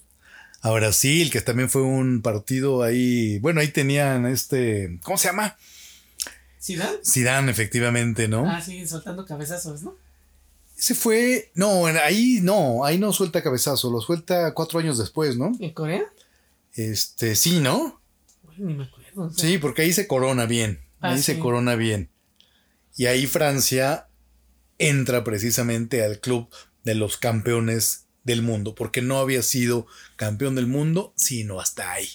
A 0.61 0.71
Brasil, 0.71 1.29
que 1.29 1.41
también 1.41 1.69
fue 1.69 1.81
un 1.81 2.21
partido 2.21 2.83
ahí. 2.83 3.37
Bueno, 3.39 3.59
ahí 3.59 3.67
tenían 3.67 4.25
este. 4.25 4.97
¿Cómo 5.03 5.17
se 5.17 5.27
llama? 5.27 5.57
¿Zidane? 6.61 6.99
Zidane, 7.05 7.51
efectivamente, 7.51 8.29
¿no? 8.29 8.49
Ah, 8.49 8.61
sí, 8.61 8.87
soltando 8.87 9.25
cabezazos, 9.25 9.83
¿no? 9.83 9.97
Ese 10.79 10.95
fue. 10.95 11.51
No, 11.55 11.87
ahí 11.87 12.39
no, 12.41 12.85
ahí 12.85 12.97
no 12.97 13.11
suelta 13.11 13.43
cabezazo, 13.43 13.91
lo 13.91 13.99
suelta 13.99 14.53
cuatro 14.53 14.79
años 14.79 14.97
después, 14.97 15.37
¿no? 15.37 15.51
¿En 15.59 15.73
Corea? 15.73 16.05
Este, 16.73 17.35
sí, 17.35 17.59
¿no? 17.59 18.01
Uy, 18.47 18.55
ni 18.59 18.73
me 18.75 18.83
acuerdo. 18.85 19.23
o 19.23 19.29
sea, 19.29 19.45
Sí, 19.49 19.57
porque 19.57 19.81
ahí 19.81 19.91
se 19.91 20.07
corona 20.07 20.45
bien. 20.45 20.79
Ah, 21.01 21.11
Ahí 21.11 21.21
se 21.21 21.37
corona 21.37 21.75
bien. 21.75 22.09
Y 22.95 23.07
ahí 23.07 23.27
Francia 23.27 24.07
entra 24.77 25.25
precisamente 25.25 26.01
al 26.05 26.21
club 26.21 26.47
de 26.85 26.95
los 26.95 27.17
campeones 27.17 28.05
del 28.23 28.41
mundo, 28.41 28.73
porque 28.73 29.01
no 29.01 29.19
había 29.19 29.43
sido 29.43 29.85
campeón 30.15 30.55
del 30.55 30.67
mundo, 30.67 31.13
sino 31.17 31.59
hasta 31.59 31.91
ahí. 31.91 32.07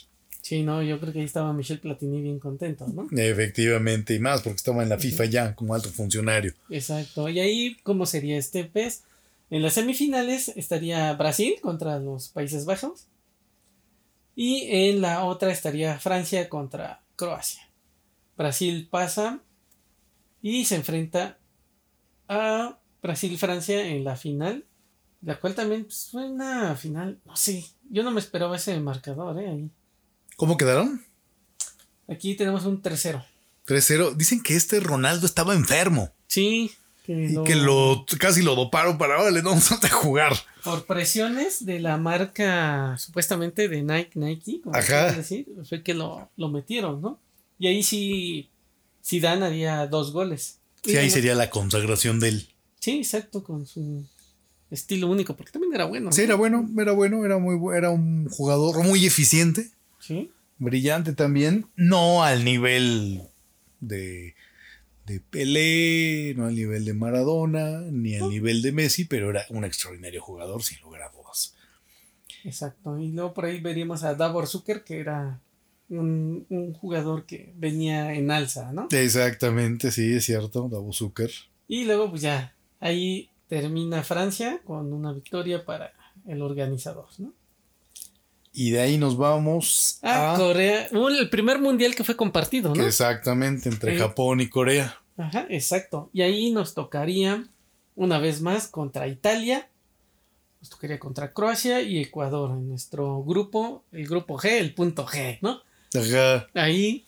Sí, 0.45 0.63
no, 0.63 0.83
yo 0.83 1.01
creo 1.01 1.11
que 1.11 1.21
ahí 1.21 1.25
estaba 1.25 1.55
Michel 1.55 1.79
Platini 1.79 2.21
bien 2.21 2.39
contento, 2.39 2.87
¿no? 2.87 3.09
Efectivamente, 3.17 4.15
y 4.15 4.19
más 4.19 4.43
porque 4.43 4.57
estaba 4.57 4.83
en 4.83 4.91
la 4.91 4.99
FIFA 4.99 5.25
ya 5.25 5.55
como 5.55 5.75
alto 5.75 5.89
funcionario. 5.89 6.53
Exacto. 6.69 7.31
Y 7.31 7.41
ahí, 7.41 7.79
¿cómo 7.83 8.05
sería 8.05 8.37
este 8.37 8.65
pez? 8.65 9.05
En 9.49 9.63
las 9.63 9.73
semifinales 9.73 10.49
estaría 10.49 11.15
Brasil 11.15 11.55
contra 11.63 11.99
los 11.99 12.29
Países 12.29 12.67
Bajos. 12.67 13.07
Y 14.37 14.67
en 14.69 15.01
la 15.01 15.25
otra 15.25 15.51
estaría 15.51 15.99
Francia 15.99 16.51
contra 16.51 17.01
Croacia. 17.17 17.63
Brasil 18.37 18.87
pasa 18.91 19.41
y 20.43 20.67
se 20.67 20.77
enfrenta 20.77 21.39
a 22.29 22.79
Brasil-Francia 23.01 23.87
en 23.87 24.05
la 24.05 24.17
final. 24.17 24.67
La 25.23 25.41
cual 25.41 25.55
también 25.55 25.85
pues, 25.85 26.11
fue 26.11 26.29
una 26.29 26.77
final, 26.77 27.19
no 27.25 27.35
sé, 27.35 27.65
yo 27.89 28.03
no 28.03 28.11
me 28.11 28.21
esperaba 28.21 28.57
ese 28.57 28.79
marcador, 28.79 29.41
¿eh? 29.41 29.49
Ahí. 29.49 29.71
¿Cómo 30.37 30.57
quedaron? 30.57 31.03
Aquí 32.09 32.35
tenemos 32.35 32.65
un 32.65 32.83
tercero. 32.83 33.25
3-0. 33.67 34.15
Dicen 34.15 34.43
que 34.43 34.57
este 34.57 34.81
Ronaldo 34.81 35.27
estaba 35.27 35.55
enfermo 35.55 36.11
Sí. 36.27 36.73
Que 37.07 37.27
y 37.33 37.45
que 37.45 37.55
lo 37.55 38.07
casi 38.19 38.43
lo 38.43 38.55
doparon 38.55 38.97
para, 38.97 39.21
órale, 39.21 39.43
no 39.43 39.51
vamos 39.51 39.71
a 39.73 39.89
jugar. 39.91 40.33
Por 40.65 40.87
presiones 40.87 41.65
de 41.67 41.79
la 41.79 41.99
marca 41.99 42.97
supuestamente 42.99 43.69
de 43.69 43.83
Nike, 43.83 44.13
Nike, 44.15 44.61
como 44.63 44.75
Ajá. 44.75 45.13
decir, 45.13 45.47
fue 45.69 45.83
que 45.83 45.93
lo, 45.93 46.31
lo 46.39 46.49
metieron, 46.49 47.03
¿no? 47.03 47.21
Y 47.59 47.67
ahí 47.67 47.83
sí, 47.83 48.49
Zidane 49.05 49.45
haría 49.45 49.87
dos 49.87 50.13
goles. 50.13 50.61
Sí, 50.83 50.93
Y 50.93 50.97
ahí 50.97 51.05
bueno, 51.05 51.13
sería 51.13 51.35
la 51.35 51.51
consagración 51.51 52.21
de 52.21 52.29
él. 52.29 52.49
Sí, 52.81 52.93
exacto, 52.99 53.45
con 53.45 53.67
su 53.67 54.03
estilo 54.71 55.09
único, 55.09 55.37
porque 55.37 55.53
también 55.53 55.75
era 55.75 55.85
bueno. 55.85 56.11
Sí, 56.11 56.23
¿no? 56.23 56.25
era 56.25 56.35
bueno, 56.37 56.69
era 56.79 56.93
bueno, 56.93 57.25
era 57.27 57.37
muy 57.37 57.55
bu- 57.57 57.77
era 57.77 57.91
un 57.91 58.29
jugador 58.31 58.83
muy 58.83 59.05
eficiente. 59.05 59.71
Sí, 60.07 60.31
brillante 60.59 61.15
también, 61.15 61.67
no 61.77 62.23
al 62.23 62.45
nivel 62.45 63.23
de, 63.81 64.35
de 65.07 65.21
Pelé, 65.21 66.35
no 66.37 66.47
al 66.47 66.55
nivel 66.55 66.85
de 66.85 66.95
Maradona, 66.95 67.81
ni 67.91 68.17
al 68.17 68.29
nivel 68.29 68.61
de 68.63 68.73
Messi, 68.73 69.05
pero 69.07 69.31
era 69.31 69.47
un 69.49 69.65
extraordinario 69.65 70.21
jugador, 70.21 70.63
sin 70.63 70.81
lugar 70.81 71.03
a 71.03 71.11
dudas. 71.11 71.55
exacto. 72.45 72.99
Y 72.99 73.13
luego 73.13 73.33
por 73.33 73.47
ahí 73.47 73.61
veríamos 73.61 74.05
a 74.05 74.15
Davor 74.15 74.47
Zucker, 74.47 74.85
que 74.85 75.01
era 75.01 75.41
un, 75.89 76.47
un 76.49 76.75
jugador 76.75 77.25
que 77.25 77.53
venía 77.57 78.15
en 78.15 78.31
alza, 78.31 78.73
¿no? 78.73 78.89
Exactamente, 78.91 79.91
sí, 79.91 80.15
es 80.15 80.25
cierto, 80.25 80.69
Davo 80.69 80.93
Zucker. 80.93 81.31
Y 81.67 81.85
luego, 81.85 82.11
pues 82.11 82.23
ya, 82.23 82.55
ahí 82.81 83.31
termina 83.49 84.03
Francia 84.03 84.61
con 84.65 84.93
una 84.93 85.13
victoria 85.13 85.65
para 85.65 85.93
el 86.27 86.43
organizador, 86.43 87.09
¿no? 87.19 87.33
Y 88.57 88.71
de 88.71 88.81
ahí 88.81 88.99
nos 88.99 89.17
vamos 89.17 89.99
Ah, 90.03 90.35
a... 90.35 90.37
Corea. 90.37 90.87
el 91.19 91.29
primer 91.29 91.59
mundial 91.61 91.95
que 91.97 92.05
fue 92.05 92.17
compartido, 92.17 92.73
¿no? 92.75 92.87
Exactamente, 92.87 93.69
entre 93.69 93.97
Eh. 93.97 93.99
Japón 93.99 94.41
y 94.41 94.49
Corea. 94.49 95.01
Ajá, 95.17 95.47
exacto. 95.51 96.09
Y 96.13 96.23
ahí 96.23 96.53
nos 96.53 96.73
tocaría 96.75 97.45
una 97.97 98.19
vez 98.19 98.41
más 98.41 98.69
contra 98.69 99.09
Italia. 99.09 99.69
Nos 100.61 100.71
tocaría 100.71 100.99
contra 101.01 101.33
Croacia 101.33 101.83
y 101.83 101.99
Ecuador 102.01 102.53
en 102.53 102.69
nuestro 102.69 103.23
grupo, 103.25 103.83
el 103.91 104.07
grupo 104.07 104.39
G, 104.39 104.51
el 104.53 104.73
punto 104.73 105.05
G, 105.05 105.39
¿no? 105.43 105.61
Ajá. 105.93 106.47
Ahí 106.55 107.05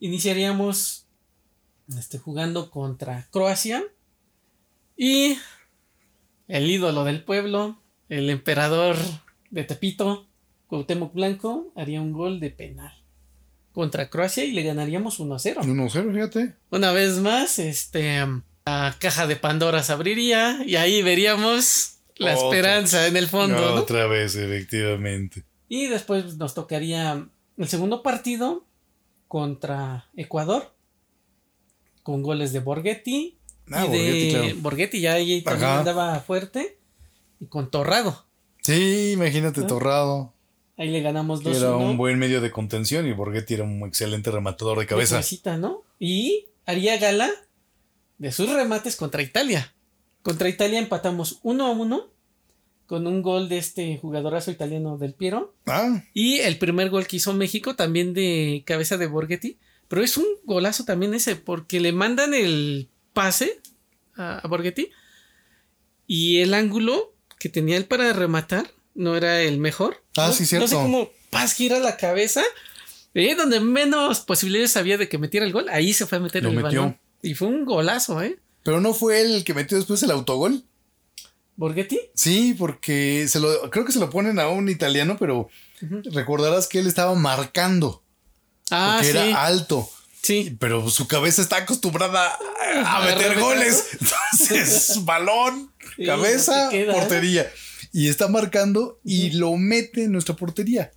iniciaríamos 0.00 1.06
este, 1.98 2.18
jugando 2.18 2.70
contra 2.70 3.26
Croacia 3.30 3.82
y 4.96 5.38
el 6.46 6.70
ídolo 6.70 7.04
del 7.04 7.24
pueblo, 7.24 7.78
el 8.10 8.28
emperador 8.30 8.96
de 9.50 9.64
Tepito, 9.64 10.26
Cuauhtémoc 10.68 11.12
Blanco, 11.14 11.72
haría 11.76 12.00
un 12.00 12.12
gol 12.12 12.40
de 12.40 12.50
penal 12.50 12.92
contra 13.72 14.08
Croacia 14.08 14.44
y 14.44 14.52
le 14.52 14.62
ganaríamos 14.62 15.18
1 15.18 15.34
a 15.34 15.38
0. 15.38 15.60
1-0, 15.64 16.12
fíjate. 16.12 16.54
Una 16.70 16.92
vez 16.92 17.18
más, 17.18 17.58
este, 17.58 18.24
la 18.64 18.94
caja 18.98 19.26
de 19.26 19.36
Pandora 19.36 19.82
se 19.82 19.92
abriría 19.92 20.60
y 20.64 20.76
ahí 20.76 21.02
veríamos 21.02 21.96
la 22.16 22.34
Otra. 22.36 22.44
esperanza 22.58 23.06
en 23.08 23.16
el 23.16 23.26
fondo. 23.28 23.56
¿no? 23.60 23.74
Otra 23.80 24.06
vez, 24.06 24.36
efectivamente. 24.36 25.44
Y 25.68 25.86
después 25.88 26.36
nos 26.36 26.54
tocaría 26.54 27.26
el 27.56 27.68
segundo 27.68 28.02
partido 28.02 28.64
contra 29.28 30.08
Ecuador 30.16 30.72
con 32.04 32.22
goles 32.22 32.52
de 32.52 32.60
Borghetti 32.60 33.38
Ah, 33.72 33.86
y 33.86 33.90
de 33.90 33.96
Borghetti, 33.98 34.30
claro. 34.30 34.54
Borghetti 34.60 35.00
ya 35.00 35.12
ahí 35.14 35.40
también 35.42 35.70
andaba 35.70 36.20
fuerte 36.20 36.78
y 37.40 37.46
con 37.46 37.70
Torrado. 37.70 38.26
Sí, 38.62 39.12
imagínate, 39.12 39.62
¿No? 39.62 39.66
Torrado. 39.66 40.33
Ahí 40.76 40.90
le 40.90 41.00
ganamos 41.00 41.42
2 41.42 41.56
Era 41.56 41.76
un 41.76 41.96
buen 41.96 42.18
medio 42.18 42.40
de 42.40 42.50
contención 42.50 43.06
y 43.06 43.12
Borghetti 43.12 43.54
era 43.54 43.64
un 43.64 43.86
excelente 43.86 44.30
rematador 44.30 44.78
de 44.78 44.86
cabeza. 44.86 45.20
¿no? 45.56 45.82
Y 46.00 46.46
haría 46.66 46.98
gala 46.98 47.30
de 48.18 48.32
sus 48.32 48.50
remates 48.50 48.96
contra 48.96 49.22
Italia. 49.22 49.72
Contra 50.22 50.48
Italia 50.48 50.78
empatamos 50.78 51.38
1 51.42 51.66
a 51.66 51.70
1 51.70 52.10
con 52.86 53.06
un 53.06 53.22
gol 53.22 53.48
de 53.48 53.58
este 53.58 53.98
jugadorazo 53.98 54.50
italiano 54.50 54.98
del 54.98 55.14
Piero. 55.14 55.54
Ah, 55.66 56.02
Y 56.12 56.38
el 56.38 56.58
primer 56.58 56.90
gol 56.90 57.06
que 57.06 57.16
hizo 57.16 57.32
México 57.32 57.76
también 57.76 58.12
de 58.12 58.62
cabeza 58.66 58.96
de 58.96 59.06
Borghetti. 59.06 59.58
Pero 59.88 60.02
es 60.02 60.16
un 60.16 60.26
golazo 60.44 60.84
también 60.84 61.14
ese, 61.14 61.36
porque 61.36 61.78
le 61.78 61.92
mandan 61.92 62.34
el 62.34 62.88
pase 63.12 63.60
a, 64.16 64.38
a 64.38 64.48
Borghetti 64.48 64.90
y 66.06 66.38
el 66.38 66.52
ángulo 66.54 67.14
que 67.38 67.48
tenía 67.48 67.76
él 67.76 67.86
para 67.86 68.12
rematar 68.12 68.70
no 68.94 69.16
era 69.16 69.40
el 69.42 69.58
mejor. 69.58 70.02
Ah, 70.16 70.28
¿no? 70.28 70.32
sí, 70.32 70.42
No 70.42 70.48
cierto. 70.48 70.68
sé 70.68 70.74
cómo 70.74 71.10
Paz 71.30 71.52
gira 71.54 71.78
la 71.80 71.96
cabeza 71.96 72.42
Eh, 73.14 73.34
donde 73.34 73.60
menos 73.60 74.20
posibilidades 74.20 74.76
había 74.76 74.98
de 74.98 75.08
que 75.08 75.18
metiera 75.18 75.46
el 75.46 75.52
gol, 75.52 75.68
ahí 75.68 75.92
se 75.92 76.06
fue 76.06 76.18
a 76.18 76.20
meter 76.20 76.42
Lo 76.42 76.50
el 76.50 76.56
metió. 76.56 76.80
balón. 76.80 76.98
Y 77.22 77.34
fue 77.34 77.48
un 77.48 77.64
golazo, 77.64 78.20
¿eh? 78.22 78.38
Pero 78.64 78.80
no 78.80 78.92
fue 78.94 79.20
él 79.20 79.32
el 79.34 79.44
que 79.44 79.54
metió 79.54 79.76
después 79.76 80.02
el 80.02 80.10
autogol. 80.10 80.64
Borghetti. 81.56 82.00
Sí, 82.14 82.54
porque 82.58 83.26
se 83.28 83.38
lo, 83.38 83.70
creo 83.70 83.84
que 83.84 83.92
se 83.92 84.00
lo 84.00 84.10
ponen 84.10 84.38
a 84.40 84.48
un 84.48 84.68
italiano, 84.68 85.16
pero 85.18 85.48
recordarás 86.12 86.66
que 86.66 86.80
él 86.80 86.86
estaba 86.86 87.14
marcando. 87.14 88.02
Ah, 88.70 88.96
porque 89.00 89.12
sí. 89.12 89.18
era 89.18 89.44
alto. 89.44 89.88
Sí. 90.22 90.56
Pero 90.58 90.88
su 90.90 91.06
cabeza 91.06 91.42
está 91.42 91.58
acostumbrada 91.58 92.36
a, 92.84 93.04
meter 93.04 93.38
goles. 93.38 93.88
Entonces, 94.00 95.04
balón, 95.04 95.70
Sí, 95.96 96.06
cabeza, 96.06 96.70
no 96.72 96.72
¿eh? 96.72 96.86
Y 97.94 98.08
está 98.08 98.26
marcando 98.28 98.98
y 99.04 99.30
lo 99.30 99.56
mete 99.56 100.04
en 100.04 100.12
nuestra 100.12 100.34
portería. 100.34 100.90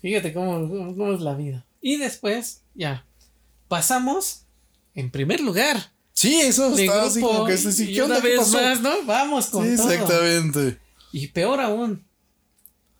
Fíjate 0.00 0.32
cómo, 0.32 0.66
cómo- 0.68 0.96
cómo 0.96 1.12
es 1.12 1.20
la 1.20 1.34
vida. 1.34 1.64
Y 1.82 1.98
después, 1.98 2.62
ya. 2.74 3.04
Pasamos 3.68 4.46
en 4.94 5.10
primer 5.10 5.40
lugar. 5.40 5.92
Sí, 6.14 6.40
eso 6.40 6.74
de 6.74 6.86
está 6.86 7.02
así 7.04 7.20
como 7.20 7.44
que 7.44 7.56
se 7.58 7.70
sí, 7.70 7.90
y 7.90 7.94
¿qué 7.94 8.02
una 8.02 8.16
onda? 8.16 8.22
¿Qué 8.22 8.28
vez 8.30 8.38
pasó? 8.38 8.60
más, 8.62 8.80
¿no? 8.80 9.04
Vamos 9.04 9.46
con 9.46 9.68
Sí, 9.70 9.76
todo. 9.76 9.90
exactamente. 9.92 10.78
Y 11.12 11.28
peor 11.28 11.60
aún, 11.60 12.04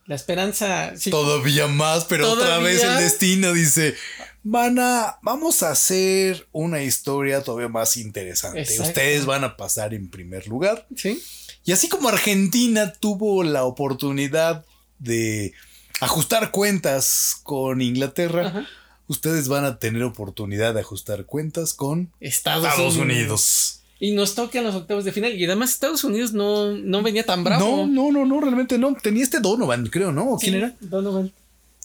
la 0.07 0.15
esperanza. 0.15 0.95
sí, 0.97 1.11
Todavía 1.11 1.67
más, 1.67 2.05
pero 2.05 2.31
otra 2.31 2.59
vez 2.59 2.83
el 2.85 2.97
destino 2.99 3.53
dice, 3.55 3.95
van 4.43 4.79
a, 4.79 5.19
vamos 5.23 5.63
a 5.63 5.71
hacer 5.71 6.47
una 6.53 6.83
historia 6.83 7.43
todavía 7.43 7.69
más 7.69 7.97
interesante. 7.97 8.61
Exacto. 8.61 8.85
Ustedes 8.85 9.27
van 9.27 9.43
a 9.45 9.57
pasar 9.57 9.95
en 9.95 10.09
primer 10.11 10.47
lugar. 10.47 10.87
sí, 10.95 11.21
Y 11.69 11.73
así 11.73 11.91
como 11.91 12.09
Argentina 12.09 12.95
tuvo 12.95 13.45
la 13.45 13.65
oportunidad 13.65 14.65
de 14.99 15.53
ajustar 16.01 16.51
cuentas 16.51 17.35
con 17.43 17.83
Inglaterra, 17.83 18.47
Ajá. 18.47 18.67
ustedes 19.07 19.49
van 19.49 19.67
a 19.67 19.79
tener 19.79 20.03
oportunidad 20.03 20.73
de 20.73 20.81
ajustar 20.81 21.27
cuentas 21.27 21.75
con 21.75 22.11
Estados, 22.21 22.65
Estados 22.65 22.97
Unidos. 22.97 23.05
Unidos. 23.05 23.81
Y 24.01 24.13
nos 24.13 24.35
tocan 24.35 24.65
los 24.65 24.75
octavos 24.77 25.05
de 25.05 25.13
final. 25.13 25.35
Y 25.35 25.45
además, 25.45 25.69
Estados 25.73 26.05
Unidos 26.05 26.33
no, 26.33 26.73
no 26.73 27.03
venía 27.03 27.27
tan 27.27 27.45
bravo. 27.45 27.87
No, 27.87 27.87
no, 27.87 28.13
no, 28.13 28.25
no, 28.25 28.41
realmente 28.41 28.79
no. 28.79 28.95
Tenía 28.95 29.23
este 29.23 29.41
Donovan, 29.41 29.89
creo, 29.89 30.11
¿no? 30.11 30.25
¿O 30.31 30.39
¿Quién 30.39 30.53
Sí, 30.55 30.57
era? 30.57 30.75
Donovan. 30.81 31.31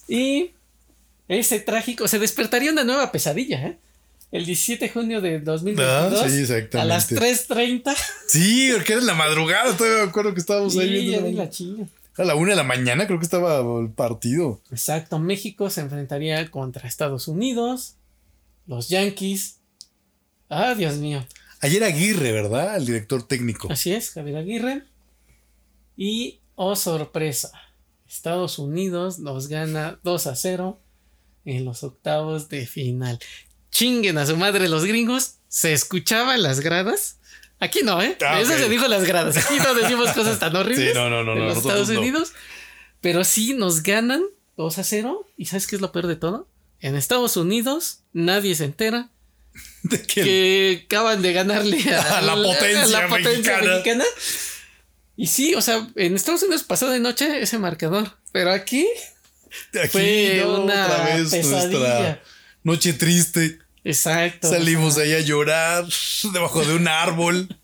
Y 0.08 0.52
ese 1.28 1.60
trágico, 1.60 2.08
se 2.08 2.20
despertaría 2.20 2.72
una 2.72 2.86
nueva 2.86 3.12
pesadilla, 3.12 3.68
¿eh? 3.68 3.78
El 4.34 4.46
17 4.48 4.86
de 4.86 4.92
junio 4.92 5.22
de 5.22 5.42
2022. 5.42 6.20
Ah, 6.20 6.28
sí. 6.28 6.78
A 6.80 6.86
las 6.86 7.12
3.30. 7.12 7.96
Sí, 8.28 8.72
porque 8.74 8.94
era 8.94 9.02
en 9.02 9.06
la 9.06 9.14
madrugada, 9.14 9.78
todavía 9.78 10.06
me 10.06 10.10
acuerdo 10.10 10.34
que 10.34 10.40
estábamos 10.40 10.76
ahí 10.76 10.90
viendo. 10.90 11.30
ya 11.30 11.44
la 11.44 11.50
chinga. 11.52 11.86
A 12.18 12.24
la 12.24 12.34
una 12.34 12.50
de 12.50 12.56
la 12.56 12.64
mañana 12.64 13.06
creo 13.06 13.20
que 13.20 13.26
estaba 13.26 13.60
el 13.80 13.92
partido. 13.92 14.60
Exacto, 14.72 15.20
México 15.20 15.70
se 15.70 15.82
enfrentaría 15.82 16.50
contra 16.50 16.88
Estados 16.88 17.28
Unidos, 17.28 17.98
los 18.66 18.90
Yankees. 18.90 19.60
Ah, 20.50 20.74
Dios 20.74 20.98
mío. 20.98 21.24
Ayer 21.60 21.84
Aguirre, 21.84 22.32
¿verdad? 22.32 22.76
El 22.76 22.88
director 22.88 23.22
técnico. 23.28 23.72
Así 23.72 23.94
es, 23.94 24.10
Javier 24.10 24.38
Aguirre. 24.38 24.82
Y, 25.96 26.40
oh 26.56 26.76
sorpresa, 26.76 27.52
Estados 28.08 28.58
Unidos 28.58 29.20
nos 29.20 29.48
gana 29.48 30.00
2 30.02 30.26
a 30.26 30.36
0 30.36 30.82
en 31.46 31.66
los 31.66 31.84
octavos 31.84 32.50
de 32.50 32.66
final. 32.66 33.20
Chinguen 33.74 34.18
a 34.18 34.26
su 34.26 34.38
madre 34.38 34.70
los 34.70 34.86
gringos. 34.86 35.36
¿Se 35.50 35.74
escuchaba 35.74 36.36
en 36.36 36.44
las 36.44 36.60
gradas? 36.62 37.18
Aquí 37.60 37.82
no, 37.84 38.02
¿eh? 38.02 38.18
Ah, 38.26 38.40
Eso 38.40 38.58
se 38.58 38.70
dijo 38.70 38.86
en 38.86 38.92
las 38.92 39.04
gradas. 39.06 39.36
Aquí 39.38 39.56
no 39.58 39.74
decimos 39.74 40.12
cosas 40.12 40.40
tan 40.40 40.56
horribles. 40.56 40.90
Sí, 40.90 40.94
no, 40.94 41.10
no, 41.10 41.24
no, 41.24 41.34
en 41.34 41.40
no, 41.40 41.46
los 41.46 41.58
Estados 41.58 41.90
no. 41.90 42.00
Unidos. 42.00 42.34
Pero 43.02 43.24
sí 43.24 43.54
nos 43.54 43.84
ganan 43.84 44.24
2 44.58 44.78
a 44.78 44.84
0. 44.84 45.28
¿Y 45.38 45.46
sabes 45.48 45.68
qué 45.68 45.76
es 45.76 45.82
lo 45.82 45.92
peor 45.92 46.08
de 46.08 46.16
todo? 46.16 46.48
En 46.80 46.96
Estados 46.96 47.36
Unidos 47.38 48.00
nadie 48.14 48.56
se 48.56 48.66
entera 48.66 49.10
¿De 49.84 50.02
que 50.02 50.84
acaban 50.86 51.22
de 51.22 51.34
ganarle 51.34 51.78
a, 51.96 52.18
A 52.18 52.22
la 52.22 52.36
potencia 52.36 53.08
mexicana. 53.58 54.04
Y 55.16 55.28
sí, 55.28 55.54
o 55.56 55.62
sea, 55.62 55.88
en 55.96 56.16
Estados 56.16 56.42
Unidos 56.44 56.64
pasó 56.64 56.90
de 56.90 57.00
noche 57.00 57.42
ese 57.42 57.60
marcador, 57.60 58.18
pero 58.32 58.52
aquí 58.52 58.88
Aquí, 59.80 59.88
fue 59.90 60.42
¿no? 60.44 60.64
una 60.64 60.86
Otra 60.88 61.06
vez 61.16 61.30
pesadilla. 61.30 61.60
nuestra 61.80 62.24
noche 62.64 62.94
triste. 62.94 63.60
Exacto. 63.84 64.50
Salimos 64.50 64.96
de 64.96 65.04
ahí 65.04 65.14
a 65.14 65.22
llorar 65.22 65.86
debajo 66.32 66.64
de 66.64 66.76
un 66.76 66.88
árbol. 66.88 67.58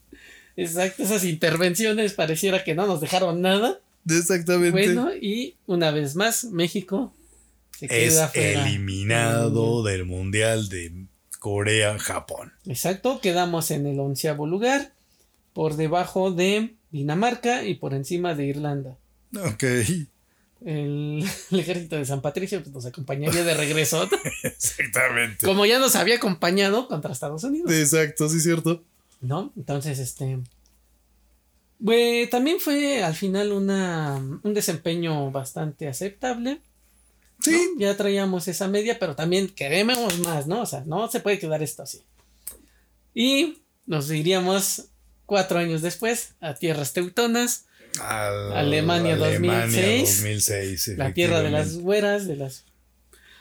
Exacto, 0.57 1.03
esas 1.03 1.23
intervenciones 1.23 2.13
pareciera 2.13 2.63
que 2.63 2.75
no 2.75 2.85
nos 2.85 2.99
dejaron 2.99 3.41
nada. 3.41 3.79
Exactamente. 4.09 4.71
Bueno, 4.71 5.13
y 5.13 5.55
una 5.65 5.91
vez 5.91 6.15
más, 6.15 6.45
México 6.45 7.13
se 7.77 7.85
es 7.85 8.13
queda 8.13 8.27
fuera. 8.27 8.67
eliminado 8.67 9.83
del 9.83 10.05
Mundial 10.05 10.67
de 10.67 11.05
Corea-Japón. 11.39 12.51
Exacto, 12.65 13.21
quedamos 13.21 13.71
en 13.71 13.85
el 13.85 13.99
onceavo 13.99 14.47
lugar, 14.47 14.91
por 15.53 15.77
debajo 15.77 16.31
de 16.31 16.75
Dinamarca 16.91 17.63
y 17.63 17.75
por 17.75 17.93
encima 17.93 18.35
de 18.35 18.47
Irlanda. 18.47 18.97
Ok. 19.37 19.63
El, 20.65 21.23
el 21.51 21.59
ejército 21.59 21.95
de 21.95 22.05
San 22.05 22.21
Patricio 22.21 22.61
pues, 22.61 22.73
nos 22.73 22.85
acompañaría 22.85 23.43
de 23.43 23.53
regreso, 23.53 24.09
Exactamente. 24.43 25.45
como 25.45 25.65
ya 25.65 25.79
nos 25.79 25.95
había 25.95 26.15
acompañado 26.15 26.87
contra 26.87 27.11
Estados 27.11 27.43
Unidos, 27.43 27.71
Exacto, 27.71 28.27
sí, 28.29 28.39
cierto. 28.39 28.83
¿no? 29.21 29.51
Entonces, 29.55 29.99
este... 29.99 30.39
Pues, 31.83 32.29
también 32.29 32.59
fue 32.59 33.03
al 33.03 33.15
final 33.15 33.53
una, 33.53 34.15
un 34.17 34.53
desempeño 34.53 35.31
bastante 35.31 35.87
aceptable. 35.87 36.59
Sí. 37.41 37.71
¿no? 37.75 37.79
Ya 37.79 37.95
traíamos 37.95 38.49
esa 38.49 38.67
media, 38.67 38.99
pero 38.99 39.15
también 39.15 39.47
queremos 39.47 40.19
más, 40.19 40.45
¿no? 40.45 40.61
O 40.61 40.65
sea, 40.65 40.83
no 40.85 41.09
se 41.09 41.21
puede 41.21 41.39
quedar 41.39 41.63
esto 41.63 41.83
así. 41.83 42.01
Y 43.13 43.61
nos 43.85 44.11
iríamos 44.11 44.89
cuatro 45.25 45.59
años 45.59 45.81
después 45.81 46.35
a 46.41 46.55
tierras 46.55 46.91
teutonas, 46.91 47.65
Al- 48.01 48.53
Alemania 48.53 49.15
2006. 49.17 50.17
2006, 50.17 50.87
la 50.97 51.13
tierra 51.13 51.41
de 51.41 51.49
las 51.51 51.77
güeras, 51.77 52.27
de 52.27 52.35
las... 52.35 52.65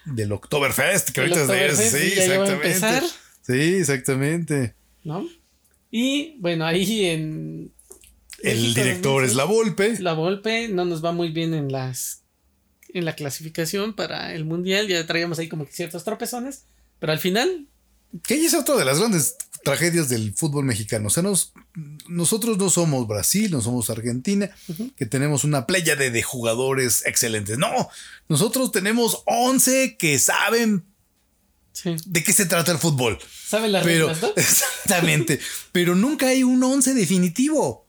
Del 0.05 0.33
Oktoberfest, 0.33 1.11
que 1.11 1.21
ahorita 1.21 1.43
es 1.43 1.49
de 1.49 1.55
Oktoberfest, 1.55 1.97
sí, 1.97 2.13
exactamente. 2.19 3.07
Sí, 3.43 3.75
exactamente. 3.77 4.75
¿no? 5.05 5.27
Y 5.91 6.37
bueno, 6.41 6.65
ahí 6.67 7.05
en... 7.07 7.73
El 8.43 8.59
México 8.61 8.81
director 8.81 9.23
2006, 9.23 9.31
es 9.31 9.37
la 9.37 9.45
Volpe. 9.45 9.99
La 10.01 10.13
Volpe 10.15 10.69
no 10.69 10.85
nos 10.85 11.05
va 11.05 11.13
muy 11.13 11.31
bien 11.31 11.55
en 11.55 11.73
las 11.73 12.23
en 12.95 13.05
la 13.05 13.15
clasificación 13.15 13.95
para 13.95 14.33
el 14.35 14.47
mundial, 14.47 14.89
ya 14.89 15.05
traíamos 15.07 15.39
ahí 15.39 15.49
como 15.49 15.67
que 15.67 15.73
ciertos 15.73 16.05
tropezones, 16.05 16.65
pero 16.99 17.13
al 17.13 17.19
final 17.19 17.67
Que 18.27 18.37
ella 18.37 18.47
es 18.47 18.55
otra 18.55 18.77
de 18.77 18.85
las 18.87 18.99
grandes 18.99 19.37
tragedias 19.69 20.09
del 20.09 20.33
fútbol 20.35 20.65
mexicano. 20.65 21.07
O 21.09 21.11
sea, 21.11 21.23
nos- 21.23 21.53
nosotros 22.07 22.59
no 22.59 22.71
somos 22.71 23.07
Brasil, 23.07 23.51
no 23.51 23.61
somos 23.61 23.91
Argentina, 23.91 24.51
que 24.97 25.07
tenemos 25.07 25.45
una 25.45 25.67
playa 25.67 25.97
de, 25.97 26.11
de 26.11 26.23
jugadores 26.23 27.03
excelentes. 27.07 27.59
No, 27.59 27.89
nosotros 28.29 28.73
tenemos 28.73 29.23
11 29.27 29.97
que 29.99 30.19
saben 30.19 30.85
sí, 31.73 31.97
de 32.07 32.23
qué 32.25 32.33
se 32.33 32.47
trata 32.47 32.73
el 32.73 32.79
fútbol. 32.79 33.19
saben 33.47 33.73
las 33.73 33.85
Pero, 33.85 34.09
reglas, 34.09 34.23
¿no? 34.23 34.33
exactamente. 34.37 35.41
pero 35.73 35.95
nunca 35.95 36.29
hay 36.29 36.43
un 36.45 36.63
11 36.63 36.95
definitivo. 36.95 37.88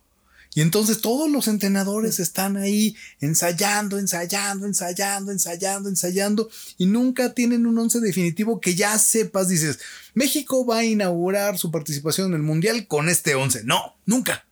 Y 0.59 0.61
entonces 0.61 0.99
todos 0.99 1.31
los 1.31 1.47
entrenadores 1.47 2.19
están 2.19 2.57
ahí 2.57 2.93
ensayando, 3.21 3.97
ensayando, 3.97 4.65
ensayando, 4.67 5.31
ensayando, 5.31 5.87
ensayando 5.87 6.49
y 6.77 6.85
nunca 6.85 7.33
tienen 7.33 7.65
un 7.65 7.77
11 7.77 8.01
definitivo 8.01 8.59
que 8.59 8.75
ya 8.75 8.99
sepas, 8.99 9.47
dices, 9.47 9.79
México 10.15 10.65
va 10.65 10.79
a 10.79 10.83
inaugurar 10.83 11.57
su 11.57 11.71
participación 11.71 12.27
en 12.27 12.33
el 12.33 12.41
Mundial 12.41 12.87
con 12.87 13.07
este 13.07 13.35
11. 13.35 13.63
No, 13.63 13.95
nunca. 14.05 14.48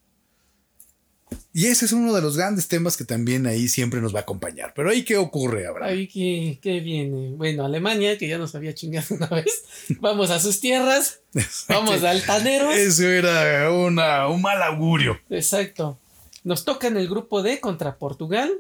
Y 1.58 1.66
ese 1.66 1.86
es 1.86 1.92
uno 1.92 2.14
de 2.14 2.22
los 2.22 2.38
grandes 2.38 2.68
temas 2.68 2.98
que 2.98 3.04
también 3.04 3.48
ahí 3.48 3.68
siempre 3.68 4.00
nos 4.00 4.14
va 4.14 4.20
a 4.20 4.22
acompañar. 4.22 4.74
Pero 4.76 4.92
ahí, 4.92 5.04
¿qué 5.04 5.18
ocurre, 5.18 5.66
Abraham? 5.66 5.90
Ahí 5.90 6.08
que, 6.08 6.60
que 6.62 6.82
viene. 6.82 7.32
Bueno, 7.32 7.66
Alemania, 7.66 8.16
que 8.20 8.28
ya 8.28 8.38
nos 8.38 8.54
había 8.54 8.76
chingado 8.76 9.16
una 9.16 9.26
vez. 9.26 9.64
Vamos 10.00 10.30
a 10.30 10.40
sus 10.40 10.60
tierras. 10.60 11.22
Vamos 11.68 12.04
a 12.04 12.12
altaneros. 12.12 12.76
Eso 12.76 13.08
era 13.08 13.72
una, 13.72 14.28
un 14.28 14.40
mal 14.40 14.62
augurio. 14.62 15.20
Exacto. 15.32 15.98
Nos 16.44 16.64
toca 16.64 16.90
en 16.90 16.98
el 16.98 17.10
grupo 17.10 17.42
D 17.42 17.60
contra 17.60 17.98
Portugal, 17.98 18.52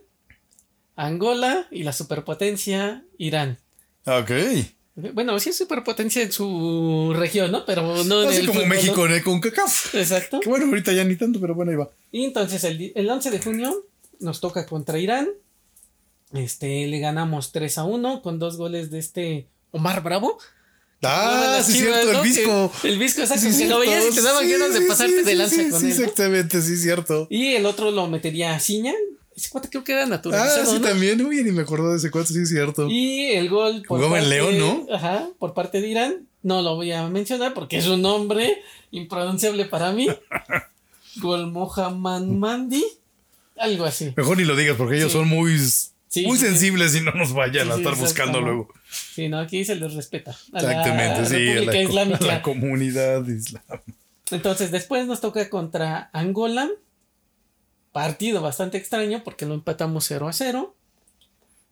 Angola 0.95 1.67
y 1.69 1.83
la 1.83 1.93
superpotencia 1.93 3.05
Irán. 3.19 3.59
Ok. 4.07 4.31
Bueno, 5.13 5.39
sí 5.39 5.49
es 5.51 5.57
superpotencia 5.57 6.23
en 6.23 6.31
su 6.31 7.13
región, 7.15 7.51
¿no? 7.51 7.65
Pero 7.65 8.03
no 8.03 8.23
en 8.23 8.29
Así 8.29 8.39
el 8.39 8.47
como 8.47 8.61
fútbol, 8.61 8.69
México 8.69 8.95
¿no? 8.97 9.05
en 9.05 9.11
el 9.11 9.23
CONCACAF. 9.23 9.93
Exacto. 9.95 10.39
Que 10.39 10.49
bueno, 10.49 10.65
ahorita 10.65 10.91
ya 10.91 11.03
ni 11.03 11.15
tanto, 11.15 11.39
pero 11.39 11.53
bueno, 11.53 11.69
ahí 11.71 11.77
va. 11.77 11.89
Y 12.11 12.23
entonces 12.25 12.63
el, 12.63 12.91
el 12.95 13.07
11 13.09 13.29
de 13.29 13.39
junio 13.39 13.85
nos 14.19 14.39
toca 14.41 14.65
contra 14.65 14.97
Irán. 14.97 15.29
Este, 16.33 16.87
le 16.87 16.99
ganamos 16.99 17.51
3 17.51 17.77
a 17.77 17.83
1 17.83 18.21
con 18.21 18.39
dos 18.39 18.57
goles 18.57 18.89
de 18.91 18.99
este 18.99 19.47
Omar 19.71 20.01
Bravo. 20.03 20.37
Ah, 21.03 21.61
sí, 21.63 21.73
Chivas, 21.73 22.01
cierto, 22.01 22.13
¿no? 22.13 22.19
el 22.19 22.27
visco. 22.27 22.71
Que- 22.81 22.87
El 22.89 22.97
visco, 22.97 23.21
exacto. 23.21 23.51
Sí, 23.51 23.57
que 23.59 23.69
lo 23.69 23.79
veías 23.79 24.03
y 24.11 24.15
te 24.15 24.21
daban 24.23 24.43
Sí, 24.45 24.51
ganas 24.51 24.73
de 24.73 24.79
sí, 24.79 24.85
pasarte 24.87 25.19
sí, 25.19 25.23
de 25.23 25.35
lanza 25.35 25.55
sí, 25.55 25.69
con 25.69 25.79
sí, 25.79 25.85
él. 25.85 25.91
¿no? 25.97 26.01
exactamente, 26.03 26.61
sí, 26.63 26.75
cierto. 26.77 27.27
Y 27.29 27.53
el 27.53 27.65
otro 27.67 27.91
lo 27.91 28.07
metería 28.07 28.55
a 28.55 28.59
Ciña, 28.59 28.93
ese 29.37 29.49
cuate 29.49 29.69
creo 29.69 29.83
que 29.85 29.93
era 29.93 30.03
Ah, 30.03 30.07
naturalizado. 30.07 30.65
sí, 30.65 30.79
¿no? 30.79 30.87
también. 30.87 31.25
Uy, 31.25 31.43
ni 31.43 31.51
me 31.51 31.61
acordaba 31.61 31.91
de 31.91 31.97
ese 31.97 32.11
cuate, 32.11 32.33
sí 32.33 32.41
es 32.41 32.49
cierto. 32.49 32.87
Y 32.89 33.27
el 33.31 33.47
gol 33.49 33.85
Jugaba 33.87 34.19
en 34.19 34.29
León, 34.29 34.57
¿no? 34.57 34.87
Ajá, 34.93 35.27
por 35.39 35.53
parte 35.53 35.79
de 35.79 35.87
Irán. 35.87 36.27
No 36.43 36.61
lo 36.61 36.75
voy 36.75 36.91
a 36.91 37.07
mencionar 37.09 37.53
porque 37.53 37.77
es 37.77 37.87
un 37.87 38.01
nombre 38.01 38.57
impronunciable 38.91 39.65
para 39.65 39.91
mí. 39.91 40.07
gol 41.17 41.51
Mohamed 41.51 42.27
Mandi. 42.27 42.83
Algo 43.57 43.85
así. 43.85 44.13
Mejor 44.15 44.37
ni 44.37 44.45
lo 44.45 44.55
digas 44.55 44.75
porque 44.77 44.97
ellos 44.97 45.11
Sí. 45.11 45.17
son 45.17 45.27
muy, 45.27 45.57
Sí, 46.09 46.25
muy 46.25 46.37
sí, 46.37 46.45
sensibles 46.45 46.95
y 46.95 47.01
no 47.01 47.11
nos 47.11 47.33
vayan 47.33 47.71
a 47.71 47.75
estar 47.75 47.95
buscando 47.95 48.39
luego. 48.39 48.69
Sí, 48.89 49.27
no, 49.29 49.39
aquí 49.39 49.65
se 49.65 49.75
les 49.75 49.93
respeta. 49.93 50.31
A 50.53 50.61
la 50.61 50.71
Exactamente, 50.71 51.25
sí. 51.25 51.49
a 51.57 51.61
la, 51.71 51.81
Islámica. 51.81 52.17
a 52.23 52.27
la 52.27 52.41
comunidad 52.41 53.27
islámica. 53.27 53.83
Entonces, 54.31 54.71
después 54.71 55.05
nos 55.07 55.21
toca 55.21 55.49
contra 55.49 56.09
Angola. 56.13 56.69
Partido 57.97 58.43
bastante 58.43 58.77
extraño 58.77 59.23
porque 59.23 59.47
lo 59.47 59.55
empatamos 59.55 60.05
0 60.05 60.27
a 60.27 60.31
0. 60.31 60.75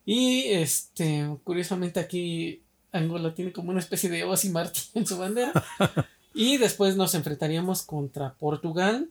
Y 0.04 0.42
este, 0.48 1.24
curiosamente 1.44 2.00
aquí 2.00 2.62
Angola 2.90 3.32
tiene 3.32 3.52
como 3.52 3.70
una 3.70 3.78
especie 3.78 4.10
de 4.10 4.24
Oz 4.24 4.44
y 4.44 4.48
Martín 4.48 4.82
en 4.94 5.06
su 5.06 5.18
bandera. 5.18 5.52
y 6.34 6.56
después 6.56 6.96
nos 6.96 7.14
enfrentaríamos 7.14 7.82
contra 7.82 8.34
Portugal, 8.34 9.08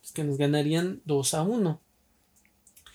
pues, 0.00 0.12
que 0.12 0.24
nos 0.24 0.38
ganarían 0.38 1.02
2 1.04 1.34
a 1.34 1.42
1. 1.42 1.78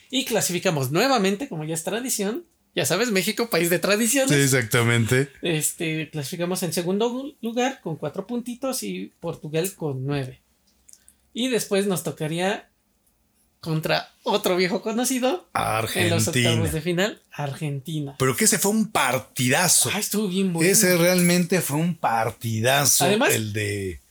Y 0.10 0.26
clasificamos 0.26 0.90
nuevamente, 0.90 1.48
como 1.48 1.64
ya 1.64 1.76
es 1.76 1.84
tradición. 1.84 2.46
Ya 2.74 2.88
sabes, 2.88 3.12
México, 3.12 3.52
país 3.52 3.70
de 3.70 3.78
tradiciones. 3.78 4.32
Sí, 4.36 4.42
exactamente. 4.42 5.30
Este, 5.44 6.10
clasificamos 6.10 6.64
en 6.64 6.74
segundo 6.74 7.36
lugar 7.44 7.80
con 7.82 7.98
cuatro 7.98 8.26
puntitos 8.26 8.82
y 8.82 9.14
Portugal 9.20 9.72
con 9.76 10.04
nueve. 10.04 10.42
Y 11.32 11.50
después 11.50 11.86
nos 11.86 12.02
tocaría 12.02 12.71
contra 13.62 14.10
otro 14.24 14.58
viejo 14.58 14.82
conocido 14.82 15.48
en 15.94 16.10
los 16.10 16.28
Argentina. 16.28 16.50
octavos 16.50 16.72
de 16.74 16.82
final, 16.82 17.22
Argentina. 17.32 18.16
Pero 18.18 18.36
que 18.36 18.46
ese 18.46 18.58
fue 18.58 18.72
un 18.72 18.92
partidazo. 18.92 19.92
Ah, 19.94 20.00
estuvo 20.00 20.28
bien 20.28 20.52
bueno. 20.52 20.70
ese 20.70 20.98
realmente 20.98 21.62
fue 21.62 21.78
un 21.78 21.96
partidazo. 21.96 23.06
Además- 23.06 23.34
el 23.34 23.54
de. 23.54 24.02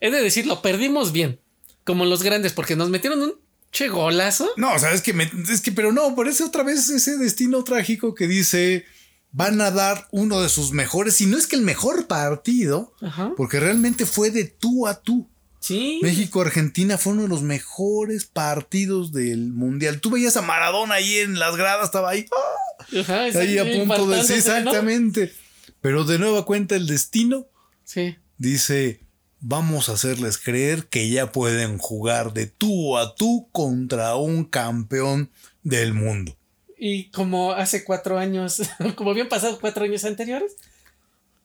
He 0.00 0.10
de 0.10 0.22
decirlo, 0.22 0.62
perdimos 0.62 1.12
bien, 1.12 1.40
como 1.84 2.04
los 2.04 2.22
grandes, 2.22 2.52
porque 2.52 2.76
nos 2.76 2.90
metieron 2.90 3.20
un 3.22 3.34
che 3.72 3.88
golazo. 3.88 4.50
No, 4.56 4.74
o 4.74 4.78
sea, 4.78 4.92
es 4.92 5.00
que, 5.02 5.12
me- 5.14 5.30
es 5.50 5.60
que, 5.62 5.72
pero 5.72 5.92
no, 5.92 6.14
parece 6.14 6.44
otra 6.44 6.62
vez 6.62 6.88
ese 6.90 7.16
destino 7.16 7.64
trágico 7.64 8.14
que 8.14 8.26
dice 8.28 8.84
van 9.32 9.60
a 9.60 9.70
dar 9.70 10.08
uno 10.10 10.40
de 10.42 10.48
sus 10.48 10.72
mejores, 10.72 11.14
si 11.14 11.24
no 11.26 11.38
es 11.38 11.46
que 11.46 11.54
el 11.56 11.62
mejor 11.62 12.06
partido, 12.08 12.92
Ajá. 13.00 13.32
porque 13.36 13.60
realmente 13.60 14.04
fue 14.04 14.30
de 14.30 14.44
tú 14.44 14.86
a 14.88 15.00
tú. 15.00 15.28
Sí. 15.70 16.00
México-Argentina 16.02 16.98
fue 16.98 17.12
uno 17.12 17.22
de 17.22 17.28
los 17.28 17.42
mejores 17.42 18.24
partidos 18.24 19.12
del 19.12 19.52
mundial. 19.52 20.00
Tú 20.00 20.10
veías 20.10 20.36
a 20.36 20.42
Maradona 20.42 20.96
ahí 20.96 21.18
en 21.18 21.38
las 21.38 21.54
gradas, 21.56 21.84
estaba 21.86 22.10
ahí, 22.10 22.26
¡ah! 22.32 23.00
Ajá, 23.00 23.20
ahí 23.38 23.56
a 23.56 23.64
punto 23.64 24.08
de 24.08 24.24
sí, 24.24 24.32
exactamente. 24.32 25.32
Pero 25.80 26.02
de 26.02 26.18
nueva 26.18 26.44
cuenta 26.44 26.74
el 26.74 26.88
destino 26.88 27.46
Sí. 27.84 28.16
dice, 28.36 29.00
vamos 29.38 29.88
a 29.88 29.92
hacerles 29.92 30.38
creer 30.38 30.86
que 30.88 31.08
ya 31.08 31.30
pueden 31.30 31.78
jugar 31.78 32.32
de 32.32 32.46
tú 32.46 32.98
a 32.98 33.14
tú 33.14 33.48
contra 33.52 34.16
un 34.16 34.44
campeón 34.44 35.30
del 35.62 35.94
mundo. 35.94 36.36
Y 36.76 37.10
como 37.10 37.52
hace 37.52 37.84
cuatro 37.84 38.18
años, 38.18 38.60
como 38.96 39.10
habían 39.12 39.28
pasado 39.28 39.60
cuatro 39.60 39.84
años 39.84 40.04
anteriores, 40.04 40.56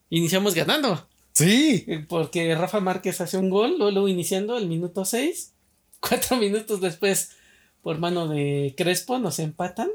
iniciamos 0.09 0.55
ganando. 0.55 1.07
Sí, 1.35 1.83
Eh, 1.87 2.05
Porque 2.07 2.55
Rafa 2.55 2.79
Márquez 2.79 3.19
hace 3.21 3.37
un 3.37 3.49
gol, 3.49 3.71
luego, 3.77 3.91
luego 3.91 4.07
iniciando 4.07 4.57
el 4.57 4.67
minuto 4.67 5.05
6. 5.05 5.51
Cuatro 5.99 6.37
minutos 6.37 6.81
después, 6.81 7.31
por 7.81 7.99
mano 7.99 8.27
de 8.27 8.73
Crespo, 8.77 9.19
nos 9.19 9.39
empatan. 9.39 9.89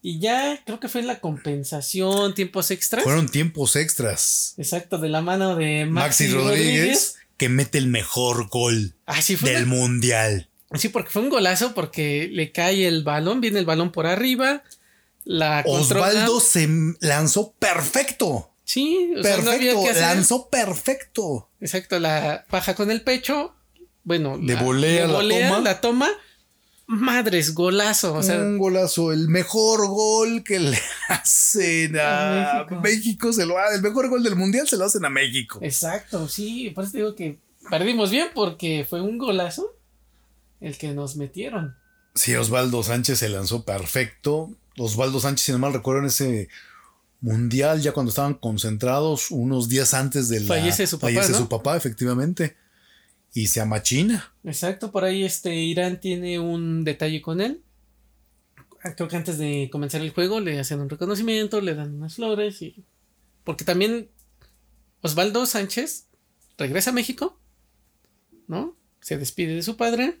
Y 0.00 0.20
ya 0.20 0.62
creo 0.64 0.78
que 0.78 0.88
fue 0.88 1.00
en 1.00 1.08
la 1.08 1.18
compensación, 1.20 2.32
tiempos 2.34 2.70
extras. 2.70 3.02
fueron 3.02 3.28
tiempos 3.28 3.74
extras. 3.74 4.54
Exacto, 4.56 4.98
de 4.98 5.08
la 5.08 5.20
mano 5.20 5.56
de 5.56 5.86
Maxi, 5.86 6.24
Maxi 6.24 6.34
Rodríguez. 6.36 6.68
Rodríguez, 6.76 7.16
que 7.36 7.48
mete 7.48 7.78
el 7.78 7.88
mejor 7.88 8.48
gol 8.48 8.94
Ah, 9.06 9.20
sí, 9.20 9.34
fue 9.36 9.50
del 9.50 9.64
una- 9.64 9.74
mundial. 9.74 10.48
sí, 10.74 10.88
porque 10.88 11.10
fue 11.10 11.22
un 11.22 11.30
golazo, 11.30 11.74
porque 11.74 12.28
le 12.32 12.52
cae 12.52 12.86
el 12.86 13.02
balón, 13.02 13.40
viene 13.40 13.58
el 13.58 13.66
balón 13.66 13.90
por 13.90 14.06
arriba. 14.06 14.62
La 15.24 15.64
controla. 15.64 16.06
Osvaldo 16.06 16.40
se 16.40 16.68
lanzó 17.00 17.52
perfecto. 17.58 18.50
Sí, 18.68 19.14
o 19.18 19.22
sea, 19.22 19.38
no 19.38 19.50
había 19.50 19.72
Perfecto, 19.72 19.82
que 19.82 19.90
hacer. 19.90 20.02
lanzó 20.02 20.48
perfecto. 20.50 21.48
Exacto, 21.58 21.98
la 21.98 22.44
baja 22.50 22.74
con 22.74 22.90
el 22.90 23.00
pecho. 23.00 23.54
Bueno, 24.04 24.36
De 24.36 24.52
la- 24.54 24.62
volea 24.62 25.06
de 25.06 25.12
la 25.12 25.48
toma. 25.48 25.60
la 25.60 25.80
toma. 25.80 26.08
Madres, 26.86 27.54
golazo. 27.54 28.12
O 28.14 28.22
sea, 28.22 28.36
un 28.38 28.58
golazo, 28.58 29.10
el 29.12 29.28
mejor 29.28 29.88
gol 29.88 30.42
que 30.44 30.58
le 30.58 30.78
hacen 31.08 31.98
a 31.98 32.60
A 32.60 32.64
México. 32.64 32.80
México. 32.82 33.32
se 33.32 33.46
lo 33.46 33.58
ha- 33.58 33.74
el 33.74 33.80
mejor 33.82 34.08
gol 34.10 34.22
del 34.22 34.36
mundial 34.36 34.68
se 34.68 34.76
lo 34.76 34.84
hacen 34.84 35.04
a 35.04 35.10
México. 35.10 35.58
exacto, 35.62 36.28
sí. 36.28 36.70
Por 36.74 36.84
eso 36.84 36.92
te 36.92 36.98
digo 36.98 37.14
que 37.14 37.38
perdimos 37.70 38.10
bien 38.10 38.28
porque 38.34 38.86
fue 38.88 39.00
un 39.00 39.16
golazo 39.16 39.76
el 40.60 40.76
que 40.76 40.88
nos 40.92 41.16
metieron. 41.16 41.74
Sí, 42.14 42.34
Osvaldo 42.34 42.82
Sánchez 42.82 43.18
se 43.18 43.28
lanzó 43.30 43.64
perfecto. 43.64 44.50
Osvaldo 44.78 45.20
Sánchez, 45.20 45.46
si 45.46 45.52
no 45.52 45.58
mal 45.58 45.72
recuerdo, 45.72 46.00
en 46.00 46.06
ese 46.06 46.48
mundial, 47.20 47.80
ya 47.80 47.92
cuando 47.92 48.10
estaban 48.10 48.34
concentrados, 48.34 49.30
unos 49.30 49.68
días 49.68 49.94
antes 49.94 50.28
de 50.28 50.40
la. 50.40 50.46
Fallece 50.46 50.86
su 50.86 50.98
papá, 50.98 51.12
Fallece 51.12 51.32
¿no? 51.32 51.38
su 51.38 51.48
papá, 51.48 51.76
efectivamente. 51.76 52.56
Y 53.34 53.48
se 53.48 53.60
amachina. 53.60 54.32
Exacto, 54.44 54.90
por 54.90 55.04
ahí 55.04 55.24
este 55.24 55.54
Irán 55.54 56.00
tiene 56.00 56.38
un 56.38 56.84
detalle 56.84 57.20
con 57.20 57.40
él. 57.40 57.62
Creo 58.96 59.08
que 59.08 59.16
antes 59.16 59.38
de 59.38 59.68
comenzar 59.70 60.00
el 60.00 60.10
juego 60.10 60.40
le 60.40 60.58
hacen 60.58 60.80
un 60.80 60.88
reconocimiento, 60.88 61.60
le 61.60 61.74
dan 61.74 61.94
unas 61.94 62.14
flores 62.14 62.62
y. 62.62 62.84
Porque 63.44 63.64
también 63.64 64.08
Osvaldo 65.00 65.46
Sánchez 65.46 66.06
regresa 66.56 66.90
a 66.90 66.92
México, 66.92 67.38
¿no? 68.46 68.76
Se 69.00 69.16
despide 69.16 69.54
de 69.54 69.62
su 69.62 69.76
padre 69.76 70.20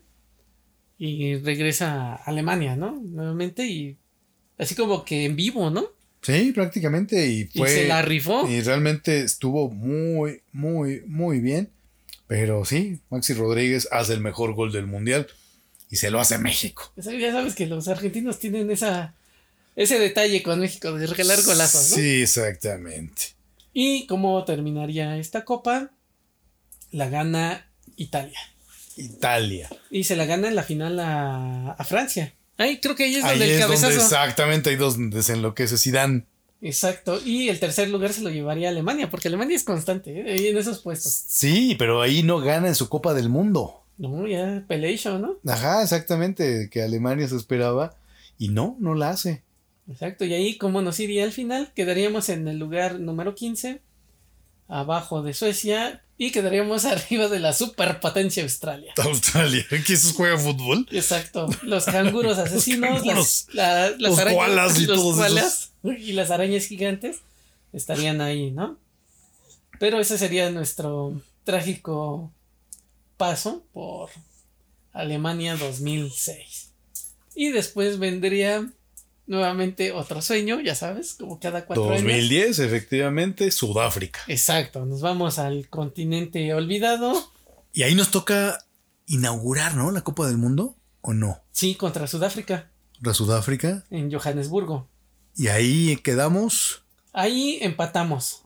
y 0.98 1.36
regresa 1.36 2.14
a 2.14 2.16
Alemania, 2.16 2.76
¿no? 2.76 3.00
Nuevamente 3.02 3.66
y 3.66 3.98
así 4.58 4.74
como 4.74 5.04
que 5.04 5.24
en 5.24 5.36
vivo, 5.36 5.70
¿no? 5.70 5.97
Sí, 6.28 6.52
prácticamente. 6.52 7.26
Y 7.26 7.44
fue. 7.46 7.70
y 7.70 7.74
se 7.74 7.88
la 7.88 8.02
rifó. 8.02 8.48
Y 8.48 8.60
realmente 8.60 9.22
estuvo 9.22 9.70
muy, 9.70 10.42
muy, 10.52 11.02
muy 11.06 11.40
bien. 11.40 11.70
Pero 12.26 12.64
sí, 12.64 13.00
Maxi 13.10 13.32
Rodríguez 13.34 13.88
hace 13.90 14.12
el 14.12 14.20
mejor 14.20 14.54
gol 14.54 14.70
del 14.70 14.86
mundial 14.86 15.26
y 15.90 15.96
se 15.96 16.10
lo 16.10 16.20
hace 16.20 16.34
a 16.34 16.38
México. 16.38 16.92
Ya 16.96 17.32
sabes 17.32 17.54
que 17.54 17.66
los 17.66 17.88
argentinos 17.88 18.38
tienen 18.38 18.70
esa 18.70 19.14
ese 19.76 19.98
detalle 19.98 20.42
con 20.42 20.60
México 20.60 20.92
de 20.92 21.06
regalar 21.06 21.40
golazos, 21.42 21.90
¿no? 21.90 21.96
Sí, 21.96 22.22
exactamente. 22.22 23.34
¿Y 23.72 24.06
cómo 24.06 24.44
terminaría 24.44 25.16
esta 25.16 25.44
copa? 25.44 25.92
La 26.90 27.08
gana 27.08 27.70
Italia. 27.96 28.40
Italia. 28.96 29.70
Y 29.90 30.04
se 30.04 30.16
la 30.16 30.26
gana 30.26 30.48
en 30.48 30.56
la 30.56 30.64
final 30.64 30.98
a, 30.98 31.72
a 31.72 31.84
Francia. 31.84 32.34
Ahí 32.58 32.80
creo 32.80 32.94
que 32.94 33.04
ahí 33.04 33.14
es 33.14 33.24
Ahí 33.24 33.38
donde 33.38 33.54
el 33.54 33.72
es 33.72 33.80
donde 33.80 33.96
exactamente 33.96 34.70
ahí 34.70 34.76
donde 34.76 35.22
se 35.22 35.32
enloquece 35.32 35.78
Zidane. 35.78 36.24
Exacto. 36.60 37.20
Y 37.24 37.48
el 37.48 37.60
tercer 37.60 37.88
lugar 37.88 38.12
se 38.12 38.20
lo 38.20 38.30
llevaría 38.30 38.68
a 38.68 38.72
Alemania, 38.72 39.08
porque 39.10 39.28
Alemania 39.28 39.56
es 39.56 39.64
constante, 39.64 40.20
¿eh? 40.20 40.32
ahí 40.32 40.48
en 40.48 40.56
esos 40.56 40.80
puestos. 40.80 41.12
Sí, 41.12 41.76
pero 41.78 42.02
ahí 42.02 42.22
no 42.22 42.40
gana 42.40 42.68
en 42.68 42.74
su 42.74 42.88
Copa 42.88 43.14
del 43.14 43.28
Mundo. 43.28 43.84
No, 43.96 44.26
ya 44.26 44.64
Pelation, 44.66 45.22
¿no? 45.22 45.36
Ajá, 45.46 45.82
exactamente, 45.82 46.68
que 46.70 46.82
Alemania 46.82 47.28
se 47.28 47.36
esperaba 47.36 47.96
y 48.38 48.48
no, 48.48 48.76
no 48.80 48.94
la 48.94 49.10
hace. 49.10 49.42
Exacto. 49.88 50.24
Y 50.24 50.34
ahí, 50.34 50.58
¿cómo 50.58 50.82
nos 50.82 51.00
iría 51.00 51.24
al 51.24 51.32
final? 51.32 51.72
Quedaríamos 51.74 52.28
en 52.28 52.46
el 52.48 52.58
lugar 52.58 52.98
número 52.98 53.34
15, 53.34 53.80
abajo 54.66 55.22
de 55.22 55.34
Suecia, 55.34 56.02
y 56.18 56.32
quedaríamos 56.32 56.84
arriba 56.84 57.28
de 57.28 57.38
la 57.40 57.52
superpotencia 57.52 58.42
Australia. 58.42 58.92
Australia, 58.98 59.64
que 59.86 59.92
eso 59.94 60.12
juega 60.14 60.36
fútbol. 60.36 60.86
Exacto, 60.90 61.48
los 61.62 61.84
canguros 61.84 62.36
asesinos, 62.38 63.02
canguros, 63.02 63.46
las, 63.52 63.54
la- 63.54 63.90
las 63.90 64.00
los 64.00 64.18
arañas, 64.18 64.36
koalas 64.36 64.78
y 64.80 64.86
los 64.86 64.96
todos 64.98 65.16
koalas 65.16 65.70
y 65.84 66.12
las 66.12 66.30
arañas 66.30 66.66
gigantes 66.66 67.18
estarían 67.72 68.20
ahí, 68.20 68.50
¿no? 68.50 68.76
Pero 69.78 70.00
ese 70.00 70.18
sería 70.18 70.50
nuestro 70.50 71.22
trágico 71.44 72.32
paso 73.16 73.64
por 73.72 74.10
Alemania 74.92 75.56
2006. 75.56 76.70
Y 77.36 77.50
después 77.50 77.98
vendría 78.00 78.68
nuevamente 79.28 79.92
otro 79.92 80.20
sueño, 80.22 80.60
ya 80.60 80.74
sabes, 80.74 81.14
como 81.14 81.38
cada 81.38 81.64
cuatro 81.66 81.84
años. 81.90 82.02
2010, 82.02 82.58
efectivamente, 82.58 83.50
Sudáfrica. 83.52 84.20
Exacto, 84.26 84.84
nos 84.84 85.00
vamos 85.00 85.38
al 85.38 85.68
continente 85.68 86.52
olvidado. 86.54 87.12
Y 87.72 87.84
ahí 87.84 87.94
nos 87.94 88.10
toca 88.10 88.58
inaugurar, 89.06 89.76
¿no? 89.76 89.90
La 89.92 90.00
Copa 90.02 90.26
del 90.26 90.38
Mundo, 90.38 90.76
¿o 91.02 91.14
no? 91.14 91.40
Sí, 91.52 91.74
contra 91.76 92.06
Sudáfrica, 92.06 92.70
La 93.00 93.14
Sudáfrica. 93.14 93.84
en 93.90 94.10
Johannesburgo. 94.12 94.88
Y 95.36 95.46
ahí 95.48 95.96
quedamos. 96.02 96.82
Ahí 97.12 97.58
empatamos 97.60 98.42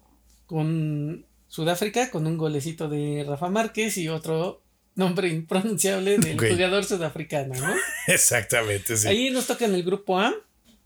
con 0.47 1.25
Sudáfrica 1.49 2.11
con 2.11 2.27
un 2.27 2.37
golecito 2.37 2.89
de 2.89 3.25
Rafa 3.27 3.49
Márquez 3.49 3.97
y 3.99 4.09
otro 4.09 4.63
nombre 4.95 5.29
impronunciable 5.29 6.19
del 6.19 6.35
Ok. 6.39 6.45
jugador 6.51 6.85
sudafricano, 6.85 7.55
¿no? 7.55 7.73
Exactamente, 8.09 8.97
sí. 8.97 9.09
Ahí 9.09 9.31
nos 9.31 9.47
toca 9.47 9.65
en 9.65 9.75
el 9.75 9.83
grupo 9.83 10.19
A 10.19 10.35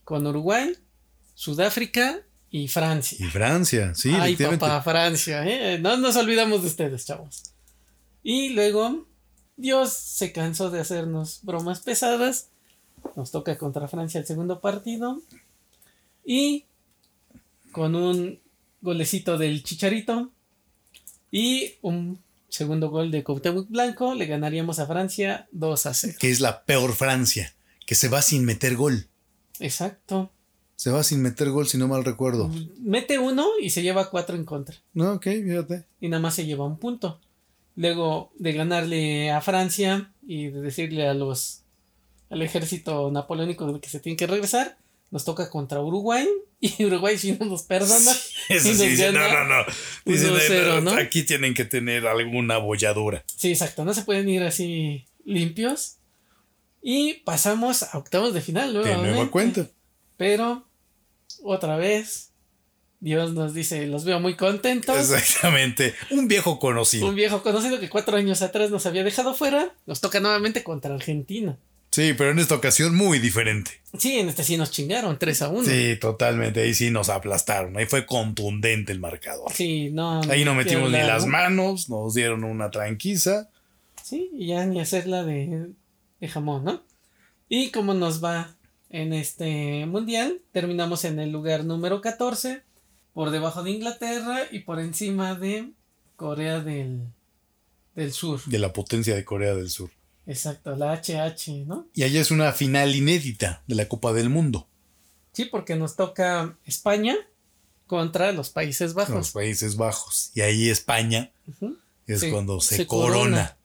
con 0.07 0.25
Uruguay, 0.25 0.73
Sudáfrica 1.35 2.21
y 2.49 2.69
Francia. 2.69 3.19
Y 3.21 3.29
Francia, 3.29 3.93
sí, 3.93 4.15
Ay, 4.15 4.37
papá, 4.37 4.81
Francia, 4.81 5.45
¿eh? 5.45 5.81
No 5.81 5.97
nos 5.97 6.15
olvidamos 6.15 6.63
de 6.63 6.69
ustedes, 6.69 7.05
chavos. 7.05 7.43
Y 8.23 8.51
luego, 8.51 9.05
Dios 9.57 9.93
se 9.93 10.31
cansó 10.31 10.71
de 10.71 10.79
hacernos 10.79 11.41
bromas 11.43 11.81
pesadas. 11.81 12.51
Nos 13.17 13.33
toca 13.33 13.59
contra 13.59 13.89
Francia 13.89 14.21
el 14.21 14.27
segundo 14.27 14.61
partido. 14.61 15.21
Y 16.25 16.67
con 17.73 17.97
un 17.97 18.39
golecito 18.83 19.39
del 19.39 19.65
Chicharito 19.65 20.31
y 21.33 21.75
un 21.83 22.23
segundo 22.49 22.91
gol 22.91 23.11
de 23.11 23.25
Cuauhtémoc 23.25 23.69
Blanco, 23.69 24.15
le 24.15 24.27
ganaríamos 24.27 24.79
a 24.79 24.87
Francia 24.87 25.49
2 25.51 25.87
a 25.87 25.95
0. 25.95 26.17
Que 26.21 26.31
es 26.31 26.39
la 26.39 26.63
peor 26.65 26.95
Francia, 26.95 27.57
que 27.87 27.97
se 27.97 28.09
va 28.09 28.23
sin 28.23 28.45
meter 28.45 28.77
gol. 28.77 29.09
Exacto. 29.61 30.31
Se 30.77 30.91
va 30.91 31.03
sin 31.03 31.23
meter 31.23 31.51
gol, 31.51 31.67
si 31.67 31.79
no 31.79 31.89
mal 31.89 32.05
recuerdo. 32.05 32.51
Mete 32.79 33.19
uno 33.19 33.47
y 33.61 33.71
se 33.71 33.83
lleva 33.83 34.11
cuatro 34.11 34.37
en 34.37 34.45
contra. 34.45 34.77
No, 34.93 35.15
ok, 35.15 35.25
fíjate. 35.25 35.85
y 36.01 36.09
nada 36.09 36.21
más 36.21 36.35
se 36.35 36.45
lleva 36.45 36.67
un 36.67 36.79
punto. 36.79 37.21
Luego 37.77 38.31
de 38.39 38.53
ganarle 38.53 39.31
a 39.31 39.41
Francia 39.41 40.13
y 40.27 40.49
de 40.49 40.61
decirle 40.61 41.07
a 41.07 41.15
los 41.15 41.63
al 42.29 42.43
ejército 42.43 43.11
napoleónico 43.11 43.81
que 43.81 43.89
se 43.89 44.01
tiene 44.01 44.17
que 44.17 44.27
regresar, 44.27 44.79
nos 45.11 45.25
toca 45.25 45.49
contra 45.49 45.81
Uruguay 45.81 46.27
y 46.61 46.85
Uruguay 46.85 47.17
si 47.17 47.33
no 47.33 47.47
nos 47.47 47.63
perdona. 47.63 48.13
Eso 48.49 48.75
sí, 48.75 48.89
dice, 48.89 49.13
no, 49.13 49.29
no, 49.29 49.45
no. 49.45 49.65
Dicen, 50.05 50.31
1-0, 50.31 50.83
¿no? 50.83 50.93
Aquí 50.93 51.23
tienen 51.23 51.55
que 51.55 51.65
tener 51.65 52.07
alguna 52.07 52.59
bolladura. 52.59 53.25
Sí, 53.35 53.51
exacto, 53.51 53.85
no 53.85 53.95
se 53.95 54.03
pueden 54.03 54.29
ir 54.29 54.43
así 54.43 55.05
limpios. 55.25 55.96
Y 56.89 57.15
pasamos 57.25 57.83
a 57.83 57.99
octavos 57.99 58.33
de 58.33 58.41
final 58.41 58.69
De 58.73 58.79
nuevamente. 58.79 59.11
nueva 59.11 59.29
cuenta. 59.33 59.67
Pero 60.17 60.65
otra 61.43 61.77
vez 61.77 62.31
Dios 63.01 63.33
nos 63.33 63.55
dice, 63.55 63.89
los 63.89 64.05
veo 64.05 64.21
muy 64.21 64.35
contentos. 64.37 64.97
Exactamente. 64.97 65.95
Un 66.13 66.29
viejo 66.29 66.61
conocido. 66.61 67.09
Un 67.09 67.17
viejo 67.17 67.43
conocido 67.43 67.81
que 67.81 67.89
cuatro 67.91 68.17
años 68.17 68.41
atrás 68.41 68.71
nos 68.71 68.87
había 68.87 69.03
dejado 69.03 69.35
fuera, 69.35 69.75
nos 69.87 70.01
toca 70.01 70.21
nuevamente 70.21 70.63
contra 70.63 70.95
Argentina. 70.95 71.59
Sí, 71.91 72.15
pero 72.17 72.31
en 72.31 72.39
esta 72.39 72.55
ocasión 72.55 72.95
muy 72.95 73.19
diferente. 73.19 73.71
Sí, 73.99 74.19
en 74.21 74.29
este 74.29 74.45
sí 74.45 74.57
nos 74.57 74.71
chingaron 74.71 75.19
3 75.19 75.43
a 75.43 75.49
1. 75.49 75.65
Sí, 75.69 75.97
totalmente. 76.01 76.61
Ahí 76.63 76.73
sí 76.75 76.91
nos 76.93 77.09
aplastaron. 77.09 77.77
Ahí 77.77 77.87
fue 77.87 78.07
contundente 78.07 78.93
el 78.93 79.01
marcador. 79.01 79.51
Sí, 79.53 79.91
no. 79.91 80.21
Ahí 80.31 80.45
no 80.45 80.55
metimos 80.55 80.91
ni 80.93 80.99
la- 80.99 81.07
las 81.09 81.27
manos, 81.27 81.89
nos 81.89 82.15
dieron 82.15 82.45
una 82.45 82.71
tranquiza. 82.71 83.49
Sí, 84.05 84.31
y 84.35 84.49
ya 84.49 84.65
ni 84.67 84.79
hacerla 84.81 85.25
de, 85.25 85.71
de 86.21 86.29
jamón, 86.29 86.65
¿no? 86.65 86.83
Y 87.49 87.71
como 87.71 87.95
nos 87.95 88.23
va 88.23 88.57
en 88.91 89.13
este 89.13 89.87
mundial, 89.87 90.41
terminamos 90.53 91.05
en 91.05 91.19
el 91.21 91.31
lugar 91.31 91.65
número 91.65 92.01
14, 92.01 92.63
por 93.13 93.31
debajo 93.31 93.63
de 93.63 93.71
Inglaterra 93.71 94.41
y 94.51 94.61
por 94.61 94.79
encima 94.81 95.35
de 95.35 95.71
Corea 96.17 96.61
del, 96.61 97.03
del 97.95 98.13
Sur. 98.13 98.41
de 98.47 98.59
la 98.59 98.73
potencia 98.73 99.15
de 99.15 99.25
Corea 99.25 99.55
del 99.55 99.71
Sur. 99.71 99.91
Exacto, 100.27 100.75
la 100.75 100.93
HH, 101.01 101.67
¿no? 101.67 101.87
Y 101.95 102.03
allá 102.03 102.21
es 102.21 102.31
una 102.31 102.53
final 102.53 102.95
inédita 102.95 103.63
de 103.67 103.75
la 103.77 103.87
Copa 103.89 104.13
del 104.13 104.29
Mundo. 104.29 104.67
Sí, 105.33 105.45
porque 105.45 105.77
nos 105.77 105.95
toca 105.97 106.57
España 106.65 107.15
contra 107.87 108.33
los 108.33 108.51
Países 108.51 108.95
Bajos. 108.95 109.15
Los 109.15 109.31
Países 109.33 109.77
Bajos. 109.77 110.33
Y 110.35 110.41
ahí 110.41 110.69
España 110.69 111.31
es 112.07 112.21
Sí, 112.21 112.31
cuando 112.31 112.61
se, 112.61 112.77
se 112.79 112.87
corona. 112.87 113.13
corona. 113.15 113.57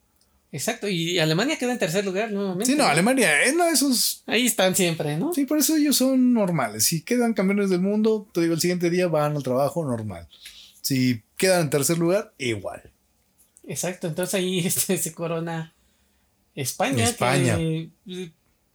Exacto, 0.53 0.89
y 0.89 1.17
Alemania 1.17 1.57
queda 1.57 1.71
en 1.71 1.79
tercer 1.79 2.03
lugar 2.03 2.31
nuevamente. 2.31 2.65
Sí, 2.65 2.75
no, 2.77 2.83
Alemania, 2.83 3.45
eh, 3.45 3.53
no, 3.53 3.65
esos. 3.67 4.23
Ahí 4.25 4.45
están 4.45 4.75
siempre, 4.75 5.17
¿no? 5.17 5.33
Sí, 5.33 5.45
por 5.45 5.57
eso 5.57 5.77
ellos 5.77 5.95
son 5.95 6.33
normales. 6.33 6.83
Si 6.83 7.03
quedan 7.03 7.33
campeones 7.33 7.69
del 7.69 7.79
mundo, 7.79 8.27
te 8.33 8.41
digo, 8.41 8.53
el 8.53 8.59
siguiente 8.59 8.89
día 8.89 9.07
van 9.07 9.37
al 9.37 9.43
trabajo 9.43 9.85
normal. 9.85 10.27
Si 10.81 11.23
quedan 11.37 11.61
en 11.61 11.69
tercer 11.69 11.97
lugar, 11.97 12.33
igual. 12.37 12.91
Exacto, 13.65 14.07
entonces 14.07 14.33
ahí 14.35 14.59
este, 14.65 14.97
se 14.97 15.13
corona 15.13 15.73
España. 16.53 17.05
España. 17.05 17.55
que, 17.55 17.89
eh, 18.07 18.31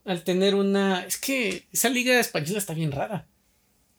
al 0.06 0.24
tener 0.24 0.54
una. 0.54 1.04
Es 1.04 1.18
que 1.18 1.66
esa 1.72 1.90
liga 1.90 2.18
española 2.18 2.58
está 2.58 2.72
bien 2.72 2.92
rara. 2.92 3.26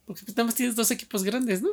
Porque 0.06 0.24
pues, 0.24 0.36
nada 0.36 0.46
más 0.46 0.56
tienes 0.56 0.76
dos 0.76 0.90
equipos 0.90 1.24
grandes, 1.24 1.62
¿no? 1.62 1.70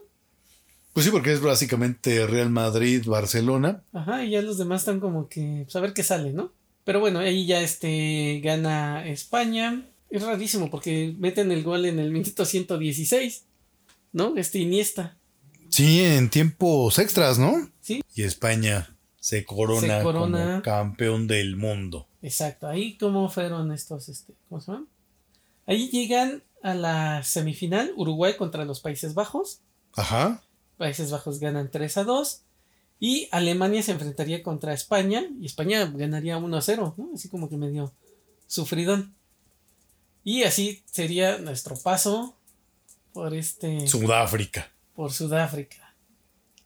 Pues 0.95 1.05
sí, 1.05 1.13
porque 1.13 1.33
es 1.33 1.41
básicamente 1.41 2.25
Real 2.27 2.51
Madrid, 2.51 3.05
Barcelona. 3.05 3.83
Ajá, 3.93 4.25
y 4.25 4.31
ya 4.31 4.41
los 4.43 4.59
demás 4.59 4.83
están 4.83 5.01
como 5.01 5.29
que. 5.29 5.63
Pues 5.65 5.77
a 5.77 5.81
ver 5.81 5.93
qué 5.93 6.05
sale, 6.05 6.33
¿no? 6.33 6.53
Pero 6.85 7.01
bueno, 7.01 7.19
ahí 7.19 7.47
ya 7.47 7.61
este 7.61 8.41
gana 8.43 9.07
España. 9.07 9.87
Es 10.09 10.23
rarísimo 10.23 10.71
porque 10.71 11.13
meten 11.19 11.51
el 11.51 11.65
gol 11.65 11.85
en 11.87 11.99
el 11.99 12.13
minuto 12.13 12.45
116, 12.45 13.45
¿no? 14.13 14.37
Este 14.37 14.61
Iniesta. 14.61 15.17
Sí, 15.69 16.01
en 16.05 16.31
tiempos 16.31 17.01
extras, 17.01 17.41
¿no? 17.41 17.69
Sí. 17.81 18.01
Y 18.15 18.23
España 18.23 18.97
se 19.19 19.45
corona, 19.45 19.99
Se 19.99 20.05
corona. 20.05 20.45
como 20.47 20.63
campeón 20.63 21.27
del 21.27 21.57
mundo. 21.57 22.07
Exacto, 22.23 22.69
ahí 22.69 22.97
cómo 22.99 23.29
fueron 23.29 23.73
estos, 23.73 24.09
este, 24.09 24.35
¿cómo 24.49 24.61
se 24.61 24.71
llaman? 24.71 24.89
Ahí 25.67 25.89
llegan 25.89 26.45
a 26.63 26.75
la 26.75 27.23
semifinal 27.25 27.93
Uruguay 27.97 28.37
contra 28.37 28.65
los 28.65 28.81
Países 28.81 29.15
Bajos. 29.15 29.61
Ajá. 29.97 30.43
Países 30.85 31.11
Bajos 31.11 31.41
ganan 31.41 31.71
3 31.71 31.97
a 31.97 32.05
2. 32.05 32.43
Y 33.01 33.27
Alemania 33.31 33.83
se 33.83 33.93
enfrentaría 33.93 34.43
contra 34.43 34.75
España. 34.75 35.25
Y 35.41 35.47
España 35.47 35.91
ganaría 35.95 36.37
1 36.37 36.55
a 36.55 36.61
0, 36.61 36.95
¿no? 36.99 37.09
Así 37.15 37.31
como 37.31 37.49
que 37.49 37.57
medio 37.57 37.95
sufridón. 38.47 39.15
Y 40.25 40.43
así 40.43 40.83
sería 40.85 41.39
nuestro 41.39 41.75
paso 41.79 42.37
por 43.15 43.33
este. 43.35 43.89
Sudáfrica. 43.89 44.71
por 44.95 45.11
Sudáfrica. 45.11 45.97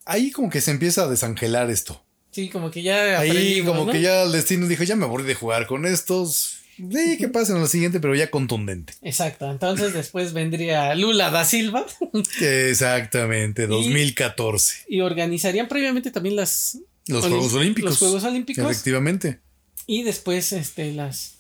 Ahí 0.05 0.33
como 0.33 0.51
que 0.51 0.61
se 0.61 0.73
empieza 0.73 1.05
a 1.05 1.09
desangelar 1.09 1.71
esto. 1.71 2.03
Sí, 2.33 2.49
como 2.49 2.73
que 2.73 2.83
ya. 2.83 3.21
Ahí 3.21 3.65
como 3.65 3.85
¿no? 3.85 3.93
que 3.93 4.03
ya 4.03 4.25
el 4.25 4.33
destino 4.33 4.67
dijo, 4.67 4.83
ya 4.83 4.97
me 4.97 5.05
aburrí 5.05 5.27
de 5.27 5.37
jugar 5.37 5.69
con 5.69 5.87
estos. 5.87 6.58
Sí, 6.79 7.17
que 7.19 7.29
pasen 7.29 7.57
a 7.57 7.61
la 7.61 7.67
siguiente, 7.67 7.99
pero 8.01 8.15
ya 8.15 8.31
contundente. 8.31 8.95
Exacto. 9.03 9.51
Entonces 9.51 9.93
después 9.93 10.33
vendría 10.33 10.95
Lula 10.95 11.31
da 11.31 11.45
Silva. 11.45 11.85
Exactamente, 12.41 13.67
2014. 13.67 14.85
y 14.89 15.01
organizarían 15.01 15.69
previamente 15.69 16.11
también 16.11 16.37
las 16.37 16.79
Los 17.07 17.25
Olim- 17.25 17.31
Juegos 17.31 17.55
Olímpicos. 17.55 17.91
Los 17.91 17.99
Juegos 17.99 18.25
Olímpicos. 18.25 18.65
Efectivamente. 18.65 19.41
Y 19.87 20.03
después 20.05 20.53
este 20.53 20.93
las 20.93 21.35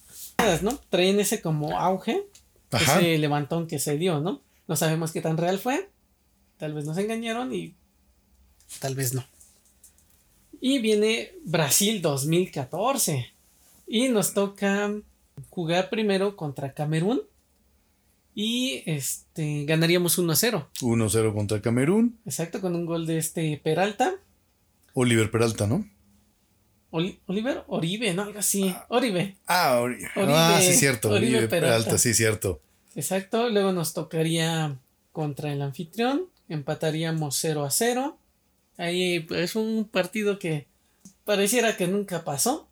¿no? 0.63 0.79
Traen 0.91 1.21
ese 1.21 1.41
como 1.41 1.79
auge, 1.79 2.23
Ajá. 2.71 2.99
ese 3.01 3.19
levantón 3.19 3.67
que 3.67 3.79
se 3.79 3.97
dio, 3.99 4.21
¿no? 4.21 4.41
No 4.67 4.77
sabemos 4.77 5.13
qué 5.13 5.21
tan 5.21 5.37
real 5.37 5.59
fue. 5.59 5.89
Tal 6.59 6.75
vez 6.75 6.85
nos 6.85 6.99
engañaron 6.99 7.55
y 7.55 7.75
tal 8.81 8.95
vez 8.95 9.15
no. 9.15 9.25
Y 10.61 10.79
viene 10.81 11.33
Brasil 11.45 12.03
2014. 12.03 13.33
Y 13.87 14.09
nos 14.09 14.35
toca 14.35 14.93
jugar 15.51 15.91
primero 15.91 16.37
contra 16.37 16.73
Camerún. 16.75 17.23
Y 18.35 18.83
este 18.87 19.65
ganaríamos 19.65 20.17
1 20.19 20.33
a 20.33 20.37
0. 20.37 20.69
1-0 20.81 21.35
contra 21.35 21.61
Camerún. 21.61 22.19
Exacto, 22.25 22.61
con 22.61 22.75
un 22.77 22.87
gol 22.87 23.07
de 23.07 23.19
este 23.19 23.61
Peralta. 23.63 24.15
Oliver 24.95 25.31
Peralta, 25.31 25.67
¿no? 25.67 25.85
Oli- 26.91 27.19
Oliver 27.27 27.65
Oribe, 27.67 28.15
¿no? 28.15 28.23
Algo 28.23 28.39
así. 28.39 28.75
Oribe. 28.89 29.37
Ah, 29.47 29.81
Ori- 29.83 29.99
Oribe- 30.15 30.33
ah 30.35 30.61
sí, 30.63 30.73
cierto. 30.75 31.11
Oribe 31.11 31.49
Peralta. 31.49 31.79
Peralta, 31.79 31.99
sí, 31.99 32.15
cierto. 32.15 32.61
Exacto. 32.95 33.49
Luego 33.51 33.73
nos 33.73 33.93
tocaría 33.93 34.79
contra 35.13 35.53
el 35.53 35.61
anfitrión. 35.61 36.27
Empataríamos 36.49 37.37
0 37.37 37.65
a 37.65 37.71
0. 37.71 38.19
Ahí 38.77 39.21
pues, 39.21 39.41
es 39.41 39.57
un 39.57 39.89
partido 39.91 40.39
que 40.39 40.69
pareciera 41.25 41.77
que 41.77 41.89
nunca 41.89 42.25
pasó. 42.25 42.68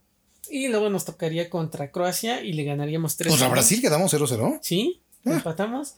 Y 0.49 0.67
luego 0.69 0.89
nos 0.89 1.05
tocaría 1.05 1.49
contra 1.49 1.91
Croacia 1.91 2.41
y 2.41 2.53
le 2.53 2.63
ganaríamos 2.63 3.17
3 3.17 3.29
Contra 3.29 3.47
Brasil 3.49 3.81
quedamos 3.81 4.11
0-0. 4.13 4.59
Sí, 4.61 5.01
Ah. 5.25 5.31
empatamos. 5.33 5.95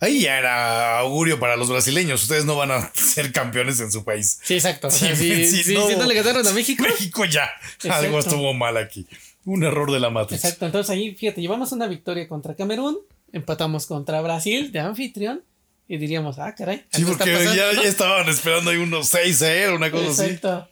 Ahí 0.00 0.20
ya 0.22 0.38
era 0.38 0.98
augurio 1.00 1.40
para 1.40 1.56
los 1.56 1.68
brasileños. 1.70 2.22
Ustedes 2.22 2.44
no 2.44 2.54
van 2.56 2.70
a 2.70 2.92
ser 2.94 3.32
campeones 3.32 3.80
en 3.80 3.90
su 3.90 4.04
país. 4.04 4.38
Sí, 4.44 4.54
exacto. 4.54 4.86
O 4.88 4.90
Sí, 4.92 5.06
sea, 5.06 5.16
si, 5.16 5.46
sí, 5.46 5.64
si- 5.64 5.74
no. 5.74 5.88
le 5.88 6.14
ganaron 6.14 6.46
a 6.46 6.52
México. 6.52 6.84
México 6.84 7.24
ya. 7.24 7.48
Exacto. 7.74 7.94
Algo 8.06 8.18
estuvo 8.20 8.54
mal 8.54 8.76
aquí. 8.76 9.06
Un 9.44 9.64
error 9.64 9.90
de 9.90 9.98
la 9.98 10.10
matriz. 10.10 10.44
Exacto. 10.44 10.66
Entonces 10.66 10.90
ahí, 10.90 11.14
fíjate, 11.14 11.40
llevamos 11.40 11.72
una 11.72 11.86
victoria 11.86 12.28
contra 12.28 12.54
Camerún. 12.54 12.98
Empatamos 13.32 13.86
contra 13.86 14.20
Brasil 14.20 14.70
de 14.72 14.80
anfitrión. 14.80 15.42
Y 15.88 15.96
diríamos, 15.96 16.38
ah, 16.38 16.54
caray. 16.54 16.84
Sí, 16.92 17.02
porque 17.06 17.32
pasando, 17.32 17.54
ya, 17.54 17.72
¿no? 17.72 17.82
ya 17.82 17.88
estaban 17.88 18.28
esperando 18.28 18.70
ahí 18.70 18.76
unos 18.76 19.10
6-0, 19.12 19.74
una 19.74 19.90
cosa 19.90 20.10
así. 20.10 20.22
Exacto. 20.32 20.68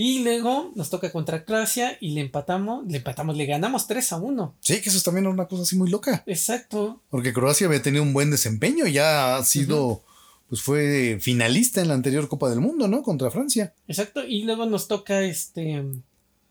Y 0.00 0.22
luego 0.22 0.70
nos 0.76 0.90
toca 0.90 1.10
contra 1.10 1.44
Croacia 1.44 1.98
y 2.00 2.10
le 2.10 2.20
empatamos, 2.20 2.86
le 2.86 2.98
empatamos, 2.98 3.36
le 3.36 3.46
ganamos 3.46 3.88
3 3.88 4.12
a 4.12 4.18
1. 4.18 4.54
Sí, 4.60 4.80
que 4.80 4.90
eso 4.90 5.00
también 5.00 5.24
era 5.24 5.34
una 5.34 5.48
cosa 5.48 5.64
así 5.64 5.74
muy 5.74 5.90
loca. 5.90 6.22
Exacto. 6.24 7.02
Porque 7.10 7.32
Croacia 7.32 7.66
había 7.66 7.82
tenido 7.82 8.04
un 8.04 8.12
buen 8.12 8.30
desempeño. 8.30 8.86
Ya 8.86 9.34
ha 9.34 9.44
sido, 9.44 10.04
pues 10.48 10.62
fue 10.62 11.18
finalista 11.20 11.80
en 11.80 11.88
la 11.88 11.94
anterior 11.94 12.28
Copa 12.28 12.48
del 12.48 12.60
Mundo, 12.60 12.86
¿no? 12.86 13.02
Contra 13.02 13.32
Francia. 13.32 13.74
Exacto. 13.88 14.24
Y 14.24 14.44
luego 14.44 14.66
nos 14.66 14.86
toca 14.86 15.22
este 15.22 15.84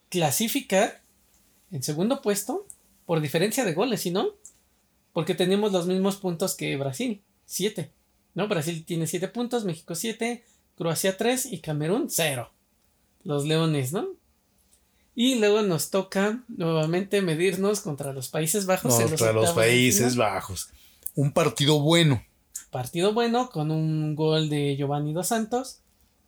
clasificar 0.10 1.02
en 1.72 1.84
segundo 1.84 2.22
puesto 2.22 2.68
por 3.06 3.22
diferencia 3.22 3.64
de 3.64 3.74
goles, 3.74 4.02
¿sí 4.02 4.12
no? 4.12 4.32
Porque 5.14 5.36
tenemos 5.36 5.72
los 5.72 5.88
mismos 5.88 6.18
puntos 6.18 6.54
que 6.54 6.76
Brasil, 6.76 7.22
7. 7.46 7.94
¿No? 8.36 8.50
Brasil 8.50 8.84
tiene 8.86 9.08
7 9.08 9.30
puntos, 9.30 9.64
México 9.64 9.96
7, 9.96 10.44
Croacia 10.76 11.16
3 11.16 11.46
y 11.46 11.60
Camerún 11.60 12.08
0. 12.10 12.52
Los 13.24 13.46
Leones, 13.46 13.94
¿no? 13.94 14.08
Y 15.16 15.36
luego 15.36 15.64
nos 15.64 15.90
toca 15.90 16.44
nuevamente 16.48 17.22
medirnos 17.22 17.82
contra 17.82 18.14
los 18.14 18.30
Países 18.30 18.68
Bajos. 18.68 18.94
Contra 18.94 19.34
los 19.34 19.50
octavos 19.50 19.52
Países. 19.56 20.16
Bajos. 20.16 20.70
Un 21.16 21.32
partido 21.32 21.80
bueno. 21.80 22.24
Partido 22.70 23.14
bueno 23.14 23.50
con 23.50 23.72
un 23.72 24.16
gol 24.16 24.50
de 24.50 24.76
Giovanni 24.78 25.14
Dos 25.14 25.30
Santos. 25.30 25.80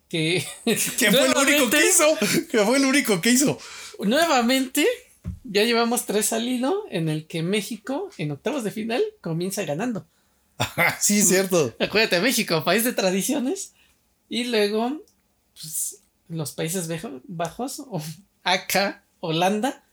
Que, 0.10 0.44
Que 0.66 1.12
fue 1.12 1.28
el 1.28 1.38
único 1.38 1.70
que 1.70 1.88
hizo. 1.88 2.06
Que 2.50 2.66
fue 2.66 2.78
el 2.78 2.86
único 2.86 3.22
que 3.22 3.30
hizo. 3.30 3.60
Nuevamente, 4.00 4.88
ya 5.44 5.64
llevamos 5.64 6.06
tres 6.06 6.34
al 6.34 6.48
hilo 6.48 6.84
en 6.90 7.10
el 7.10 7.28
que 7.28 7.44
México, 7.44 8.10
en 8.18 8.32
octavos 8.32 8.64
de 8.64 8.72
final, 8.72 9.04
comienza 9.22 9.64
ganando. 9.66 10.08
sí, 11.00 11.22
cierto. 11.22 11.76
Acuérdate, 11.80 12.20
México, 12.22 12.64
país 12.64 12.84
de 12.84 12.94
tradiciones. 12.94 13.74
Y 14.30 14.46
luego, 14.46 15.02
pues, 15.54 16.02
los 16.30 16.54
Países 16.54 16.88
Bajos, 17.28 17.80
o 17.80 18.02
acá, 18.44 19.04
Holanda, 19.20 19.84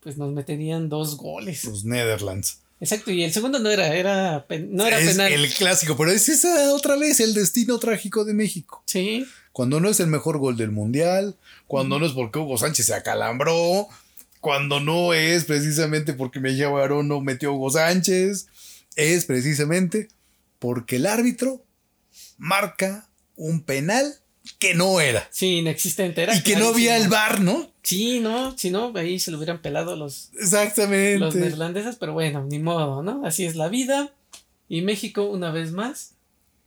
pues 0.00 0.16
nos 0.16 0.32
meterían 0.32 0.88
dos 0.88 1.16
goles. 1.16 1.64
Los 1.64 1.84
Netherlands. 1.84 2.60
Exacto, 2.80 3.10
y 3.10 3.22
el 3.22 3.32
segundo 3.32 3.58
no 3.58 3.68
era, 3.68 3.94
era, 3.94 4.46
no 4.70 4.86
era 4.86 4.98
es 4.98 5.10
penal. 5.10 5.30
el 5.30 5.52
clásico, 5.52 5.98
pero 5.98 6.10
es 6.10 6.30
esa 6.30 6.72
otra 6.72 6.96
vez 6.96 7.20
el 7.20 7.34
destino 7.34 7.78
trágico 7.78 8.24
de 8.24 8.32
México. 8.32 8.82
Sí, 8.86 9.26
Cuando 9.52 9.80
no 9.80 9.90
es 9.90 10.00
el 10.00 10.06
mejor 10.06 10.38
gol 10.38 10.56
del 10.56 10.70
mundial, 10.70 11.36
cuando 11.66 11.98
no 11.98 12.06
es 12.06 12.12
porque 12.12 12.38
Hugo 12.38 12.56
Sánchez 12.56 12.86
se 12.86 12.94
acalambró, 12.94 13.86
cuando 14.40 14.80
no 14.80 15.12
es 15.12 15.44
precisamente 15.44 16.14
porque 16.14 16.40
Mejía 16.40 16.70
Barón 16.70 17.08
no 17.08 17.20
metió 17.20 17.52
Hugo 17.52 17.70
Sánchez, 17.70 18.46
es 18.96 19.26
precisamente 19.26 20.08
porque 20.58 20.96
el 20.96 21.04
árbitro 21.04 21.62
marca 22.38 23.10
un 23.36 23.62
penal 23.62 24.14
que 24.58 24.74
no 24.74 25.00
era. 25.00 25.28
sí, 25.30 25.58
inexistente. 25.58 26.22
Era 26.22 26.36
y 26.36 26.42
que 26.42 26.56
no 26.56 26.68
había 26.68 26.96
el 26.96 27.08
bar, 27.08 27.40
¿no? 27.40 27.70
Sí, 27.82 28.20
no, 28.20 28.56
si 28.56 28.70
no, 28.70 28.92
ahí 28.96 29.18
se 29.18 29.30
lo 29.30 29.38
hubieran 29.38 29.62
pelado 29.62 29.96
los, 29.96 30.30
los 30.32 30.42
Exactamente. 30.42 31.38
neerlandeses, 31.38 31.96
pero 31.96 32.12
bueno, 32.12 32.44
ni 32.44 32.58
modo, 32.58 33.02
¿no? 33.02 33.24
Así 33.26 33.44
es 33.46 33.56
la 33.56 33.68
vida. 33.68 34.12
Y 34.68 34.82
México, 34.82 35.24
una 35.24 35.50
vez 35.50 35.72
más, 35.72 36.14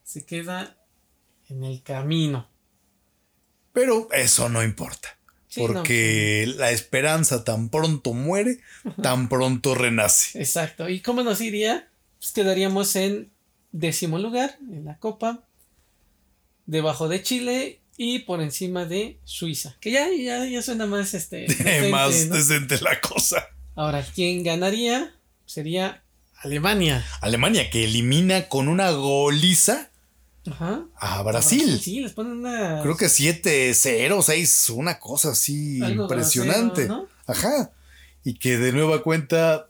se 0.03 0.25
queda 0.25 0.75
en 1.49 1.63
el 1.63 1.81
camino. 1.83 2.49
Pero 3.71 4.09
eso 4.11 4.49
no 4.49 4.63
importa. 4.63 5.17
Sí, 5.47 5.61
no, 5.61 5.67
porque 5.67 6.51
la 6.57 6.71
esperanza 6.71 7.43
tan 7.43 7.69
pronto 7.69 8.13
muere, 8.13 8.59
tan 9.01 9.29
pronto 9.29 9.75
renace. 9.75 10.39
Exacto. 10.39 10.89
¿Y 10.89 11.01
cómo 11.01 11.23
nos 11.23 11.41
iría? 11.41 11.89
Pues 12.19 12.31
quedaríamos 12.31 12.95
en 12.95 13.31
décimo 13.71 14.17
lugar 14.19 14.57
en 14.61 14.85
la 14.85 14.97
Copa, 14.97 15.43
debajo 16.65 17.07
de 17.07 17.21
Chile 17.21 17.79
y 17.97 18.19
por 18.19 18.41
encima 18.41 18.85
de 18.85 19.19
Suiza. 19.23 19.75
Que 19.79 19.91
ya, 19.91 20.07
ya, 20.09 20.45
ya 20.45 20.61
suena 20.61 20.85
más 20.85 21.13
este. 21.13 21.37
decente, 21.47 21.89
Más 21.89 22.27
¿no? 22.27 22.35
decente 22.35 22.79
la 22.81 22.99
cosa. 23.01 23.47
Ahora, 23.75 24.05
¿quién 24.15 24.43
ganaría? 24.43 25.13
Sería 25.45 26.03
Alemania. 26.37 27.05
Alemania 27.21 27.69
que 27.69 27.83
elimina 27.85 28.47
con 28.49 28.67
una 28.67 28.91
goliza 28.91 29.89
Ajá. 30.49 30.85
a 30.97 31.21
Brasil. 31.23 31.79
Sí, 31.81 32.01
les 32.01 32.13
ponen 32.13 32.33
una. 32.33 32.81
Creo 32.81 32.97
que 32.97 33.05
7-0, 33.05 34.21
6, 34.21 34.69
una 34.71 34.99
cosa 34.99 35.31
así 35.31 35.81
Algo 35.81 36.03
impresionante. 36.03 36.85
grosero, 36.85 37.09
Ajá. 37.27 37.71
Y 38.23 38.35
que 38.35 38.57
de 38.57 38.71
nueva 38.71 39.03
cuenta 39.03 39.67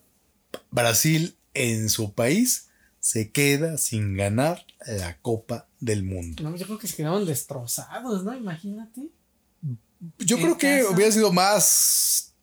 Brasil 0.72 1.36
en 1.54 1.90
su 1.90 2.14
país 2.14 2.70
se 3.00 3.32
queda 3.32 3.78
sin 3.78 4.16
ganar 4.16 4.66
la 4.88 5.18
Copa 5.20 5.68
del 5.84 6.04
Mundo. 6.04 6.44
No, 6.44 6.56
yo 6.56 6.66
creo 6.66 6.80
que 6.80 6.88
se 6.88 6.96
quedaron 6.96 7.26
destrozados, 7.26 8.24
¿no? 8.24 8.36
Imagínate. 8.36 9.10
Yo 10.20 10.38
creo 10.38 10.58
que 10.58 10.80
casa. 10.80 10.94
hubiera 10.94 11.12
sido 11.12 11.32
más, 11.32 12.34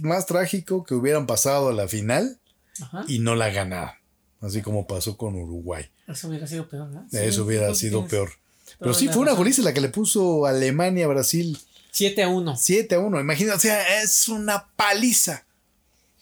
más 0.00 0.26
trágico 0.26 0.84
que 0.84 0.94
hubieran 0.94 1.26
pasado 1.26 1.68
a 1.68 1.72
la 1.72 1.88
final 1.88 2.38
Ajá. 2.80 3.04
y 3.08 3.18
no 3.18 3.34
la 3.34 3.50
ganaran. 3.50 3.94
Así 4.40 4.62
como 4.62 4.86
pasó 4.86 5.16
con 5.16 5.34
Uruguay. 5.34 5.90
Eso 6.06 6.28
hubiera 6.28 6.46
sido 6.46 6.68
peor, 6.68 6.88
¿no? 6.88 7.06
Sí, 7.10 7.16
Eso 7.18 7.44
hubiera 7.44 7.74
sido 7.74 8.00
tienes 8.00 8.10
peor. 8.10 8.30
Pero 8.78 8.94
sí, 8.94 9.08
fue 9.08 9.22
una 9.22 9.32
goliza 9.32 9.62
la 9.62 9.72
que 9.72 9.80
le 9.80 9.88
puso 9.88 10.44
Alemania 10.46 11.06
a 11.06 11.08
Brasil 11.08 11.58
7 11.92 12.22
a 12.24 12.28
1. 12.28 12.56
7 12.56 12.94
a 12.94 12.98
1. 12.98 13.20
Imagínate, 13.20 13.56
o 13.56 13.60
sea, 13.60 14.02
es 14.02 14.28
una 14.28 14.68
paliza. 14.76 15.46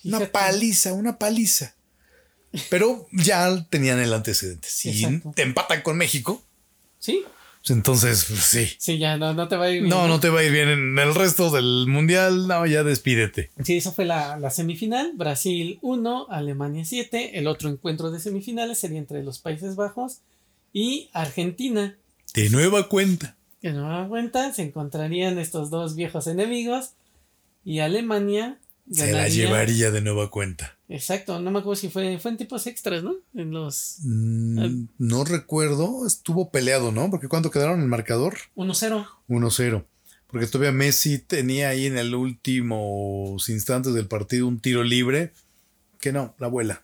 Una 0.04 0.20
paliza, 0.30 0.92
una 0.92 1.18
paliza. 1.18 1.74
Pero 2.70 3.06
ya 3.12 3.66
tenían 3.70 3.98
el 4.00 4.12
antecedente. 4.12 4.68
Si 4.70 4.90
Exacto. 4.90 5.32
te 5.34 5.42
empatan 5.42 5.82
con 5.82 5.96
México, 5.96 6.42
Sí, 6.98 7.22
pues 7.60 7.70
entonces 7.76 8.24
pues, 8.28 8.40
sí. 8.40 8.68
sí, 8.78 8.98
ya 8.98 9.16
no, 9.16 9.34
no 9.34 9.48
te 9.48 9.56
va 9.56 9.64
a 9.66 9.70
ir 9.70 9.80
bien. 9.82 9.88
No, 9.90 10.06
no 10.08 10.20
te 10.20 10.28
va 10.30 10.40
a 10.40 10.42
ir 10.44 10.52
bien 10.52 10.68
en 10.68 10.98
el 10.98 11.14
resto 11.14 11.50
del 11.50 11.86
mundial. 11.88 12.46
No, 12.48 12.64
ya 12.66 12.82
despídete. 12.84 13.50
Sí, 13.62 13.76
esa 13.76 13.90
fue 13.92 14.04
la, 14.04 14.38
la 14.38 14.50
semifinal. 14.50 15.12
Brasil 15.14 15.78
1, 15.82 16.26
Alemania 16.30 16.84
7. 16.84 17.38
El 17.38 17.46
otro 17.46 17.68
encuentro 17.70 18.10
de 18.10 18.20
semifinales 18.20 18.78
sería 18.78 18.98
entre 18.98 19.22
los 19.22 19.38
Países 19.38 19.76
Bajos 19.76 20.20
y 20.72 21.10
Argentina. 21.12 21.96
De 22.34 22.50
nueva 22.50 22.88
cuenta. 22.88 23.36
No 23.62 23.88
da 23.88 24.06
cuenta, 24.08 24.52
se 24.52 24.62
encontrarían 24.62 25.38
estos 25.38 25.70
dos 25.70 25.94
viejos 25.96 26.26
enemigos 26.26 26.90
y 27.64 27.78
Alemania 27.78 28.58
Se 28.90 29.06
la 29.10 29.20
ganaría- 29.22 29.46
llevaría 29.46 29.90
de 29.90 30.00
nueva 30.02 30.30
cuenta. 30.30 30.76
Exacto, 30.94 31.40
no 31.40 31.50
me 31.50 31.58
acuerdo 31.58 31.74
si 31.80 31.88
fue, 31.88 32.18
fue 32.20 32.30
en 32.30 32.36
tipos 32.36 32.66
extras, 32.68 33.02
¿no? 33.02 33.16
En 33.34 33.50
los 33.50 33.98
Mm, 34.04 34.84
no 34.98 35.24
recuerdo. 35.24 36.06
Estuvo 36.06 36.50
peleado, 36.50 36.92
¿no? 36.92 37.10
Porque 37.10 37.26
cuando 37.28 37.50
quedaron 37.50 37.80
el 37.80 37.88
marcador, 37.88 38.36
1-0. 38.54 39.04
1-0. 39.28 39.84
Porque 40.28 40.46
todavía 40.46 40.70
Messi 40.72 41.18
tenía 41.18 41.68
ahí 41.70 41.86
en 41.86 41.98
el 41.98 42.14
últimos 42.14 43.48
instantes 43.48 43.92
del 43.94 44.06
partido 44.06 44.46
un 44.46 44.60
tiro 44.60 44.84
libre. 44.84 45.32
Que 46.00 46.12
no, 46.12 46.34
la 46.38 46.46
abuela. 46.46 46.82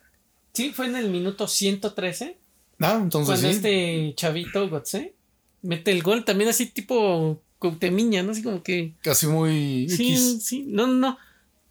Sí, 0.54 0.72
fue 0.72 0.86
en 0.86 0.96
el 0.96 1.10
minuto 1.10 1.46
113. 1.46 2.36
Ah, 2.80 2.98
entonces 3.00 3.28
Cuando 3.40 3.48
sí. 3.48 3.54
este 3.56 4.14
chavito 4.16 4.68
Gotze 4.68 5.14
mete 5.62 5.92
el 5.92 6.02
gol, 6.02 6.24
también 6.24 6.50
así 6.50 6.66
tipo 6.66 7.40
Coutemiña, 7.58 8.22
¿no? 8.22 8.32
Así 8.32 8.42
como 8.42 8.62
que. 8.62 8.94
Casi 9.02 9.26
muy 9.28 9.88
Sí, 9.88 10.12
X. 10.14 10.42
sí, 10.42 10.64
no, 10.66 10.86
no, 10.88 10.94
no. 10.94 11.18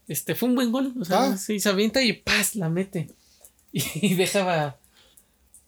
Este 0.09 0.35
fue 0.35 0.49
un 0.49 0.55
buen 0.55 0.71
gol. 0.73 0.93
O 0.99 1.05
sea, 1.05 1.23
Ah. 1.31 1.37
sí, 1.37 1.59
se 1.61 1.69
avienta 1.69 2.03
y 2.03 2.11
¡paz! 2.13 2.55
la 2.55 2.67
mete. 2.69 3.09
Y 3.71 4.15
dejaba 4.15 4.77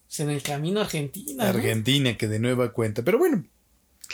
pues, 0.08 0.20
en 0.20 0.30
el 0.32 0.42
camino 0.42 0.80
a 0.82 0.84
Argentina. 0.84 1.44
¿no? 1.46 1.50
Argentina, 1.50 2.18
que 2.18 2.28
de 2.28 2.40
nueva 2.40 2.74
cuenta. 2.74 3.04
Pero 3.04 3.18
bueno, 3.20 3.46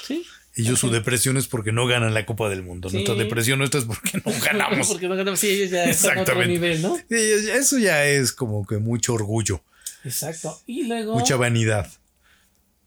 Sí. 0.06 0.24
ellos 0.56 0.80
su 0.80 0.92
depresión 0.92 1.38
es 1.38 1.48
porque 1.48 1.72
no 1.72 1.88
ganan 1.88 2.14
la 2.14 2.26
Copa 2.26 2.50
del 2.50 2.62
Mundo. 2.64 2.90
Sí. 2.90 2.98
Nuestra 2.98 3.16
depresión 3.16 3.58
nuestra 3.60 3.80
es 3.80 3.86
porque 3.88 4.22
no 4.24 4.32
ganamos. 4.46 4.88
Porque 4.90 5.08
no 5.08 5.16
ganamos. 5.16 5.40
Sí, 5.40 5.50
ellos 5.50 5.72
ya 5.72 5.86
están 5.86 6.18
a 6.20 6.22
otro 6.22 6.46
nivel, 6.46 6.82
¿no? 6.82 6.98
Eso 7.10 7.78
ya 7.80 8.06
es 8.06 8.32
como 8.34 8.66
que 8.68 8.78
mucho 8.78 9.14
orgullo, 9.14 9.64
Exacto. 10.04 10.62
Y 10.68 10.84
luego, 10.84 11.18
mucha 11.18 11.36
vanidad. 11.38 11.90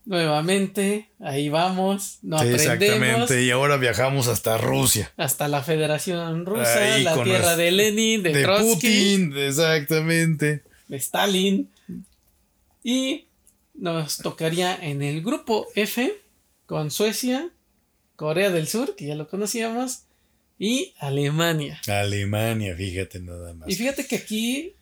Nuevamente, 0.05 1.11
ahí 1.21 1.49
vamos. 1.49 2.19
No 2.23 2.37
aprendemos. 2.37 2.63
Exactamente. 2.63 3.43
Y 3.45 3.51
ahora 3.51 3.77
viajamos 3.77 4.29
hasta 4.29 4.59
Rusia. 4.59 5.13
Hasta 5.17 5.49
la 5.49 5.63
Federación 5.63 6.47
Rusa, 6.47 6.95
Ahí 6.95 7.03
la 7.05 7.23
tierra 7.23 7.57
de 7.57 7.71
Lenin, 7.71 8.23
de, 8.23 8.33
De 8.33 8.43
Trotsky. 8.43 8.75
Putin, 8.75 9.37
exactamente. 9.37 10.63
de 10.89 10.97
Stalin. 10.97 11.71
Y 12.83 13.27
nos 13.75 14.19
tocaría 14.19 14.77
en 14.77 15.03
el 15.03 15.23
grupo 15.23 15.67
F 15.75 16.13
con 16.67 16.91
Suecia, 16.91 17.51
Corea 18.17 18.51
del 18.51 18.69
Sur, 18.69 18.95
que 18.97 19.07
ya 19.07 19.15
lo 19.15 19.29
conocíamos, 19.29 20.05
y 20.59 20.95
Alemania. 20.99 21.81
Alemania, 21.89 22.77
fíjate 22.77 23.19
nada 23.21 23.55
más. 23.55 23.69
Y 23.69 23.75
fíjate 23.75 24.07
que 24.07 24.17
aquí, 24.17 24.75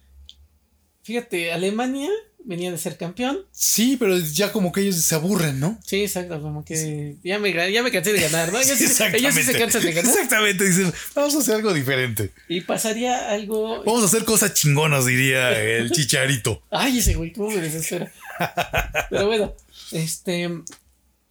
fíjate, 1.03 1.53
Alemania 1.53 2.11
venía 2.44 2.70
de 2.70 2.78
ser 2.78 2.97
campeón. 2.97 3.39
Sí, 3.52 3.97
pero 3.98 4.19
ya 4.19 4.52
como 4.52 4.73
que 4.73 4.81
ellos 4.81 4.97
se 4.97 5.15
aburren, 5.15 5.60
¿no? 5.60 5.78
Sí, 5.85 6.02
exacto, 6.02 6.40
como 6.40 6.65
que 6.65 7.16
ya 7.23 7.39
me, 7.39 7.52
ya 7.73 7.82
me 7.82 7.90
cansé 7.90 8.12
de 8.12 8.20
ganar, 8.20 8.52
¿no? 8.52 8.59
Ellos, 8.62 8.78
sí- 8.78 8.85
Exactamente. 8.85 9.19
ellos 9.19 9.35
sí 9.35 9.43
se 9.43 9.59
cansan 9.59 9.82
de 9.82 9.93
ganar. 9.93 10.10
Exactamente, 10.12 10.65
dicen, 10.65 10.93
vamos 11.15 11.35
a 11.35 11.39
hacer 11.39 11.55
algo 11.56 11.73
diferente. 11.74 12.31
Y 12.48 12.62
pasaría 12.62 13.31
algo... 13.31 13.82
Vamos 13.85 14.02
a 14.02 14.06
hacer 14.06 14.24
cosas 14.24 14.55
chingonas, 14.55 15.05
diría 15.06 15.51
el 15.60 15.90
chicharito. 15.93 16.62
Ay, 16.70 16.98
ese 16.98 17.15
güey, 17.15 17.32
cómo 17.32 17.51
me 17.51 17.60
desespera. 17.60 18.10
Pero 19.10 19.27
bueno, 19.27 19.55
este. 19.93 20.48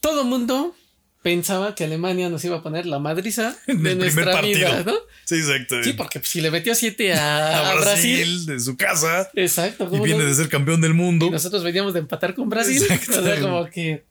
Todo 0.02 0.24
mundo 0.24 0.76
pensaba 1.22 1.76
que 1.76 1.84
Alemania 1.84 2.30
nos 2.30 2.44
iba 2.46 2.58
a 2.58 2.64
poner 2.64 2.86
la 2.86 3.00
madriza 3.00 3.56
En 3.68 3.84
de 3.84 3.96
nuestra 3.96 4.42
vida, 4.42 4.84
¿no? 4.86 4.94
Sí, 5.26 5.36
exacto. 5.36 5.84
Sí, 5.84 5.94
porque 5.94 6.22
si 6.24 6.42
le 6.42 6.52
metió 6.52 6.74
7 6.76 7.14
a, 7.20 7.74
Brasil, 7.80 8.18
Brasil. 8.18 8.46
de 8.46 8.60
su 8.60 8.78
casa 8.78 9.30
Exacto. 9.36 9.86
y 9.86 9.88
¿cómo 9.88 10.04
viene 10.04 10.24
no? 10.24 10.30
de 10.30 10.36
ser 10.36 10.50
campeón 10.50 10.82
del 10.82 10.94
mundo. 10.94 11.28
Y 11.28 11.32
nosotros 11.32 11.64
veníamos 11.64 11.94
de 11.94 12.00
empatar 12.00 12.34
con 12.34 12.50
Brasil. 12.50 12.82
O 12.90 12.94
Exactamente. 12.94 13.38
sea, 13.38 13.42
como 13.42 13.66
que. 13.70 14.06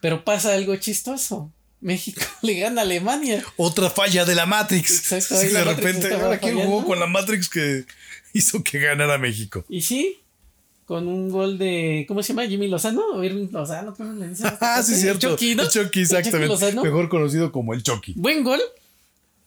Pero 0.00 0.24
pasa 0.24 0.52
algo 0.54 0.74
chistoso. 0.76 1.52
México 1.80 2.22
le 2.42 2.54
gana 2.60 2.82
a 2.82 2.84
Alemania. 2.84 3.42
Otra 3.56 3.90
falla 3.90 4.24
de 4.24 4.34
la 4.36 4.46
Matrix. 4.46 5.12
Exacto, 5.12 5.36
Sí, 5.36 5.48
de 5.48 5.64
Matrix 5.64 5.76
repente, 5.76 6.14
ahora 6.14 6.38
quién 6.38 6.58
jugó 6.60 6.84
con 6.84 7.00
la 7.00 7.06
Matrix 7.06 7.48
que 7.48 7.84
hizo 8.32 8.62
que 8.62 8.78
ganara 8.78 9.18
México. 9.18 9.64
Y 9.68 9.82
sí, 9.82 10.21
con 10.86 11.06
un 11.08 11.30
gol 11.30 11.58
de. 11.58 12.04
¿Cómo 12.08 12.22
se 12.22 12.28
llama? 12.32 12.46
Jimmy 12.46 12.68
Lozano 12.68 13.02
o 13.14 13.22
Irving 13.24 13.48
Lozano, 13.50 13.94
¿cómo 13.94 14.12
le 14.12 14.28
dicen? 14.28 14.50
Ah, 14.60 14.82
sí, 14.82 14.94
El 14.94 14.98
cierto. 15.00 15.30
Chucky, 15.30 15.54
¿no? 15.54 15.62
El 15.62 15.68
Chucky, 15.68 15.80
El 15.80 15.84
Chucky 15.86 16.00
exactamente. 16.00 16.48
Lozano. 16.48 16.82
Mejor 16.82 17.08
conocido 17.08 17.52
como 17.52 17.74
el 17.74 17.82
Chucky. 17.82 18.14
Buen 18.16 18.42
gol. 18.44 18.60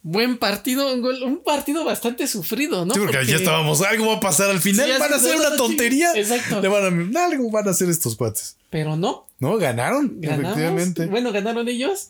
Buen 0.08 0.38
partido, 0.38 0.94
un, 0.94 1.02
gol, 1.02 1.24
un 1.24 1.40
partido 1.44 1.84
bastante 1.84 2.28
sufrido, 2.28 2.86
¿no? 2.86 2.94
Sí, 2.94 3.00
porque, 3.00 3.26
ya 3.26 3.38
estábamos, 3.38 3.82
algo 3.82 4.06
va 4.06 4.18
a 4.18 4.20
pasar 4.20 4.52
al 4.52 4.60
final, 4.60 4.86
Sí, 4.86 5.00
van 5.00 5.12
a 5.12 5.16
hacer 5.16 5.32
no, 5.32 5.38
no, 5.38 5.48
una 5.48 5.50
no, 5.50 5.56
tontería. 5.56 6.12
exacto. 6.14 6.62
Le 6.62 6.68
van 6.68 7.16
a, 7.18 7.26
algo 7.26 7.50
van 7.50 7.68
a 7.68 7.72
hacer 7.72 7.90
estos 7.90 8.16
cuates. 8.16 8.56
Pero 8.70 8.96
no, 8.98 9.26
No, 9.40 9.58
ganaron, 9.58 10.22
ganamos. 10.22 10.52
efectivamente. 10.52 11.06
Bueno, 11.08 11.32
ganaron 11.32 11.68
ellos 11.68 12.10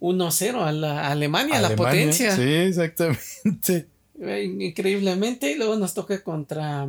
1-0 0.00 0.60
a 0.60 0.72
la 0.72 1.06
a 1.06 1.12
Alemania, 1.12 1.58
a 1.58 1.60
la 1.60 1.66
Alemania, 1.68 1.90
potencia. 2.06 2.34
Sí, 2.34 2.42
exactamente. 2.42 3.86
Eh, 4.20 4.44
Increíblemente. 4.58 5.54
Luego 5.56 5.76
nos 5.76 5.94
toca 5.94 6.24
contra 6.24 6.88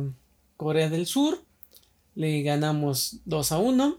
Corea 0.56 0.88
del 0.88 1.06
Sur. 1.06 1.40
Le 2.18 2.42
ganamos 2.42 3.18
2 3.26 3.52
a 3.52 3.58
1. 3.58 3.96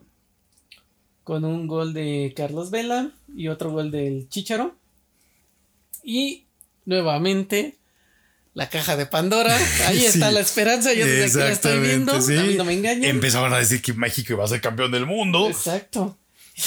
Con 1.23 1.45
un 1.45 1.67
gol 1.67 1.93
de 1.93 2.33
Carlos 2.35 2.69
Vela 2.69 3.11
y 3.33 3.47
otro 3.47 3.71
gol 3.71 3.91
del 3.91 4.27
Chicharo. 4.27 4.75
Y 6.03 6.47
nuevamente 6.85 7.77
la 8.53 8.67
caja 8.69 8.97
de 8.97 9.05
Pandora. 9.05 9.55
Ahí 9.87 9.99
Sí. 9.99 10.05
está 10.07 10.31
la 10.31 10.41
esperanza. 10.41 10.91
Yo 10.93 11.05
desde 11.05 11.25
aquí 11.25 11.37
la 11.37 11.49
estoy 11.51 11.79
viendo. 11.79 12.13
Exactamente, 12.15 12.39
A 12.41 12.43
mí 12.45 12.51
sí. 12.51 12.57
no 12.57 12.65
me 12.65 12.73
engañan. 12.73 13.05
Empezaban 13.09 13.53
a 13.53 13.59
decir 13.59 13.81
que 13.81 13.93
México 13.93 14.33
iba 14.33 14.43
a 14.43 14.47
ser 14.49 14.59
campeón 14.59 14.91
del 14.91 15.05
mundo. 15.05 15.47
Exacto. 15.47 16.17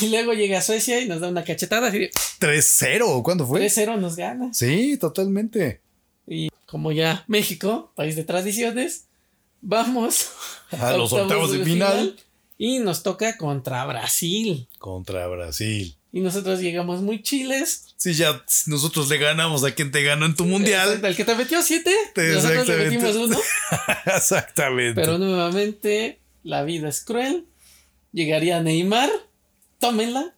Y 0.00 0.08
luego 0.08 0.32
llega 0.32 0.62
Suecia 0.62 1.00
y 1.02 1.06
nos 1.08 1.20
da 1.20 1.28
una 1.28 1.44
cachetada. 1.44 1.88
Así 1.88 1.98
de 1.98 2.10
3-0, 2.40 3.22
¿cuándo 3.22 3.46
fue? 3.46 3.60
3-0 3.60 3.98
nos 4.00 4.16
gana. 4.16 4.54
Sí, 4.54 4.96
totalmente. 4.96 5.82
Y 6.26 6.48
como 6.64 6.92
ya 6.92 7.24
México, 7.26 7.92
país 7.94 8.16
de 8.16 8.24
tradiciones, 8.24 9.04
vamos 9.62 10.30
A 10.78 10.92
los 10.96 11.12
octavos 11.12 11.52
de 11.52 11.64
final 11.64 12.16
y 12.58 12.78
nos 12.78 13.02
toca 13.02 13.36
contra 13.38 13.84
Brasil. 13.86 14.68
contra 14.78 15.26
Brasil. 15.26 15.96
Y 16.12 16.20
nosotros 16.20 16.60
llegamos 16.60 17.00
muy 17.00 17.22
chiles. 17.22 17.86
Sí, 17.96 18.12
ya 18.12 18.44
nosotros 18.66 19.08
le 19.08 19.16
ganamos 19.16 19.64
a 19.64 19.74
quien 19.74 19.90
te 19.90 20.02
ganó 20.02 20.26
en 20.26 20.34
tu 20.34 20.44
mundial. 20.44 21.00
El 21.02 21.16
que 21.16 21.24
te 21.24 21.34
metió 21.34 21.62
siete, 21.62 21.90
nosotros 22.14 22.68
le 22.68 22.84
Exactamente. 22.84 22.90
metimos 22.90 23.16
uno. 23.16 23.38
Exactamente. 24.14 25.00
Pero 25.00 25.16
nuevamente, 25.18 26.18
la 26.42 26.64
vida 26.64 26.88
es 26.90 27.02
cruel. 27.02 27.46
Llegaría 28.12 28.60
Neymar, 28.62 29.10
tómenla. 29.78 30.34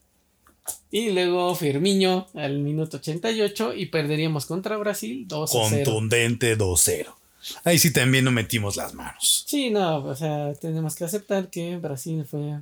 Y 0.91 1.11
luego 1.11 1.53
Firmiño 1.55 2.27
al 2.35 2.59
minuto 2.59 2.97
88 2.97 3.73
y 3.75 3.87
perderíamos 3.87 4.45
contra 4.45 4.77
Brasil 4.77 5.25
2 5.27 5.49
a 5.55 5.69
0. 5.69 5.83
Contundente 5.85 6.57
2-0. 6.57 7.13
Ahí 7.63 7.79
sí 7.79 7.91
también 7.91 8.25
no 8.25 8.31
metimos 8.31 8.75
las 8.75 8.93
manos. 8.93 9.45
Sí, 9.47 9.69
no, 9.69 10.03
o 10.03 10.15
sea, 10.15 10.53
tenemos 10.55 10.95
que 10.95 11.03
aceptar 11.03 11.49
que 11.49 11.77
Brasil 11.77 12.25
fue 12.25 12.59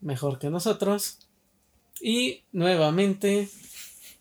mejor 0.00 0.38
que 0.38 0.50
nosotros. 0.50 1.18
Y 2.00 2.42
nuevamente 2.52 3.48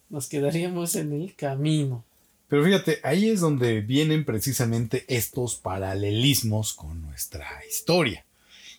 nos 0.10 0.28
quedaríamos 0.28 0.96
en 0.96 1.14
el 1.14 1.36
camino. 1.36 2.06
Pero 2.48 2.64
fíjate, 2.64 3.00
ahí 3.04 3.30
es 3.30 3.40
donde 3.40 3.82
vienen 3.82 4.24
precisamente 4.24 5.04
estos 5.08 5.56
paralelismos 5.56 6.74
con 6.74 7.02
nuestra 7.02 7.48
historia. 7.68 8.26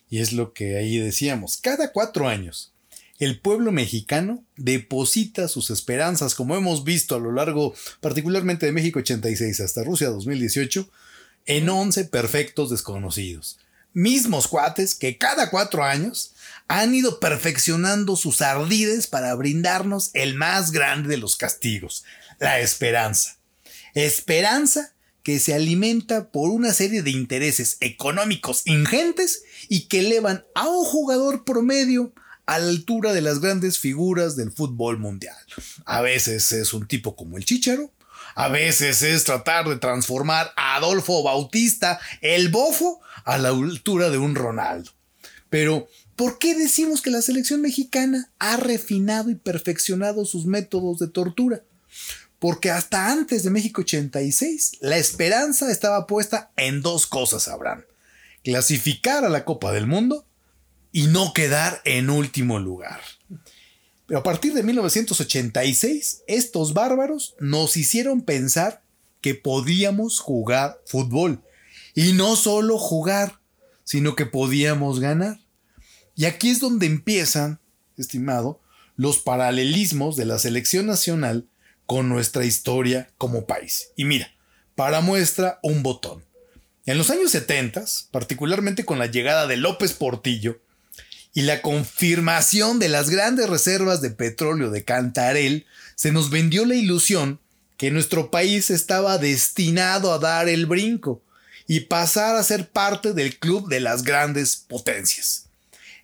Y 0.09 0.19
es 0.19 0.31
lo 0.31 0.53
que 0.53 0.77
ahí 0.77 0.97
decíamos. 0.97 1.57
Cada 1.57 1.91
cuatro 1.91 2.27
años, 2.29 2.71
el 3.19 3.39
pueblo 3.39 3.71
mexicano 3.71 4.43
deposita 4.55 5.47
sus 5.47 5.69
esperanzas, 5.69 6.33
como 6.33 6.55
hemos 6.55 6.83
visto 6.85 7.15
a 7.15 7.19
lo 7.19 7.31
largo, 7.31 7.73
particularmente 7.99 8.65
de 8.65 8.71
México 8.71 8.99
86 8.99 9.59
hasta 9.59 9.83
Rusia 9.83 10.09
2018, 10.09 10.89
en 11.47 11.67
11 11.69 12.05
perfectos 12.05 12.69
desconocidos. 12.69 13.57
Mismos 13.93 14.47
cuates 14.47 14.93
que 14.93 15.17
cada 15.17 15.49
cuatro 15.49 15.83
años 15.83 16.35
han 16.67 16.93
ido 16.93 17.19
perfeccionando 17.19 18.15
sus 18.15 18.41
ardides 18.41 19.07
para 19.07 19.33
brindarnos 19.33 20.11
el 20.13 20.35
más 20.35 20.71
grande 20.71 21.09
de 21.09 21.17
los 21.17 21.35
castigos, 21.35 22.03
la 22.39 22.59
esperanza. 22.59 23.37
Esperanza 23.95 24.93
que 25.23 25.39
se 25.39 25.53
alimenta 25.53 26.29
por 26.31 26.51
una 26.51 26.73
serie 26.73 27.01
de 27.01 27.11
intereses 27.11 27.77
económicos 27.79 28.61
ingentes 28.65 29.43
y 29.67 29.87
que 29.87 29.99
elevan 29.99 30.45
a 30.53 30.67
un 30.67 30.85
jugador 30.85 31.43
promedio 31.43 32.13
a 32.45 32.59
la 32.59 32.69
altura 32.69 33.13
de 33.13 33.21
las 33.21 33.41
grandes 33.41 33.77
figuras 33.77 34.35
del 34.35 34.51
fútbol 34.51 34.99
mundial. 34.99 35.35
A 35.85 36.01
veces 36.01 36.51
es 36.53 36.73
un 36.73 36.87
tipo 36.87 37.15
como 37.15 37.37
el 37.37 37.43
Chicharo, 37.43 37.91
a 38.37 38.49
veces 38.49 39.01
es 39.01 39.23
tratar 39.23 39.67
de 39.67 39.77
transformar 39.77 40.53
a 40.55 40.75
Adolfo 40.75 41.23
Bautista, 41.23 41.99
el 42.21 42.49
bofo, 42.49 43.01
a 43.25 43.39
la 43.39 43.49
altura 43.49 44.11
de 44.11 44.19
un 44.19 44.35
Ronaldo. 44.35 44.91
Pero, 45.49 45.87
¿por 46.15 46.37
qué 46.37 46.53
decimos 46.53 47.01
que 47.01 47.09
la 47.09 47.23
selección 47.23 47.61
mexicana 47.61 48.29
ha 48.37 48.57
refinado 48.57 49.31
y 49.31 49.35
perfeccionado 49.35 50.23
sus 50.23 50.45
métodos 50.45 50.99
de 50.99 51.07
tortura? 51.07 51.63
Porque 52.37 52.69
hasta 52.69 53.11
antes 53.11 53.41
de 53.41 53.49
México 53.49 53.81
86, 53.81 54.73
la 54.81 54.97
esperanza 54.97 55.71
estaba 55.71 56.05
puesta 56.05 56.51
en 56.57 56.83
dos 56.83 57.07
cosas, 57.07 57.47
Abraham. 57.47 57.85
Clasificar 58.43 59.25
a 59.25 59.29
la 59.29 59.45
Copa 59.45 59.71
del 59.71 59.87
Mundo 59.87 60.27
y 60.91 61.07
no 61.07 61.33
quedar 61.33 61.81
en 61.85 62.11
último 62.11 62.59
lugar. 62.59 63.01
Pero 64.07 64.21
a 64.21 64.23
partir 64.23 64.53
de 64.53 64.63
1986, 64.63 66.23
estos 66.27 66.73
bárbaros 66.73 67.35
nos 67.39 67.75
hicieron 67.75 68.21
pensar 68.21 68.81
que 69.21 69.35
podíamos 69.35 70.19
jugar 70.19 70.81
fútbol. 70.85 71.43
Y 71.93 72.13
no 72.13 72.35
solo 72.35 72.77
jugar, 72.77 73.39
sino 73.83 74.15
que 74.15 74.25
podíamos 74.25 74.99
ganar. 74.99 75.39
Y 76.15 76.25
aquí 76.25 76.49
es 76.49 76.59
donde 76.59 76.85
empiezan, 76.85 77.59
estimado, 77.97 78.61
los 78.95 79.19
paralelismos 79.19 80.15
de 80.15 80.25
la 80.25 80.39
selección 80.39 80.85
nacional 80.85 81.47
con 81.85 82.09
nuestra 82.09 82.45
historia 82.45 83.09
como 83.17 83.45
país. 83.45 83.89
Y 83.95 84.05
mira, 84.05 84.31
para 84.75 85.01
muestra 85.01 85.59
un 85.63 85.83
botón. 85.83 86.23
En 86.85 86.97
los 86.97 87.09
años 87.09 87.31
70, 87.31 87.83
particularmente 88.11 88.85
con 88.85 88.99
la 88.99 89.07
llegada 89.07 89.47
de 89.47 89.57
López 89.57 89.93
Portillo 89.93 90.61
y 91.37 91.43
la 91.43 91.61
confirmación 91.61 92.79
de 92.79 92.89
las 92.89 93.11
grandes 93.11 93.47
reservas 93.47 94.01
de 94.01 94.09
petróleo 94.09 94.71
de 94.71 94.83
Cantarell, 94.83 95.67
se 95.93 96.11
nos 96.11 96.31
vendió 96.31 96.65
la 96.65 96.73
ilusión 96.73 97.39
que 97.77 97.91
nuestro 97.91 98.31
país 98.31 98.71
estaba 98.71 99.19
destinado 99.19 100.11
a 100.11 100.17
dar 100.17 100.49
el 100.49 100.65
brinco 100.65 101.21
y 101.67 101.81
pasar 101.81 102.37
a 102.37 102.43
ser 102.43 102.67
parte 102.67 103.13
del 103.13 103.37
club 103.37 103.69
de 103.69 103.79
las 103.79 104.01
grandes 104.01 104.55
potencias. 104.55 105.45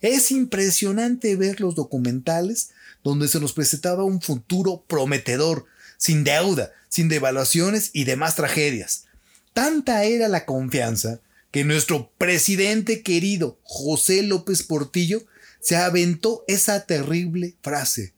Es 0.01 0.29
impresionante 0.29 1.35
ver 1.35 1.59
los 1.61 1.73
documentales 1.73 2.69
donde 3.03 3.27
se 3.27 3.39
nos 3.39 3.53
presentaba 3.53 4.03
un 4.03 4.21
futuro 4.21 4.83
prometedor, 4.87 5.65
sin 5.97 6.23
deuda, 6.23 6.73
sin 6.89 7.09
devaluaciones 7.09 7.89
y 7.91 8.03
demás 8.03 8.35
tragedias. 8.35 9.05
Tanta 9.53 10.03
era 10.03 10.27
la 10.27 10.45
confianza 10.45 11.21
que 11.53 11.63
nuestro 11.63 12.11
presidente 12.17 13.03
querido 13.03 13.59
José 13.61 14.23
López 14.23 14.63
Portillo 14.63 15.23
se 15.61 15.75
aventó 15.75 16.43
esa 16.47 16.87
terrible 16.87 17.55
frase. 17.61 18.15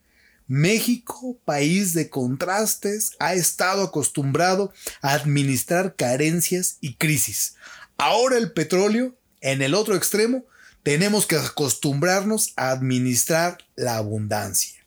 México, 0.48 1.38
país 1.44 1.94
de 1.94 2.10
contrastes, 2.10 3.12
ha 3.20 3.34
estado 3.34 3.84
acostumbrado 3.84 4.74
a 5.02 5.12
administrar 5.12 5.98
carencias 5.98 6.78
y 6.80 6.94
crisis. 6.94 7.56
Ahora 7.98 8.38
el 8.38 8.53
petróleo, 8.53 9.18
en 9.41 9.62
el 9.62 9.74
otro 9.74 9.98
extremo, 9.98 10.45
tenemos 10.82 11.28
que 11.28 11.36
acostumbrarnos 11.36 12.53
a 12.56 12.72
administrar 12.72 13.57
la 13.76 13.98
abundancia. 13.98 14.86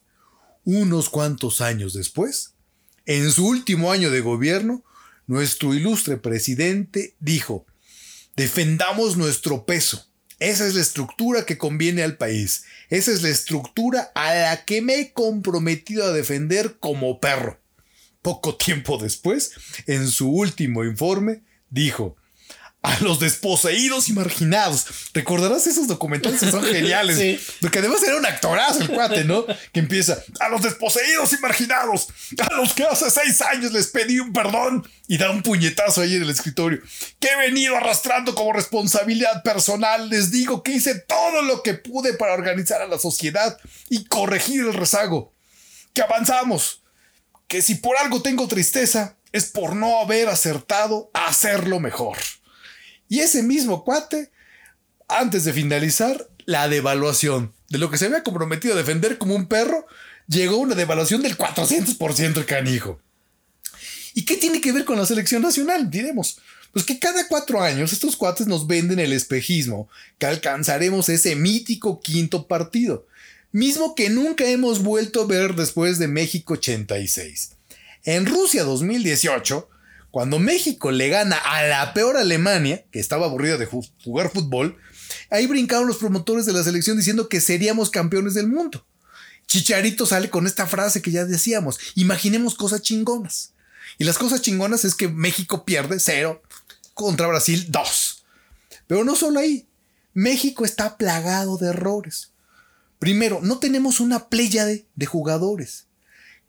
Unos 0.65 1.11
cuantos 1.11 1.61
años 1.61 1.93
después, 1.93 2.55
en 3.05 3.31
su 3.31 3.47
último 3.47 3.93
año 3.93 4.11
de 4.11 4.21
gobierno, 4.21 4.85
nuestro 5.27 5.75
ilustre 5.75 6.17
presidente 6.17 7.15
dijo, 7.21 7.67
defendamos 8.39 9.17
nuestro 9.17 9.67
peso. 9.67 10.07
Esa 10.39 10.67
es 10.67 10.77
la 10.77 10.81
estructura 10.81 11.45
que 11.45 11.59
conviene 11.59 12.05
al 12.05 12.17
país. 12.17 12.65
Esa 12.89 13.11
es 13.11 13.23
la 13.23 13.29
estructura 13.29 14.13
a 14.15 14.33
la 14.33 14.65
que 14.65 14.81
me 14.81 14.95
he 14.95 15.13
comprometido 15.13 16.05
a 16.05 16.13
defender 16.13 16.79
como 16.79 17.21
perro. 17.21 17.61
Poco 18.23 18.55
tiempo 18.55 18.97
después, 18.99 19.53
en 19.87 20.07
su 20.07 20.31
último 20.31 20.85
informe, 20.85 21.43
dijo, 21.71 22.17
a 22.83 23.01
los 23.01 23.19
desposeídos 23.19 24.09
y 24.09 24.13
marginados. 24.13 24.87
Recordarás 25.13 25.67
esos 25.67 25.89
documentales 25.89 26.41
que 26.41 26.51
son 26.51 26.63
geniales. 26.73 27.19
Sí. 27.19 27.41
Porque 27.61 27.81
además 27.81 28.03
era 28.05 28.17
un 28.17 28.25
actorazo 28.25 28.81
el 28.83 28.89
cuate, 28.91 29.25
¿no? 29.25 29.45
Que 29.73 29.81
empieza 29.81 30.17
a 30.41 30.49
los 30.49 30.63
desposeídos 30.63 31.33
y 31.33 31.39
marginados, 31.39 32.09
a 32.39 32.55
los 32.55 32.73
que 32.75 32.85
hace 32.85 33.11
seis 33.11 33.41
años 33.43 33.73
les 33.73 33.89
pedí 33.89 34.21
un 34.21 34.33
perdón 34.33 34.89
y 35.09 35.19
da 35.19 35.31
un 35.31 35.43
puñetazo 35.43 36.03
ahí 36.03 36.15
en 36.15 36.23
el 36.23 36.31
escritorio. 36.31 36.81
Que 37.19 37.29
he 37.29 37.37
venido 37.37 37.77
arrastrando 37.77 38.35
como 38.35 38.53
responsabilidad 38.53 39.43
personal. 39.43 40.09
Les 40.09 40.31
digo 40.31 40.63
que 40.63 40.73
hice 40.73 40.95
todo 41.01 41.43
lo 41.43 41.63
que 41.63 41.75
pude 41.75 42.15
para 42.15 42.35
organizar 42.35 42.81
a 42.81 42.87
la 42.87 42.99
sociedad 42.99 43.59
y 43.91 44.05
corregir 44.05 44.61
el 44.61 44.75
rezago. 44.75 45.35
que 45.95 46.03
avanzamos, 46.03 46.83
que 47.49 47.61
si 47.61 47.75
por 47.75 47.97
algo 47.97 48.23
tengo 48.23 48.47
tristeza, 48.47 49.17
es 49.33 49.47
por 49.47 49.75
no 49.75 49.99
haber 50.01 50.29
acertado 50.29 51.11
a 51.13 51.27
hacerlo 51.27 51.81
mejor. 51.81 52.17
Y 53.09 53.21
ese 53.21 53.43
mismo 53.43 53.85
cuate, 53.85 54.31
antes 55.09 55.45
de 55.45 55.53
finalizar, 55.53 56.29
la 56.45 56.69
devaluación 56.69 57.53
de 57.69 57.79
lo 57.79 57.91
que 57.91 57.99
se 57.99 58.07
había 58.07 58.23
comprometido 58.23 58.75
a 58.75 58.79
defender 58.79 59.19
como 59.19 59.35
un 59.35 59.47
perro, 59.49 59.87
llegó 60.27 60.57
una 60.57 60.75
devaluación 60.75 61.23
del 61.23 61.37
400% 61.37 62.37
el 62.39 62.47
canijo. 62.47 63.01
¿Y 64.15 64.25
qué 64.25 64.37
tiene 64.37 64.61
que 64.61 64.73
ver 64.73 64.85
con 64.85 64.99
la 64.99 65.07
selección 65.07 65.43
nacional? 65.43 65.91
Diremos. 65.91 66.39
Pues 66.73 66.85
que 66.85 66.99
cada 66.99 67.29
cuatro 67.29 67.63
años 67.63 67.93
estos 67.93 68.17
cuates 68.17 68.47
nos 68.47 68.67
venden 68.67 68.99
el 68.99 69.13
espejismo, 69.13 69.89
que 70.19 70.27
alcanzaremos 70.27 71.09
ese 71.09 71.35
mítico 71.35 72.01
quinto 72.01 72.47
partido, 72.47 73.07
mismo 73.53 73.95
que 73.95 74.11
nunca 74.11 74.45
hemos 74.45 74.83
vuelto 74.83 75.23
a 75.23 75.27
ver 75.27 75.55
después 75.55 75.99
de 75.99 76.09
México 76.09 76.55
86. 76.55 77.53
En 78.05 78.27
Rusia 78.27 78.65
2018, 78.65 79.69
cuando 80.11 80.39
México 80.39 80.91
le 80.91 81.09
gana 81.09 81.37
a 81.37 81.63
la 81.65 81.93
peor 81.95 82.17
Alemania, 82.17 82.85
que 82.91 83.01
estaba 83.01 83.27
aburrida 83.27 83.57
de 83.57 83.67
jugar 83.67 84.31
fútbol, 84.31 84.79
ahí 85.31 85.47
brincaron 85.47 85.87
los 85.87 85.99
promotores 85.99 86.47
de 86.47 86.53
la 86.53 86.63
selección 86.63 86.97
diciendo 86.97 87.29
que 87.29 87.41
seríamos 87.41 87.91
campeones 87.91 88.35
del 88.35 88.49
mundo. 88.49 88.87
Chicharito 89.47 90.07
sale 90.07 90.31
con 90.31 90.47
esta 90.47 90.67
frase 90.67 91.03
que 91.03 91.11
ya 91.11 91.25
decíamos, 91.25 91.79
imaginemos 91.95 92.55
cosas 92.55 92.83
chingonas. 92.83 93.53
Y 93.99 94.05
las 94.05 94.19
cosas 94.19 94.43
chingonas 94.43 94.85
es 94.85 94.95
que 94.95 95.09
México 95.09 95.65
pierde 95.65 95.99
cero 96.01 96.43
contra 96.95 97.27
Brasil 97.27 97.67
dos. 97.71 98.25
Pero 98.87 99.05
no 99.05 99.17
solo 99.17 99.41
ahí, 99.41 99.67
México 100.15 100.65
está 100.65 100.97
plagado 100.97 101.59
de 101.59 101.69
errores. 101.69 102.33
Primero, 102.99 103.41
no 103.43 103.59
tenemos 103.59 104.01
una 104.01 104.29
pléyade 104.29 104.87
de 104.97 105.07
jugadores. 105.07 105.87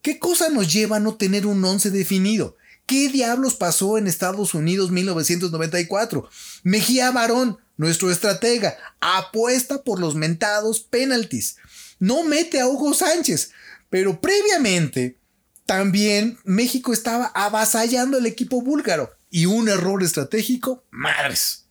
¿Qué 0.01 0.17
cosa 0.17 0.49
nos 0.49 0.71
lleva 0.71 0.97
a 0.97 0.99
no 0.99 1.15
tener 1.15 1.45
un 1.45 1.63
once 1.63 1.91
definido? 1.91 2.57
¿Qué 2.89 3.07
diablos 3.07 3.53
pasó 3.53 3.99
en 3.99 4.07
Estados 4.07 4.55
Unidos 4.55 4.89
1994? 4.89 6.27
Mejía 6.63 7.11
Barón, 7.11 7.59
nuestro 7.77 8.09
estratega, 8.09 8.77
apuesta 8.99 9.83
por 9.83 9.99
los 9.99 10.15
mentados 10.15 10.79
penaltis. 10.79 11.57
No 11.99 12.23
mete 12.23 12.59
a 12.59 12.67
Hugo 12.67 12.95
Sánchez, 12.95 13.51
pero 13.91 14.19
previamente 14.19 15.19
también 15.67 16.39
México 16.45 16.91
estaba 16.91 17.27
avasallando 17.35 18.17
al 18.17 18.25
equipo 18.25 18.59
búlgaro 18.63 19.11
y 19.29 19.45
un 19.45 19.69
error 19.69 20.01
estratégico, 20.01 20.83
madres. 20.89 21.65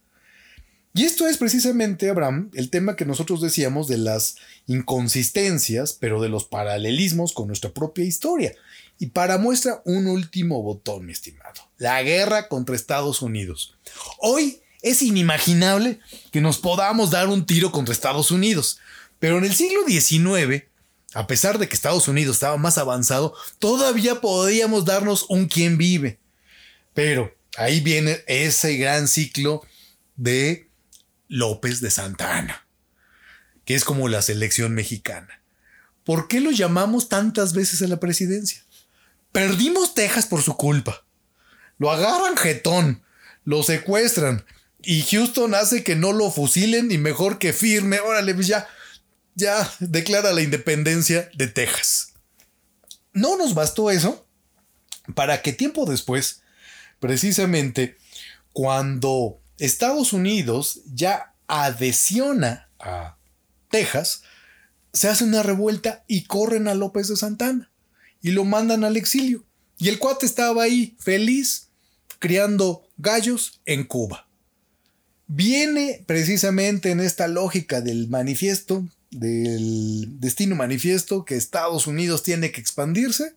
Y 0.94 1.04
esto 1.04 1.26
es 1.26 1.36
precisamente, 1.36 2.10
Abraham, 2.10 2.50
el 2.54 2.70
tema 2.70 2.94
que 2.94 3.04
nosotros 3.04 3.40
decíamos 3.40 3.88
de 3.88 3.98
las 3.98 4.36
inconsistencias, 4.66 5.94
pero 5.94 6.22
de 6.22 6.28
los 6.28 6.44
paralelismos 6.44 7.32
con 7.32 7.48
nuestra 7.48 7.70
propia 7.70 8.04
historia. 8.04 8.54
Y 8.98 9.06
para 9.06 9.38
muestra 9.38 9.80
un 9.84 10.06
último 10.06 10.62
botón, 10.62 11.06
mi 11.06 11.12
estimado. 11.12 11.70
La 11.76 12.02
guerra 12.02 12.48
contra 12.48 12.74
Estados 12.74 13.22
Unidos. 13.22 13.76
Hoy 14.18 14.60
es 14.82 15.02
inimaginable 15.02 16.00
que 16.32 16.40
nos 16.40 16.58
podamos 16.58 17.10
dar 17.10 17.28
un 17.28 17.46
tiro 17.46 17.70
contra 17.70 17.92
Estados 17.92 18.30
Unidos. 18.30 18.80
Pero 19.18 19.38
en 19.38 19.44
el 19.44 19.54
siglo 19.54 19.80
XIX 19.86 20.68
a 21.14 21.26
pesar 21.26 21.58
de 21.58 21.68
que 21.68 21.74
Estados 21.74 22.08
Unidos 22.08 22.36
estaba 22.36 22.56
más 22.58 22.78
avanzado, 22.78 23.34
todavía 23.58 24.20
podíamos 24.20 24.84
darnos 24.84 25.26
un 25.28 25.46
quién 25.46 25.78
vive. 25.78 26.20
Pero 26.94 27.34
ahí 27.56 27.80
viene 27.80 28.22
ese 28.26 28.76
gran 28.76 29.08
ciclo 29.08 29.66
de 30.16 30.70
López 31.28 31.80
de 31.80 31.90
Santa 31.90 32.36
Ana, 32.36 32.66
que 33.64 33.74
es 33.74 33.84
como 33.84 34.08
la 34.08 34.20
selección 34.20 34.74
mexicana. 34.74 35.42
¿Por 36.04 36.28
qué 36.28 36.40
lo 36.40 36.50
llamamos 36.50 37.08
tantas 37.08 37.52
veces 37.52 37.82
a 37.82 37.88
la 37.88 38.00
presidencia? 38.00 38.64
Perdimos 39.38 39.94
Texas 39.94 40.26
por 40.26 40.42
su 40.42 40.56
culpa. 40.56 41.04
Lo 41.78 41.92
agarran 41.92 42.36
jetón, 42.36 43.04
lo 43.44 43.62
secuestran 43.62 44.44
y 44.82 45.02
Houston 45.02 45.54
hace 45.54 45.84
que 45.84 45.94
no 45.94 46.12
lo 46.12 46.32
fusilen 46.32 46.90
y 46.90 46.98
mejor 46.98 47.38
que 47.38 47.52
firme, 47.52 48.00
órale, 48.00 48.34
pues 48.34 48.48
ya, 48.48 48.66
ya 49.36 49.72
declara 49.78 50.32
la 50.32 50.42
independencia 50.42 51.30
de 51.34 51.46
Texas. 51.46 52.14
No 53.12 53.36
nos 53.36 53.54
bastó 53.54 53.92
eso 53.92 54.26
para 55.14 55.40
que 55.40 55.52
tiempo 55.52 55.86
después, 55.86 56.42
precisamente 56.98 57.96
cuando 58.52 59.40
Estados 59.58 60.12
Unidos 60.12 60.80
ya 60.92 61.32
adhesiona 61.46 62.70
a 62.80 63.18
Texas, 63.70 64.24
se 64.92 65.08
hace 65.08 65.22
una 65.22 65.44
revuelta 65.44 66.02
y 66.08 66.24
corren 66.24 66.66
a 66.66 66.74
López 66.74 67.06
de 67.06 67.14
Santana 67.14 67.70
y 68.28 68.32
lo 68.32 68.44
mandan 68.44 68.84
al 68.84 68.98
exilio. 68.98 69.42
Y 69.78 69.88
el 69.88 69.98
cuate 69.98 70.26
estaba 70.26 70.64
ahí 70.64 70.94
feliz 70.98 71.68
criando 72.18 72.86
gallos 72.98 73.62
en 73.64 73.84
Cuba. 73.84 74.28
Viene 75.28 76.04
precisamente 76.06 76.90
en 76.90 77.00
esta 77.00 77.26
lógica 77.26 77.80
del 77.80 78.08
manifiesto 78.08 78.86
del 79.10 80.20
destino 80.20 80.56
manifiesto 80.56 81.24
que 81.24 81.36
Estados 81.36 81.86
Unidos 81.86 82.22
tiene 82.22 82.52
que 82.52 82.60
expandirse 82.60 83.34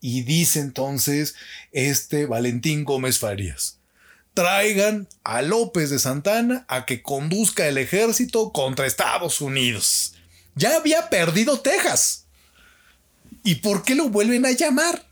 y 0.00 0.22
dice 0.22 0.60
entonces 0.60 1.34
este 1.72 2.26
Valentín 2.26 2.84
Gómez 2.84 3.18
Farías. 3.18 3.78
Traigan 4.32 5.08
a 5.24 5.42
López 5.42 5.90
de 5.90 5.98
Santana 5.98 6.64
a 6.68 6.86
que 6.86 7.02
conduzca 7.02 7.66
el 7.66 7.78
ejército 7.78 8.52
contra 8.52 8.86
Estados 8.86 9.40
Unidos. 9.40 10.14
Ya 10.54 10.76
había 10.76 11.10
perdido 11.10 11.58
Texas. 11.58 12.19
¿Y 13.42 13.56
por 13.56 13.82
qué 13.82 13.94
lo 13.94 14.08
vuelven 14.08 14.46
a 14.46 14.52
llamar? 14.52 15.06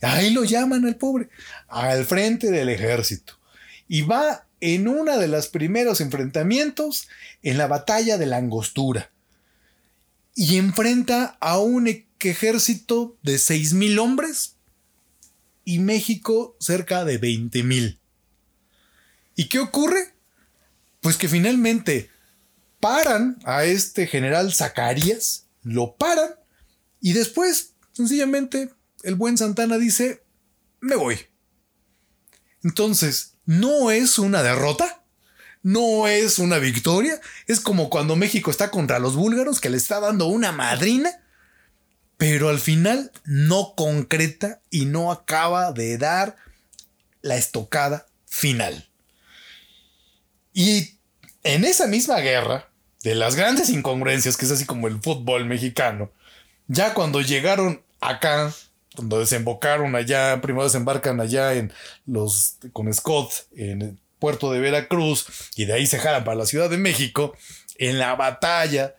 Ahí 0.00 0.30
lo 0.30 0.44
llaman 0.44 0.84
al 0.84 0.96
pobre, 0.96 1.28
al 1.68 2.04
frente 2.04 2.50
del 2.50 2.68
ejército. 2.68 3.38
Y 3.88 4.02
va 4.02 4.46
en 4.60 4.88
uno 4.88 5.18
de 5.18 5.28
los 5.28 5.48
primeros 5.48 6.00
enfrentamientos 6.00 7.08
en 7.42 7.58
la 7.58 7.66
batalla 7.66 8.18
de 8.18 8.26
la 8.26 8.38
Angostura 8.38 9.10
y 10.34 10.56
enfrenta 10.56 11.36
a 11.40 11.58
un 11.58 11.88
ejército 12.20 13.16
de 13.22 13.34
6.000 13.34 13.98
hombres 13.98 14.54
y 15.64 15.78
México 15.78 16.56
cerca 16.60 17.04
de 17.04 17.20
20.000. 17.20 17.98
¿Y 19.36 19.48
qué 19.48 19.58
ocurre? 19.58 20.14
Pues 21.00 21.16
que 21.16 21.28
finalmente 21.28 22.10
paran 22.80 23.38
a 23.44 23.64
este 23.64 24.06
general 24.06 24.52
Zacarías, 24.52 25.46
lo 25.62 25.96
paran 25.96 26.30
y 27.00 27.12
después 27.12 27.71
sencillamente 27.92 28.70
el 29.02 29.14
buen 29.14 29.38
Santana 29.38 29.78
dice, 29.78 30.22
me 30.80 30.96
voy. 30.96 31.18
Entonces, 32.62 33.34
¿no 33.44 33.90
es 33.90 34.18
una 34.18 34.42
derrota? 34.42 35.02
no 35.62 36.08
es 36.08 36.38
una 36.38 36.58
victoria. 36.58 37.20
Es 37.46 37.60
como 37.60 37.88
cuando 37.88 38.16
México 38.16 38.50
está 38.50 38.70
contra 38.70 38.98
los 38.98 39.16
búlgaros, 39.16 39.60
que 39.60 39.70
le 39.70 39.76
está 39.76 40.00
dando 40.00 40.26
una 40.26 40.52
madrina, 40.52 41.10
pero 42.16 42.48
al 42.48 42.58
final 42.58 43.10
no 43.24 43.74
concreta 43.76 44.60
y 44.70 44.84
no 44.84 45.10
acaba 45.10 45.72
de 45.72 45.98
dar 45.98 46.36
la 47.20 47.36
estocada 47.36 48.06
final. 48.26 48.88
Y 50.52 50.98
en 51.44 51.64
esa 51.64 51.86
misma 51.86 52.18
guerra, 52.18 52.68
de 53.02 53.14
las 53.14 53.34
grandes 53.34 53.68
incongruencias, 53.70 54.36
que 54.36 54.44
es 54.44 54.52
así 54.52 54.64
como 54.64 54.86
el 54.86 55.00
fútbol 55.00 55.44
mexicano, 55.44 56.12
ya 56.72 56.94
cuando 56.94 57.20
llegaron 57.20 57.82
acá, 58.00 58.52
cuando 58.96 59.18
desembocaron 59.18 59.94
allá, 59.94 60.40
primero 60.40 60.64
desembarcan 60.64 61.20
allá 61.20 61.54
en 61.54 61.72
los 62.06 62.56
con 62.72 62.92
Scott 62.92 63.46
en 63.54 63.98
puerto 64.18 64.52
de 64.52 64.60
Veracruz 64.60 65.26
y 65.54 65.66
de 65.66 65.74
ahí 65.74 65.86
se 65.86 65.98
jalan 65.98 66.24
para 66.24 66.36
la 66.36 66.46
Ciudad 66.46 66.70
de 66.70 66.78
México, 66.78 67.36
en 67.76 67.98
la 67.98 68.14
batalla 68.14 68.94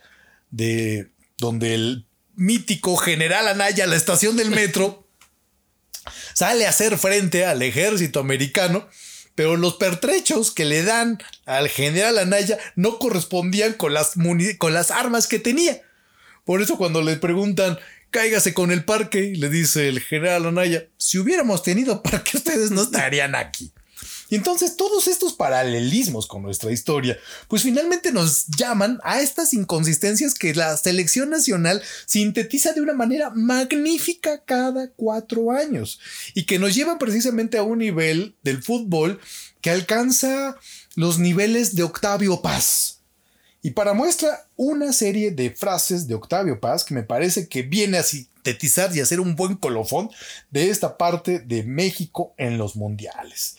de 0.51 1.09
donde 1.37 1.73
el 1.73 2.05
mítico 2.35 2.95
general 2.95 3.47
Anaya, 3.47 3.87
la 3.87 3.95
estación 3.95 4.37
del 4.37 4.51
metro, 4.51 5.07
sale 6.33 6.67
a 6.67 6.69
hacer 6.69 6.97
frente 6.97 7.45
al 7.45 7.61
ejército 7.61 8.19
americano, 8.19 8.87
pero 9.35 9.55
los 9.55 9.75
pertrechos 9.75 10.51
que 10.51 10.65
le 10.65 10.83
dan 10.83 11.17
al 11.45 11.69
general 11.69 12.19
Anaya 12.19 12.59
no 12.75 12.99
correspondían 12.99 13.73
con 13.73 13.93
las, 13.93 14.13
con 14.59 14.73
las 14.73 14.91
armas 14.91 15.25
que 15.25 15.39
tenía. 15.39 15.81
Por 16.45 16.61
eso 16.61 16.77
cuando 16.77 17.01
le 17.01 17.15
preguntan, 17.17 17.77
cáigase 18.11 18.53
con 18.53 18.71
el 18.71 18.85
parque, 18.85 19.33
le 19.35 19.49
dice 19.49 19.87
el 19.89 19.99
general 19.99 20.45
Anaya, 20.45 20.87
si 20.97 21.17
hubiéramos 21.17 21.63
tenido 21.63 22.03
parque 22.03 22.31
ustedes 22.37 22.71
no 22.71 22.83
estarían 22.83 23.35
aquí. 23.35 23.73
Y 24.29 24.35
entonces 24.35 24.77
todos 24.77 25.07
estos 25.07 25.33
paralelismos 25.33 26.25
con 26.25 26.41
nuestra 26.41 26.71
historia, 26.71 27.19
pues 27.47 27.61
finalmente 27.61 28.11
nos 28.11 28.47
llaman 28.47 28.99
a 29.03 29.21
estas 29.21 29.53
inconsistencias 29.53 30.33
que 30.33 30.55
la 30.55 30.75
selección 30.75 31.29
nacional 31.29 31.83
sintetiza 32.07 32.73
de 32.73 32.81
una 32.81 32.93
manera 32.93 33.29
magnífica 33.29 34.43
cada 34.43 34.89
cuatro 34.89 35.51
años 35.51 35.99
y 36.33 36.45
que 36.45 36.57
nos 36.57 36.73
llevan 36.73 36.97
precisamente 36.97 37.57
a 37.57 37.63
un 37.63 37.77
nivel 37.79 38.35
del 38.41 38.63
fútbol 38.63 39.19
que 39.61 39.69
alcanza 39.69 40.57
los 40.95 41.19
niveles 41.19 41.75
de 41.75 41.83
Octavio 41.83 42.41
Paz. 42.41 42.92
Y 43.63 43.71
para 43.71 43.93
muestra 43.93 44.47
una 44.55 44.93
serie 44.93 45.31
de 45.31 45.49
frases 45.49 46.07
de 46.07 46.13
Octavio 46.13 46.59
Paz 46.59 46.83
que 46.83 46.93
me 46.93 47.01
parece 47.01 47.47
que 47.47 47.63
viene 47.63 47.97
así 47.97 48.29
sintetizar 48.43 48.95
y 48.95 48.99
hacer 48.99 49.21
un 49.21 49.35
buen 49.35 49.55
colofón 49.55 50.09
de 50.51 50.69
esta 50.69 50.97
parte 50.97 51.39
de 51.39 51.63
México 51.63 52.33
en 52.37 52.57
los 52.57 52.75
mundiales. 52.75 53.57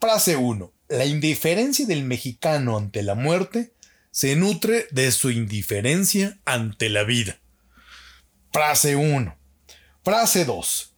Frase 0.00 0.36
1. 0.36 0.72
La 0.88 1.04
indiferencia 1.04 1.86
del 1.86 2.02
mexicano 2.02 2.76
ante 2.76 3.02
la 3.02 3.14
muerte 3.14 3.72
se 4.10 4.34
nutre 4.34 4.86
de 4.90 5.12
su 5.12 5.30
indiferencia 5.30 6.38
ante 6.44 6.88
la 6.90 7.04
vida. 7.04 7.38
Frase 8.52 8.96
1. 8.96 9.36
Frase 10.02 10.44
2. 10.44 10.92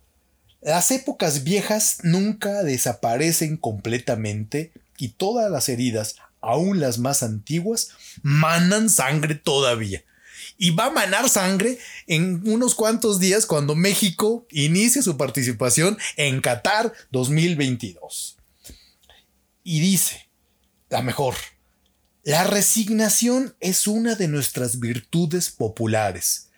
Las 0.63 0.91
épocas 0.91 1.45
viejas 1.45 1.99
nunca 2.03 2.63
desaparecen 2.63 3.57
completamente 3.57 4.73
y 4.97 5.11
todas 5.11 5.51
las 5.51 5.69
heridas, 5.69 6.17
aun 6.41 6.81
las 6.81 6.99
más 6.99 7.23
antiguas, 7.23 7.91
manan 8.23 8.91
sangre 8.91 9.35
todavía. 9.35 10.05
Y 10.57 10.71
va 10.71 10.87
a 10.87 10.91
manar 10.91 11.29
sangre 11.29 11.79
en 12.07 12.43
unos 12.49 12.75
cuantos 12.75 13.21
días 13.21 13.47
cuando 13.47 13.75
México 13.75 14.47
inicie 14.51 15.03
su 15.03 15.17
participación 15.17 15.97
en 16.17 16.41
Qatar 16.41 16.93
2022. 17.13 18.37
Y 19.63 19.81
dice, 19.81 20.29
la 20.89 21.03
mejor, 21.03 21.35
la 22.25 22.45
resignación 22.45 23.55
es 23.61 23.87
una 23.87 24.15
de 24.15 24.29
nuestras 24.29 24.81
virtudes 24.81 25.51
populares. 25.51 26.51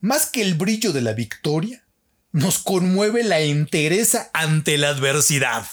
Más 0.00 0.26
que 0.26 0.42
el 0.42 0.54
brillo 0.54 0.92
de 0.92 1.02
la 1.02 1.12
victoria, 1.12 1.84
nos 2.32 2.58
conmueve 2.58 3.24
la 3.24 3.40
entereza 3.40 4.30
ante 4.32 4.78
la 4.78 4.90
adversidad. 4.90 5.66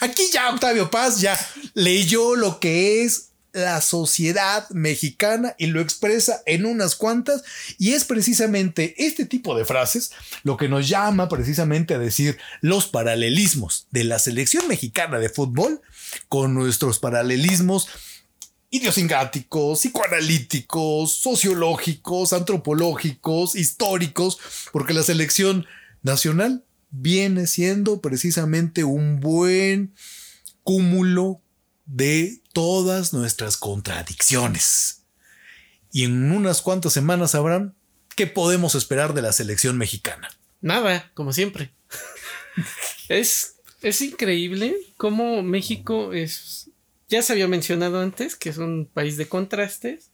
Aquí 0.00 0.22
ya 0.32 0.50
Octavio 0.50 0.90
Paz 0.90 1.20
ya 1.20 1.38
leyó 1.74 2.36
lo 2.36 2.60
que 2.60 3.04
es 3.04 3.32
la 3.52 3.80
sociedad 3.80 4.68
mexicana 4.70 5.54
y 5.58 5.66
lo 5.66 5.80
expresa 5.80 6.42
en 6.46 6.64
unas 6.64 6.96
cuantas 6.96 7.42
y 7.78 7.92
es 7.92 8.04
precisamente 8.04 8.94
este 8.96 9.26
tipo 9.26 9.54
de 9.54 9.64
frases 9.64 10.12
lo 10.42 10.56
que 10.56 10.68
nos 10.68 10.88
llama 10.88 11.28
precisamente 11.28 11.94
a 11.94 11.98
decir 11.98 12.38
los 12.62 12.86
paralelismos 12.88 13.86
de 13.90 14.04
la 14.04 14.18
selección 14.18 14.66
mexicana 14.68 15.18
de 15.18 15.28
fútbol 15.28 15.82
con 16.28 16.54
nuestros 16.54 16.98
paralelismos 16.98 17.88
idiosincráticos, 18.70 19.80
psicoanalíticos, 19.80 21.12
sociológicos, 21.18 22.32
antropológicos, 22.32 23.54
históricos, 23.54 24.38
porque 24.72 24.94
la 24.94 25.02
selección 25.02 25.66
nacional 26.02 26.64
viene 26.90 27.46
siendo 27.46 28.00
precisamente 28.00 28.84
un 28.84 29.20
buen 29.20 29.94
cúmulo 30.62 31.40
de 31.86 32.40
todas 32.52 33.12
nuestras 33.12 33.56
contradicciones. 33.56 35.04
Y 35.90 36.04
en 36.04 36.32
unas 36.32 36.62
cuantas 36.62 36.92
semanas 36.92 37.32
sabrán 37.32 37.74
qué 38.14 38.26
podemos 38.26 38.74
esperar 38.74 39.14
de 39.14 39.22
la 39.22 39.32
selección 39.32 39.78
mexicana. 39.78 40.28
Nada, 40.60 41.10
como 41.14 41.32
siempre. 41.32 41.72
es, 43.08 43.56
es 43.82 44.00
increíble 44.00 44.74
cómo 44.96 45.42
México 45.42 46.12
es, 46.12 46.70
ya 47.08 47.22
se 47.22 47.32
había 47.32 47.48
mencionado 47.48 48.00
antes, 48.00 48.36
que 48.36 48.50
es 48.50 48.58
un 48.58 48.88
país 48.92 49.16
de 49.16 49.28
contrastes. 49.28 50.10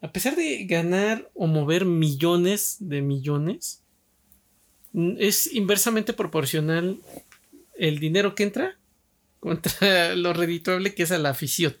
A 0.00 0.12
pesar 0.12 0.36
de 0.36 0.64
ganar 0.64 1.30
o 1.34 1.46
mover 1.46 1.84
millones 1.84 2.76
de 2.80 3.02
millones, 3.02 3.82
es 4.94 5.52
inversamente 5.52 6.12
proporcional 6.12 6.98
el 7.76 7.98
dinero 7.98 8.34
que 8.34 8.44
entra 8.44 8.78
contra 9.40 10.14
lo 10.16 10.32
redituable 10.32 10.94
que 10.94 11.04
es 11.04 11.12
a 11.12 11.18
la 11.18 11.30
afición. 11.30 11.76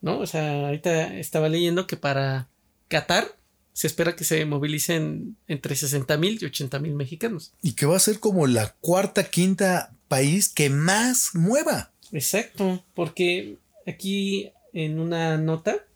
¿No? 0.00 0.18
O 0.18 0.26
sea, 0.26 0.66
ahorita 0.66 1.18
estaba 1.18 1.48
leyendo 1.48 1.86
que 1.86 1.96
para 1.96 2.48
Qatar 2.88 3.36
se 3.72 3.86
espera 3.86 4.16
que 4.16 4.24
se 4.24 4.44
movilicen 4.44 5.36
entre 5.46 5.76
60 5.76 6.16
mil 6.16 6.38
y 6.40 6.46
80 6.46 6.78
mil 6.80 6.94
mexicanos. 6.94 7.54
Y 7.62 7.72
que 7.72 7.86
va 7.86 7.96
a 7.96 8.00
ser 8.00 8.18
como 8.18 8.46
la 8.46 8.74
cuarta, 8.80 9.30
quinta 9.30 9.94
país 10.08 10.48
que 10.48 10.70
más 10.70 11.34
mueva. 11.34 11.92
Exacto, 12.10 12.84
porque 12.94 13.58
aquí 13.86 14.52
en 14.72 14.98
una 14.98 15.38
nota 15.38 15.86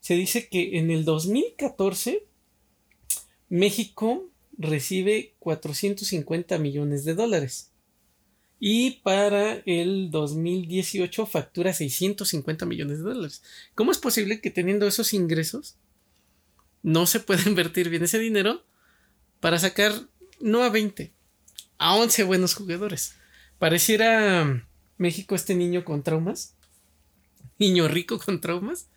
se 0.00 0.14
dice 0.14 0.48
que 0.48 0.78
en 0.78 0.90
el 0.90 1.04
2014 1.04 2.26
México 3.48 4.31
recibe 4.58 5.34
450 5.38 6.58
millones 6.58 7.04
de 7.04 7.14
dólares. 7.14 7.70
Y 8.58 9.00
para 9.02 9.54
el 9.66 10.10
2018 10.10 11.26
factura 11.26 11.72
650 11.72 12.64
millones 12.64 12.98
de 12.98 13.04
dólares. 13.04 13.42
¿Cómo 13.74 13.90
es 13.90 13.98
posible 13.98 14.40
que 14.40 14.50
teniendo 14.50 14.86
esos 14.86 15.14
ingresos 15.14 15.76
no 16.82 17.06
se 17.06 17.20
pueda 17.20 17.42
invertir 17.48 17.88
bien 17.88 18.04
ese 18.04 18.18
dinero 18.18 18.64
para 19.40 19.58
sacar 19.58 19.92
no 20.40 20.62
a 20.62 20.70
20, 20.70 21.12
a 21.78 21.96
11 21.96 22.22
buenos 22.24 22.54
jugadores? 22.54 23.14
Pareciera 23.58 24.68
México 24.96 25.34
este 25.34 25.54
niño 25.54 25.84
con 25.84 26.02
traumas, 26.02 26.54
niño 27.58 27.88
rico 27.88 28.18
con 28.18 28.40
traumas, 28.40 28.88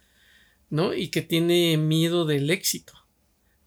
¿no? 0.69 0.93
Y 0.93 1.09
que 1.09 1.21
tiene 1.21 1.77
miedo 1.77 2.25
del 2.25 2.49
éxito 2.49 3.04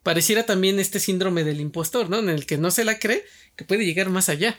pareciera 0.08 0.46
también 0.46 0.80
este 0.80 1.00
síndrome 1.00 1.44
del 1.44 1.60
impostor, 1.60 2.08
¿no? 2.08 2.18
En 2.18 2.30
el 2.30 2.46
que 2.46 2.56
no 2.56 2.70
se 2.70 2.82
la 2.82 2.98
cree, 2.98 3.26
que 3.56 3.66
puede 3.66 3.84
llegar 3.84 4.08
más 4.08 4.30
allá. 4.30 4.58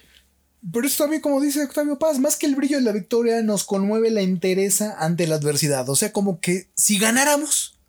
Pero 0.71 0.85
eso 0.85 1.05
también, 1.05 1.23
como 1.23 1.41
dice 1.41 1.63
Octavio 1.63 1.97
Paz, 1.97 2.19
más 2.19 2.35
que 2.35 2.45
el 2.45 2.53
brillo 2.53 2.77
de 2.77 2.83
la 2.83 2.91
victoria, 2.91 3.41
nos 3.41 3.63
conmueve 3.63 4.11
la 4.11 4.21
entereza 4.21 4.95
ante 4.99 5.25
la 5.25 5.37
adversidad. 5.37 5.89
O 5.89 5.95
sea, 5.95 6.11
como 6.11 6.39
que 6.39 6.67
si 6.75 6.99
ganáramos, 6.99 7.79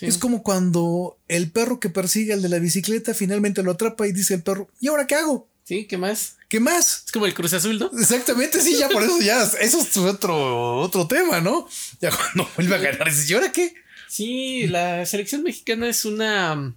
es 0.00 0.16
como 0.16 0.42
cuando 0.42 1.18
el 1.28 1.50
perro 1.50 1.78
que 1.78 1.90
persigue 1.90 2.32
al 2.32 2.40
de 2.40 2.48
la 2.48 2.58
bicicleta 2.58 3.12
finalmente 3.12 3.62
lo 3.62 3.72
atrapa 3.72 4.06
y 4.06 4.12
dice 4.12 4.32
el 4.32 4.42
perro, 4.42 4.70
¿y 4.80 4.88
ahora 4.88 5.06
qué 5.06 5.16
hago? 5.16 5.46
Sí, 5.64 5.84
¿qué 5.84 5.98
más? 5.98 6.36
¿Qué 6.48 6.58
más? 6.58 7.02
Es 7.04 7.12
como 7.12 7.26
el 7.26 7.34
Cruz 7.34 7.52
Azul, 7.52 7.78
¿no? 7.78 7.90
Exactamente, 8.00 8.62
sí, 8.62 8.78
ya 8.78 8.88
por 8.88 9.02
eso 9.02 9.20
ya, 9.20 9.42
eso 9.60 9.80
es 9.82 9.94
otro, 9.98 10.78
otro 10.80 11.06
tema, 11.06 11.42
¿no? 11.42 11.68
Ya 12.00 12.08
cuando 12.16 12.50
vuelve 12.56 12.76
a 12.76 12.78
ganar, 12.78 13.12
¿y 13.12 13.34
ahora 13.34 13.52
qué? 13.52 13.74
Sí, 14.08 14.66
la 14.68 15.04
selección 15.06 15.42
mexicana 15.42 15.88
es 15.88 16.04
una 16.04 16.74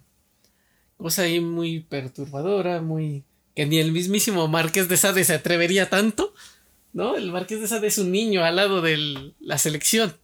cosa 0.96 1.22
ahí 1.22 1.40
muy 1.40 1.80
perturbadora, 1.80 2.80
muy 2.80 3.24
que 3.56 3.66
ni 3.66 3.78
el 3.78 3.92
mismísimo 3.92 4.48
Marqués 4.48 4.88
de 4.88 4.96
Sade 4.96 5.24
se 5.24 5.34
atrevería 5.34 5.90
tanto, 5.90 6.34
¿no? 6.92 7.16
El 7.16 7.32
Marqués 7.32 7.60
de 7.60 7.68
Sade 7.68 7.88
es 7.88 7.98
un 7.98 8.12
niño 8.12 8.44
al 8.44 8.56
lado 8.56 8.80
de 8.80 9.32
la 9.40 9.58
selección. 9.58 10.16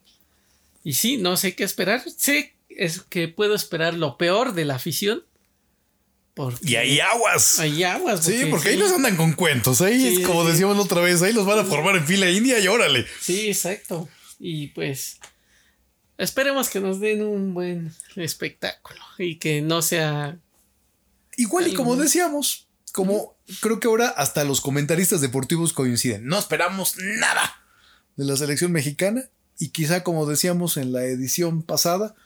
Y 0.84 0.94
sí, 0.94 1.16
no 1.16 1.36
sé 1.36 1.54
qué 1.54 1.64
esperar. 1.64 2.02
Sé 2.16 2.54
es 2.68 3.00
que 3.00 3.28
puedo 3.28 3.54
esperar 3.54 3.94
lo 3.94 4.16
peor 4.16 4.54
de 4.54 4.64
la 4.64 4.76
afición. 4.76 5.24
y 6.62 6.76
hay 6.76 7.00
aguas. 7.00 7.58
Hay 7.58 7.82
aguas. 7.82 8.24
sí, 8.24 8.46
porque 8.48 8.70
ahí 8.70 8.76
nos 8.76 8.92
andan 8.92 9.16
con 9.16 9.32
cuentos. 9.32 9.80
Ahí, 9.80 10.22
como 10.22 10.44
decíamos 10.44 10.76
la 10.76 10.82
otra 10.82 11.00
vez, 11.00 11.20
ahí 11.22 11.32
los 11.32 11.44
van 11.44 11.58
a 11.58 11.64
formar 11.64 11.96
en 11.96 12.06
fila 12.06 12.30
india 12.30 12.58
y 12.60 12.68
órale. 12.68 13.06
Sí, 13.20 13.48
exacto. 13.48 14.08
Y 14.38 14.68
pues 14.68 15.18
Esperemos 16.18 16.68
que 16.68 16.80
nos 16.80 16.98
den 16.98 17.22
un 17.22 17.54
buen 17.54 17.94
espectáculo 18.16 19.00
y 19.18 19.36
que 19.36 19.62
no 19.62 19.82
sea. 19.82 20.38
Igual 21.36 21.68
y 21.68 21.74
como 21.74 21.94
decíamos, 21.94 22.66
como 22.92 23.36
creo 23.60 23.78
que 23.78 23.86
ahora 23.86 24.08
hasta 24.08 24.42
los 24.42 24.60
comentaristas 24.60 25.20
deportivos 25.20 25.72
coinciden, 25.72 26.26
no 26.26 26.36
esperamos 26.36 26.96
nada 26.98 27.62
de 28.16 28.24
la 28.24 28.36
selección 28.36 28.72
mexicana 28.72 29.30
y 29.58 29.68
quizá 29.68 30.02
como 30.02 30.26
decíamos 30.26 30.76
en 30.76 30.92
la 30.92 31.04
edición 31.04 31.62
pasada, 31.62 32.16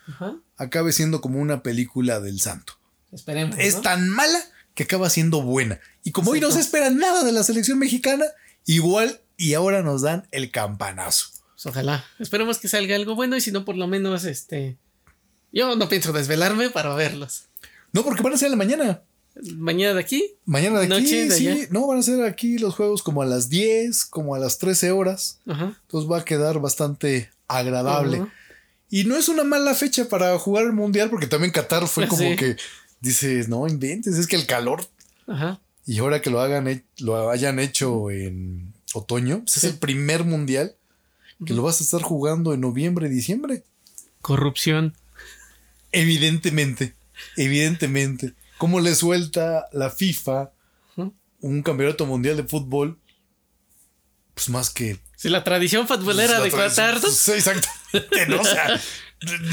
acabe 0.56 0.92
siendo 0.92 1.20
como 1.20 1.38
una 1.38 1.62
película 1.62 2.20
del 2.20 2.40
santo. 2.40 2.78
Esperemos. 3.12 3.56
Es 3.58 3.82
tan 3.82 4.08
mala 4.08 4.38
que 4.74 4.84
acaba 4.84 5.10
siendo 5.10 5.42
buena. 5.42 5.80
Y 6.02 6.12
como 6.12 6.30
hoy 6.30 6.40
no 6.40 6.50
se 6.50 6.60
espera 6.60 6.88
nada 6.88 7.24
de 7.24 7.32
la 7.32 7.42
selección 7.42 7.78
mexicana, 7.78 8.24
igual 8.64 9.20
y 9.36 9.52
ahora 9.52 9.82
nos 9.82 10.00
dan 10.00 10.26
el 10.30 10.50
campanazo. 10.50 11.41
Pues, 11.62 11.74
ojalá. 11.74 12.04
Esperemos 12.18 12.58
que 12.58 12.68
salga 12.68 12.96
algo 12.96 13.14
bueno 13.14 13.36
y 13.36 13.40
si 13.40 13.52
no, 13.52 13.64
por 13.64 13.76
lo 13.76 13.86
menos 13.86 14.24
este. 14.24 14.76
Yo 15.52 15.76
no 15.76 15.88
pienso 15.88 16.12
desvelarme 16.12 16.70
para 16.70 16.94
verlos. 16.94 17.44
No, 17.92 18.02
porque 18.02 18.22
van 18.22 18.32
a 18.32 18.36
ser 18.36 18.46
en 18.46 18.52
la 18.52 18.56
mañana. 18.56 19.02
¿Mañana 19.56 19.94
de 19.94 20.00
aquí? 20.00 20.34
Mañana 20.44 20.80
de 20.80 20.94
aquí, 20.94 21.30
sí. 21.30 21.66
No, 21.70 21.86
van 21.86 21.98
a 21.98 22.02
ser 22.02 22.24
aquí 22.24 22.58
los 22.58 22.74
juegos 22.74 23.02
como 23.02 23.22
a 23.22 23.26
las 23.26 23.48
10, 23.48 24.06
como 24.06 24.34
a 24.34 24.38
las 24.38 24.58
13 24.58 24.90
horas. 24.92 25.38
Entonces 25.46 26.10
va 26.10 26.18
a 26.18 26.24
quedar 26.24 26.60
bastante 26.60 27.30
agradable. 27.48 28.26
Y 28.90 29.04
no 29.04 29.16
es 29.16 29.28
una 29.28 29.44
mala 29.44 29.74
fecha 29.74 30.08
para 30.08 30.38
jugar 30.38 30.64
el 30.64 30.72
mundial, 30.72 31.10
porque 31.10 31.26
también 31.26 31.52
Qatar 31.52 31.86
fue 31.86 32.08
como 32.08 32.36
que 32.36 32.56
dices, 33.00 33.48
no 33.48 33.66
inventes, 33.66 34.18
es 34.18 34.26
que 34.26 34.36
el 34.36 34.46
calor. 34.46 34.84
Ajá. 35.26 35.60
Y 35.86 35.98
ahora 35.98 36.20
que 36.20 36.30
lo 36.30 36.40
hagan, 36.40 36.84
lo 36.98 37.30
hayan 37.30 37.58
hecho 37.58 38.10
en 38.10 38.72
otoño, 38.94 39.40
pues 39.40 39.58
es 39.58 39.64
el 39.64 39.78
primer 39.78 40.24
mundial 40.24 40.76
que 41.44 41.54
lo 41.54 41.62
vas 41.62 41.80
a 41.80 41.84
estar 41.84 42.02
jugando 42.02 42.52
en 42.52 42.60
noviembre, 42.60 43.08
diciembre. 43.08 43.64
Corrupción. 44.20 44.96
Evidentemente, 45.90 46.94
evidentemente. 47.36 48.34
¿Cómo 48.58 48.80
le 48.80 48.94
suelta 48.94 49.66
la 49.72 49.90
FIFA 49.90 50.52
un 51.40 51.62
campeonato 51.62 52.06
mundial 52.06 52.36
de 52.36 52.44
fútbol? 52.44 52.98
Pues 54.34 54.48
más 54.48 54.70
que. 54.70 55.00
Si 55.16 55.28
la 55.28 55.44
tradición 55.44 55.86
futbolera 55.86 56.40
de 56.40 56.50
Qatar. 56.50 56.96
Exactamente. 56.96 58.26
No, 58.28 58.42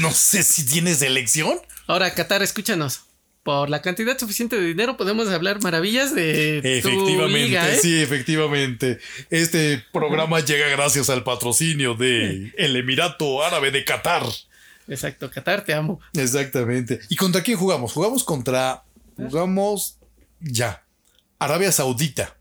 no 0.00 0.12
sé 0.12 0.42
si 0.42 0.64
tienes 0.64 1.02
elección. 1.02 1.58
Ahora, 1.86 2.14
Qatar, 2.14 2.42
escúchanos. 2.42 3.02
Por 3.50 3.68
la 3.68 3.82
cantidad 3.82 4.16
suficiente 4.16 4.54
de 4.54 4.64
dinero 4.64 4.96
podemos 4.96 5.26
hablar 5.26 5.60
maravillas 5.60 6.14
de 6.14 6.60
tu 6.62 6.68
Efectivamente, 6.68 7.38
liga, 7.48 7.68
¿eh? 7.68 7.78
sí, 7.82 8.00
efectivamente. 8.00 9.00
Este 9.28 9.84
programa 9.92 10.38
llega 10.38 10.68
gracias 10.68 11.10
al 11.10 11.24
patrocinio 11.24 11.94
de 11.96 12.52
el 12.58 12.76
Emirato 12.76 13.42
Árabe 13.42 13.72
de 13.72 13.84
Qatar. 13.84 14.22
Exacto, 14.86 15.28
Qatar, 15.32 15.64
te 15.64 15.74
amo. 15.74 15.98
Exactamente. 16.12 17.00
¿Y 17.08 17.16
contra 17.16 17.42
quién 17.42 17.58
jugamos? 17.58 17.92
Jugamos 17.92 18.22
contra. 18.22 18.84
Jugamos. 19.16 19.98
Ya. 20.38 20.84
Arabia 21.40 21.72
Saudita. 21.72 22.36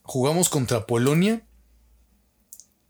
Jugamos 0.00 0.48
contra 0.48 0.86
Polonia 0.86 1.42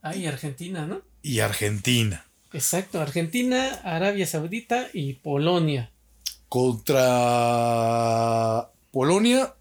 Ay, 0.01 0.25
Argentina, 0.25 0.87
¿no? 0.87 1.01
y 1.21 1.41
Argentina. 1.41 2.25
Exacto, 2.53 3.01
Argentina, 3.01 3.81
Arabia 3.83 4.25
Saudita 4.25 4.87
y 4.93 5.15
Polonia. 5.15 5.91
Contra 7.37 8.69
Polonia 8.91 9.53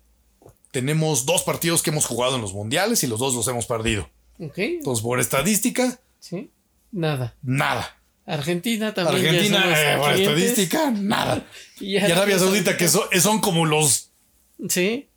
tenemos 0.71 1.27
dos 1.27 1.43
partidos 1.43 1.83
que 1.83 1.91
hemos 1.91 2.07
jugado 2.07 2.37
en 2.37 2.43
los 2.43 2.53
mundiales 2.53 3.03
y 3.03 3.07
los 3.07 3.19
dos 3.19 3.35
los 3.35 3.47
hemos 3.49 3.67
perdido. 3.67 4.09
¿Ok? 4.39 4.59
Entonces, 4.59 5.03
por 5.03 5.21
estadística, 5.21 5.99
Sí. 6.19 6.51
Nada. 6.93 7.35
nada. 7.43 7.99
Argentina 8.27 8.93
también. 8.93 9.27
Argentina, 9.27 9.65
eh, 9.95 9.97
por 9.99 10.13
estadística, 10.13 10.91
nada. 10.91 11.47
Y 11.81 11.95
Y 11.95 11.99
Arabia 11.99 12.39
Saudita, 12.39 12.77
que 12.77 12.89
son, 12.89 13.05
son 13.21 13.41
como 13.41 13.65
los, 13.67 14.11
Sí. 14.69 15.09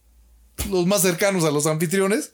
los 0.70 0.86
más 0.86 1.02
cercanos 1.02 1.44
a 1.44 1.52
los 1.52 1.66
anfitriones. 1.68 2.34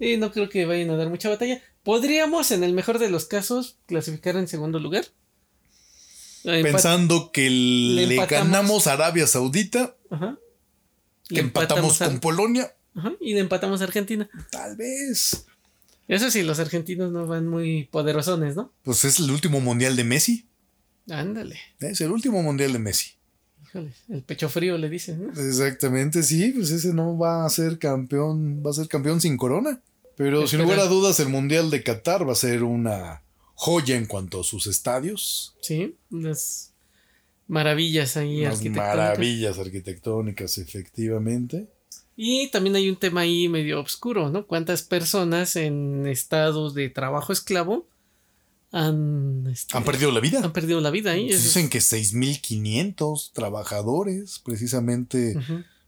Y 0.00 0.16
no 0.16 0.32
creo 0.32 0.48
que 0.48 0.64
vayan 0.66 0.90
a 0.90 0.96
dar 0.96 1.08
mucha 1.08 1.28
batalla. 1.28 1.62
Podríamos, 1.84 2.50
en 2.50 2.64
el 2.64 2.72
mejor 2.72 2.98
de 2.98 3.08
los 3.10 3.26
casos, 3.26 3.76
clasificar 3.86 4.36
en 4.36 4.48
segundo 4.48 4.78
lugar. 4.80 5.04
Pensando 6.44 7.32
que 7.32 7.48
le 7.50 8.16
ganamos 8.26 8.86
a 8.86 8.92
Arabia 8.92 9.26
Saudita, 9.26 9.96
Ajá. 10.10 10.36
que 11.28 11.40
empatamos 11.40 12.00
a- 12.02 12.06
con 12.06 12.20
Polonia, 12.20 12.72
Ajá, 12.94 13.12
y 13.20 13.34
le 13.34 13.40
empatamos 13.40 13.80
a 13.80 13.84
Argentina. 13.84 14.28
tal 14.50 14.76
vez. 14.76 15.46
Eso 16.06 16.30
sí, 16.30 16.42
los 16.42 16.58
argentinos 16.58 17.10
no 17.12 17.26
van 17.26 17.48
muy 17.48 17.84
poderosones, 17.90 18.56
¿no? 18.56 18.70
Pues 18.82 19.04
es 19.06 19.18
el 19.20 19.30
último 19.30 19.60
mundial 19.60 19.96
de 19.96 20.04
Messi. 20.04 20.46
Ándale. 21.10 21.58
Es 21.80 22.00
el 22.02 22.10
último 22.10 22.42
mundial 22.42 22.72
de 22.74 22.78
Messi. 22.78 23.12
Híjole, 23.66 23.92
el 24.10 24.22
pecho 24.22 24.48
frío 24.50 24.76
le 24.78 24.88
dicen, 24.90 25.26
¿no? 25.26 25.32
Exactamente, 25.32 26.22
sí, 26.22 26.52
pues 26.54 26.70
ese 26.70 26.92
no 26.94 27.16
va 27.18 27.44
a 27.46 27.48
ser 27.50 27.78
campeón, 27.78 28.62
va 28.64 28.70
a 28.70 28.74
ser 28.74 28.86
campeón 28.88 29.20
sin 29.20 29.36
corona. 29.38 29.80
Pero 30.16 30.46
sin 30.46 30.60
lugar 30.62 30.78
a 30.78 30.84
dudas, 30.86 31.18
el 31.20 31.28
mundial 31.28 31.70
de 31.70 31.82
Qatar 31.82 32.28
va 32.28 32.32
a 32.34 32.36
ser 32.36 32.62
una 32.62 33.22
joya 33.54 33.96
en 33.96 34.06
cuanto 34.06 34.40
a 34.40 34.44
sus 34.44 34.66
estadios. 34.66 35.54
Sí, 35.62 35.96
unas 36.10 36.72
maravillas 37.46 38.16
ahí 38.16 38.40
Unas 38.40 38.54
arquitectónicas. 38.54 38.96
maravillas 38.96 39.58
arquitectónicas, 39.58 40.58
efectivamente. 40.58 41.68
Y 42.16 42.48
también 42.50 42.76
hay 42.76 42.88
un 42.88 42.96
tema 42.96 43.22
ahí 43.22 43.48
medio 43.48 43.80
oscuro, 43.80 44.30
¿no? 44.30 44.46
¿Cuántas 44.46 44.82
personas 44.82 45.56
en 45.56 46.06
estados 46.06 46.74
de 46.74 46.88
trabajo 46.88 47.32
esclavo 47.32 47.88
han, 48.70 49.46
este, 49.52 49.76
Han 49.76 49.84
perdido 49.84 50.10
la 50.12 50.20
vida. 50.20 50.40
han 50.42 50.52
perdido 50.52 50.80
la 50.80 50.90
vida 50.90 51.12
ahí? 51.12 51.28
Dicen 51.28 51.68
que 51.68 51.80
6.500 51.80 53.30
trabajadores, 53.32 54.40
precisamente 54.44 55.36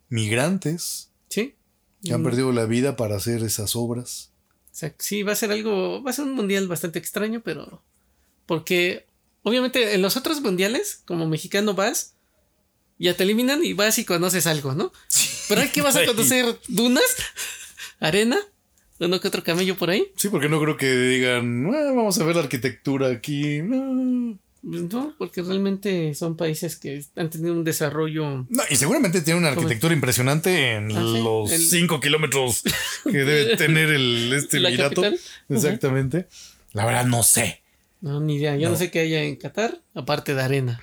migrantes, 0.09 1.11
Sí. 1.29 1.55
que 2.03 2.13
han 2.13 2.21
Mm, 2.23 2.25
perdido 2.25 2.53
la 2.53 2.67
vida 2.67 2.97
para 2.97 3.17
hacer 3.17 3.43
esas 3.43 3.75
obras. 3.77 4.31
O 4.77 4.79
sea, 4.79 4.95
sí, 4.99 5.23
va 5.23 5.33
a 5.33 5.37
ser 5.37 5.51
algo, 5.53 6.03
va 6.03 6.11
a 6.11 6.13
ser 6.13 6.27
un 6.27 6.35
mundial 6.35 6.69
bastante 6.69 6.99
extraño, 6.99 7.41
pero 7.43 7.83
porque 8.45 9.07
obviamente 9.43 9.95
en 9.95 10.03
los 10.03 10.19
otros 10.19 10.43
mundiales, 10.43 11.01
como 11.07 11.27
mexicano 11.27 11.73
vas, 11.73 12.13
ya 12.99 13.15
te 13.15 13.23
eliminan 13.23 13.65
y 13.65 13.73
vas 13.73 13.99
y 13.99 14.05
conoces 14.05 14.47
algo, 14.47 14.75
¿no? 14.75 14.93
Pero 15.49 15.63
aquí 15.63 15.81
vas 15.81 15.97
a 15.97 16.01
Sí. 16.01 16.07
conocer 16.07 16.59
dunas, 16.69 17.05
arena, 18.01 18.39
uno 19.01 19.19
que 19.19 19.29
otro 19.29 19.43
camello 19.43 19.79
por 19.79 19.89
ahí. 19.89 20.13
Sí, 20.17 20.29
porque 20.29 20.51
no 20.51 20.61
creo 20.61 20.77
que 20.77 20.95
digan, 20.95 21.67
"Ah, 21.75 21.93
vamos 21.95 22.19
a 22.21 22.25
ver 22.25 22.37
la 22.37 22.43
arquitectura 22.43 23.09
aquí. 23.09 23.63
No. 23.63 24.39
Pues 24.69 24.83
No, 24.93 25.15
porque 25.17 25.43
realmente 25.43 26.13
son 26.15 26.37
países 26.37 26.75
que 26.77 27.05
han 27.15 27.31
tenido 27.31 27.53
un 27.55 27.63
desarrollo. 27.63 28.47
No, 28.49 28.63
y 28.69 28.75
seguramente 28.77 29.21
tiene 29.21 29.39
una 29.39 29.51
arquitectura 29.51 29.95
impresionante 29.95 30.73
en 30.75 30.91
Ah, 30.91 31.01
sí, 31.01 31.23
los 31.23 31.53
el- 31.53 31.61
5 31.61 32.01
kilómetros 32.01 32.63
que 33.05 33.19
debe 33.19 33.57
tener 33.57 33.91
el 33.91 34.33
este 34.33 34.59
La 34.59 34.71
Emirato. 34.71 35.03
capital. 35.03 35.21
Exactamente. 35.49 36.27
La 36.73 36.85
verdad 36.85 37.07
no 37.07 37.23
sé. 37.23 37.63
No, 38.01 38.21
ni 38.21 38.37
idea. 38.37 38.57
Yo 38.57 38.67
no, 38.69 38.73
No. 38.73 38.79
sé 38.79 38.91
qué 38.91 39.01
haya 39.01 39.23
en 39.23 39.37
Qatar, 39.37 39.81
aparte 39.95 40.35
de 40.35 40.43
arena. 40.43 40.81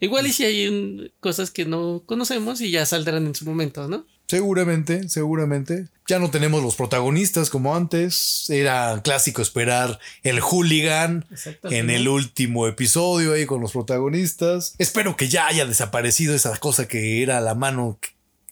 Igual 0.00 0.26
y 0.26 0.32
si 0.32 0.44
hay 0.44 0.66
un- 0.66 1.12
cosas 1.20 1.50
que 1.50 1.64
no 1.66 2.02
conocemos 2.06 2.60
y 2.60 2.70
ya 2.70 2.84
saldrán 2.86 3.26
en 3.26 3.34
su 3.34 3.44
momento, 3.44 3.86
¿no? 3.86 4.06
Seguramente, 4.30 5.08
seguramente. 5.08 5.88
Ya 6.06 6.18
no 6.18 6.30
tenemos 6.30 6.62
los 6.62 6.76
protagonistas 6.76 7.50
como 7.50 7.74
antes. 7.76 8.48
Era 8.48 9.00
clásico 9.02 9.42
esperar 9.42 9.98
el 10.22 10.40
hooligan 10.40 11.26
en 11.64 11.90
el 11.90 12.08
último 12.08 12.66
episodio 12.66 13.34
ahí 13.34 13.44
con 13.46 13.60
los 13.60 13.72
protagonistas. 13.72 14.74
Espero 14.78 15.16
que 15.16 15.28
ya 15.28 15.46
haya 15.46 15.66
desaparecido 15.66 16.34
esa 16.34 16.56
cosa 16.58 16.88
que 16.88 17.22
era 17.22 17.40
la 17.40 17.54
mano 17.54 17.98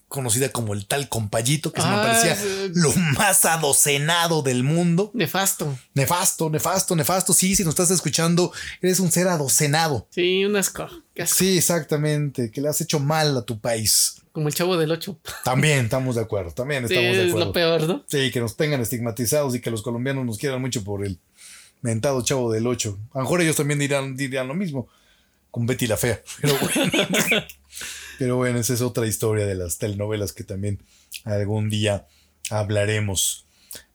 conocida 0.09 0.51
como 0.53 0.73
el 0.73 0.87
tal 0.87 1.09
compayito, 1.11 1.71
que 1.73 1.83
se 1.83 1.87
me 1.87 1.95
Ah, 1.97 2.03
parecía 2.03 2.37
lo 2.75 2.93
más 3.19 3.45
adocenado 3.45 4.41
del 4.43 4.63
mundo. 4.63 5.11
Nefasto. 5.13 5.79
Nefasto, 5.95 6.49
nefasto, 6.49 6.97
nefasto. 6.97 7.33
Sí, 7.35 7.55
si 7.55 7.63
nos 7.63 7.73
estás 7.73 7.91
escuchando, 7.91 8.51
eres 8.81 9.01
un 9.01 9.13
ser 9.13 9.29
adocenado. 9.29 10.09
Sí, 10.11 10.45
unas 10.47 10.71
co- 10.71 10.89
casi 11.15 11.35
Sí, 11.35 11.59
exactamente, 11.59 12.51
que 12.51 12.61
le 12.63 12.69
has 12.71 12.81
hecho 12.81 13.01
mal 13.01 13.37
a 13.37 13.43
tu 13.43 13.61
país. 13.61 14.15
Como 14.39 14.49
el 14.49 14.55
chavo 14.55 14.77
del 14.77 14.91
8. 14.93 15.19
También 15.45 15.81
estamos 15.87 16.15
de 16.15 16.23
acuerdo, 16.23 16.53
también 16.53 16.87
Sí, 16.87 16.95
estamos 16.95 17.17
de 17.17 17.23
es 17.25 17.29
acuerdo. 17.31 17.47
lo 17.47 17.53
peor, 17.53 17.83
¿no? 17.89 18.05
Sí, 18.07 18.31
que 18.31 18.41
nos 18.41 18.57
tengan 18.57 18.81
estigmatizados 18.81 19.55
y 19.57 19.61
que 19.61 19.71
los 19.71 19.83
colombianos 19.83 20.25
nos 20.25 20.39
quieran 20.39 20.61
mucho 20.61 20.85
por 20.85 21.05
el 21.05 21.19
mentado 21.83 22.23
chavo 22.23 22.53
del 22.53 22.67
8. 22.69 22.99
A 23.15 23.19
lo 23.19 23.23
mejor 23.25 23.41
ellos 23.41 23.57
también 23.57 23.79
dirán, 23.81 24.17
dirían 24.17 24.47
lo 24.47 24.55
mismo 24.55 24.89
con 25.51 25.67
Betty 25.67 25.87
la 25.89 25.97
Fea. 25.97 26.23
Pero 26.41 26.55
bueno. 26.61 26.93
Pero 28.19 28.37
bueno, 28.37 28.59
esa 28.59 28.75
es 28.75 28.81
otra 28.81 29.07
historia 29.07 29.47
de 29.47 29.55
las 29.57 29.79
telenovelas 29.79 30.33
que 30.33 30.45
también 30.45 30.81
algún 31.25 31.69
día 31.71 32.07
hablaremos. 32.51 33.45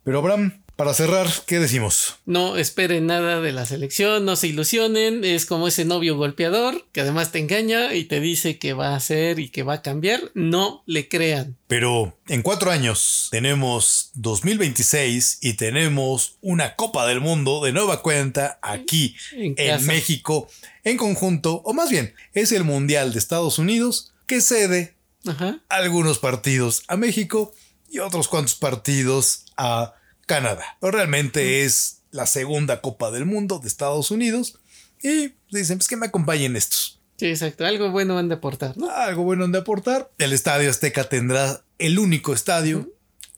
Pero 0.03 0.19
Abraham, 0.19 0.62
para 0.83 0.95
cerrar, 0.95 1.29
¿qué 1.45 1.59
decimos? 1.59 2.17
No 2.25 2.57
esperen 2.57 3.05
nada 3.05 3.39
de 3.39 3.53
la 3.53 3.65
selección, 3.65 4.25
no 4.25 4.35
se 4.35 4.47
ilusionen, 4.49 5.23
es 5.23 5.45
como 5.45 5.69
ese 5.69 5.85
novio 5.85 6.17
golpeador 6.17 6.85
que 6.91 6.99
además 6.99 7.31
te 7.31 7.39
engaña 7.39 7.93
y 7.93 8.03
te 8.03 8.19
dice 8.19 8.59
que 8.59 8.73
va 8.73 8.89
a 8.89 8.97
hacer 8.97 9.39
y 9.39 9.47
que 9.47 9.63
va 9.63 9.75
a 9.75 9.81
cambiar, 9.81 10.19
no 10.33 10.83
le 10.85 11.07
crean. 11.07 11.55
Pero 11.67 12.19
en 12.27 12.41
cuatro 12.41 12.69
años 12.69 13.29
tenemos 13.31 14.11
2026 14.15 15.37
y 15.39 15.53
tenemos 15.53 16.35
una 16.41 16.75
Copa 16.75 17.07
del 17.07 17.21
Mundo 17.21 17.63
de 17.63 17.71
nueva 17.71 18.01
cuenta 18.01 18.59
aquí 18.61 19.15
En. 19.31 19.85
México 19.85 20.49
en 20.83 20.97
conjunto, 20.97 21.61
o 21.63 21.73
más 21.73 21.91
bien, 21.91 22.13
es 22.33 22.51
el 22.51 22.65
Mundial 22.65 23.13
de 23.13 23.19
Estados 23.19 23.57
Unidos 23.57 24.11
que 24.27 24.41
cede 24.41 24.97
Ajá. 25.25 25.59
algunos 25.69 26.19
partidos 26.19 26.83
a 26.89 26.97
México 26.97 27.53
y 27.89 27.99
otros 27.99 28.27
cuantos 28.27 28.55
partidos 28.55 29.45
a 29.55 29.93
Canadá. 30.25 30.77
Realmente 30.81 31.63
es 31.63 32.01
la 32.11 32.27
segunda 32.27 32.81
Copa 32.81 33.11
del 33.11 33.25
Mundo 33.25 33.59
de 33.59 33.67
Estados 33.67 34.11
Unidos 34.11 34.59
y 35.01 35.33
dicen 35.51 35.77
pues 35.77 35.87
que 35.87 35.97
me 35.97 36.05
acompañen 36.05 36.55
estos. 36.55 36.99
Sí, 37.17 37.27
exacto, 37.27 37.65
algo 37.65 37.91
bueno 37.91 38.15
van 38.15 38.29
de 38.29 38.35
aportar, 38.35 38.77
¿no? 38.77 38.89
Algo 38.89 39.23
bueno 39.23 39.47
de 39.47 39.57
aportar. 39.57 40.11
El 40.17 40.33
Estadio 40.33 40.69
Azteca 40.69 41.09
tendrá 41.09 41.63
el 41.77 41.99
único 41.99 42.33
estadio 42.33 42.89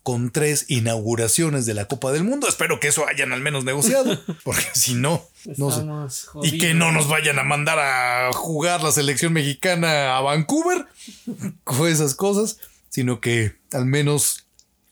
con 0.06 0.30
tres 0.30 0.66
inauguraciones 0.68 1.66
de 1.66 1.74
la 1.74 1.86
Copa 1.86 2.12
del 2.12 2.24
Mundo. 2.24 2.48
Espero 2.48 2.80
que 2.80 2.90
eso 2.90 3.08
hayan 3.08 3.34
al 3.34 3.42
menos 3.42 3.64
negociado, 3.66 4.18
porque 4.44 4.68
si 4.74 4.94
no, 4.94 5.28
no 5.58 5.72
sé. 6.10 6.28
Y 6.44 6.60
que 6.60 6.74
no 6.74 6.92
nos 6.92 7.08
vayan 7.08 7.40
a 7.40 7.44
mandar 7.44 7.80
a 7.80 8.32
jugar 8.32 8.84
la 8.84 8.92
selección 8.92 9.34
mexicana 9.34 10.16
a 10.16 10.22
Vancouver 10.22 10.86
con 11.64 11.88
esas 11.88 12.14
cosas, 12.14 12.60
sino 12.90 13.20
que 13.20 13.56
al 13.72 13.86
menos 13.86 14.45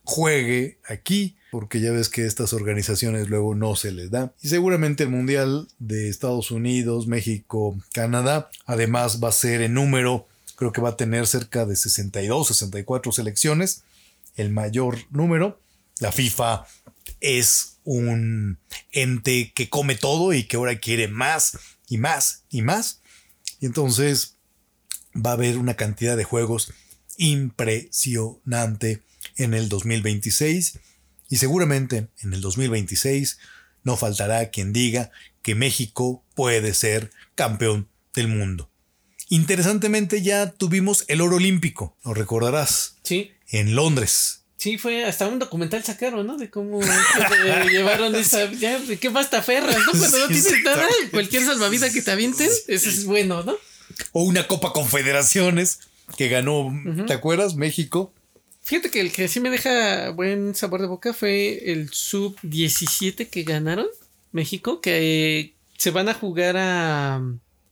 juegue 0.03 0.79
aquí, 0.87 1.35
porque 1.51 1.79
ya 1.79 1.91
ves 1.91 2.09
que 2.09 2.25
estas 2.25 2.53
organizaciones 2.53 3.29
luego 3.29 3.55
no 3.55 3.75
se 3.75 3.91
les 3.91 4.11
da. 4.11 4.33
Y 4.41 4.49
seguramente 4.49 5.03
el 5.03 5.09
Mundial 5.09 5.67
de 5.79 6.09
Estados 6.09 6.51
Unidos, 6.51 7.07
México, 7.07 7.77
Canadá, 7.93 8.49
además 8.65 9.19
va 9.23 9.29
a 9.29 9.33
ser 9.33 9.61
en 9.61 9.75
número, 9.75 10.27
creo 10.55 10.71
que 10.71 10.81
va 10.81 10.89
a 10.89 10.97
tener 10.97 11.27
cerca 11.27 11.65
de 11.65 11.75
62, 11.75 12.47
64 12.47 13.11
selecciones, 13.11 13.83
el 14.35 14.49
mayor 14.49 14.97
número. 15.11 15.59
La 15.99 16.11
FIFA 16.11 16.65
es 17.21 17.77
un 17.83 18.57
ente 18.91 19.51
que 19.53 19.69
come 19.69 19.95
todo 19.95 20.33
y 20.33 20.43
que 20.43 20.57
ahora 20.57 20.79
quiere 20.79 21.07
más 21.07 21.57
y 21.87 21.97
más 21.97 22.43
y 22.49 22.61
más. 22.61 23.01
Y 23.59 23.67
entonces 23.67 24.37
va 25.15 25.31
a 25.31 25.33
haber 25.33 25.57
una 25.57 25.75
cantidad 25.75 26.17
de 26.17 26.23
juegos 26.23 26.73
impresionante 27.17 29.03
en 29.37 29.53
el 29.53 29.69
2026 29.69 30.79
y 31.29 31.37
seguramente 31.37 32.07
en 32.21 32.33
el 32.33 32.41
2026 32.41 33.37
no 33.83 33.97
faltará 33.97 34.49
quien 34.49 34.71
diga 34.73 35.11
que 35.41 35.55
México 35.55 36.23
puede 36.35 36.73
ser 36.73 37.11
campeón 37.35 37.89
del 38.13 38.27
mundo. 38.27 38.69
Interesantemente 39.29 40.21
ya 40.21 40.51
tuvimos 40.51 41.05
el 41.07 41.21
oro 41.21 41.37
olímpico, 41.37 41.97
lo 42.03 42.13
recordarás, 42.13 42.97
Sí. 43.03 43.31
en 43.49 43.75
Londres. 43.75 44.41
Sí, 44.57 44.77
fue 44.77 45.03
hasta 45.03 45.27
un 45.27 45.39
documental 45.39 45.83
sacaron, 45.83 46.25
¿no? 46.25 46.37
De 46.37 46.49
cómo 46.49 46.81
eh, 46.81 46.87
llevaron 47.69 48.15
esa. 48.15 48.49
Ya, 48.51 48.79
¿de 48.79 48.97
¿Qué 48.97 49.09
más 49.09 49.29
te 49.29 49.35
aferras, 49.37 49.75
no? 49.85 49.91
Cuando 49.99 50.19
no 50.19 50.27
tienes 50.27 50.63
nada, 50.63 50.87
cualquier 51.11 51.43
salvavidas 51.43 51.91
que 51.93 52.01
te 52.01 52.11
avienten, 52.11 52.49
eso 52.67 52.89
es 52.89 53.03
bueno, 53.05 53.43
¿no? 53.43 53.55
O 54.13 54.23
una 54.23 54.47
Copa 54.47 54.71
Confederaciones 54.71 55.79
que 56.15 56.29
ganó, 56.29 56.71
¿te 57.07 57.13
acuerdas? 57.13 57.55
México. 57.55 58.13
Fíjate 58.63 58.89
que 58.89 59.01
el 59.01 59.11
que 59.11 59.27
sí 59.27 59.39
me 59.39 59.49
deja 59.49 60.09
buen 60.11 60.55
sabor 60.55 60.81
de 60.81 60.87
boca 60.87 61.13
fue 61.13 61.71
el 61.71 61.89
sub 61.91 62.37
17 62.43 63.27
que 63.27 63.43
ganaron 63.43 63.87
México, 64.31 64.79
que 64.81 65.39
eh, 65.39 65.53
se 65.77 65.91
van 65.91 66.07
a 66.09 66.13
jugar 66.13 66.55
a, 66.57 67.15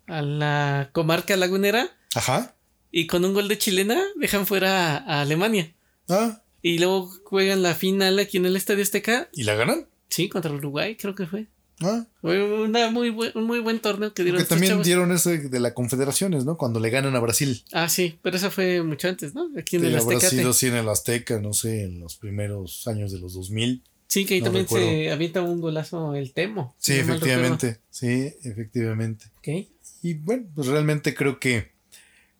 a 0.07 0.21
la 0.21 0.89
comarca 0.91 1.37
lagunera 1.37 1.89
Ajá. 2.13 2.55
y 2.91 3.07
con 3.07 3.23
un 3.23 3.33
gol 3.33 3.47
de 3.47 3.57
chilena 3.57 4.01
dejan 4.17 4.45
fuera 4.45 4.97
a, 4.97 4.97
a 4.97 5.21
Alemania. 5.21 5.73
Ah, 6.09 6.41
Y 6.61 6.77
luego 6.79 7.09
juegan 7.23 7.63
la 7.63 7.73
final 7.73 8.19
aquí 8.19 8.37
en 8.37 8.45
el 8.45 8.57
Estadio 8.57 8.83
Azteca, 8.83 9.29
¿y 9.33 9.43
la 9.43 9.55
ganan? 9.55 9.87
sí, 10.09 10.27
contra 10.27 10.51
Uruguay, 10.51 10.97
creo 10.97 11.15
que 11.15 11.25
fue. 11.25 11.47
Ah, 11.83 12.05
una 12.21 12.91
muy 12.91 13.09
buen, 13.09 13.31
un 13.35 13.45
muy 13.45 13.59
buen 13.59 13.79
torneo 13.79 14.13
que 14.13 14.23
dieron 14.23 14.39
estos 14.41 14.55
también 14.55 14.71
chavos. 14.73 14.85
dieron 14.85 15.11
ese 15.11 15.37
de 15.49 15.59
la 15.59 15.73
Confederaciones, 15.73 16.45
¿no? 16.45 16.57
Cuando 16.57 16.79
le 16.79 16.89
ganan 16.89 17.15
a 17.15 17.19
Brasil. 17.19 17.63
Ah, 17.71 17.89
sí, 17.89 18.19
pero 18.21 18.37
eso 18.37 18.51
fue 18.51 18.83
mucho 18.83 19.07
antes, 19.07 19.33
¿no? 19.33 19.49
Aquí 19.57 19.77
en 19.77 19.81
Sí, 19.83 19.87
el 19.87 19.95
Aztecate. 19.95 20.29
sido 20.29 20.49
así 20.51 20.67
en 20.67 20.75
el 20.75 20.89
Azteca, 20.89 21.39
no 21.39 21.53
sé, 21.53 21.83
en 21.83 21.99
los 21.99 22.15
primeros 22.17 22.87
años 22.87 23.11
de 23.11 23.19
los 23.19 23.33
2000. 23.33 23.83
Sí, 24.07 24.25
que 24.25 24.33
ahí 24.35 24.39
no 24.41 24.45
también 24.45 24.65
recuerdo. 24.65 24.87
se 24.87 25.11
avienta 25.11 25.41
un 25.41 25.61
golazo 25.61 26.15
el 26.15 26.33
Temo. 26.33 26.75
Sí, 26.77 26.93
no 26.93 26.99
efectivamente. 27.13 27.79
Sí, 27.89 28.33
efectivamente. 28.43 29.25
recuerdo. 29.37 29.61
Ok. 29.61 29.71
Y 30.03 30.13
bueno, 30.15 30.47
pues 30.53 30.67
realmente 30.67 31.15
creo 31.15 31.39
que 31.39 31.71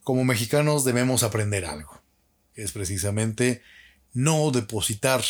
como 0.04 0.24
mexicanos 0.26 0.84
debemos 0.84 1.24
aprender 1.24 1.66
algo. 1.66 2.02
Que 2.54 2.64
es 2.64 2.72
precisamente 2.74 3.62
no 4.14 4.52
depositar 4.52 5.24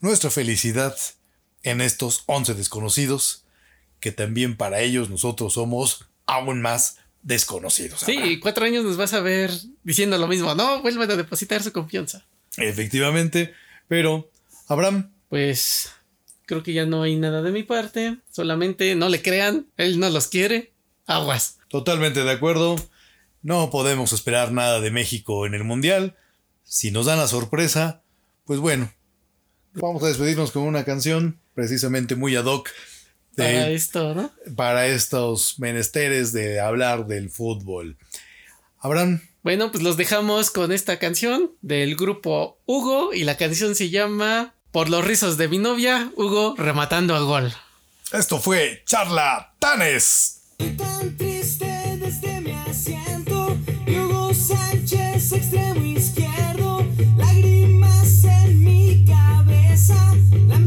nuestra 0.00 0.30
felicidad 0.30 0.96
en 1.62 1.80
estos 1.80 2.24
11 2.26 2.54
desconocidos, 2.54 3.44
que 4.00 4.12
también 4.12 4.56
para 4.56 4.80
ellos 4.80 5.10
nosotros 5.10 5.54
somos 5.54 6.06
aún 6.26 6.60
más 6.60 6.98
desconocidos. 7.22 8.00
Sí, 8.00 8.18
y 8.18 8.40
cuatro 8.40 8.64
años 8.64 8.84
nos 8.84 8.96
vas 8.96 9.12
a 9.14 9.20
ver 9.20 9.50
diciendo 9.84 10.18
lo 10.18 10.26
mismo. 10.28 10.54
No, 10.54 10.82
vuelvan 10.82 11.10
a 11.10 11.16
depositar 11.16 11.62
su 11.62 11.72
confianza. 11.72 12.24
Efectivamente, 12.56 13.54
pero 13.88 14.30
Abraham, 14.68 15.12
Pues 15.28 15.90
creo 16.46 16.62
que 16.62 16.72
ya 16.72 16.84
no 16.84 17.02
hay 17.02 17.16
nada 17.16 17.42
de 17.42 17.52
mi 17.52 17.62
parte. 17.62 18.18
Solamente 18.30 18.94
no 18.96 19.08
le 19.08 19.22
crean, 19.22 19.66
él 19.76 19.98
no 20.00 20.10
los 20.10 20.26
quiere. 20.28 20.72
Aguas. 21.06 21.58
totalmente 21.68 22.22
de 22.24 22.30
acuerdo. 22.30 22.76
No 23.42 23.70
podemos 23.70 24.12
esperar 24.12 24.52
nada 24.52 24.80
de 24.80 24.90
México 24.92 25.46
en 25.46 25.54
el 25.54 25.64
Mundial. 25.64 26.16
Si 26.64 26.90
nos 26.92 27.06
dan 27.06 27.18
la 27.18 27.26
sorpresa, 27.26 28.02
pues 28.44 28.60
bueno, 28.60 28.92
vamos 29.74 30.02
a 30.04 30.06
despedirnos 30.08 30.52
con 30.52 30.62
una 30.62 30.84
canción 30.84 31.40
precisamente 31.54 32.14
muy 32.16 32.36
ad 32.36 32.44
hoc 32.46 32.70
de- 33.36 33.44
Para 33.44 33.68
esto, 33.70 34.14
¿no? 34.14 34.30
para 34.56 34.86
estos 34.86 35.58
menesteres 35.58 36.32
de 36.32 36.60
hablar 36.60 37.06
del 37.06 37.30
fútbol. 37.30 37.96
Abraham, 38.80 39.20
Bueno, 39.42 39.70
pues 39.72 39.82
los 39.82 39.96
dejamos 39.96 40.50
con 40.50 40.70
esta 40.72 40.98
canción 40.98 41.50
del 41.62 41.96
grupo 41.96 42.58
Hugo 42.66 43.12
y 43.14 43.24
la 43.24 43.36
canción 43.36 43.74
se 43.74 43.90
llama 43.90 44.54
Por 44.70 44.88
los 44.88 45.04
rizos 45.04 45.36
de 45.36 45.48
mi 45.48 45.58
novia, 45.58 46.10
Hugo 46.16 46.54
rematando 46.58 47.14
a 47.16 47.20
gol. 47.20 47.52
esto 48.12 48.38
fue 48.40 48.82
Charlatanes. 48.86 50.40
Tan 50.76 51.16
triste 51.16 51.96
desde 51.98 52.40
mi 52.40 52.52
asiento, 52.52 53.56
Hugo 53.86 54.32
Sánchez, 54.34 55.32
extremo 55.32 55.84
izquierdo, 55.84 56.86
lágrimas 57.16 58.24
en 58.24 58.60
mi 58.64 59.04
cabeza, 59.04 60.14
la 60.46 60.58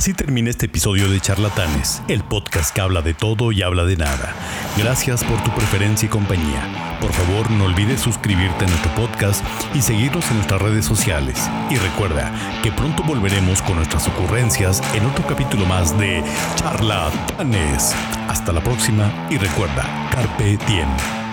Así 0.00 0.14
termina 0.14 0.48
este 0.48 0.64
episodio 0.64 1.10
de 1.10 1.20
Charlatanes, 1.20 2.00
el 2.08 2.24
podcast 2.24 2.74
que 2.74 2.80
habla 2.80 3.02
de 3.02 3.12
todo 3.12 3.52
y 3.52 3.60
habla 3.60 3.84
de 3.84 3.98
nada. 3.98 4.34
Gracias 4.78 5.22
por 5.22 5.44
tu 5.44 5.50
preferencia 5.50 6.06
y 6.06 6.08
compañía. 6.08 6.96
Por 7.02 7.12
favor, 7.12 7.50
no 7.50 7.66
olvides 7.66 8.00
suscribirte 8.00 8.64
a 8.64 8.68
nuestro 8.68 8.94
podcast 8.94 9.44
y 9.74 9.82
seguirnos 9.82 10.26
en 10.30 10.36
nuestras 10.36 10.62
redes 10.62 10.86
sociales. 10.86 11.46
Y 11.68 11.76
recuerda 11.76 12.32
que 12.62 12.72
pronto 12.72 13.02
volveremos 13.02 13.60
con 13.60 13.76
nuestras 13.76 14.08
ocurrencias 14.08 14.82
en 14.94 15.04
otro 15.04 15.26
capítulo 15.26 15.66
más 15.66 15.98
de 15.98 16.24
Charlatanes. 16.54 17.94
Hasta 18.26 18.54
la 18.54 18.62
próxima 18.62 19.28
y 19.28 19.36
recuerda, 19.36 19.82
Carpe 20.14 20.56
Diem. 20.66 21.29